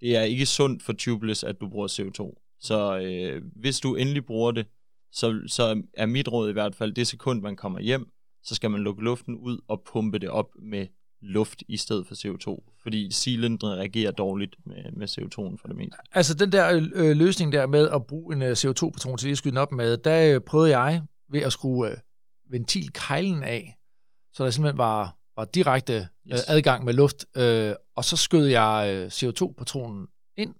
det 0.00 0.16
er 0.16 0.22
ikke 0.22 0.46
sundt 0.46 0.82
for 0.82 0.92
tubeless, 0.92 1.44
at 1.44 1.60
du 1.60 1.68
bruger 1.68 1.88
CO2. 1.88 2.56
Så 2.60 2.98
øh, 2.98 3.42
hvis 3.56 3.80
du 3.80 3.94
endelig 3.94 4.26
bruger 4.26 4.50
det, 4.50 4.66
så, 5.12 5.40
så 5.46 5.82
er 5.94 6.06
mit 6.06 6.28
råd 6.28 6.50
i 6.50 6.52
hvert 6.52 6.74
fald, 6.74 6.92
det 6.92 7.06
sekund 7.06 7.42
man 7.42 7.56
kommer 7.56 7.80
hjem, 7.80 8.10
så 8.42 8.54
skal 8.54 8.70
man 8.70 8.80
lukke 8.80 9.02
luften 9.02 9.36
ud 9.36 9.58
og 9.68 9.82
pumpe 9.92 10.18
det 10.18 10.28
op 10.28 10.50
med 10.62 10.86
luft 11.22 11.62
i 11.68 11.76
stedet 11.76 12.06
for 12.06 12.14
CO2. 12.14 12.76
Fordi 12.82 13.10
silindrene 13.10 13.74
reagerer 13.74 14.10
dårligt 14.10 14.56
med, 14.66 14.92
med 14.92 15.08
CO2'en 15.08 15.56
for 15.60 15.68
det 15.68 15.76
meste. 15.76 15.96
Altså 16.12 16.34
den 16.34 16.52
der 16.52 16.76
øh, 16.76 16.82
øh, 16.94 17.16
løsning 17.16 17.52
der 17.52 17.66
med 17.66 17.88
at 17.88 18.06
bruge 18.06 18.34
en 18.36 18.42
øh, 18.42 18.52
CO2-patron 18.52 19.18
til 19.18 19.30
at 19.30 19.38
skyde 19.38 19.50
den 19.50 19.58
op 19.58 19.72
med, 19.72 19.96
der 19.96 20.34
øh, 20.34 20.40
prøvede 20.40 20.78
jeg 20.78 21.02
ved 21.30 21.40
at 21.40 21.52
skrue 21.52 21.90
øh, 21.90 21.96
ventilkejlen 22.50 23.42
af, 23.42 23.76
så 24.32 24.44
der 24.44 24.50
simpelthen 24.50 24.78
var, 24.78 25.16
var 25.36 25.44
direkte 25.44 25.94
øh, 25.94 26.32
Yes. 26.32 26.40
adgang 26.48 26.84
med 26.84 26.94
luft, 26.94 27.26
øh, 27.36 27.74
og 27.96 28.04
så 28.04 28.16
skød 28.16 28.46
jeg 28.46 28.90
øh, 28.94 29.06
CO2-patronen 29.06 30.06
ind, 30.36 30.54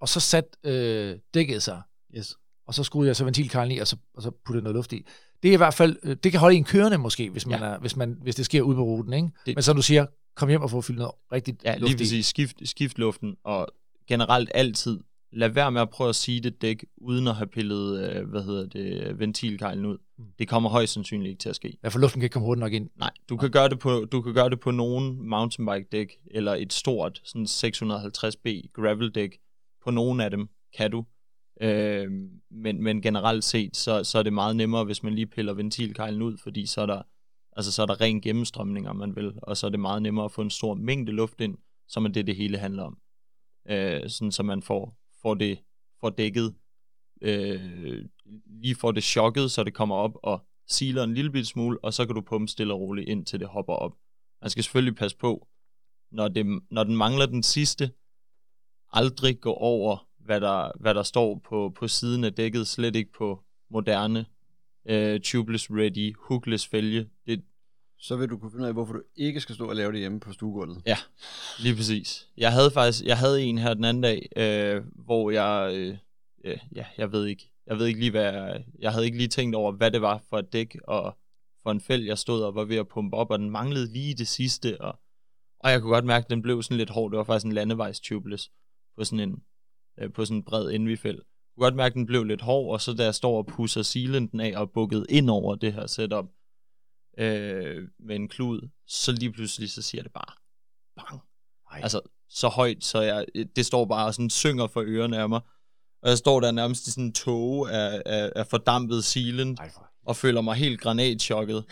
og 0.00 0.08
så 0.08 0.20
satte 0.20 0.50
øh, 0.64 1.18
dækket 1.34 1.62
sig, 1.62 1.82
Yes. 2.16 2.36
og 2.66 2.74
så 2.74 2.84
skruede 2.84 3.08
jeg 3.08 3.16
så 3.16 3.24
ventilkejlen 3.24 3.76
i, 3.76 3.78
og 3.78 3.86
så, 3.86 3.96
og 4.14 4.22
så 4.22 4.30
puttede 4.44 4.64
noget 4.64 4.74
luft 4.76 4.92
i. 4.92 5.06
Det 5.42 5.48
er 5.48 5.52
i 5.52 5.56
hvert 5.56 5.74
fald, 5.74 5.96
øh, 6.02 6.16
det 6.24 6.32
kan 6.32 6.40
holde 6.40 6.56
en 6.56 6.64
kørende 6.64 6.98
måske, 6.98 7.30
hvis, 7.30 7.46
man 7.46 7.60
Ja. 7.60 7.66
er, 7.66 7.78
hvis, 7.78 7.96
man, 7.96 8.18
hvis 8.22 8.34
det 8.34 8.44
sker 8.44 8.62
ude 8.62 8.76
på 8.76 8.82
ruten, 8.82 9.12
ikke? 9.12 9.28
Det- 9.46 9.56
Men 9.56 9.62
som 9.62 9.76
du 9.76 9.82
siger, 9.82 10.06
kom 10.36 10.48
hjem 10.48 10.62
og 10.62 10.70
få 10.70 10.80
fyldt 10.80 10.98
noget 10.98 11.12
rigtigt 11.32 11.64
Ja, 11.64 11.76
luft 11.76 11.82
lige 11.82 11.94
i. 11.94 11.96
præcis. 11.98 12.26
Skift, 12.26 12.56
skift 12.68 12.98
luften, 12.98 13.36
og 13.44 13.68
generelt 14.08 14.50
altid 14.54 15.00
lad 15.32 15.48
være 15.48 15.72
med 15.72 15.80
at 15.80 15.90
prøve 15.90 16.08
at 16.08 16.16
sige 16.16 16.40
det 16.40 16.62
dæk, 16.62 16.84
uden 16.96 17.28
at 17.28 17.36
have 17.36 17.46
pillet, 17.46 18.10
øh, 18.10 18.28
hvad 18.28 18.42
hedder 18.42 18.66
det, 18.66 19.18
ventilkejlen 19.18 19.86
ud. 19.86 19.98
Mm. 20.18 20.24
Det 20.38 20.48
kommer 20.48 20.70
højst 20.70 20.92
sandsynligt 20.92 21.30
ikke 21.30 21.40
til 21.40 21.48
at 21.48 21.56
ske. 21.56 21.78
Ja, 21.82 21.88
for 21.88 21.98
luften 21.98 22.20
kan 22.20 22.24
ikke 22.24 22.32
komme 22.32 22.46
hurtigt 22.46 22.60
nok 22.60 22.72
ind. 22.72 22.90
Nej, 22.96 23.10
du 23.28 23.36
kan 23.36 23.50
gøre 23.50 23.68
det 23.68 23.78
på, 23.78 24.04
du 24.12 24.22
kan 24.22 24.34
gøre 24.34 24.50
det 24.50 24.60
på 24.60 24.70
nogen 24.70 25.28
mountainbike 25.28 25.88
dæk, 25.92 26.12
eller 26.30 26.54
et 26.54 26.72
stort, 26.72 27.20
sådan 27.24 27.46
650B 27.46 28.70
gravel 28.72 29.10
dæk. 29.10 29.38
På 29.84 29.90
nogen 29.90 30.20
af 30.20 30.30
dem 30.30 30.48
kan 30.76 30.90
du. 30.90 31.04
Øh, 31.60 32.10
men, 32.50 32.82
men 32.82 33.02
generelt 33.02 33.44
set, 33.44 33.76
så, 33.76 34.04
så 34.04 34.18
er 34.18 34.22
det 34.22 34.32
meget 34.32 34.56
nemmere, 34.56 34.84
hvis 34.84 35.02
man 35.02 35.14
lige 35.14 35.26
piller 35.26 35.52
ventilkejlen 35.52 36.22
ud, 36.22 36.36
fordi 36.36 36.66
så 36.66 36.80
er 36.80 36.86
der, 36.86 37.02
altså, 37.56 37.72
så 37.72 37.82
er 37.82 37.86
der 37.86 38.00
ren 38.00 38.20
gennemstrømning, 38.20 38.88
om 38.88 38.96
man 38.96 39.16
vil, 39.16 39.32
og 39.42 39.56
så 39.56 39.66
er 39.66 39.70
det 39.70 39.80
meget 39.80 40.02
nemmere 40.02 40.24
at 40.24 40.32
få 40.32 40.42
en 40.42 40.50
stor 40.50 40.74
mængde 40.74 41.12
luft 41.12 41.40
ind, 41.40 41.58
som 41.88 42.04
er 42.04 42.08
det, 42.08 42.26
det 42.26 42.36
hele 42.36 42.58
handler 42.58 42.82
om. 42.82 42.98
Øh, 43.68 44.10
sådan 44.10 44.32
så 44.32 44.42
man 44.42 44.62
får, 44.62 44.96
får 45.26 45.34
det 45.34 45.58
får 46.00 46.10
dækket, 46.10 46.54
øh, 47.22 48.04
lige 48.46 48.74
får 48.74 48.92
det 48.92 49.04
chokket, 49.04 49.50
så 49.50 49.64
det 49.64 49.74
kommer 49.74 49.96
op 49.96 50.12
og 50.22 50.46
siler 50.68 51.04
en 51.04 51.14
lille 51.14 51.32
bit 51.32 51.46
smule, 51.46 51.84
og 51.84 51.94
så 51.94 52.06
kan 52.06 52.14
du 52.14 52.20
pumpe 52.20 52.48
stille 52.48 52.74
og 52.74 52.80
roligt 52.80 53.08
ind, 53.08 53.26
til 53.26 53.40
det 53.40 53.48
hopper 53.48 53.72
op. 53.72 53.92
Man 54.42 54.50
skal 54.50 54.64
selvfølgelig 54.64 54.96
passe 54.96 55.16
på, 55.16 55.48
når, 56.12 56.28
det, 56.28 56.62
når 56.70 56.84
den 56.84 56.96
mangler 56.96 57.26
den 57.26 57.42
sidste, 57.42 57.90
aldrig 58.92 59.40
gå 59.40 59.52
over, 59.52 60.08
hvad 60.18 60.40
der, 60.40 60.72
hvad 60.80 60.94
der 60.94 61.02
står 61.02 61.40
på, 61.48 61.72
på 61.76 61.88
siden 61.88 62.24
af 62.24 62.32
dækket, 62.32 62.66
slet 62.66 62.96
ikke 62.96 63.12
på 63.12 63.44
moderne, 63.70 64.26
øh, 64.88 65.20
tubeless 65.20 65.70
ready, 65.70 66.16
hookless 66.28 66.66
fælge. 66.66 67.08
Det, 67.26 67.44
så 67.98 68.16
vil 68.16 68.28
du 68.28 68.38
kunne 68.38 68.50
finde 68.50 68.62
ud 68.62 68.68
af, 68.68 68.74
hvorfor 68.74 68.92
du 68.92 69.02
ikke 69.16 69.40
skal 69.40 69.54
stå 69.54 69.68
og 69.68 69.76
lave 69.76 69.92
det 69.92 70.00
hjemme 70.00 70.20
på 70.20 70.32
stuegulvet. 70.32 70.82
Ja, 70.86 70.96
lige 71.58 71.76
præcis. 71.76 72.28
Jeg 72.36 72.52
havde 72.52 72.70
faktisk, 72.70 73.04
jeg 73.04 73.18
havde 73.18 73.42
en 73.42 73.58
her 73.58 73.74
den 73.74 73.84
anden 73.84 74.02
dag, 74.02 74.28
øh, 74.36 74.82
hvor 74.94 75.30
jeg, 75.30 75.70
øh, 75.74 75.96
øh 76.44 76.58
ja, 76.74 76.86
jeg 76.98 77.12
ved 77.12 77.26
ikke, 77.26 77.52
jeg 77.66 77.78
ved 77.78 77.86
ikke 77.86 78.00
lige, 78.00 78.10
hvad 78.10 78.22
jeg, 78.22 78.64
jeg 78.78 78.92
havde 78.92 79.04
ikke 79.04 79.18
lige 79.18 79.28
tænkt 79.28 79.56
over, 79.56 79.72
hvad 79.72 79.90
det 79.90 80.02
var 80.02 80.22
for 80.30 80.38
et 80.38 80.52
dæk, 80.52 80.76
og 80.88 81.16
for 81.62 81.70
en 81.70 81.80
fæld, 81.80 82.04
jeg 82.04 82.18
stod 82.18 82.42
og 82.42 82.54
var 82.54 82.64
ved 82.64 82.76
at 82.76 82.88
pumpe 82.88 83.16
op, 83.16 83.30
og 83.30 83.38
den 83.38 83.50
manglede 83.50 83.92
lige 83.92 84.14
det 84.14 84.28
sidste, 84.28 84.80
og, 84.80 84.98
og 85.60 85.70
jeg 85.70 85.80
kunne 85.80 85.92
godt 85.92 86.04
mærke, 86.04 86.24
at 86.24 86.30
den 86.30 86.42
blev 86.42 86.62
sådan 86.62 86.76
lidt 86.76 86.90
hård. 86.90 87.10
Det 87.10 87.18
var 87.18 87.24
faktisk 87.24 87.46
en 87.46 87.52
landevejs 87.52 88.00
tubeless 88.00 88.50
på 88.96 89.04
sådan 89.04 89.28
en, 89.28 89.42
øh, 90.00 90.12
på 90.12 90.24
sådan 90.24 90.36
en 90.36 90.44
bred 90.44 90.70
indvifæld. 90.70 91.16
Jeg 91.16 91.22
kunne 91.56 91.64
godt 91.64 91.76
mærke, 91.76 91.92
at 91.92 91.96
den 91.96 92.06
blev 92.06 92.24
lidt 92.24 92.42
hård, 92.42 92.72
og 92.72 92.80
så 92.80 92.92
da 92.92 93.04
jeg 93.04 93.14
står 93.14 93.38
og 93.38 93.46
pusser 93.46 93.82
silenden 93.82 94.40
af 94.40 94.52
og 94.56 94.70
bukket 94.70 95.06
ind 95.08 95.30
over 95.30 95.54
det 95.54 95.72
her 95.72 95.86
setup, 95.86 96.26
øh, 97.18 97.88
med 97.98 98.16
en 98.16 98.28
klud, 98.28 98.68
så 98.86 99.12
lige 99.12 99.32
pludselig 99.32 99.70
så 99.70 99.82
siger 99.82 100.02
det 100.02 100.12
bare 100.12 100.34
bang. 100.96 101.20
Ej. 101.72 101.80
Altså 101.82 102.00
så 102.28 102.48
højt, 102.48 102.84
så 102.84 103.00
jeg, 103.00 103.26
det 103.56 103.66
står 103.66 103.84
bare 103.84 104.06
og 104.06 104.14
sådan 104.14 104.30
synger 104.30 104.66
for 104.66 104.82
ørerne 104.86 105.18
af 105.18 105.28
mig. 105.28 105.40
Og 106.02 106.08
jeg 106.08 106.18
står 106.18 106.40
der 106.40 106.50
nærmest 106.50 106.86
i 106.86 106.90
sådan 106.90 107.04
en 107.04 107.12
tåge 107.12 107.70
af, 107.70 108.02
af, 108.06 108.32
af 108.36 108.46
fordampet 108.46 109.04
silen, 109.04 109.56
Ej, 109.60 109.70
for... 109.70 109.90
og 110.06 110.16
føler 110.16 110.40
mig 110.40 110.54
helt 110.54 110.80
granatchokket. 110.80 111.64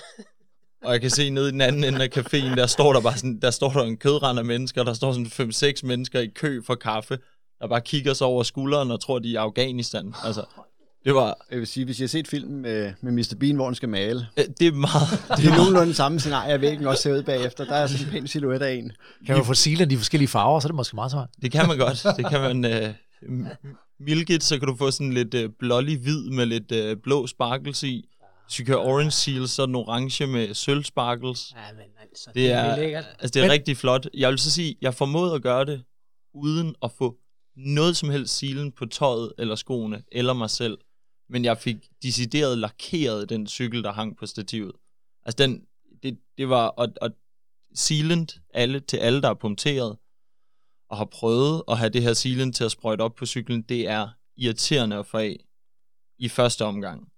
og 0.85 0.93
jeg 0.93 1.01
kan 1.01 1.11
se 1.11 1.31
nede 1.31 1.49
i 1.49 1.53
den 1.53 1.61
anden 1.61 1.85
ende 1.85 2.03
af 2.03 2.19
caféen, 2.19 2.57
der 2.57 2.67
står 2.67 2.93
der 2.93 3.01
bare 3.01 3.17
sådan, 3.17 3.41
der 3.41 3.51
står 3.51 3.71
der 3.71 3.83
en 3.83 3.97
kødrand 3.97 4.39
af 4.39 4.45
mennesker, 4.45 4.83
der 4.83 4.95
står 4.95 5.13
sådan 5.13 5.51
5-6 5.81 5.87
mennesker 5.87 6.21
i 6.21 6.27
kø 6.27 6.63
for 6.63 6.75
kaffe, 6.75 7.19
der 7.61 7.69
bare 7.69 7.81
kigger 7.81 8.15
sig 8.15 8.27
over 8.27 8.43
skulderen 8.43 8.91
og 8.91 9.01
tror, 9.01 9.19
de 9.19 9.29
er 9.29 9.33
i 9.33 9.35
Afghanistan. 9.35 10.15
Altså, 10.25 10.45
det 11.05 11.15
var, 11.15 11.47
Jeg 11.51 11.59
vil 11.59 11.67
sige, 11.67 11.85
hvis 11.85 11.99
jeg 12.01 12.05
har 12.05 12.09
set 12.09 12.29
filmen 12.29 12.63
med, 12.63 12.93
med 13.01 13.13
Mr. 13.13 13.35
Bean, 13.41 13.55
hvor 13.57 13.65
han 13.65 13.75
skal 13.75 13.89
male, 13.89 14.27
øh, 14.39 14.45
det 14.61 14.67
er 14.69 14.73
meget, 14.73 15.39
det 15.39 15.47
er 15.51 15.57
nogenlunde 15.57 15.95
samme 15.95 16.21
scenarie, 16.21 16.53
at 16.53 16.61
væggen 16.61 16.87
også 16.87 17.03
ser 17.03 17.13
ud 17.13 17.23
bagefter. 17.23 17.65
Der 17.65 17.75
er 17.75 17.87
sådan 17.87 18.07
en 18.07 18.11
pæn 18.13 18.27
silhuet 18.27 18.63
af 18.63 18.75
en. 18.75 18.93
Kan 19.27 19.37
man 19.37 19.45
få 19.45 19.55
silen 19.55 19.91
i 19.91 19.97
forskellige 19.97 20.29
farver, 20.29 20.61
så 20.61 20.67
er 20.67 20.71
det 20.71 20.77
måske 20.77 20.97
meget 20.97 21.11
smart. 21.11 21.29
Det 21.43 21.53
kan 21.53 21.67
man 21.69 21.79
godt. 21.79 22.07
Det 22.17 22.27
kan 22.31 22.41
man... 22.41 22.65
Øh, 22.65 22.95
milket, 24.01 24.43
så 24.43 24.59
kan 24.59 24.69
du 24.69 24.77
få 24.77 24.91
sådan 24.91 25.13
lidt 25.13 25.35
øh, 25.35 25.51
blålig 25.59 25.99
hvid 25.99 26.31
med 26.31 26.47
lidt 26.47 26.73
øh, 26.73 26.97
blå 27.03 27.27
sparkles 27.27 27.83
i. 27.83 28.09
Hvis 28.47 28.57
du 28.57 28.65
kører 28.65 28.79
orange 28.79 29.11
seal, 29.11 29.49
så 29.49 29.63
er 29.63 29.67
den 29.67 29.75
orange 29.75 30.27
med 30.27 30.55
sølv 30.55 30.85
sparkles. 30.85 31.53
Ja, 31.57 31.73
men 31.73 31.85
altså, 32.03 32.31
Det 32.35 32.51
er, 32.53 32.77
lækkert. 32.77 33.05
altså, 33.19 33.29
det 33.35 33.37
er 33.37 33.45
Men- 33.45 33.51
rigtig 33.53 33.77
flot. 33.77 34.07
Jeg 34.15 34.31
vil 34.31 34.39
så 34.39 34.51
sige, 34.51 34.77
jeg 34.81 34.95
formåede 34.95 35.35
at 35.35 35.43
gøre 35.43 35.65
det, 35.65 35.83
uden 36.35 36.75
at 36.83 36.91
få 36.99 37.15
noget 37.57 37.97
som 37.97 38.11
helst 38.11 38.37
silen 38.37 38.73
på 38.73 38.87
tøjet 38.87 39.33
eller 39.39 39.55
skoene, 39.55 40.03
eller 40.13 40.33
mig 40.33 40.51
selv. 40.51 40.79
Men 41.29 41.45
jeg 41.45 41.59
fik 41.59 41.77
decideret 42.03 42.59
lakeret 42.59 43.29
den 43.29 43.47
cykel, 43.47 43.83
der 43.83 43.93
hang 43.93 44.17
på 44.17 44.27
stativet. 44.27 44.73
Altså 45.25 45.37
den, 45.45 45.67
det, 46.03 46.19
det 46.39 46.49
var, 46.49 46.67
og, 46.67 46.89
og 47.01 47.11
sealant 47.75 48.41
alle, 48.55 48.81
til 48.81 48.97
alle, 48.97 49.23
der 49.23 49.31
er 49.31 49.35
punkteret, 49.35 49.97
og 50.89 50.97
har 50.97 51.05
prøvet 51.05 51.63
at 51.69 51.79
have 51.79 51.91
det 51.91 52.03
her 52.03 52.13
sealant 52.13 52.57
til 52.57 52.65
at 52.65 52.71
sprøjte 52.71 53.03
op 53.03 53.15
på 53.15 53.27
cyklen, 53.27 53.63
det 53.63 53.89
er 53.89 54.09
irriterende 54.37 54.97
at 54.97 55.07
få 55.07 55.19
af 55.19 55.45
i 56.19 56.29
første 56.29 56.65
omgang. 56.65 57.09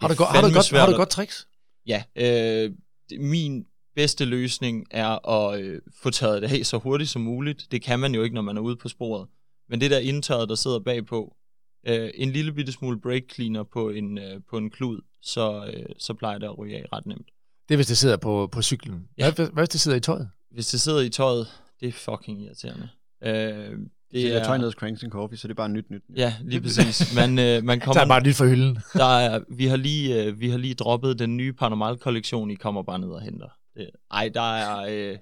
Har 0.00 0.08
du, 0.08 0.14
godt, 0.14 0.30
har 0.30 0.40
du, 0.40 0.54
godt, 0.54 0.70
har 0.70 0.86
du 0.86 0.96
godt 0.96 1.10
tricks? 1.10 1.48
Ja, 1.86 2.04
øh, 2.16 2.74
min 3.20 3.66
bedste 3.94 4.24
løsning 4.24 4.86
er 4.90 5.28
at 5.28 5.60
øh, 5.60 5.82
få 6.02 6.10
taget 6.10 6.42
det 6.42 6.58
af 6.58 6.66
så 6.66 6.78
hurtigt 6.78 7.10
som 7.10 7.22
muligt. 7.22 7.66
Det 7.70 7.82
kan 7.82 8.00
man 8.00 8.14
jo 8.14 8.22
ikke, 8.22 8.34
når 8.34 8.42
man 8.42 8.56
er 8.56 8.60
ude 8.60 8.76
på 8.76 8.88
sporet. 8.88 9.28
Men 9.68 9.80
det 9.80 9.90
der 9.90 9.98
indtørret, 9.98 10.48
der 10.48 10.54
sidder 10.54 10.78
bagpå, 10.78 11.36
øh, 11.86 12.10
en 12.14 12.30
lille 12.30 12.52
bitte 12.52 12.72
smule 12.72 13.00
brake 13.00 13.26
cleaner 13.34 13.62
på 13.62 13.90
en, 13.90 14.18
øh, 14.18 14.40
på 14.50 14.56
en 14.58 14.70
klud, 14.70 15.00
så, 15.22 15.70
øh, 15.74 15.86
så 15.98 16.14
plejer 16.14 16.38
det 16.38 16.46
at 16.46 16.58
ryge 16.58 16.76
af 16.76 16.84
ret 16.92 17.06
nemt. 17.06 17.28
Det 17.68 17.74
er, 17.74 17.76
hvis 17.76 17.86
det 17.86 17.96
sidder 17.98 18.16
på, 18.16 18.48
på 18.52 18.62
cyklen. 18.62 19.08
Ja. 19.18 19.32
Hvad, 19.32 19.46
hvad 19.46 19.62
hvis 19.62 19.68
det 19.68 19.80
sidder 19.80 19.96
i 19.96 20.00
tøjet? 20.00 20.30
Hvis 20.50 20.66
det 20.66 20.80
sidder 20.80 21.00
i 21.00 21.08
tøjet, 21.08 21.46
det 21.80 21.88
er 21.88 21.92
fucking 21.92 22.42
irriterende. 22.42 22.88
Øh, 23.24 23.32
det 23.32 23.78
Det 24.12 24.34
er 24.34 24.38
er, 24.40 24.44
tøj 24.44 24.58
hos 24.58 24.74
Cranks 24.74 25.02
and 25.02 25.12
Coffee, 25.12 25.38
så 25.38 25.48
det 25.48 25.52
er 25.52 25.56
bare 25.56 25.68
nyt 25.68 25.90
nyt. 25.90 26.02
Ja, 26.16 26.34
lige 26.44 26.60
præcis. 26.60 27.14
Man, 27.14 27.38
øh, 27.38 27.64
man 27.64 27.80
Så 27.80 27.84
kommer 27.84 28.00
er 28.00 28.04
det 28.04 28.08
bare 28.08 28.22
nyt 28.22 28.34
for 28.36 28.46
hylden. 28.46 28.78
Der 28.94 29.04
er, 29.18 29.40
vi, 29.50 29.66
har 29.66 29.76
lige, 29.76 30.24
øh, 30.24 30.40
vi 30.40 30.48
har 30.50 30.58
lige 30.58 30.74
droppet 30.74 31.18
den 31.18 31.36
nye 31.36 31.52
Panamal-kollektion, 31.52 32.50
I 32.50 32.54
kommer 32.54 32.82
bare 32.82 32.98
ned 32.98 33.08
og 33.08 33.20
henter. 33.22 33.48
Det, 33.76 33.90
ej, 34.10 34.28
der 34.34 34.40
er... 34.56 34.86
Øh, 35.12 35.18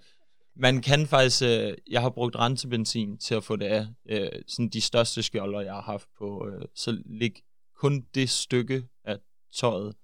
man 0.56 0.82
kan 0.82 1.06
faktisk... 1.06 1.42
Øh, 1.42 1.74
jeg 1.90 2.02
har 2.02 2.10
brugt 2.10 2.36
rensebenzin 2.36 3.18
til 3.18 3.34
at 3.34 3.44
få 3.44 3.56
det 3.56 3.66
af. 3.66 3.86
Øh, 4.08 4.42
sådan 4.48 4.68
de 4.68 4.80
største 4.80 5.22
skjolder, 5.22 5.60
jeg 5.60 5.74
har 5.74 5.82
haft 5.82 6.08
på. 6.18 6.48
Øh, 6.48 6.62
så 6.74 7.02
lig 7.06 7.32
kun 7.74 8.06
det 8.14 8.30
stykke 8.30 8.88
af 9.04 9.18
tøjet 9.56 9.94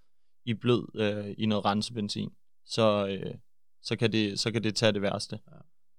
i 0.44 0.54
blød 0.54 0.88
øh, 0.94 1.34
i 1.38 1.46
noget 1.46 1.64
rensebenzin. 1.64 2.30
Så, 2.66 3.06
øh, 3.06 3.34
så, 3.82 3.96
kan 3.96 4.12
det, 4.12 4.40
så 4.40 4.52
kan 4.52 4.62
det 4.62 4.74
tage 4.74 4.92
det 4.92 5.02
værste. 5.02 5.38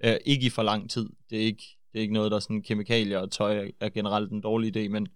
Ja. 0.03 0.13
Øh, 0.13 0.19
ikke 0.25 0.45
i 0.45 0.49
for 0.49 0.63
lang 0.63 0.89
tid. 0.89 1.09
Det 1.29 1.37
er 1.37 1.45
ikke, 1.45 1.63
det 1.93 1.99
er 1.99 2.01
ikke 2.01 2.13
noget, 2.13 2.31
der 2.31 2.35
er 2.35 2.41
sådan 2.41 2.63
kemikalier 2.63 3.19
og 3.19 3.31
tøj 3.31 3.57
er, 3.57 3.69
er 3.79 3.89
generelt 3.89 4.31
en 4.31 4.41
dårlig 4.41 4.77
idé, 4.77 4.89
men 4.89 5.07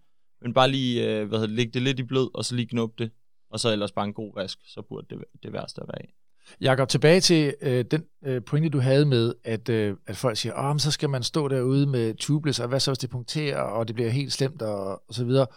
men 0.42 0.54
bare 0.54 0.72
lige, 0.72 1.04
øh, 1.04 1.28
hvad 1.28 1.40
hedder 1.40 1.48
det, 1.48 1.56
lægge 1.56 1.72
det 1.72 1.82
lidt 1.82 2.00
i 2.00 2.04
blød, 2.04 2.30
og 2.34 2.46
så 2.46 2.56
lige 2.56 2.68
knuppe 2.68 3.04
det, 3.04 3.12
og 3.50 3.60
så 3.60 3.72
ellers 3.72 3.92
bare 3.92 4.06
en 4.06 4.14
god 4.14 4.34
vask, 4.36 4.60
så 4.66 4.82
burde 4.82 5.16
det, 5.16 5.26
det 5.44 5.54
værste 5.54 5.82
være 5.82 6.02
af. 6.02 6.14
Jeg 6.62 6.78
går 6.78 6.86
tilbage 6.86 7.22
til 7.22 7.56
øh, 7.62 7.86
den 7.92 8.04
øh, 8.26 8.44
pointe, 8.44 8.70
du 8.70 8.80
havde 8.80 9.06
med, 9.06 9.34
at, 9.44 9.70
øh, 9.70 9.96
at 10.08 10.18
folk 10.18 10.38
siger, 10.38 10.54
at 10.54 10.82
så 10.82 10.92
skal 10.92 11.10
man 11.10 11.24
stå 11.24 11.48
derude 11.48 11.88
med 11.88 12.14
tubeless, 12.14 12.60
og 12.60 12.68
hvad 12.68 12.80
så 12.80 12.92
hvis 12.92 12.98
det 12.98 13.10
punkterer, 13.10 13.62
og 13.62 13.88
det 13.88 13.96
bliver 13.96 14.10
helt 14.10 14.34
slemt, 14.34 14.62
og, 14.62 15.02
og 15.08 15.14
så 15.14 15.26
videre. 15.26 15.48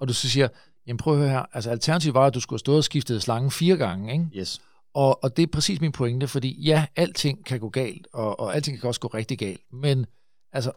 Og 0.00 0.08
du 0.08 0.12
så 0.12 0.28
siger, 0.28 0.48
jamen 0.86 0.96
prøv 0.96 1.14
at 1.14 1.20
høre 1.20 1.30
her, 1.30 1.44
altså 1.52 1.70
alternativet 1.70 2.14
var, 2.14 2.26
at 2.26 2.34
du 2.34 2.40
skulle 2.40 2.54
have 2.54 2.58
stået 2.58 2.78
og 2.78 2.84
skiftet 2.84 3.22
slangen 3.22 3.50
fire 3.50 3.76
gange, 3.76 4.12
ikke? 4.12 4.26
Yes. 4.34 4.60
Og, 4.94 5.24
og 5.24 5.36
det 5.36 5.42
er 5.42 5.46
præcis 5.46 5.80
min 5.80 5.92
pointe, 5.92 6.28
fordi 6.28 6.62
ja, 6.62 6.86
alting 6.96 7.44
kan 7.46 7.60
gå 7.60 7.68
galt, 7.68 8.06
og, 8.12 8.40
og 8.40 8.54
alting 8.54 8.80
kan 8.80 8.88
også 8.88 9.00
gå 9.00 9.08
rigtig 9.08 9.38
galt, 9.38 9.60
men 9.72 10.06
altså 10.52 10.72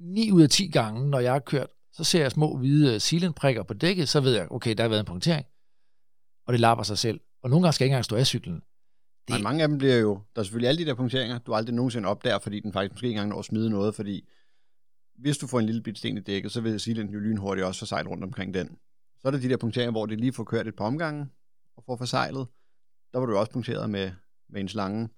9 0.00 0.30
ud 0.30 0.42
af 0.42 0.48
10 0.48 0.66
gange, 0.66 1.10
når 1.10 1.18
jeg 1.18 1.32
har 1.32 1.38
kørt, 1.38 1.66
så 1.92 2.04
ser 2.04 2.20
jeg 2.20 2.32
små 2.32 2.56
hvide 2.56 3.00
silendprikker 3.00 3.62
på 3.62 3.74
dækket, 3.74 4.08
så 4.08 4.20
ved 4.20 4.34
jeg, 4.34 4.52
okay, 4.52 4.74
der 4.74 4.82
har 4.82 4.88
været 4.88 5.00
en 5.00 5.06
punktering, 5.06 5.46
og 6.46 6.52
det 6.52 6.60
lapper 6.60 6.84
sig 6.84 6.98
selv. 6.98 7.20
Og 7.42 7.50
nogle 7.50 7.62
gange 7.62 7.72
skal 7.72 7.84
jeg 7.84 7.86
ikke 7.86 7.92
engang 7.94 8.04
stå 8.04 8.16
af 8.16 8.26
cyklen. 8.26 8.62
Men 9.30 9.42
mange 9.42 9.62
af 9.62 9.68
dem 9.68 9.78
bliver 9.78 9.96
jo, 9.96 10.20
der 10.34 10.40
er 10.40 10.44
selvfølgelig 10.44 10.68
alle 10.68 10.84
de 10.84 10.86
der 10.86 10.94
punkteringer, 10.94 11.38
du 11.38 11.54
aldrig 11.54 11.74
nogensinde 11.74 12.08
opdager, 12.08 12.38
fordi 12.38 12.60
den 12.60 12.72
faktisk 12.72 12.92
måske 12.92 13.06
ikke 13.06 13.16
engang 13.16 13.30
når 13.30 13.38
at 13.38 13.44
smide 13.44 13.70
noget, 13.70 13.94
fordi 13.94 14.28
hvis 15.18 15.38
du 15.38 15.46
får 15.46 15.58
en 15.58 15.66
lille 15.66 15.82
bit 15.82 15.98
sten 15.98 16.16
i 16.16 16.20
dækket, 16.20 16.52
så 16.52 16.60
vil 16.60 16.80
silenden 16.80 17.14
jo 17.14 17.20
lynhurtigt 17.20 17.66
også 17.66 17.78
forsejle 17.78 18.08
rundt 18.08 18.24
omkring 18.24 18.54
den. 18.54 18.78
Så 19.20 19.28
er 19.28 19.30
der 19.30 19.38
de 19.38 19.48
der 19.48 19.56
punkteringer, 19.56 19.90
hvor 19.90 20.06
det 20.06 20.20
lige 20.20 20.32
får 20.32 20.44
kørt 20.44 20.66
et 20.66 20.76
par 20.76 20.84
omgange 20.84 21.26
og 21.76 21.84
får 21.86 21.96
forsejlet. 21.96 22.46
Der 23.12 23.18
var 23.18 23.26
du 23.26 23.36
også 23.36 23.52
punkteret 23.52 23.90
med, 23.90 24.10
med 24.48 24.60
en 24.60 24.68
slange. 24.68 25.08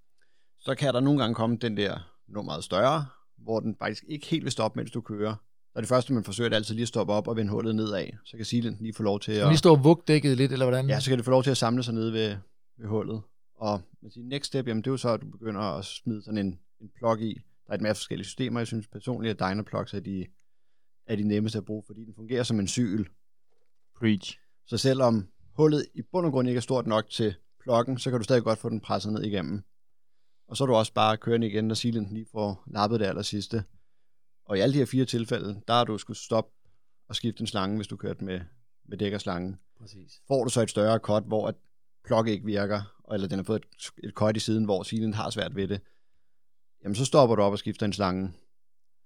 Så 0.59 0.75
kan 0.75 0.95
der 0.95 1.01
nogle 1.01 1.21
gange 1.21 1.35
komme 1.35 1.57
den 1.57 1.77
der 1.77 1.99
nummeret 2.29 2.65
større, 2.65 3.07
hvor 3.39 3.61
den 3.61 3.77
faktisk 3.79 4.05
ikke 4.09 4.27
helt 4.27 4.45
vil 4.45 4.53
stoppe, 4.53 4.79
mens 4.81 4.91
du 4.91 5.01
kører. 5.01 5.35
Så 5.73 5.73
er 5.79 5.81
det 5.81 5.89
første, 5.89 6.13
man 6.13 6.25
forsøger, 6.25 6.49
det 6.49 6.57
altid 6.57 6.75
lige 6.75 6.83
at 6.83 6.89
stoppe 6.89 7.13
op 7.13 7.29
og 7.29 7.37
vende 7.37 7.53
hullet 7.53 7.77
nedad. 7.77 8.07
Så 8.25 8.37
kan 8.37 8.47
silenden 8.47 8.83
lige 8.83 8.95
få 8.95 9.03
lov 9.03 9.21
til 9.21 9.33
at... 9.33 9.45
vi 9.45 9.51
lige 9.51 9.59
stå 9.59 9.71
og 9.71 9.85
vugge 9.85 10.03
dækket 10.09 10.37
lidt, 10.37 10.53
eller 10.53 10.67
hvordan? 10.67 10.89
Ja, 10.89 11.01
så 11.01 11.11
kan 11.11 11.19
det 11.19 11.25
få 11.25 11.31
lov 11.31 11.43
til 11.43 11.51
at 11.51 11.57
samle 11.57 11.83
sig 11.83 11.95
nede 11.95 12.13
ved, 12.13 12.37
ved 12.79 12.89
hullet. 12.89 13.23
Og 13.57 13.83
man 14.01 14.11
siger, 14.11 14.27
next 14.27 14.47
step, 14.47 14.67
jamen 14.69 14.83
det 14.83 14.87
er 14.87 14.93
jo 14.93 14.97
så, 14.97 15.09
at 15.09 15.21
du 15.21 15.27
begynder 15.27 15.61
at 15.61 15.85
smide 15.85 16.23
sådan 16.23 16.39
en, 16.39 16.61
en 16.81 16.91
plug 16.97 17.21
i. 17.21 17.35
Der 17.67 17.73
er 17.73 17.75
et 17.75 17.81
masse 17.81 18.01
forskellige 18.01 18.27
systemer. 18.27 18.61
Jeg 18.61 18.67
synes 18.67 18.89
personligt, 18.89 19.43
at 19.43 19.51
Dynaplugs 19.51 19.95
er 19.95 20.01
de, 20.01 20.27
er 21.07 21.17
de 21.17 21.23
nemmeste 21.23 21.59
at 21.59 21.65
bruge, 21.65 21.83
fordi 21.87 22.05
den 22.05 22.15
fungerer 22.15 22.43
som 22.43 22.61
en 22.61 22.69
syl. 22.69 23.05
Preach. 23.97 24.39
Så 24.67 24.79
selvom 24.79 25.29
hullet 25.57 25.87
i 25.95 26.03
bund 26.03 26.27
og 26.27 26.33
grund 26.33 26.49
ikke 26.49 26.59
er 26.59 26.63
stort 26.63 26.87
nok 26.87 27.11
til 27.11 27.35
pluggen, 27.63 27.99
så 27.99 28.11
kan 28.11 28.19
du 28.19 28.25
stadig 28.25 28.43
godt 28.43 28.59
få 28.59 28.69
den 28.69 28.81
presset 28.81 29.13
ned 29.13 29.23
igennem. 29.23 29.63
Og 30.49 30.57
så 30.57 30.65
er 30.65 30.67
du 30.67 30.75
også 30.75 30.93
bare 30.93 31.17
kørende 31.17 31.47
igen, 31.47 31.65
når 31.65 31.75
silen 31.75 32.07
lige 32.13 32.27
får 32.33 32.63
lappet 32.67 33.01
det 33.01 33.07
aller 33.07 33.23
sidste. 33.23 33.65
Og 34.45 34.59
i 34.59 34.61
alle 34.61 34.73
de 34.73 34.79
her 34.79 34.87
fire 34.87 35.05
tilfælde, 35.05 35.63
der 35.69 35.75
har 35.75 35.85
du 35.85 35.99
skulle 35.99 36.19
stoppe 36.19 36.51
og 37.09 37.17
skifte 37.17 37.41
en 37.41 37.47
slange, 37.47 37.77
hvis 37.77 37.87
du 37.87 37.97
kørte 37.97 38.25
med, 38.25 38.41
med 38.85 38.99
dækkerslangen. 38.99 39.57
Præcis. 39.79 40.23
Får 40.29 40.45
du 40.45 40.51
så 40.51 40.63
et 40.63 40.71
større 40.71 40.99
cut, 40.99 41.25
hvor 41.25 41.49
et 41.49 41.57
plug 42.07 42.29
ikke 42.29 42.47
virker, 42.47 42.83
eller 43.13 43.29
den 43.29 43.39
har 43.39 43.45
fået 43.45 43.63
et, 43.63 44.07
et 44.09 44.15
cut 44.15 44.37
i 44.37 44.41
siden, 44.41 44.65
hvor 44.65 44.83
silen 44.83 45.15
har 45.15 45.31
svært 45.31 45.57
ved 45.57 45.69
det, 45.69 45.81
jamen 46.85 46.95
så 46.95 47.05
stopper 47.05 47.37
du 47.37 47.43
op 47.43 47.53
og 47.53 47.59
skifter 47.59 47.87
en 47.87 47.93
slange. 47.93 48.33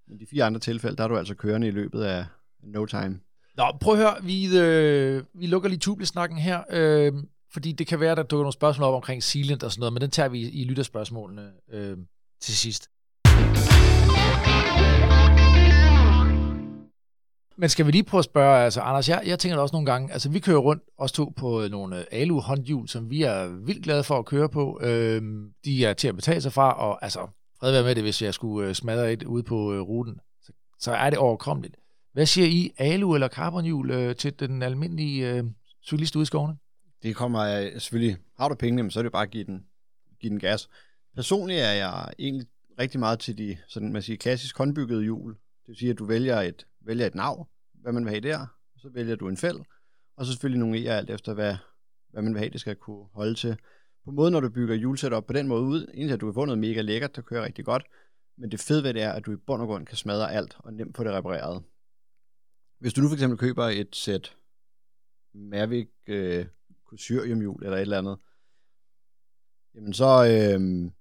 Men 0.07 0.19
de 0.19 0.25
fire 0.25 0.43
andre 0.43 0.59
tilfælde, 0.59 0.97
der 0.97 1.03
er 1.03 1.07
du 1.07 1.17
altså 1.17 1.35
kørende 1.35 1.67
i 1.67 1.71
løbet 1.71 2.03
af 2.03 2.25
no 2.63 2.85
time. 2.85 3.19
Nå, 3.57 3.63
prøv 3.81 3.93
at 3.93 3.99
høre, 3.99 4.15
vi, 4.23 4.57
øh, 4.57 5.23
vi 5.33 5.47
lukker 5.47 5.69
lige 5.69 5.79
tubelsnakken 5.79 6.37
her, 6.37 6.63
øh, 6.69 7.13
fordi 7.53 7.71
det 7.71 7.87
kan 7.87 7.99
være, 7.99 8.15
der 8.15 8.23
dukker 8.23 8.43
nogle 8.43 8.53
spørgsmål 8.53 8.87
op 8.87 8.93
omkring 8.93 9.23
silent 9.23 9.63
og 9.63 9.71
sådan 9.71 9.79
noget, 9.79 9.93
men 9.93 10.01
den 10.01 10.11
tager 10.11 10.29
vi 10.29 10.39
i, 10.39 10.61
i 10.61 10.63
lytterspørgsmålene 10.63 11.51
øh, 11.71 11.97
til 12.41 12.57
sidst. 12.57 12.89
Men 17.57 17.69
skal 17.69 17.85
vi 17.85 17.91
lige 17.91 18.03
prøve 18.03 18.19
at 18.19 18.25
spørge, 18.25 18.63
altså 18.63 18.81
Anders, 18.81 19.09
jeg, 19.09 19.21
jeg 19.25 19.39
tænker 19.39 19.55
da 19.55 19.61
også 19.61 19.75
nogle 19.75 19.91
gange, 19.91 20.13
altså 20.13 20.29
vi 20.29 20.39
kører 20.39 20.57
rundt, 20.57 20.83
også 20.97 21.15
to 21.15 21.33
på 21.37 21.67
nogle 21.69 22.13
alu 22.13 22.39
håndhjul, 22.39 22.87
som 22.87 23.09
vi 23.09 23.23
er 23.23 23.47
vildt 23.47 23.83
glade 23.83 24.03
for 24.03 24.19
at 24.19 24.25
køre 24.25 24.49
på. 24.49 24.79
Øhm, 24.83 25.51
de 25.65 25.85
er 25.85 25.93
til 25.93 26.07
at 26.07 26.15
betale 26.15 26.41
sig 26.41 26.53
fra, 26.53 26.73
og 26.73 27.03
altså, 27.03 27.27
fred 27.59 27.71
være 27.71 27.83
med 27.83 27.95
det, 27.95 28.03
hvis 28.03 28.21
jeg 28.21 28.33
skulle 28.33 28.69
øh, 28.69 28.75
smadre 28.75 29.13
et 29.13 29.23
ude 29.23 29.43
på 29.43 29.73
øh, 29.73 29.81
ruten, 29.81 30.19
så, 30.41 30.51
så 30.79 30.91
er 30.91 31.09
det 31.09 31.19
overkommeligt. 31.19 31.75
Hvad 32.13 32.25
siger 32.25 32.47
I, 32.47 32.71
alu 32.77 33.13
eller 33.13 33.27
carbonhjul 33.27 33.91
øh, 33.91 34.15
til 34.15 34.39
den 34.39 34.61
almindelige 34.61 35.33
øh, 35.33 35.43
cyklist 35.85 36.15
ude 36.15 36.23
i 36.23 36.25
skovene? 36.25 36.57
Det 37.03 37.15
kommer 37.15 37.45
jeg 37.45 37.71
selvfølgelig, 37.81 38.17
har 38.39 38.49
du 38.49 38.55
pengene, 38.55 38.91
så 38.91 38.99
er 38.99 39.03
det 39.03 39.11
bare 39.11 39.23
at 39.23 39.31
give 39.31 39.43
den, 39.43 39.65
give 40.21 40.29
den 40.29 40.39
gas. 40.39 40.69
Personligt 41.15 41.59
er 41.59 41.71
jeg 41.71 42.13
egentlig 42.19 42.47
rigtig 42.79 42.99
meget 42.99 43.19
til 43.19 43.37
de 43.37 43.57
sådan, 43.67 43.93
man 43.93 44.01
siger, 44.01 44.17
klassisk 44.17 44.57
håndbyggede 44.57 45.03
hjul. 45.03 45.33
Det 45.33 45.67
vil 45.67 45.75
sige, 45.75 45.91
at 45.91 45.99
du 45.99 46.05
vælger 46.05 46.41
et, 46.41 46.65
vælger 46.81 47.05
et 47.05 47.15
nav, 47.15 47.47
hvad 47.73 47.93
man 47.93 48.05
vil 48.05 48.11
have 48.11 48.21
der, 48.21 48.47
så 48.77 48.89
vælger 48.89 49.15
du 49.15 49.27
en 49.27 49.37
fæld, 49.37 49.59
og 50.17 50.25
så 50.25 50.31
selvfølgelig 50.31 50.59
nogle 50.59 50.79
E'er 50.79 50.97
alt 50.97 51.09
efter, 51.09 51.33
hvad, 51.33 51.55
hvad 52.09 52.21
man 52.21 52.33
vil 52.33 52.39
have, 52.39 52.49
det 52.49 52.61
skal 52.61 52.75
kunne 52.75 53.05
holde 53.13 53.35
til. 53.35 53.57
På 54.05 54.11
måde, 54.11 54.31
når 54.31 54.39
du 54.39 54.49
bygger 54.49 54.75
hjulsæt 54.75 55.13
op 55.13 55.25
på 55.25 55.33
den 55.33 55.47
måde 55.47 55.61
ud, 55.61 55.91
indtil 55.93 56.13
at 56.13 56.21
du 56.21 56.25
kan 56.25 56.33
få 56.33 56.45
noget 56.45 56.59
mega 56.59 56.81
lækkert, 56.81 57.15
der 57.15 57.21
kører 57.21 57.45
rigtig 57.45 57.65
godt, 57.65 57.83
men 58.37 58.51
det 58.51 58.59
fede 58.59 58.83
ved 58.83 58.93
det 58.93 59.01
er, 59.01 59.11
at 59.11 59.25
du 59.25 59.31
i 59.31 59.35
bund 59.35 59.61
og 59.61 59.67
grund 59.67 59.85
kan 59.85 59.97
smadre 59.97 60.33
alt 60.33 60.55
og 60.59 60.73
nemt 60.73 60.97
få 60.97 61.03
det 61.03 61.11
repareret. 61.11 61.63
Hvis 62.79 62.93
du 62.93 63.01
nu 63.01 63.07
for 63.07 63.13
eksempel 63.13 63.39
køber 63.39 63.63
et 63.63 63.95
sæt 63.95 64.37
Mavic 65.33 65.89
øh, 66.07 66.45
Cusuriumhjul 66.85 67.63
eller 67.63 67.77
et 67.77 67.81
eller 67.81 67.97
andet, 67.97 68.17
jamen 69.75 69.93
så 69.93 70.05
øh, 70.05 70.91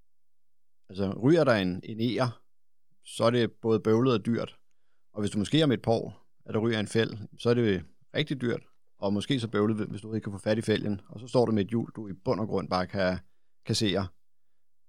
altså, 0.88 1.20
ryger 1.22 1.44
der 1.44 1.54
en, 1.54 1.80
en 1.84 2.00
eger, 2.00 2.42
så 3.04 3.24
er 3.24 3.30
det 3.30 3.52
både 3.52 3.80
bøvlet 3.80 4.14
og 4.14 4.26
dyrt. 4.26 4.59
Og 5.12 5.20
hvis 5.20 5.30
du 5.30 5.38
måske 5.38 5.64
om 5.64 5.72
et 5.72 5.82
par 5.82 5.92
år, 5.92 6.26
at 6.46 6.54
der 6.54 6.60
ryger 6.60 6.80
en 6.80 6.86
fæld, 6.86 7.18
så 7.38 7.50
er 7.50 7.54
det 7.54 7.84
rigtig 8.14 8.40
dyrt, 8.40 8.62
og 8.98 9.12
måske 9.12 9.40
så 9.40 9.48
bøvlet, 9.48 9.88
hvis 9.88 10.00
du 10.00 10.14
ikke 10.14 10.24
kan 10.24 10.32
få 10.32 10.38
fat 10.38 10.58
i 10.58 10.62
fælgen, 10.62 11.00
og 11.08 11.20
så 11.20 11.26
står 11.26 11.46
du 11.46 11.52
med 11.52 11.64
et 11.64 11.70
hjul, 11.70 11.90
du 11.96 12.08
i 12.08 12.12
bund 12.12 12.40
og 12.40 12.46
grund 12.46 12.68
bare 12.68 12.86
kan 12.86 13.18
kassere. 13.66 14.06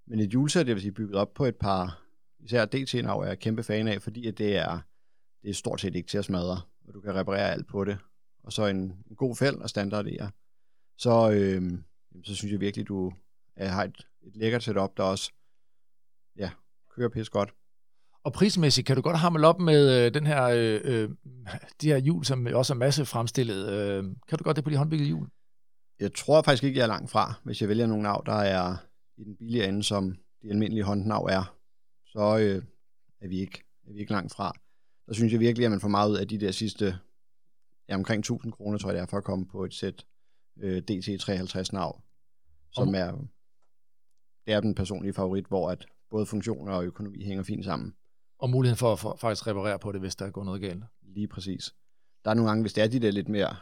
Men 0.06 0.20
et 0.20 0.30
hjulsæt, 0.30 0.66
det 0.66 0.74
vil 0.74 0.82
sige 0.82 0.92
bygget 0.92 1.16
op 1.16 1.34
på 1.34 1.44
et 1.44 1.56
par, 1.56 2.02
især 2.40 2.64
DT-nav 2.64 3.20
er 3.20 3.26
jeg 3.26 3.38
kæmpe 3.38 3.62
fan 3.62 3.88
af, 3.88 4.02
fordi 4.02 4.26
at 4.26 4.38
det 4.38 4.56
er, 4.56 4.80
det 5.42 5.50
er 5.50 5.54
stort 5.54 5.80
set 5.80 5.94
ikke 5.94 6.08
til 6.08 6.18
at 6.18 6.24
smadre, 6.24 6.60
og 6.88 6.94
du 6.94 7.00
kan 7.00 7.14
reparere 7.14 7.50
alt 7.50 7.66
på 7.66 7.84
det. 7.84 7.98
Og 8.44 8.52
så 8.52 8.66
en, 8.66 8.76
en 9.10 9.16
god 9.16 9.36
fæld 9.36 9.56
og 9.56 9.68
standard 9.68 10.06
er. 10.06 10.30
Så, 10.98 11.30
øh, 11.30 11.72
så 12.24 12.34
synes 12.34 12.52
jeg 12.52 12.60
virkelig, 12.60 12.88
du 12.88 13.12
er, 13.56 13.68
har 13.68 13.84
et, 13.84 14.06
et 14.22 14.36
lækkert 14.36 14.62
setup, 14.62 14.96
der 14.96 15.02
også 15.02 15.32
ja, 16.36 16.50
kører 16.90 17.08
pis 17.08 17.30
godt. 17.30 17.54
Og 18.24 18.32
prismæssigt 18.32 18.86
kan 18.86 18.96
du 18.96 19.02
godt 19.02 19.18
hamle 19.18 19.46
op 19.46 19.60
med 19.60 20.06
øh, 20.06 20.14
den 20.14 20.26
her, 20.26 20.42
øh, 20.44 20.80
øh, 20.84 21.10
de 21.80 21.88
her 21.88 21.98
hjul, 21.98 22.24
som 22.24 22.46
også 22.54 22.72
er 22.72 22.76
masse 22.76 23.04
fremstillet. 23.04 23.68
Øh, 23.68 24.04
kan 24.28 24.38
du 24.38 24.44
godt 24.44 24.56
det 24.56 24.64
på 24.64 24.70
de 24.70 24.76
håndbyggede 24.76 25.06
hjul? 25.06 25.28
Jeg 26.00 26.14
tror 26.14 26.42
faktisk 26.42 26.64
ikke, 26.64 26.78
jeg 26.78 26.82
er 26.84 26.88
langt 26.88 27.10
fra, 27.10 27.34
hvis 27.44 27.60
jeg 27.60 27.68
vælger 27.68 27.86
nogle 27.86 28.02
nav, 28.02 28.22
der 28.26 28.32
er 28.32 28.76
i 29.16 29.24
den 29.24 29.36
billige 29.36 29.68
ende, 29.68 29.82
som 29.82 30.16
de 30.42 30.50
almindelige 30.50 30.84
håndnav 30.84 31.22
er. 31.30 31.56
Så 32.06 32.38
øh, 32.38 32.62
er, 33.20 33.28
vi 33.28 33.38
ikke, 33.38 33.64
er 33.88 33.92
vi 33.92 33.98
ikke 33.98 34.12
langt 34.12 34.32
fra. 34.34 34.52
Der 35.06 35.12
synes 35.14 35.32
jeg 35.32 35.40
virkelig, 35.40 35.64
at 35.64 35.70
man 35.70 35.80
får 35.80 35.88
meget 35.88 36.10
ud 36.10 36.16
af 36.16 36.28
de 36.28 36.40
der 36.40 36.50
sidste 36.50 36.98
ja, 37.88 37.94
omkring 37.94 38.18
1000 38.20 38.52
kroner, 38.52 38.78
tror 38.78 38.88
jeg 38.90 38.94
det 38.96 39.02
er, 39.02 39.06
for 39.06 39.16
at 39.16 39.24
komme 39.24 39.46
på 39.46 39.64
et 39.64 39.74
sæt 39.74 40.06
øh, 40.60 40.82
DT53 40.90 41.64
nav, 41.72 42.00
som 42.72 42.88
Om- 42.88 42.94
er, 42.94 43.12
det 44.46 44.54
er 44.54 44.60
den 44.60 44.74
personlige 44.74 45.12
favorit, 45.12 45.46
hvor 45.46 45.70
at 45.70 45.86
både 46.10 46.26
funktioner 46.26 46.72
og 46.72 46.84
økonomi 46.84 47.24
hænger 47.24 47.44
fint 47.44 47.64
sammen. 47.64 47.94
Og 48.42 48.50
muligheden 48.50 48.78
for 48.78 48.92
at 48.92 48.98
for, 48.98 49.16
faktisk 49.20 49.46
reparere 49.46 49.78
på 49.78 49.92
det, 49.92 50.00
hvis 50.00 50.16
der 50.16 50.30
går 50.30 50.44
noget 50.44 50.60
galt. 50.60 50.84
Lige 51.02 51.28
præcis. 51.28 51.74
Der 52.24 52.30
er 52.30 52.34
nogle 52.34 52.50
gange, 52.50 52.62
hvis 52.62 52.72
det 52.72 52.84
er 52.84 52.88
de 52.88 53.00
der 53.00 53.10
lidt 53.10 53.28
mere 53.28 53.56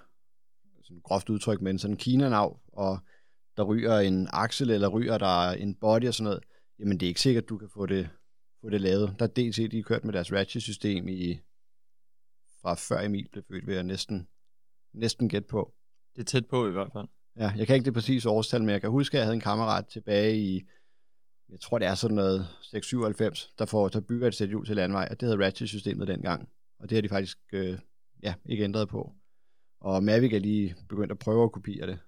sådan 0.83 1.01
groft 1.01 1.31
udtryk, 1.31 1.61
men 1.61 1.79
sådan 1.79 1.97
Kina-nav, 1.97 2.61
og 2.73 2.99
der 3.57 3.63
ryger 3.63 3.99
en 3.99 4.29
aksel, 4.33 4.71
eller 4.71 4.89
ryger 4.89 5.19
der 5.19 5.51
en 5.51 5.75
body 5.75 6.07
og 6.09 6.15
sådan 6.15 6.25
noget, 6.25 6.45
jamen 6.79 7.01
det 7.01 7.07
er 7.07 7.09
ikke 7.09 7.21
sikkert, 7.21 7.49
du 7.49 7.59
kan 7.59 7.69
få 7.69 7.87
det, 7.87 8.09
få 8.61 8.71
det 8.71 8.81
lavet. 8.81 9.15
Der 9.19 9.25
er 9.25 9.29
DT, 9.29 9.73
de 9.73 9.77
har 9.77 9.83
kørt 9.83 10.05
med 10.05 10.13
deres 10.13 10.33
ratchet-system 10.33 11.09
i, 11.09 11.41
fra 12.63 12.75
før 12.75 13.01
Emil 13.01 13.29
blev 13.33 13.45
født, 13.49 13.67
vil 13.67 13.75
jeg 13.75 13.85
næsten, 13.85 14.29
næsten 14.95 15.29
gætte 15.29 15.49
på. 15.49 15.75
Det 16.17 16.21
er 16.21 16.25
tæt 16.25 16.47
på 16.47 16.69
i 16.69 16.71
hvert 16.71 16.93
fald. 16.93 17.09
Ja, 17.37 17.53
jeg 17.57 17.67
kan 17.67 17.77
ikke 17.77 17.85
det 17.85 17.95
præcise 17.95 18.29
årstal, 18.29 18.61
men 18.61 18.71
jeg 18.71 18.81
kan 18.81 18.91
huske, 18.91 19.17
at 19.17 19.19
jeg 19.19 19.27
havde 19.27 19.35
en 19.35 19.41
kammerat 19.41 19.87
tilbage 19.87 20.39
i, 20.39 20.63
jeg 21.51 21.61
tror 21.61 21.79
det 21.79 21.89
er 21.89 21.95
sådan 21.95 22.15
noget 22.15 22.49
697, 22.63 23.53
der, 23.59 23.65
får, 23.65 23.89
der 23.89 24.01
bygger 24.01 24.29
et 24.29 24.35
sæt 24.35 24.49
hjul 24.49 24.67
til 24.67 24.77
landvej, 24.77 25.09
og 25.11 25.21
det 25.21 25.29
havde 25.29 25.47
Ratchet-systemet 25.47 26.09
dengang. 26.09 26.49
Og 26.81 26.91
det 26.91 26.97
har 26.97 27.03
de 27.03 27.09
faktisk 27.09 27.39
øh, 27.53 27.79
ja, 28.23 28.35
ikke 28.49 28.65
ændret 28.65 28.89
på. 28.89 29.13
Og 29.81 30.03
Mavic 30.03 30.33
er 30.33 30.39
lige 30.39 30.77
begyndt 30.89 31.13
at 31.13 31.19
prøve 31.19 31.45
at 31.45 31.53
kopiere 31.53 31.87
det. 31.87 31.99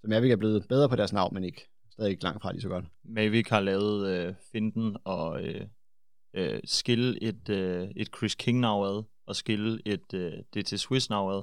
Så 0.00 0.06
Mavic 0.08 0.30
er 0.30 0.36
blevet 0.36 0.68
bedre 0.68 0.88
på 0.88 0.96
deres 0.96 1.12
navn, 1.12 1.34
men 1.34 1.44
ikke 1.44 1.68
stadig 1.90 2.10
ikke 2.10 2.22
langt 2.22 2.42
fra 2.42 2.52
lige 2.52 2.62
så 2.62 2.68
godt. 2.68 2.84
Mavic 3.04 3.48
har 3.48 3.60
lavet 3.60 4.08
øh, 4.08 4.34
finden 4.52 4.96
og 5.04 5.42
øh, 5.42 5.66
øh, 6.34 6.60
skille 6.64 7.22
et, 7.22 7.48
øh, 7.48 7.88
et 7.96 8.08
Chris 8.16 8.34
King 8.34 8.60
nav 8.60 8.84
ad, 8.84 9.02
og 9.26 9.36
skille 9.36 9.80
et 9.86 10.14
øh, 10.14 10.32
DT 10.54 10.80
Swiss 10.80 11.10
nav 11.10 11.30
ad. 11.30 11.42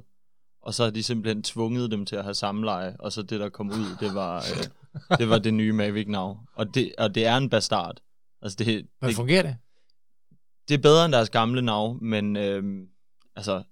Og 0.62 0.74
så 0.74 0.84
har 0.84 0.92
de 0.92 1.04
simpelthen 1.04 1.44
tvunget 1.44 1.92
dem 1.92 2.06
til 2.06 2.16
at 2.16 2.24
have 2.24 2.34
samleje, 2.34 2.96
og 3.00 3.12
så 3.12 3.22
det, 3.22 3.40
der 3.40 3.50
kom 3.50 3.70
ud, 3.70 3.98
det 4.00 4.16
var, 4.16 4.38
øh, 4.38 4.66
det, 5.18 5.30
var 5.30 5.38
det 5.38 5.54
nye 5.54 5.74
Mavic 5.74 6.08
nav. 6.08 6.40
Og 6.56 6.76
det, 6.76 6.94
og 6.98 7.16
det 7.16 7.26
er 7.26 7.38
en 7.38 7.50
bastard. 7.50 7.98
Altså 8.42 8.56
det, 8.60 8.88
Hvad 9.00 9.10
det, 9.10 9.16
fungerer 9.16 9.42
det? 9.42 9.58
det 10.68 10.74
er 10.74 10.82
bedre 10.82 11.06
end 11.06 11.14
deres 11.14 11.30
gamle 11.30 11.62
nav, 11.62 11.98
men 12.02 12.36
øh, 12.36 12.88
altså, 13.36 13.64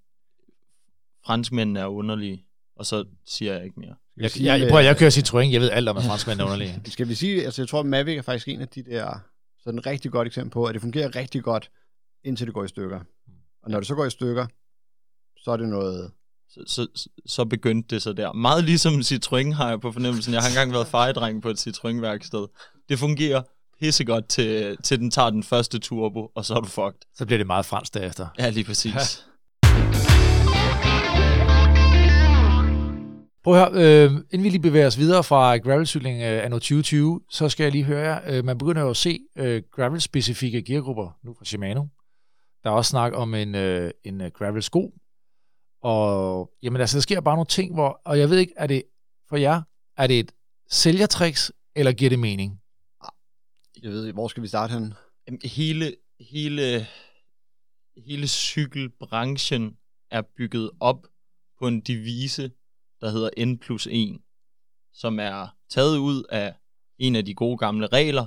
franskmændene 1.26 1.80
er 1.80 1.86
underlige, 1.86 2.46
og 2.76 2.86
så 2.86 3.04
siger 3.26 3.54
jeg 3.54 3.64
ikke 3.64 3.80
mere. 3.80 3.94
Jeg, 4.16 4.30
sige, 4.30 4.52
jeg, 4.52 4.62
øh, 4.64 4.70
prøv, 4.70 4.84
jeg 4.84 4.96
kører 4.96 5.10
Citroën, 5.10 5.52
jeg 5.52 5.60
ved 5.60 5.70
alt 5.70 5.88
om, 5.88 5.96
at 5.96 6.02
franskmænd 6.02 6.40
er 6.40 6.44
underlige. 6.44 6.82
Skal 6.86 7.08
vi 7.08 7.14
sige, 7.14 7.44
altså 7.44 7.62
jeg 7.62 7.68
tror, 7.68 7.80
at 7.80 7.86
Mavic 7.86 8.18
er 8.18 8.22
faktisk 8.22 8.48
en 8.48 8.60
af 8.60 8.68
de 8.68 8.82
der, 8.82 9.18
sådan 9.58 9.78
et 9.78 9.86
rigtig 9.86 10.10
godt 10.10 10.26
eksempel 10.26 10.50
på, 10.50 10.64
at 10.64 10.74
det 10.74 10.82
fungerer 10.82 11.16
rigtig 11.16 11.42
godt, 11.42 11.70
indtil 12.24 12.46
det 12.46 12.54
går 12.54 12.64
i 12.64 12.68
stykker. 12.68 13.00
Og 13.62 13.70
når 13.70 13.80
det 13.80 13.86
så 13.86 13.94
går 13.94 14.04
i 14.04 14.10
stykker, 14.10 14.46
så 15.36 15.50
er 15.50 15.56
det 15.56 15.68
noget, 15.68 16.10
Så, 16.48 16.60
så, 16.66 17.08
så 17.26 17.44
begyndte 17.44 17.94
det 17.94 18.02
så 18.02 18.12
der. 18.12 18.32
Meget 18.32 18.64
ligesom 18.64 18.94
Citroën 18.94 19.54
har 19.54 19.68
jeg 19.68 19.80
på 19.80 19.92
fornemmelsen. 19.92 20.34
Jeg 20.34 20.42
har 20.42 20.48
engang 20.48 20.72
været 20.72 20.86
fejedreng 20.86 21.42
på 21.42 21.48
et 21.48 21.66
Citroën-værksted. 21.66 22.46
Det 22.88 22.98
fungerer 22.98 23.42
pissegodt 23.80 24.28
til, 24.28 24.76
til 24.82 24.98
den 24.98 25.10
tager 25.10 25.30
den 25.30 25.42
første 25.42 25.78
turbo, 25.78 26.30
og 26.34 26.44
så 26.44 26.54
er 26.54 26.60
du 26.60 26.66
fucked. 26.66 27.00
Så 27.14 27.26
bliver 27.26 27.38
det 27.38 27.46
meget 27.46 27.66
fransk 27.66 27.94
derefter. 27.94 28.26
Ja, 28.38 28.50
lige 28.50 28.64
præcis. 28.64 28.94
Ja. 28.94 29.00
Prøv 33.44 33.54
at 33.54 33.72
høre, 33.72 34.04
øh, 34.04 34.10
inden 34.10 34.44
vi 34.44 34.48
lige 34.48 34.62
bevæger 34.62 34.86
os 34.86 34.98
videre 34.98 35.24
fra 35.24 35.56
gravelcykling 35.56 36.22
øh, 36.22 36.44
anno 36.44 36.56
2020, 36.56 37.20
så 37.30 37.48
skal 37.48 37.64
jeg 37.64 37.72
lige 37.72 37.84
høre 37.84 38.00
jer. 38.00 38.20
Øh, 38.26 38.44
man 38.44 38.58
begynder 38.58 38.82
jo 38.82 38.90
at 38.90 38.96
se 38.96 39.18
øh, 39.36 39.62
gravel-specifikke 39.72 40.62
geargrupper 40.62 41.18
nu 41.24 41.34
fra 41.38 41.44
Shimano. 41.44 41.84
Der 42.64 42.70
er 42.70 42.74
også 42.74 42.88
snak 42.88 43.12
om 43.14 43.34
en, 43.34 43.54
øh, 43.54 43.90
en 44.04 44.20
øh, 44.20 44.30
gravel-sko. 44.38 44.92
Og 45.86 46.50
jamen 46.62 46.80
altså, 46.80 46.96
der 46.96 47.00
sker 47.00 47.20
bare 47.20 47.36
nogle 47.36 47.46
ting, 47.46 47.74
hvor, 47.74 48.00
og 48.04 48.18
jeg 48.18 48.30
ved 48.30 48.38
ikke, 48.38 48.52
er 48.56 48.66
det 48.66 48.82
for 49.28 49.36
jer, 49.36 49.62
er 49.96 50.06
det 50.06 50.18
et 50.18 50.32
sælgertricks, 50.70 51.52
eller 51.74 51.92
giver 51.92 52.10
det 52.10 52.18
mening? 52.18 52.60
jeg 53.82 53.90
ved, 53.90 54.12
hvor 54.12 54.28
skal 54.28 54.42
vi 54.42 54.48
starte 54.48 54.72
hen? 54.72 54.94
Hele, 55.44 55.96
hele, 56.20 56.86
hele 58.06 58.28
cykelbranchen 58.28 59.76
er 60.10 60.22
bygget 60.22 60.70
op 60.80 61.06
på 61.58 61.68
en 61.68 61.80
devise, 61.80 62.50
der 63.00 63.10
hedder 63.10 63.44
N 63.44 63.58
plus 63.58 63.88
1, 63.90 64.18
som 64.92 65.20
er 65.20 65.56
taget 65.70 65.98
ud 65.98 66.24
af 66.30 66.54
en 66.98 67.16
af 67.16 67.24
de 67.24 67.34
gode 67.34 67.58
gamle 67.58 67.86
regler, 67.86 68.26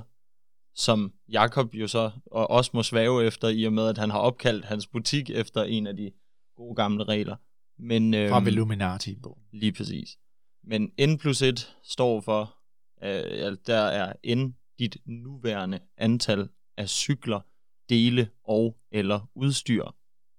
som 0.74 1.12
Jakob 1.28 1.74
jo 1.74 1.88
så 1.88 2.10
og 2.26 2.50
også 2.50 2.70
må 2.74 2.82
svæve 2.82 3.26
efter, 3.26 3.48
i 3.48 3.64
og 3.64 3.72
med, 3.72 3.88
at 3.88 3.98
han 3.98 4.10
har 4.10 4.18
opkaldt 4.18 4.64
hans 4.64 4.86
butik 4.86 5.30
efter 5.30 5.62
en 5.62 5.86
af 5.86 5.96
de 5.96 6.12
gode 6.56 6.74
gamle 6.74 7.04
regler. 7.04 7.36
Men, 7.82 8.14
øhm, 8.14 8.30
Fra 8.30 8.46
Illuminati. 8.46 9.18
Lige 9.52 9.72
præcis. 9.72 10.18
Men 10.64 10.92
N 11.00 11.16
plus 11.18 11.42
1 11.42 11.76
står 11.82 12.20
for, 12.20 12.56
øh, 13.02 13.56
der 13.66 13.80
er 13.80 14.34
N 14.34 14.54
dit 14.78 14.96
nuværende 15.06 15.78
antal 15.96 16.48
af 16.76 16.88
cykler, 16.88 17.40
dele 17.88 18.28
og 18.44 18.76
eller 18.92 19.30
udstyr. 19.34 19.84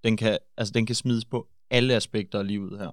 Den 0.03 0.17
kan, 0.17 0.37
altså, 0.57 0.71
den 0.71 0.85
kan 0.85 0.95
smides 0.95 1.25
på 1.25 1.47
alle 1.69 1.95
aspekter 1.95 2.39
af 2.39 2.47
livet 2.47 2.79
her. 2.79 2.91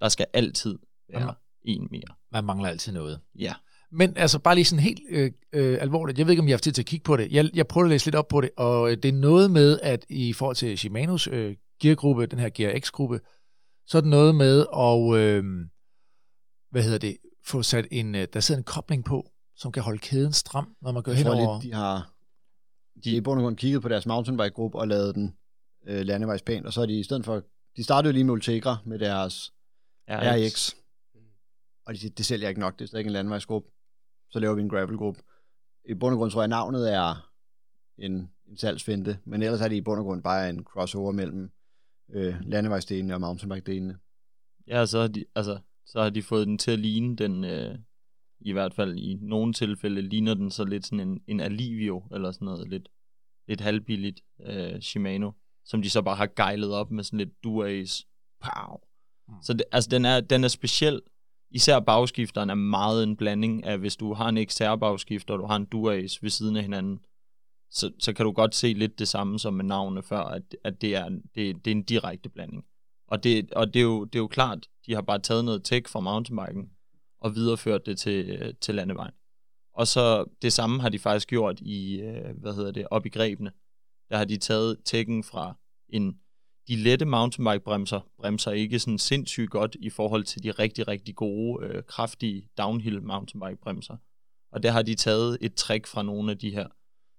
Der 0.00 0.08
skal 0.08 0.26
altid 0.32 0.78
være 1.08 1.34
en 1.62 1.88
mere. 1.90 2.16
Man 2.32 2.44
mangler 2.44 2.68
altid 2.68 2.92
noget. 2.92 3.20
Ja. 3.38 3.54
Men 3.92 4.16
altså 4.16 4.38
bare 4.38 4.54
lige 4.54 4.64
sådan 4.64 4.82
helt 4.82 5.00
øh, 5.08 5.32
øh, 5.52 5.78
alvorligt, 5.80 6.18
jeg 6.18 6.26
ved 6.26 6.32
ikke, 6.32 6.40
om 6.40 6.48
jeg 6.48 6.52
har 6.52 6.56
haft 6.56 6.64
tid 6.64 6.72
til 6.72 6.82
at 6.82 6.86
kigge 6.86 7.04
på 7.04 7.16
det. 7.16 7.32
Jeg, 7.32 7.50
jeg 7.54 7.66
prøver 7.66 7.84
at 7.84 7.90
læse 7.90 8.06
lidt 8.06 8.14
op 8.14 8.28
på 8.28 8.40
det, 8.40 8.50
og 8.56 8.90
øh, 8.90 8.96
det 8.96 9.08
er 9.08 9.12
noget 9.12 9.50
med, 9.50 9.78
at 9.82 10.06
i 10.08 10.32
forhold 10.32 10.56
til 10.56 10.78
Shimanos 10.78 11.28
øh, 11.32 11.56
geargruppe, 11.82 12.26
den 12.26 12.38
her 12.38 12.48
GRX-gruppe, 12.48 13.20
så 13.86 13.98
er 13.98 14.00
det 14.00 14.10
noget 14.10 14.34
med 14.34 14.66
at, 14.76 15.20
øh, 15.20 15.44
hvad 16.70 16.82
hedder 16.82 16.98
det, 16.98 17.16
få 17.46 17.62
sat 17.62 17.86
en, 17.90 18.14
øh, 18.14 18.28
der 18.32 18.40
sidder 18.40 18.58
en 18.58 18.64
kobling 18.64 19.04
på, 19.04 19.30
som 19.56 19.72
kan 19.72 19.82
holde 19.82 19.98
kæden 19.98 20.32
stram, 20.32 20.76
når 20.82 20.92
man 20.92 21.02
går 21.02 21.12
Jeg 21.12 21.16
hen 21.16 21.26
tror 21.26 21.34
over... 21.34 21.54
lidt, 21.54 21.72
de 21.72 21.76
har 21.76 22.14
de 23.04 23.16
i 23.16 23.20
bund 23.20 23.40
og 23.40 23.42
grund 23.42 23.56
kigget 23.56 23.82
på 23.82 23.88
deres 23.88 24.06
mountainbike-gruppe 24.06 24.78
og 24.78 24.88
lavet 24.88 25.14
den 25.14 25.36
øh, 25.86 26.00
landevejspæn, 26.00 26.66
og 26.66 26.72
så 26.72 26.82
er 26.82 26.86
de 26.86 26.98
i 26.98 27.02
stedet 27.02 27.24
for, 27.24 27.42
de 27.76 27.84
startede 27.84 28.10
jo 28.10 28.12
lige 28.12 28.24
med 28.24 28.32
Ultegra 28.32 28.76
med 28.84 28.98
deres 28.98 29.52
RX, 30.08 30.74
og 31.86 31.94
de 31.94 31.98
siger, 31.98 32.14
det 32.16 32.26
sælger 32.26 32.48
ikke 32.48 32.60
nok, 32.60 32.78
det 32.78 32.84
er 32.84 32.88
stadig 32.88 33.00
ikke 33.00 33.08
en 33.08 33.12
landevejsgruppe, 33.12 33.70
så 34.30 34.38
laver 34.38 34.54
vi 34.54 34.62
en 34.62 34.68
gravelgruppe. 34.68 35.20
I 35.88 35.94
bund 35.94 36.14
og 36.14 36.18
grund 36.18 36.30
tror 36.30 36.40
jeg, 36.40 36.44
at 36.44 36.50
navnet 36.50 36.94
er 36.94 37.30
en, 37.98 38.30
en 38.48 38.56
salgsfinte, 38.56 39.18
men 39.24 39.42
ellers 39.42 39.60
er 39.60 39.68
det 39.68 39.76
i 39.76 39.80
bund 39.80 40.00
og 40.00 40.04
grund 40.04 40.22
bare 40.22 40.50
en 40.50 40.64
crossover 40.64 41.12
mellem 41.12 41.50
øh, 42.12 42.34
landevejsdelene 42.40 43.14
og 43.14 43.20
mountainbike-delene. 43.20 43.98
Ja, 44.66 44.86
så 44.86 45.00
har 45.00 45.08
de, 45.08 45.24
altså, 45.34 45.58
så 45.86 46.02
har 46.02 46.10
de 46.10 46.22
fået 46.22 46.46
den 46.46 46.58
til 46.58 46.70
at 46.70 46.78
ligne 46.78 47.16
den, 47.16 47.44
øh, 47.44 47.78
i 48.40 48.52
hvert 48.52 48.74
fald 48.74 48.96
i 48.96 49.18
nogle 49.20 49.52
tilfælde, 49.52 50.02
ligner 50.02 50.34
den 50.34 50.50
så 50.50 50.64
lidt 50.64 50.86
sådan 50.86 51.08
en, 51.08 51.20
en 51.26 51.40
Alivio, 51.40 52.02
eller 52.14 52.32
sådan 52.32 52.46
noget 52.46 52.68
lidt, 52.68 52.88
lidt 53.48 53.60
halvbilligt 53.60 54.20
øh, 54.46 54.80
Shimano, 54.80 55.30
som 55.64 55.82
de 55.82 55.90
så 55.90 56.02
bare 56.02 56.16
har 56.16 56.30
gejlet 56.36 56.72
op 56.72 56.90
med 56.90 57.04
sådan 57.04 57.18
lidt 57.18 57.44
duas. 57.44 58.06
Pow. 58.40 58.76
Mm. 59.28 59.34
Så 59.42 59.52
det, 59.52 59.64
altså, 59.72 59.90
den 59.90 60.04
er, 60.04 60.20
den 60.20 60.44
er 60.44 60.48
speciel. 60.48 61.00
Især 61.50 61.80
bagskifteren 61.80 62.50
er 62.50 62.54
meget 62.54 63.02
en 63.02 63.16
blanding 63.16 63.64
af, 63.64 63.78
hvis 63.78 63.96
du 63.96 64.14
har 64.14 64.28
en 64.28 64.46
XR 64.46 64.76
bagskifter, 64.76 65.34
og 65.34 65.40
du 65.40 65.46
har 65.46 65.56
en 65.56 65.64
duas 65.64 66.22
ved 66.22 66.30
siden 66.30 66.56
af 66.56 66.62
hinanden, 66.62 67.00
så, 67.70 67.92
så 67.98 68.12
kan 68.12 68.24
du 68.24 68.32
godt 68.32 68.54
se 68.54 68.72
lidt 68.72 68.98
det 68.98 69.08
samme 69.08 69.38
som 69.38 69.54
med 69.54 69.64
navnene 69.64 70.02
før, 70.02 70.20
at, 70.20 70.56
at 70.64 70.80
det, 70.80 70.94
er, 70.94 71.08
det, 71.08 71.64
det 71.64 71.66
er 71.66 71.74
en 71.74 71.82
direkte 71.82 72.28
blanding. 72.28 72.64
Og, 73.08 73.24
det, 73.24 73.52
og 73.52 73.74
det, 73.74 73.80
er 73.80 73.84
jo, 73.84 74.04
det 74.04 74.14
er 74.14 74.22
jo 74.22 74.26
klart, 74.28 74.68
de 74.86 74.94
har 74.94 75.02
bare 75.02 75.18
taget 75.18 75.44
noget 75.44 75.64
tech 75.64 75.90
fra 75.90 76.00
mountainbiken 76.00 76.70
og 77.20 77.34
videreført 77.34 77.86
det 77.86 77.98
til, 77.98 78.30
øh, 78.30 78.54
til 78.60 78.74
landevejen. 78.74 79.14
Og 79.74 79.86
så 79.86 80.24
det 80.42 80.52
samme 80.52 80.80
har 80.80 80.88
de 80.88 80.98
faktisk 80.98 81.28
gjort 81.28 81.60
i, 81.60 82.00
øh, 82.00 82.40
hvad 82.40 82.54
hedder 82.54 82.70
det, 82.72 82.86
op 82.90 83.06
i 83.06 83.08
grebene. 83.08 83.52
Der 84.10 84.16
har 84.16 84.24
de 84.24 84.36
taget 84.36 84.78
tekken 84.84 85.24
fra 85.24 85.56
en, 85.88 86.18
de 86.68 86.76
lette 86.76 87.04
mountainbike 87.04 87.64
bremser, 87.64 88.00
bremser 88.18 88.50
ikke 88.50 88.78
sådan 88.78 88.98
sindssygt 88.98 89.50
godt 89.50 89.76
i 89.80 89.90
forhold 89.90 90.24
til 90.24 90.42
de 90.42 90.50
rigtig, 90.50 90.88
rigtig 90.88 91.14
gode, 91.14 91.66
øh, 91.66 91.82
kraftige 91.82 92.48
downhill 92.58 93.02
mountainbike 93.02 93.60
bremser. 93.62 93.96
Og 94.52 94.62
der 94.62 94.70
har 94.70 94.82
de 94.82 94.94
taget 94.94 95.38
et 95.40 95.54
trick 95.54 95.86
fra 95.86 96.02
nogle 96.02 96.30
af 96.30 96.38
de 96.38 96.50
her, 96.50 96.68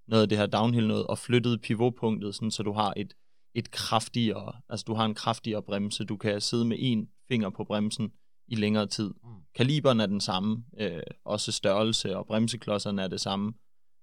noget 0.08 0.24
af 0.24 0.30
det 0.30 0.38
her 0.38 0.46
downhill 0.46 0.88
noget, 0.88 1.08
og 1.08 1.18
flyttet 1.18 1.62
pivotpunktet, 1.62 2.36
sådan, 2.36 2.52
så 2.52 2.64
du 2.64 2.74
har 2.74 2.94
et, 2.98 3.14
et 3.54 3.72
kraftigere, 3.72 4.54
altså 4.70 4.84
du 4.88 4.94
har 4.94 5.06
en 5.06 5.16
kraftigere 5.16 5.64
bremse. 5.64 6.06
Du 6.06 6.18
kan 6.18 6.42
sidde 6.42 6.66
med 6.66 6.78
en 6.80 7.10
finger 7.28 7.50
på 7.50 7.64
bremsen 7.64 8.12
i 8.48 8.56
længere 8.56 8.88
tid. 8.88 9.14
Mm. 9.24 9.30
Kaliberen 9.56 10.00
er 10.00 10.06
den 10.06 10.22
samme, 10.22 10.64
øh, 10.80 11.02
også 11.26 11.52
størrelse 11.52 12.18
og 12.18 12.26
bremseklodserne 12.28 13.02
er 13.02 13.08
det 13.08 13.22
samme. 13.22 13.54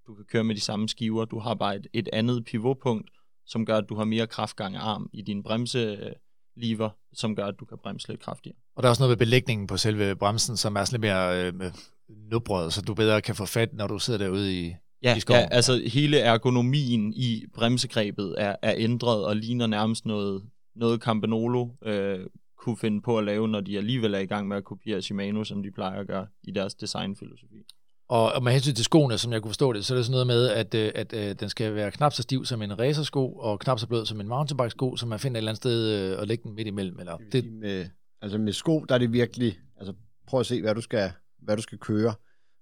Du 0.07 0.15
kan 0.15 0.25
køre 0.25 0.45
med 0.45 0.55
de 0.55 0.61
samme 0.61 0.89
skiver. 0.89 1.25
Du 1.25 1.39
har 1.39 1.55
bare 1.55 1.77
et, 1.77 1.87
et 1.93 2.09
andet 2.13 2.45
pivotpunkt, 2.45 3.11
som 3.47 3.67
gør, 3.67 3.77
at 3.77 3.89
du 3.89 3.95
har 3.95 4.05
mere 4.05 4.27
kraftgang 4.27 4.77
af 4.77 4.81
arm 4.81 5.11
i 5.13 5.23
din 5.23 5.43
bremseliver, 5.43 6.91
som 7.13 7.37
gør, 7.37 7.47
at 7.47 7.55
du 7.61 7.65
kan 7.65 7.79
bremse 7.83 8.09
lidt 8.09 8.21
kraftigere. 8.21 8.57
Og 8.77 8.83
der 8.83 8.89
er 8.89 8.91
også 8.91 9.03
noget 9.03 9.11
ved 9.11 9.17
belægningen 9.17 9.67
på 9.67 9.77
selve 9.77 10.17
bremsen, 10.17 10.57
som 10.57 10.77
er 10.77 10.85
sådan 10.85 11.01
lidt 11.01 11.13
mere 11.13 11.47
øh, 11.47 11.73
nubrød, 12.09 12.71
så 12.71 12.83
du 12.83 12.95
bedre 12.95 13.21
kan 13.21 13.35
få 13.35 13.47
fat, 13.47 13.75
når 13.75 13.87
du 13.87 13.99
sidder 13.99 14.19
derude 14.19 14.61
i, 14.61 14.75
Ja, 15.03 15.17
ja, 15.29 15.49
altså 15.51 15.83
hele 15.87 16.19
ergonomien 16.19 17.13
i 17.13 17.45
bremsegrebet 17.55 18.35
er, 18.39 18.57
er 18.63 18.75
ændret 18.77 19.25
og 19.25 19.37
ligner 19.37 19.67
nærmest 19.67 20.07
noget, 20.07 20.43
noget 20.77 21.01
Campanolo 21.01 21.69
øh, 21.85 22.21
kunne 22.59 22.77
finde 22.77 23.03
på 23.03 23.19
at 23.19 23.25
lave, 23.25 23.49
når 23.49 23.61
de 23.61 23.79
alligevel 23.79 24.15
er 24.15 24.19
i 24.19 24.27
gang 24.27 24.49
med 24.49 24.57
at 24.57 24.65
kopiere 24.65 25.03
Shimano, 25.03 25.45
som 25.45 25.63
de 25.63 25.71
plejer 25.71 26.01
at 26.01 26.07
gøre 26.07 26.27
i 26.43 26.51
deres 26.51 26.75
designfilosofi. 26.75 27.63
Og, 28.09 28.33
og 28.33 28.43
med 28.43 28.53
hensyn 28.53 28.75
til 28.75 28.85
skoene, 28.85 29.19
som 29.19 29.33
jeg 29.33 29.43
kunne 29.43 29.51
forstå 29.51 29.73
det, 29.73 29.85
så 29.85 29.95
er 29.95 29.99
det 29.99 30.07
sådan 30.07 30.13
noget 30.13 30.27
med, 30.27 30.49
at, 30.49 30.75
øh, 30.75 30.93
at, 30.95 31.13
at 31.13 31.41
den 31.41 31.49
skal 31.49 31.75
være 31.75 31.91
knap 31.91 32.13
så 32.13 32.23
stiv 32.23 32.45
som 32.45 32.63
en 32.63 32.79
racersko, 32.79 33.33
og 33.33 33.61
knap 33.61 33.79
så 33.79 33.87
blød 33.87 34.07
som 34.07 34.21
en 34.21 34.29
mountainbike-sko, 34.29 34.97
så 34.97 35.07
man 35.07 35.19
finder 35.19 35.37
et 35.37 35.39
eller 35.39 35.51
andet 35.51 35.57
sted 35.57 36.13
øh, 36.13 36.23
at 36.23 36.29
lægge 36.29 36.45
den 36.45 36.55
midt 36.55 36.69
imellem. 36.69 36.99
Eller, 36.99 37.17
Det, 37.17 37.33
det, 37.33 37.53
med, 37.53 37.87
altså 38.23 38.39
med 38.39 38.53
sko, 38.53 38.85
der 38.89 38.95
er 38.95 38.99
det 38.99 39.13
virkelig, 39.13 39.59
altså 39.77 39.95
prøv 40.27 40.41
at 40.41 40.47
se, 40.47 40.61
hvad 40.61 40.75
du 40.75 40.81
skal, 40.81 41.13
hvad 41.43 41.57
du 41.57 41.63
skal 41.63 41.79
køre. 41.79 42.15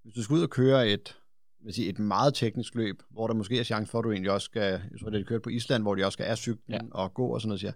Hvis 0.03 0.15
du 0.15 0.23
skal 0.23 0.35
ud 0.35 0.43
og 0.43 0.51
køre 0.51 0.89
et, 0.89 1.17
vil 1.65 1.75
sige, 1.75 1.89
et 1.89 1.99
meget 1.99 2.35
teknisk 2.35 2.75
løb, 2.75 3.03
hvor 3.11 3.27
der 3.27 3.35
måske 3.35 3.59
er 3.59 3.63
chance 3.63 3.91
for, 3.91 3.99
at 3.99 4.05
du 4.05 4.13
egentlig 4.13 4.33
også 4.33 4.45
skal, 4.45 4.63
jeg 4.63 5.01
tror, 5.01 5.11
det 5.11 5.21
er 5.21 5.25
kørt 5.25 5.43
på 5.43 5.49
Island, 5.51 5.83
hvor 5.83 5.95
de 5.95 6.05
også 6.05 6.17
skal 6.17 6.25
af 6.27 6.39
cyklen 6.39 6.75
Ja. 6.75 6.79
og 6.91 7.15
gå 7.15 7.27
og 7.27 7.41
sådan 7.41 7.49
noget, 7.49 7.61
siger, 7.61 7.73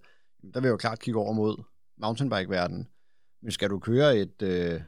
der 0.54 0.60
vil 0.60 0.66
jeg 0.66 0.72
jo 0.72 0.76
klart 0.76 0.98
kigge 1.00 1.20
over 1.20 1.32
mod 1.32 1.62
mountainbike-verdenen. 1.98 2.88
Men 3.42 3.50
skal 3.52 3.70
du 3.70 3.78
køre 3.78 4.16
et, 4.18 4.42
øh, 4.42 4.80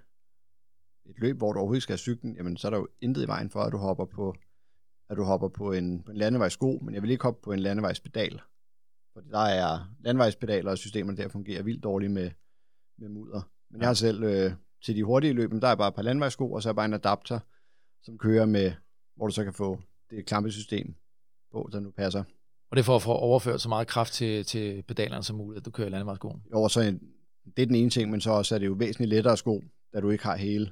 et 1.06 1.18
løb, 1.18 1.36
hvor 1.36 1.52
du 1.52 1.58
overhovedet 1.58 1.82
skal 1.82 1.92
have 1.92 1.98
cyklen, 1.98 2.36
jamen 2.36 2.56
så 2.56 2.68
er 2.68 2.70
der 2.70 2.78
jo 2.78 2.88
intet 3.00 3.22
i 3.22 3.26
vejen 3.26 3.50
for, 3.50 3.60
at 3.60 3.72
du 3.72 3.76
hopper 3.76 4.04
på, 4.04 4.34
at 5.10 5.16
du 5.16 5.22
hopper 5.22 5.48
på 5.48 5.72
en, 5.72 6.02
på 6.02 6.10
en 6.10 6.16
landevejssko, 6.16 6.78
men 6.82 6.94
jeg 6.94 7.02
vil 7.02 7.10
ikke 7.10 7.22
hoppe 7.22 7.40
på 7.44 7.52
en 7.52 7.58
landevejspedal. 7.58 8.40
Fordi 9.12 9.28
der 9.28 9.38
er 9.38 9.94
landevejspedaler, 10.00 10.70
og 10.70 10.78
systemerne 10.78 11.16
der 11.16 11.28
fungerer 11.28 11.62
vildt 11.62 11.82
dårligt 11.82 12.12
med, 12.12 12.30
med 12.98 13.08
mudder. 13.08 13.50
Men 13.70 13.80
jeg 13.80 13.88
har 13.88 13.94
selv 13.94 14.22
øh, 14.22 14.52
til 14.84 14.96
de 14.96 15.04
hurtige 15.04 15.32
løb, 15.32 15.50
der 15.50 15.68
er 15.68 15.74
bare 15.74 15.88
et 15.88 15.94
par 15.94 16.02
landevejssko, 16.02 16.52
og 16.52 16.62
så 16.62 16.68
er 16.68 16.72
bare 16.72 16.84
en 16.84 16.94
adapter, 16.94 17.40
som 18.02 18.18
kører 18.18 18.46
med, 18.46 18.72
hvor 19.16 19.26
du 19.26 19.32
så 19.32 19.44
kan 19.44 19.52
få 19.54 19.80
det 20.10 20.26
klampesystem 20.26 20.94
på, 21.52 21.68
der 21.72 21.80
nu 21.80 21.90
passer. 21.90 22.24
og 22.70 22.76
det 22.76 22.78
er 22.82 22.84
for 22.84 22.96
at 22.96 23.02
få 23.02 23.12
overført 23.12 23.60
så 23.60 23.68
meget 23.68 23.88
kraft 23.88 24.12
til, 24.12 24.44
til 24.44 24.82
pedalerne 24.82 25.22
som 25.24 25.36
muligt, 25.36 25.60
at 25.60 25.64
du 25.66 25.70
kører 25.70 25.88
landevejsskoen. 25.88 26.42
Jo, 26.52 26.68
så 26.68 26.80
en, 26.80 27.00
det 27.56 27.62
er 27.62 27.66
den 27.66 27.74
ene 27.74 27.90
ting, 27.90 28.10
men 28.10 28.20
så 28.20 28.30
også 28.30 28.54
er 28.54 28.58
det 28.58 28.66
jo 28.66 28.72
væsentligt 28.72 29.08
lettere 29.10 29.36
sko, 29.36 29.62
da 29.94 30.00
du 30.00 30.10
ikke 30.10 30.24
har 30.24 30.36
hele 30.36 30.70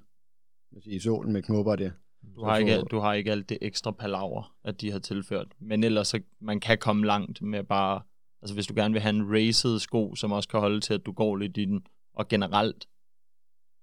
siger, 0.82 1.01
sålen 1.01 1.32
med 1.32 1.42
knopper 1.42 1.72
og 1.72 1.78
det. 1.78 1.92
Du 2.36 2.45
har, 2.45 2.57
ikke, 2.59 2.70
du 2.90 2.99
har 2.99 3.12
ikke 3.14 3.30
alt 3.30 3.49
det 3.49 3.59
ekstra 3.62 3.90
palaver, 3.90 4.55
at 4.64 4.80
de 4.80 4.90
har 4.90 4.99
tilført. 4.99 5.47
Men 5.59 5.84
ellers, 5.84 6.09
så 6.09 6.20
man 6.40 6.61
kan 6.61 6.78
komme 6.78 7.07
langt 7.07 7.42
med 7.42 7.64
bare... 7.64 8.03
Altså 8.42 8.55
hvis 8.55 8.66
du 8.66 8.74
gerne 8.74 8.92
vil 8.92 9.03
have 9.03 9.14
en 9.16 9.32
raced 9.32 9.78
sko, 9.78 10.14
som 10.14 10.32
også 10.32 10.49
kan 10.49 10.61
holde 10.61 10.80
til, 10.80 10.95
at 10.95 11.07
du 11.07 11.12
går 11.12 11.36
lidt 11.36 11.57
i 11.57 11.64
den, 11.64 11.86
og 12.14 12.28
generelt, 12.28 12.88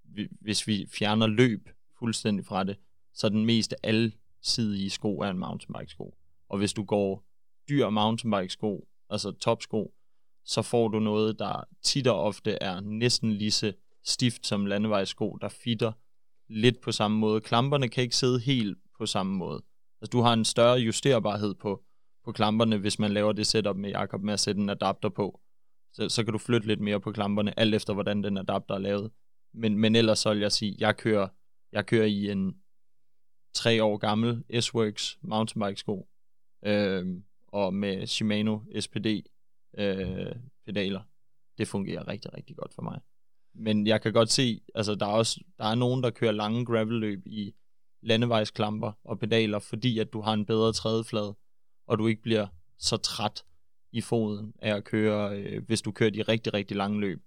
vi- 0.04 0.28
hvis 0.42 0.68
vi 0.68 0.88
fjerner 0.92 1.28
løb 1.28 1.70
fuldstændig 2.00 2.46
fra 2.46 2.64
det, 2.64 2.78
så 3.14 3.28
er 3.28 3.32
den 3.32 3.46
mest 3.46 3.76
alsidige 4.42 4.90
sko 4.90 5.20
er 5.20 5.30
en 5.30 5.38
mountainbike-sko. 5.38 6.18
Og 6.50 6.58
hvis 6.58 6.74
du 6.74 6.84
går 6.84 7.26
dyr 7.70 7.90
mountainbike-sko, 7.90 8.88
altså 9.10 9.32
topsko, 9.32 9.94
så 10.46 10.62
får 10.62 10.88
du 10.88 11.00
noget, 11.00 11.40
der 11.40 11.64
tit 11.84 12.08
og 12.08 12.24
ofte 12.24 12.52
er 12.52 12.80
næsten 12.80 13.34
lige 13.34 13.52
så 13.52 13.74
stift 14.06 14.48
som 14.48 14.66
landevejssko, 14.66 15.38
der 15.42 15.50
fitter 15.50 15.92
lidt 16.50 16.82
på 16.82 16.92
samme 16.92 17.18
måde. 17.18 17.42
Klamperne 17.42 17.90
kan 17.90 18.04
ikke 18.04 18.16
sidde 18.16 18.40
helt 18.40 18.78
på 18.98 19.06
samme 19.06 19.34
måde. 19.34 19.64
Altså 20.02 20.10
du 20.12 20.22
har 20.22 20.34
en 20.34 20.46
større 20.46 20.80
justerbarhed 20.80 21.56
på, 21.56 21.84
på 22.26 22.32
klamperne, 22.32 22.78
hvis 22.78 23.00
man 23.00 23.12
laver 23.12 23.32
det 23.32 23.48
setup 23.48 23.76
med 23.76 23.90
Jakob 23.90 24.22
med 24.22 24.34
at 24.34 24.40
sætte 24.40 24.62
en 24.62 24.70
adapter 24.70 25.10
på. 25.10 25.42
Så, 25.94 26.10
så 26.10 26.24
kan 26.24 26.34
du 26.34 26.40
flytte 26.40 26.68
lidt 26.68 26.82
mere 26.82 27.00
på 27.00 27.12
klamperne, 27.12 27.60
alt 27.60 27.76
efter 27.76 27.94
hvordan 27.94 28.24
den 28.24 28.38
adapter 28.38 28.76
er 28.76 28.80
lavet. 28.80 29.12
Men, 29.54 29.78
men 29.78 29.96
ellers 29.96 30.20
så 30.20 30.34
vil 30.34 30.42
jeg 30.42 30.52
sige, 30.52 30.76
jeg 30.80 30.98
kører, 30.98 31.28
jeg 31.72 31.86
kører 31.86 32.06
i 32.06 32.32
en 32.32 32.56
tre 33.54 33.84
år 33.84 33.98
gammel 33.98 34.44
S-Works 34.60 35.20
mountainbike 35.22 35.80
sko, 35.80 36.08
øh, 36.66 37.06
og 37.48 37.74
med 37.74 38.08
Shimano 38.08 38.60
SPD 38.80 39.08
øh, 39.78 40.36
pedaler. 40.66 41.02
Det 41.58 41.68
fungerer 41.68 42.08
rigtig, 42.08 42.34
rigtig 42.34 42.56
godt 42.56 42.74
for 42.74 42.82
mig. 42.82 43.00
Men 43.56 43.88
jeg 43.88 44.02
kan 44.02 44.14
godt 44.14 44.30
se, 44.30 44.62
altså 44.76 44.96
der 44.96 45.06
er 45.06 45.12
også 45.12 45.40
der 45.58 45.66
er 45.66 45.76
nogen, 45.76 46.04
der 46.04 46.10
kører 46.10 46.32
lange 46.32 46.66
gravelløb 46.66 47.28
i 47.28 47.54
landevejsklamper 48.02 48.92
og 49.04 49.20
pedaler, 49.20 49.60
fordi 49.60 50.00
at 50.00 50.14
du 50.14 50.22
har 50.22 50.34
en 50.34 50.46
bedre 50.46 50.74
trædeflade, 50.74 51.36
og 51.88 51.98
du 51.98 52.08
ikke 52.08 52.22
bliver 52.22 52.48
så 52.78 52.98
træt 52.98 53.44
i 53.92 54.02
foden 54.02 54.54
af 54.60 54.76
at 54.76 54.84
køre, 54.84 55.38
øh, 55.38 55.64
hvis 55.66 55.82
du 55.82 55.92
kører 55.92 56.10
de 56.10 56.22
rigtig, 56.22 56.54
rigtig 56.54 56.78
lange 56.78 57.00
løb. 57.00 57.22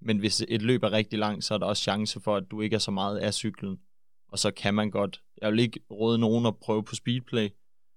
Men 0.00 0.18
hvis 0.18 0.44
et 0.48 0.62
løb 0.62 0.82
er 0.82 0.92
rigtig 0.92 1.18
langt, 1.18 1.44
så 1.44 1.54
er 1.54 1.58
der 1.58 1.66
også 1.66 1.82
chance 1.82 2.20
for, 2.20 2.36
at 2.36 2.50
du 2.50 2.60
ikke 2.60 2.74
er 2.74 2.78
så 2.78 2.90
meget 2.90 3.18
af 3.18 3.34
cyklen. 3.34 3.80
Og 4.28 4.38
så 4.38 4.50
kan 4.50 4.74
man 4.74 4.90
godt, 4.90 5.22
jeg 5.42 5.52
vil 5.52 5.60
ikke 5.60 5.80
råde 5.90 6.18
nogen 6.18 6.46
at 6.46 6.56
prøve 6.56 6.84
på 6.84 6.94
speedplay, 6.94 7.48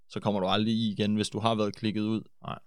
så 0.09 0.19
kommer 0.19 0.39
du 0.39 0.47
aldrig 0.47 0.73
i 0.73 0.91
igen, 0.91 1.15
hvis 1.15 1.30
du 1.30 1.39
har 1.39 1.55
været 1.55 1.76
klikket 1.76 2.01
ud. 2.01 2.22
Nej. 2.43 2.59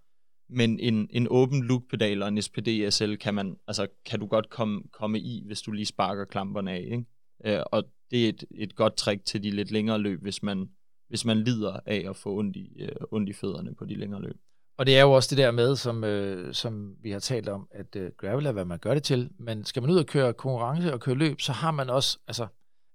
Men 0.51 0.81
en, 0.81 1.09
en 1.11 1.27
åben 1.31 1.63
loop 1.63 1.83
pedal 1.91 2.23
og 2.23 2.29
en 2.29 2.43
SPD 2.43 2.69
SL 2.91 3.15
kan, 3.15 3.35
man, 3.35 3.57
altså, 3.67 3.87
kan 4.07 4.21
du 4.21 4.27
godt 4.27 4.51
komme, 4.51 4.83
komme 4.93 5.21
i, 5.21 5.43
hvis 5.47 5.63
du 5.63 5.73
lige 5.73 5.87
sparker 5.87 6.25
klamperne 6.25 6.73
af. 6.73 6.89
Ikke? 6.93 7.05
Øh, 7.45 7.63
og 7.73 7.85
det 8.11 8.25
er 8.25 8.29
et, 8.29 8.45
et 8.51 8.75
godt 8.75 8.97
trick 8.97 9.25
til 9.25 9.43
de 9.43 9.51
lidt 9.51 9.71
længere 9.71 9.99
løb, 9.99 10.23
hvis 10.23 10.43
man 10.43 10.69
hvis 11.09 11.25
man 11.25 11.37
lider 11.37 11.81
af 11.87 12.05
at 12.09 12.17
få 12.17 12.39
ondt 12.39 12.57
i, 12.57 12.83
øh, 12.83 12.97
ondt 13.11 13.29
i 13.29 13.33
fødderne 13.33 13.75
på 13.75 13.85
de 13.85 13.95
længere 13.95 14.23
løb. 14.23 14.37
Og 14.79 14.87
det 14.87 14.99
er 14.99 15.03
jo 15.03 15.13
også 15.13 15.29
det 15.31 15.39
der 15.39 15.51
med, 15.51 15.77
som, 15.77 16.05
øh, 16.05 16.55
som 16.55 16.95
vi 17.03 17.11
har 17.11 17.19
talt 17.19 17.49
om, 17.49 17.69
at 17.71 17.97
øh, 17.97 18.11
gravel 18.19 18.47
er, 18.47 18.53
hvad 18.53 18.65
man 18.65 18.79
gør 18.79 18.95
det 18.95 19.03
til. 19.03 19.31
Men 19.39 19.65
skal 19.65 19.83
man 19.83 19.91
ud 19.91 19.97
og 19.97 20.07
køre 20.07 20.35
konkurrence 20.35 20.93
og 20.93 21.01
køre 21.01 21.15
løb, 21.15 21.41
så 21.41 21.53
har 21.53 21.71
man 21.71 21.91
også, 21.91 22.19
altså 22.29 22.47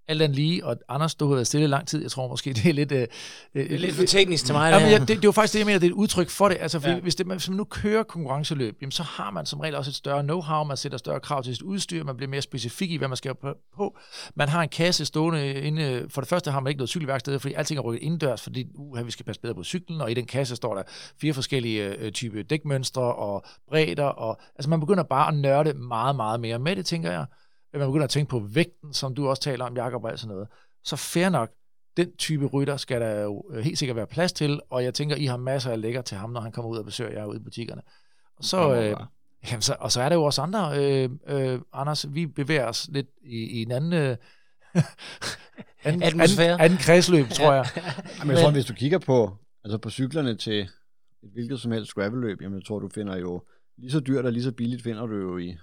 alt 0.07 0.21
andet 0.21 0.35
lige, 0.35 0.65
og 0.65 0.75
Anders, 0.89 1.15
du 1.15 1.27
har 1.27 1.33
været 1.33 1.47
stille 1.47 1.67
lang 1.67 1.87
tid, 1.87 2.01
jeg 2.01 2.11
tror 2.11 2.27
måske, 2.27 2.53
det 2.63 2.65
er 2.65 2.73
lidt... 2.73 2.91
Øh, 2.91 3.07
det 3.53 3.73
er 3.73 3.77
lidt 3.77 3.95
for 3.95 4.03
teknisk 4.03 4.45
til 4.45 4.53
mig. 4.55 4.69
Ja, 4.71 4.75
det, 4.75 4.83
men 4.83 4.91
ja, 4.91 4.99
det, 4.99 5.07
det 5.07 5.15
er 5.17 5.19
jo 5.23 5.31
faktisk 5.31 5.53
det, 5.53 5.59
jeg 5.59 5.65
mener, 5.65 5.79
det 5.79 5.87
er 5.87 5.91
et 5.91 5.95
udtryk 5.95 6.29
for 6.29 6.49
det. 6.49 6.57
Altså, 6.59 6.79
for 6.79 6.89
Ja. 6.89 6.99
hvis, 6.99 7.15
det, 7.15 7.25
hvis 7.25 7.49
man 7.49 7.57
nu 7.57 7.63
kører 7.63 8.03
konkurrenceløb, 8.03 8.77
jamen, 8.81 8.91
så 8.91 9.03
har 9.03 9.31
man 9.31 9.45
som 9.45 9.59
regel 9.59 9.75
også 9.75 9.91
et 9.91 9.95
større 9.95 10.19
know-how, 10.21 10.63
man 10.67 10.77
sætter 10.77 10.97
større 10.97 11.19
krav 11.19 11.43
til 11.43 11.55
sit 11.55 11.61
udstyr, 11.61 12.03
man 12.03 12.17
bliver 12.17 12.29
mere 12.29 12.41
specifik 12.41 12.91
i, 12.91 12.97
hvad 12.97 13.07
man 13.07 13.17
skal 13.17 13.35
på- 13.35 13.53
på. 13.77 13.97
Man 14.35 14.49
har 14.49 14.61
en 14.63 14.69
kasse 14.69 15.05
stående 15.05 15.53
inde. 15.61 16.05
For 16.09 16.21
det 16.21 16.27
første 16.27 16.51
har 16.51 16.59
man 16.59 16.69
ikke 16.69 16.77
noget 16.77 16.89
cykelværksted, 16.89 17.39
fordi 17.39 17.53
alting 17.53 17.77
er 17.77 17.81
rykket 17.81 18.01
indendørs, 18.03 18.41
fordi 18.41 18.65
uh, 18.75 19.05
vi 19.05 19.11
skal 19.11 19.25
passe 19.25 19.41
bedre 19.41 19.55
på 19.55 19.63
cyklen, 19.63 20.01
og 20.01 20.11
i 20.11 20.13
den 20.13 20.25
kasse 20.25 20.55
står 20.55 20.75
der 20.75 20.83
fire 21.21 21.33
forskellige 21.33 21.83
øh, 21.83 22.11
type 22.11 22.43
dækmønstre 22.43 23.15
og 23.15 23.43
bredder, 23.69 24.03
og 24.05 24.39
altså 24.55 24.69
man 24.69 24.79
begynder 24.79 25.03
bare 25.03 25.27
at 25.27 25.33
nørde 25.33 25.73
meget, 25.73 26.15
meget 26.15 26.39
mere 26.39 26.59
med 26.59 26.75
det, 26.75 26.85
tænker 26.85 27.11
jeg. 27.11 27.25
Man 27.73 27.87
begynder 27.87 28.03
at 28.03 28.09
tænke 28.09 28.29
på 28.29 28.39
vægten, 28.39 28.93
som 28.93 29.15
du 29.15 29.27
også 29.27 29.41
taler 29.41 29.65
om, 29.65 29.77
Jacob, 29.77 30.03
og 30.03 30.09
alt 30.09 30.19
sådan 30.19 30.33
noget. 30.33 30.47
Så 30.83 30.95
fair 30.95 31.29
nok, 31.29 31.49
den 31.97 32.17
type 32.17 32.45
rytter 32.45 32.77
skal 32.77 33.01
der 33.01 33.21
jo 33.21 33.45
øh, 33.51 33.63
helt 33.63 33.77
sikkert 33.77 33.95
være 33.95 34.07
plads 34.07 34.33
til, 34.33 34.59
og 34.69 34.83
jeg 34.83 34.93
tænker, 34.93 35.15
I 35.15 35.25
har 35.25 35.37
masser 35.37 35.71
af 35.71 35.81
lækker 35.81 36.01
til 36.01 36.17
ham, 36.17 36.29
når 36.29 36.41
han 36.41 36.51
kommer 36.51 36.71
ud 36.71 36.77
og 36.77 36.85
besøger 36.85 37.11
jer 37.11 37.25
ude 37.25 37.37
i 37.37 37.43
butikkerne. 37.43 37.81
Og 38.37 38.43
så, 38.43 38.75
øh, 38.75 38.95
jamen, 39.51 39.61
så, 39.61 39.75
og 39.79 39.91
så 39.91 40.01
er 40.01 40.09
der 40.09 40.15
jo 40.15 40.23
også 40.23 40.41
andre, 40.41 40.77
øh, 40.77 41.09
øh, 41.27 41.59
Anders, 41.73 42.13
vi 42.13 42.25
bevæger 42.25 42.65
os 42.65 42.89
lidt 42.91 43.07
i, 43.21 43.37
i 43.37 43.61
en 43.61 43.71
anden, 43.71 43.93
øh, 43.93 44.17
anden, 45.83 46.03
Atmosfære. 46.03 46.47
anden, 46.47 46.65
anden 46.65 46.77
kredsløb, 46.77 47.29
tror 47.29 47.53
jeg. 47.53 47.65
Jamen, 48.19 48.35
jeg 48.35 48.43
tror, 48.43 48.51
hvis 48.51 48.65
du 48.65 48.73
kigger 48.73 48.97
på, 48.97 49.37
altså 49.63 49.77
på 49.77 49.89
cyklerne 49.89 50.37
til 50.37 50.69
et 51.23 51.29
hvilket 51.33 51.59
som 51.59 51.71
helst 51.71 51.93
gravelløb, 51.93 52.41
jamen 52.41 52.59
jeg 52.59 52.65
tror, 52.65 52.79
du 52.79 52.89
finder 52.89 53.17
jo 53.17 53.43
lige 53.77 53.91
så 53.91 53.99
dyrt 53.99 54.25
og 54.25 54.31
lige 54.31 54.43
så 54.43 54.51
billigt 54.51 54.83
finder 54.83 55.05
du 55.05 55.15
jo 55.15 55.37
i, 55.37 55.57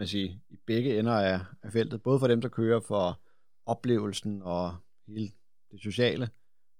man 0.00 0.08
siger, 0.08 0.32
i 0.48 0.56
begge 0.66 0.98
ender 0.98 1.12
af, 1.12 1.40
af 1.62 1.72
feltet. 1.72 2.02
Både 2.02 2.18
for 2.18 2.26
dem, 2.26 2.40
der 2.40 2.48
kører 2.48 2.80
for 2.80 3.20
oplevelsen 3.66 4.42
og 4.42 4.76
hele 5.06 5.30
det 5.70 5.80
sociale, 5.80 6.30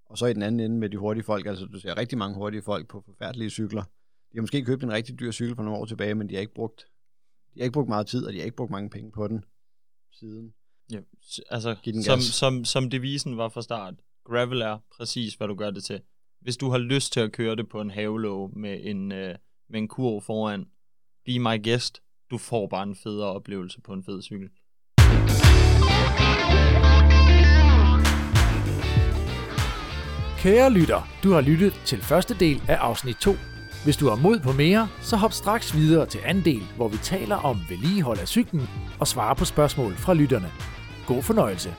og 0.05 0.17
så 0.17 0.25
i 0.25 0.33
den 0.33 0.41
anden 0.41 0.59
ende 0.59 0.77
med 0.77 0.89
de 0.89 0.97
hurtige 0.97 1.23
folk. 1.23 1.45
Altså 1.45 1.65
du 1.65 1.79
ser 1.79 1.97
rigtig 1.97 2.17
mange 2.17 2.35
hurtige 2.35 2.61
folk 2.61 2.87
på 2.87 3.01
forfærdelige 3.05 3.49
cykler. 3.49 3.83
De 4.31 4.37
har 4.37 4.41
måske 4.41 4.65
købt 4.65 4.83
en 4.83 4.91
rigtig 4.91 5.19
dyr 5.19 5.31
cykel 5.31 5.55
for 5.55 5.63
nogle 5.63 5.79
år 5.79 5.85
tilbage, 5.85 6.15
men 6.15 6.29
de 6.29 6.33
har 6.33 6.41
ikke 6.41 6.53
brugt, 6.53 6.85
de 7.53 7.59
har 7.59 7.63
ikke 7.63 7.73
brugt 7.73 7.89
meget 7.89 8.07
tid, 8.07 8.25
og 8.25 8.33
de 8.33 8.37
har 8.37 8.45
ikke 8.45 8.57
brugt 8.57 8.71
mange 8.71 8.89
penge 8.89 9.11
på 9.11 9.27
den 9.27 9.45
siden. 10.11 10.53
Ja, 10.91 10.99
altså, 11.49 11.75
den 11.85 12.03
som, 12.03 12.19
som, 12.19 12.65
som 12.65 12.89
devisen 12.89 13.37
var 13.37 13.49
fra 13.49 13.61
start, 13.61 13.93
gravel 14.25 14.61
er 14.61 14.77
præcis, 14.97 15.33
hvad 15.33 15.47
du 15.47 15.55
gør 15.55 15.71
det 15.71 15.83
til. 15.83 16.01
Hvis 16.39 16.57
du 16.57 16.69
har 16.69 16.77
lyst 16.77 17.13
til 17.13 17.19
at 17.19 17.31
køre 17.31 17.55
det 17.55 17.69
på 17.69 17.81
en 17.81 17.89
havelåge 17.89 18.51
med 18.55 18.79
en, 18.83 19.11
øh, 19.11 19.35
med 19.69 19.79
en 19.79 19.87
kurv 19.87 20.21
foran, 20.21 20.65
be 21.25 21.39
my 21.39 21.63
guest, 21.63 22.01
du 22.31 22.37
får 22.37 22.67
bare 22.67 22.83
en 22.83 22.95
federe 22.95 23.27
oplevelse 23.27 23.81
på 23.81 23.93
en 23.93 24.03
fed 24.03 24.21
cykel. 24.21 24.49
Kære 30.37 30.71
lytter, 30.71 31.07
du 31.23 31.31
har 31.31 31.41
lyttet 31.41 31.73
til 31.85 32.01
første 32.01 32.35
del 32.39 32.61
af 32.67 32.75
afsnit 32.75 33.17
2. 33.17 33.35
Hvis 33.83 33.97
du 33.97 34.09
har 34.09 34.15
mod 34.15 34.39
på 34.39 34.51
mere, 34.51 34.87
så 35.01 35.15
hop 35.17 35.33
straks 35.33 35.75
videre 35.75 36.05
til 36.05 36.19
anden 36.25 36.45
del, 36.45 36.63
hvor 36.75 36.87
vi 36.87 36.97
taler 36.97 37.35
om 37.35 37.57
vedligehold 37.69 38.19
af 38.19 38.27
cyklen 38.27 38.69
og 38.99 39.07
svarer 39.07 39.33
på 39.33 39.45
spørgsmål 39.45 39.93
fra 39.93 40.13
lytterne. 40.13 40.51
God 41.07 41.23
fornøjelse. 41.23 41.75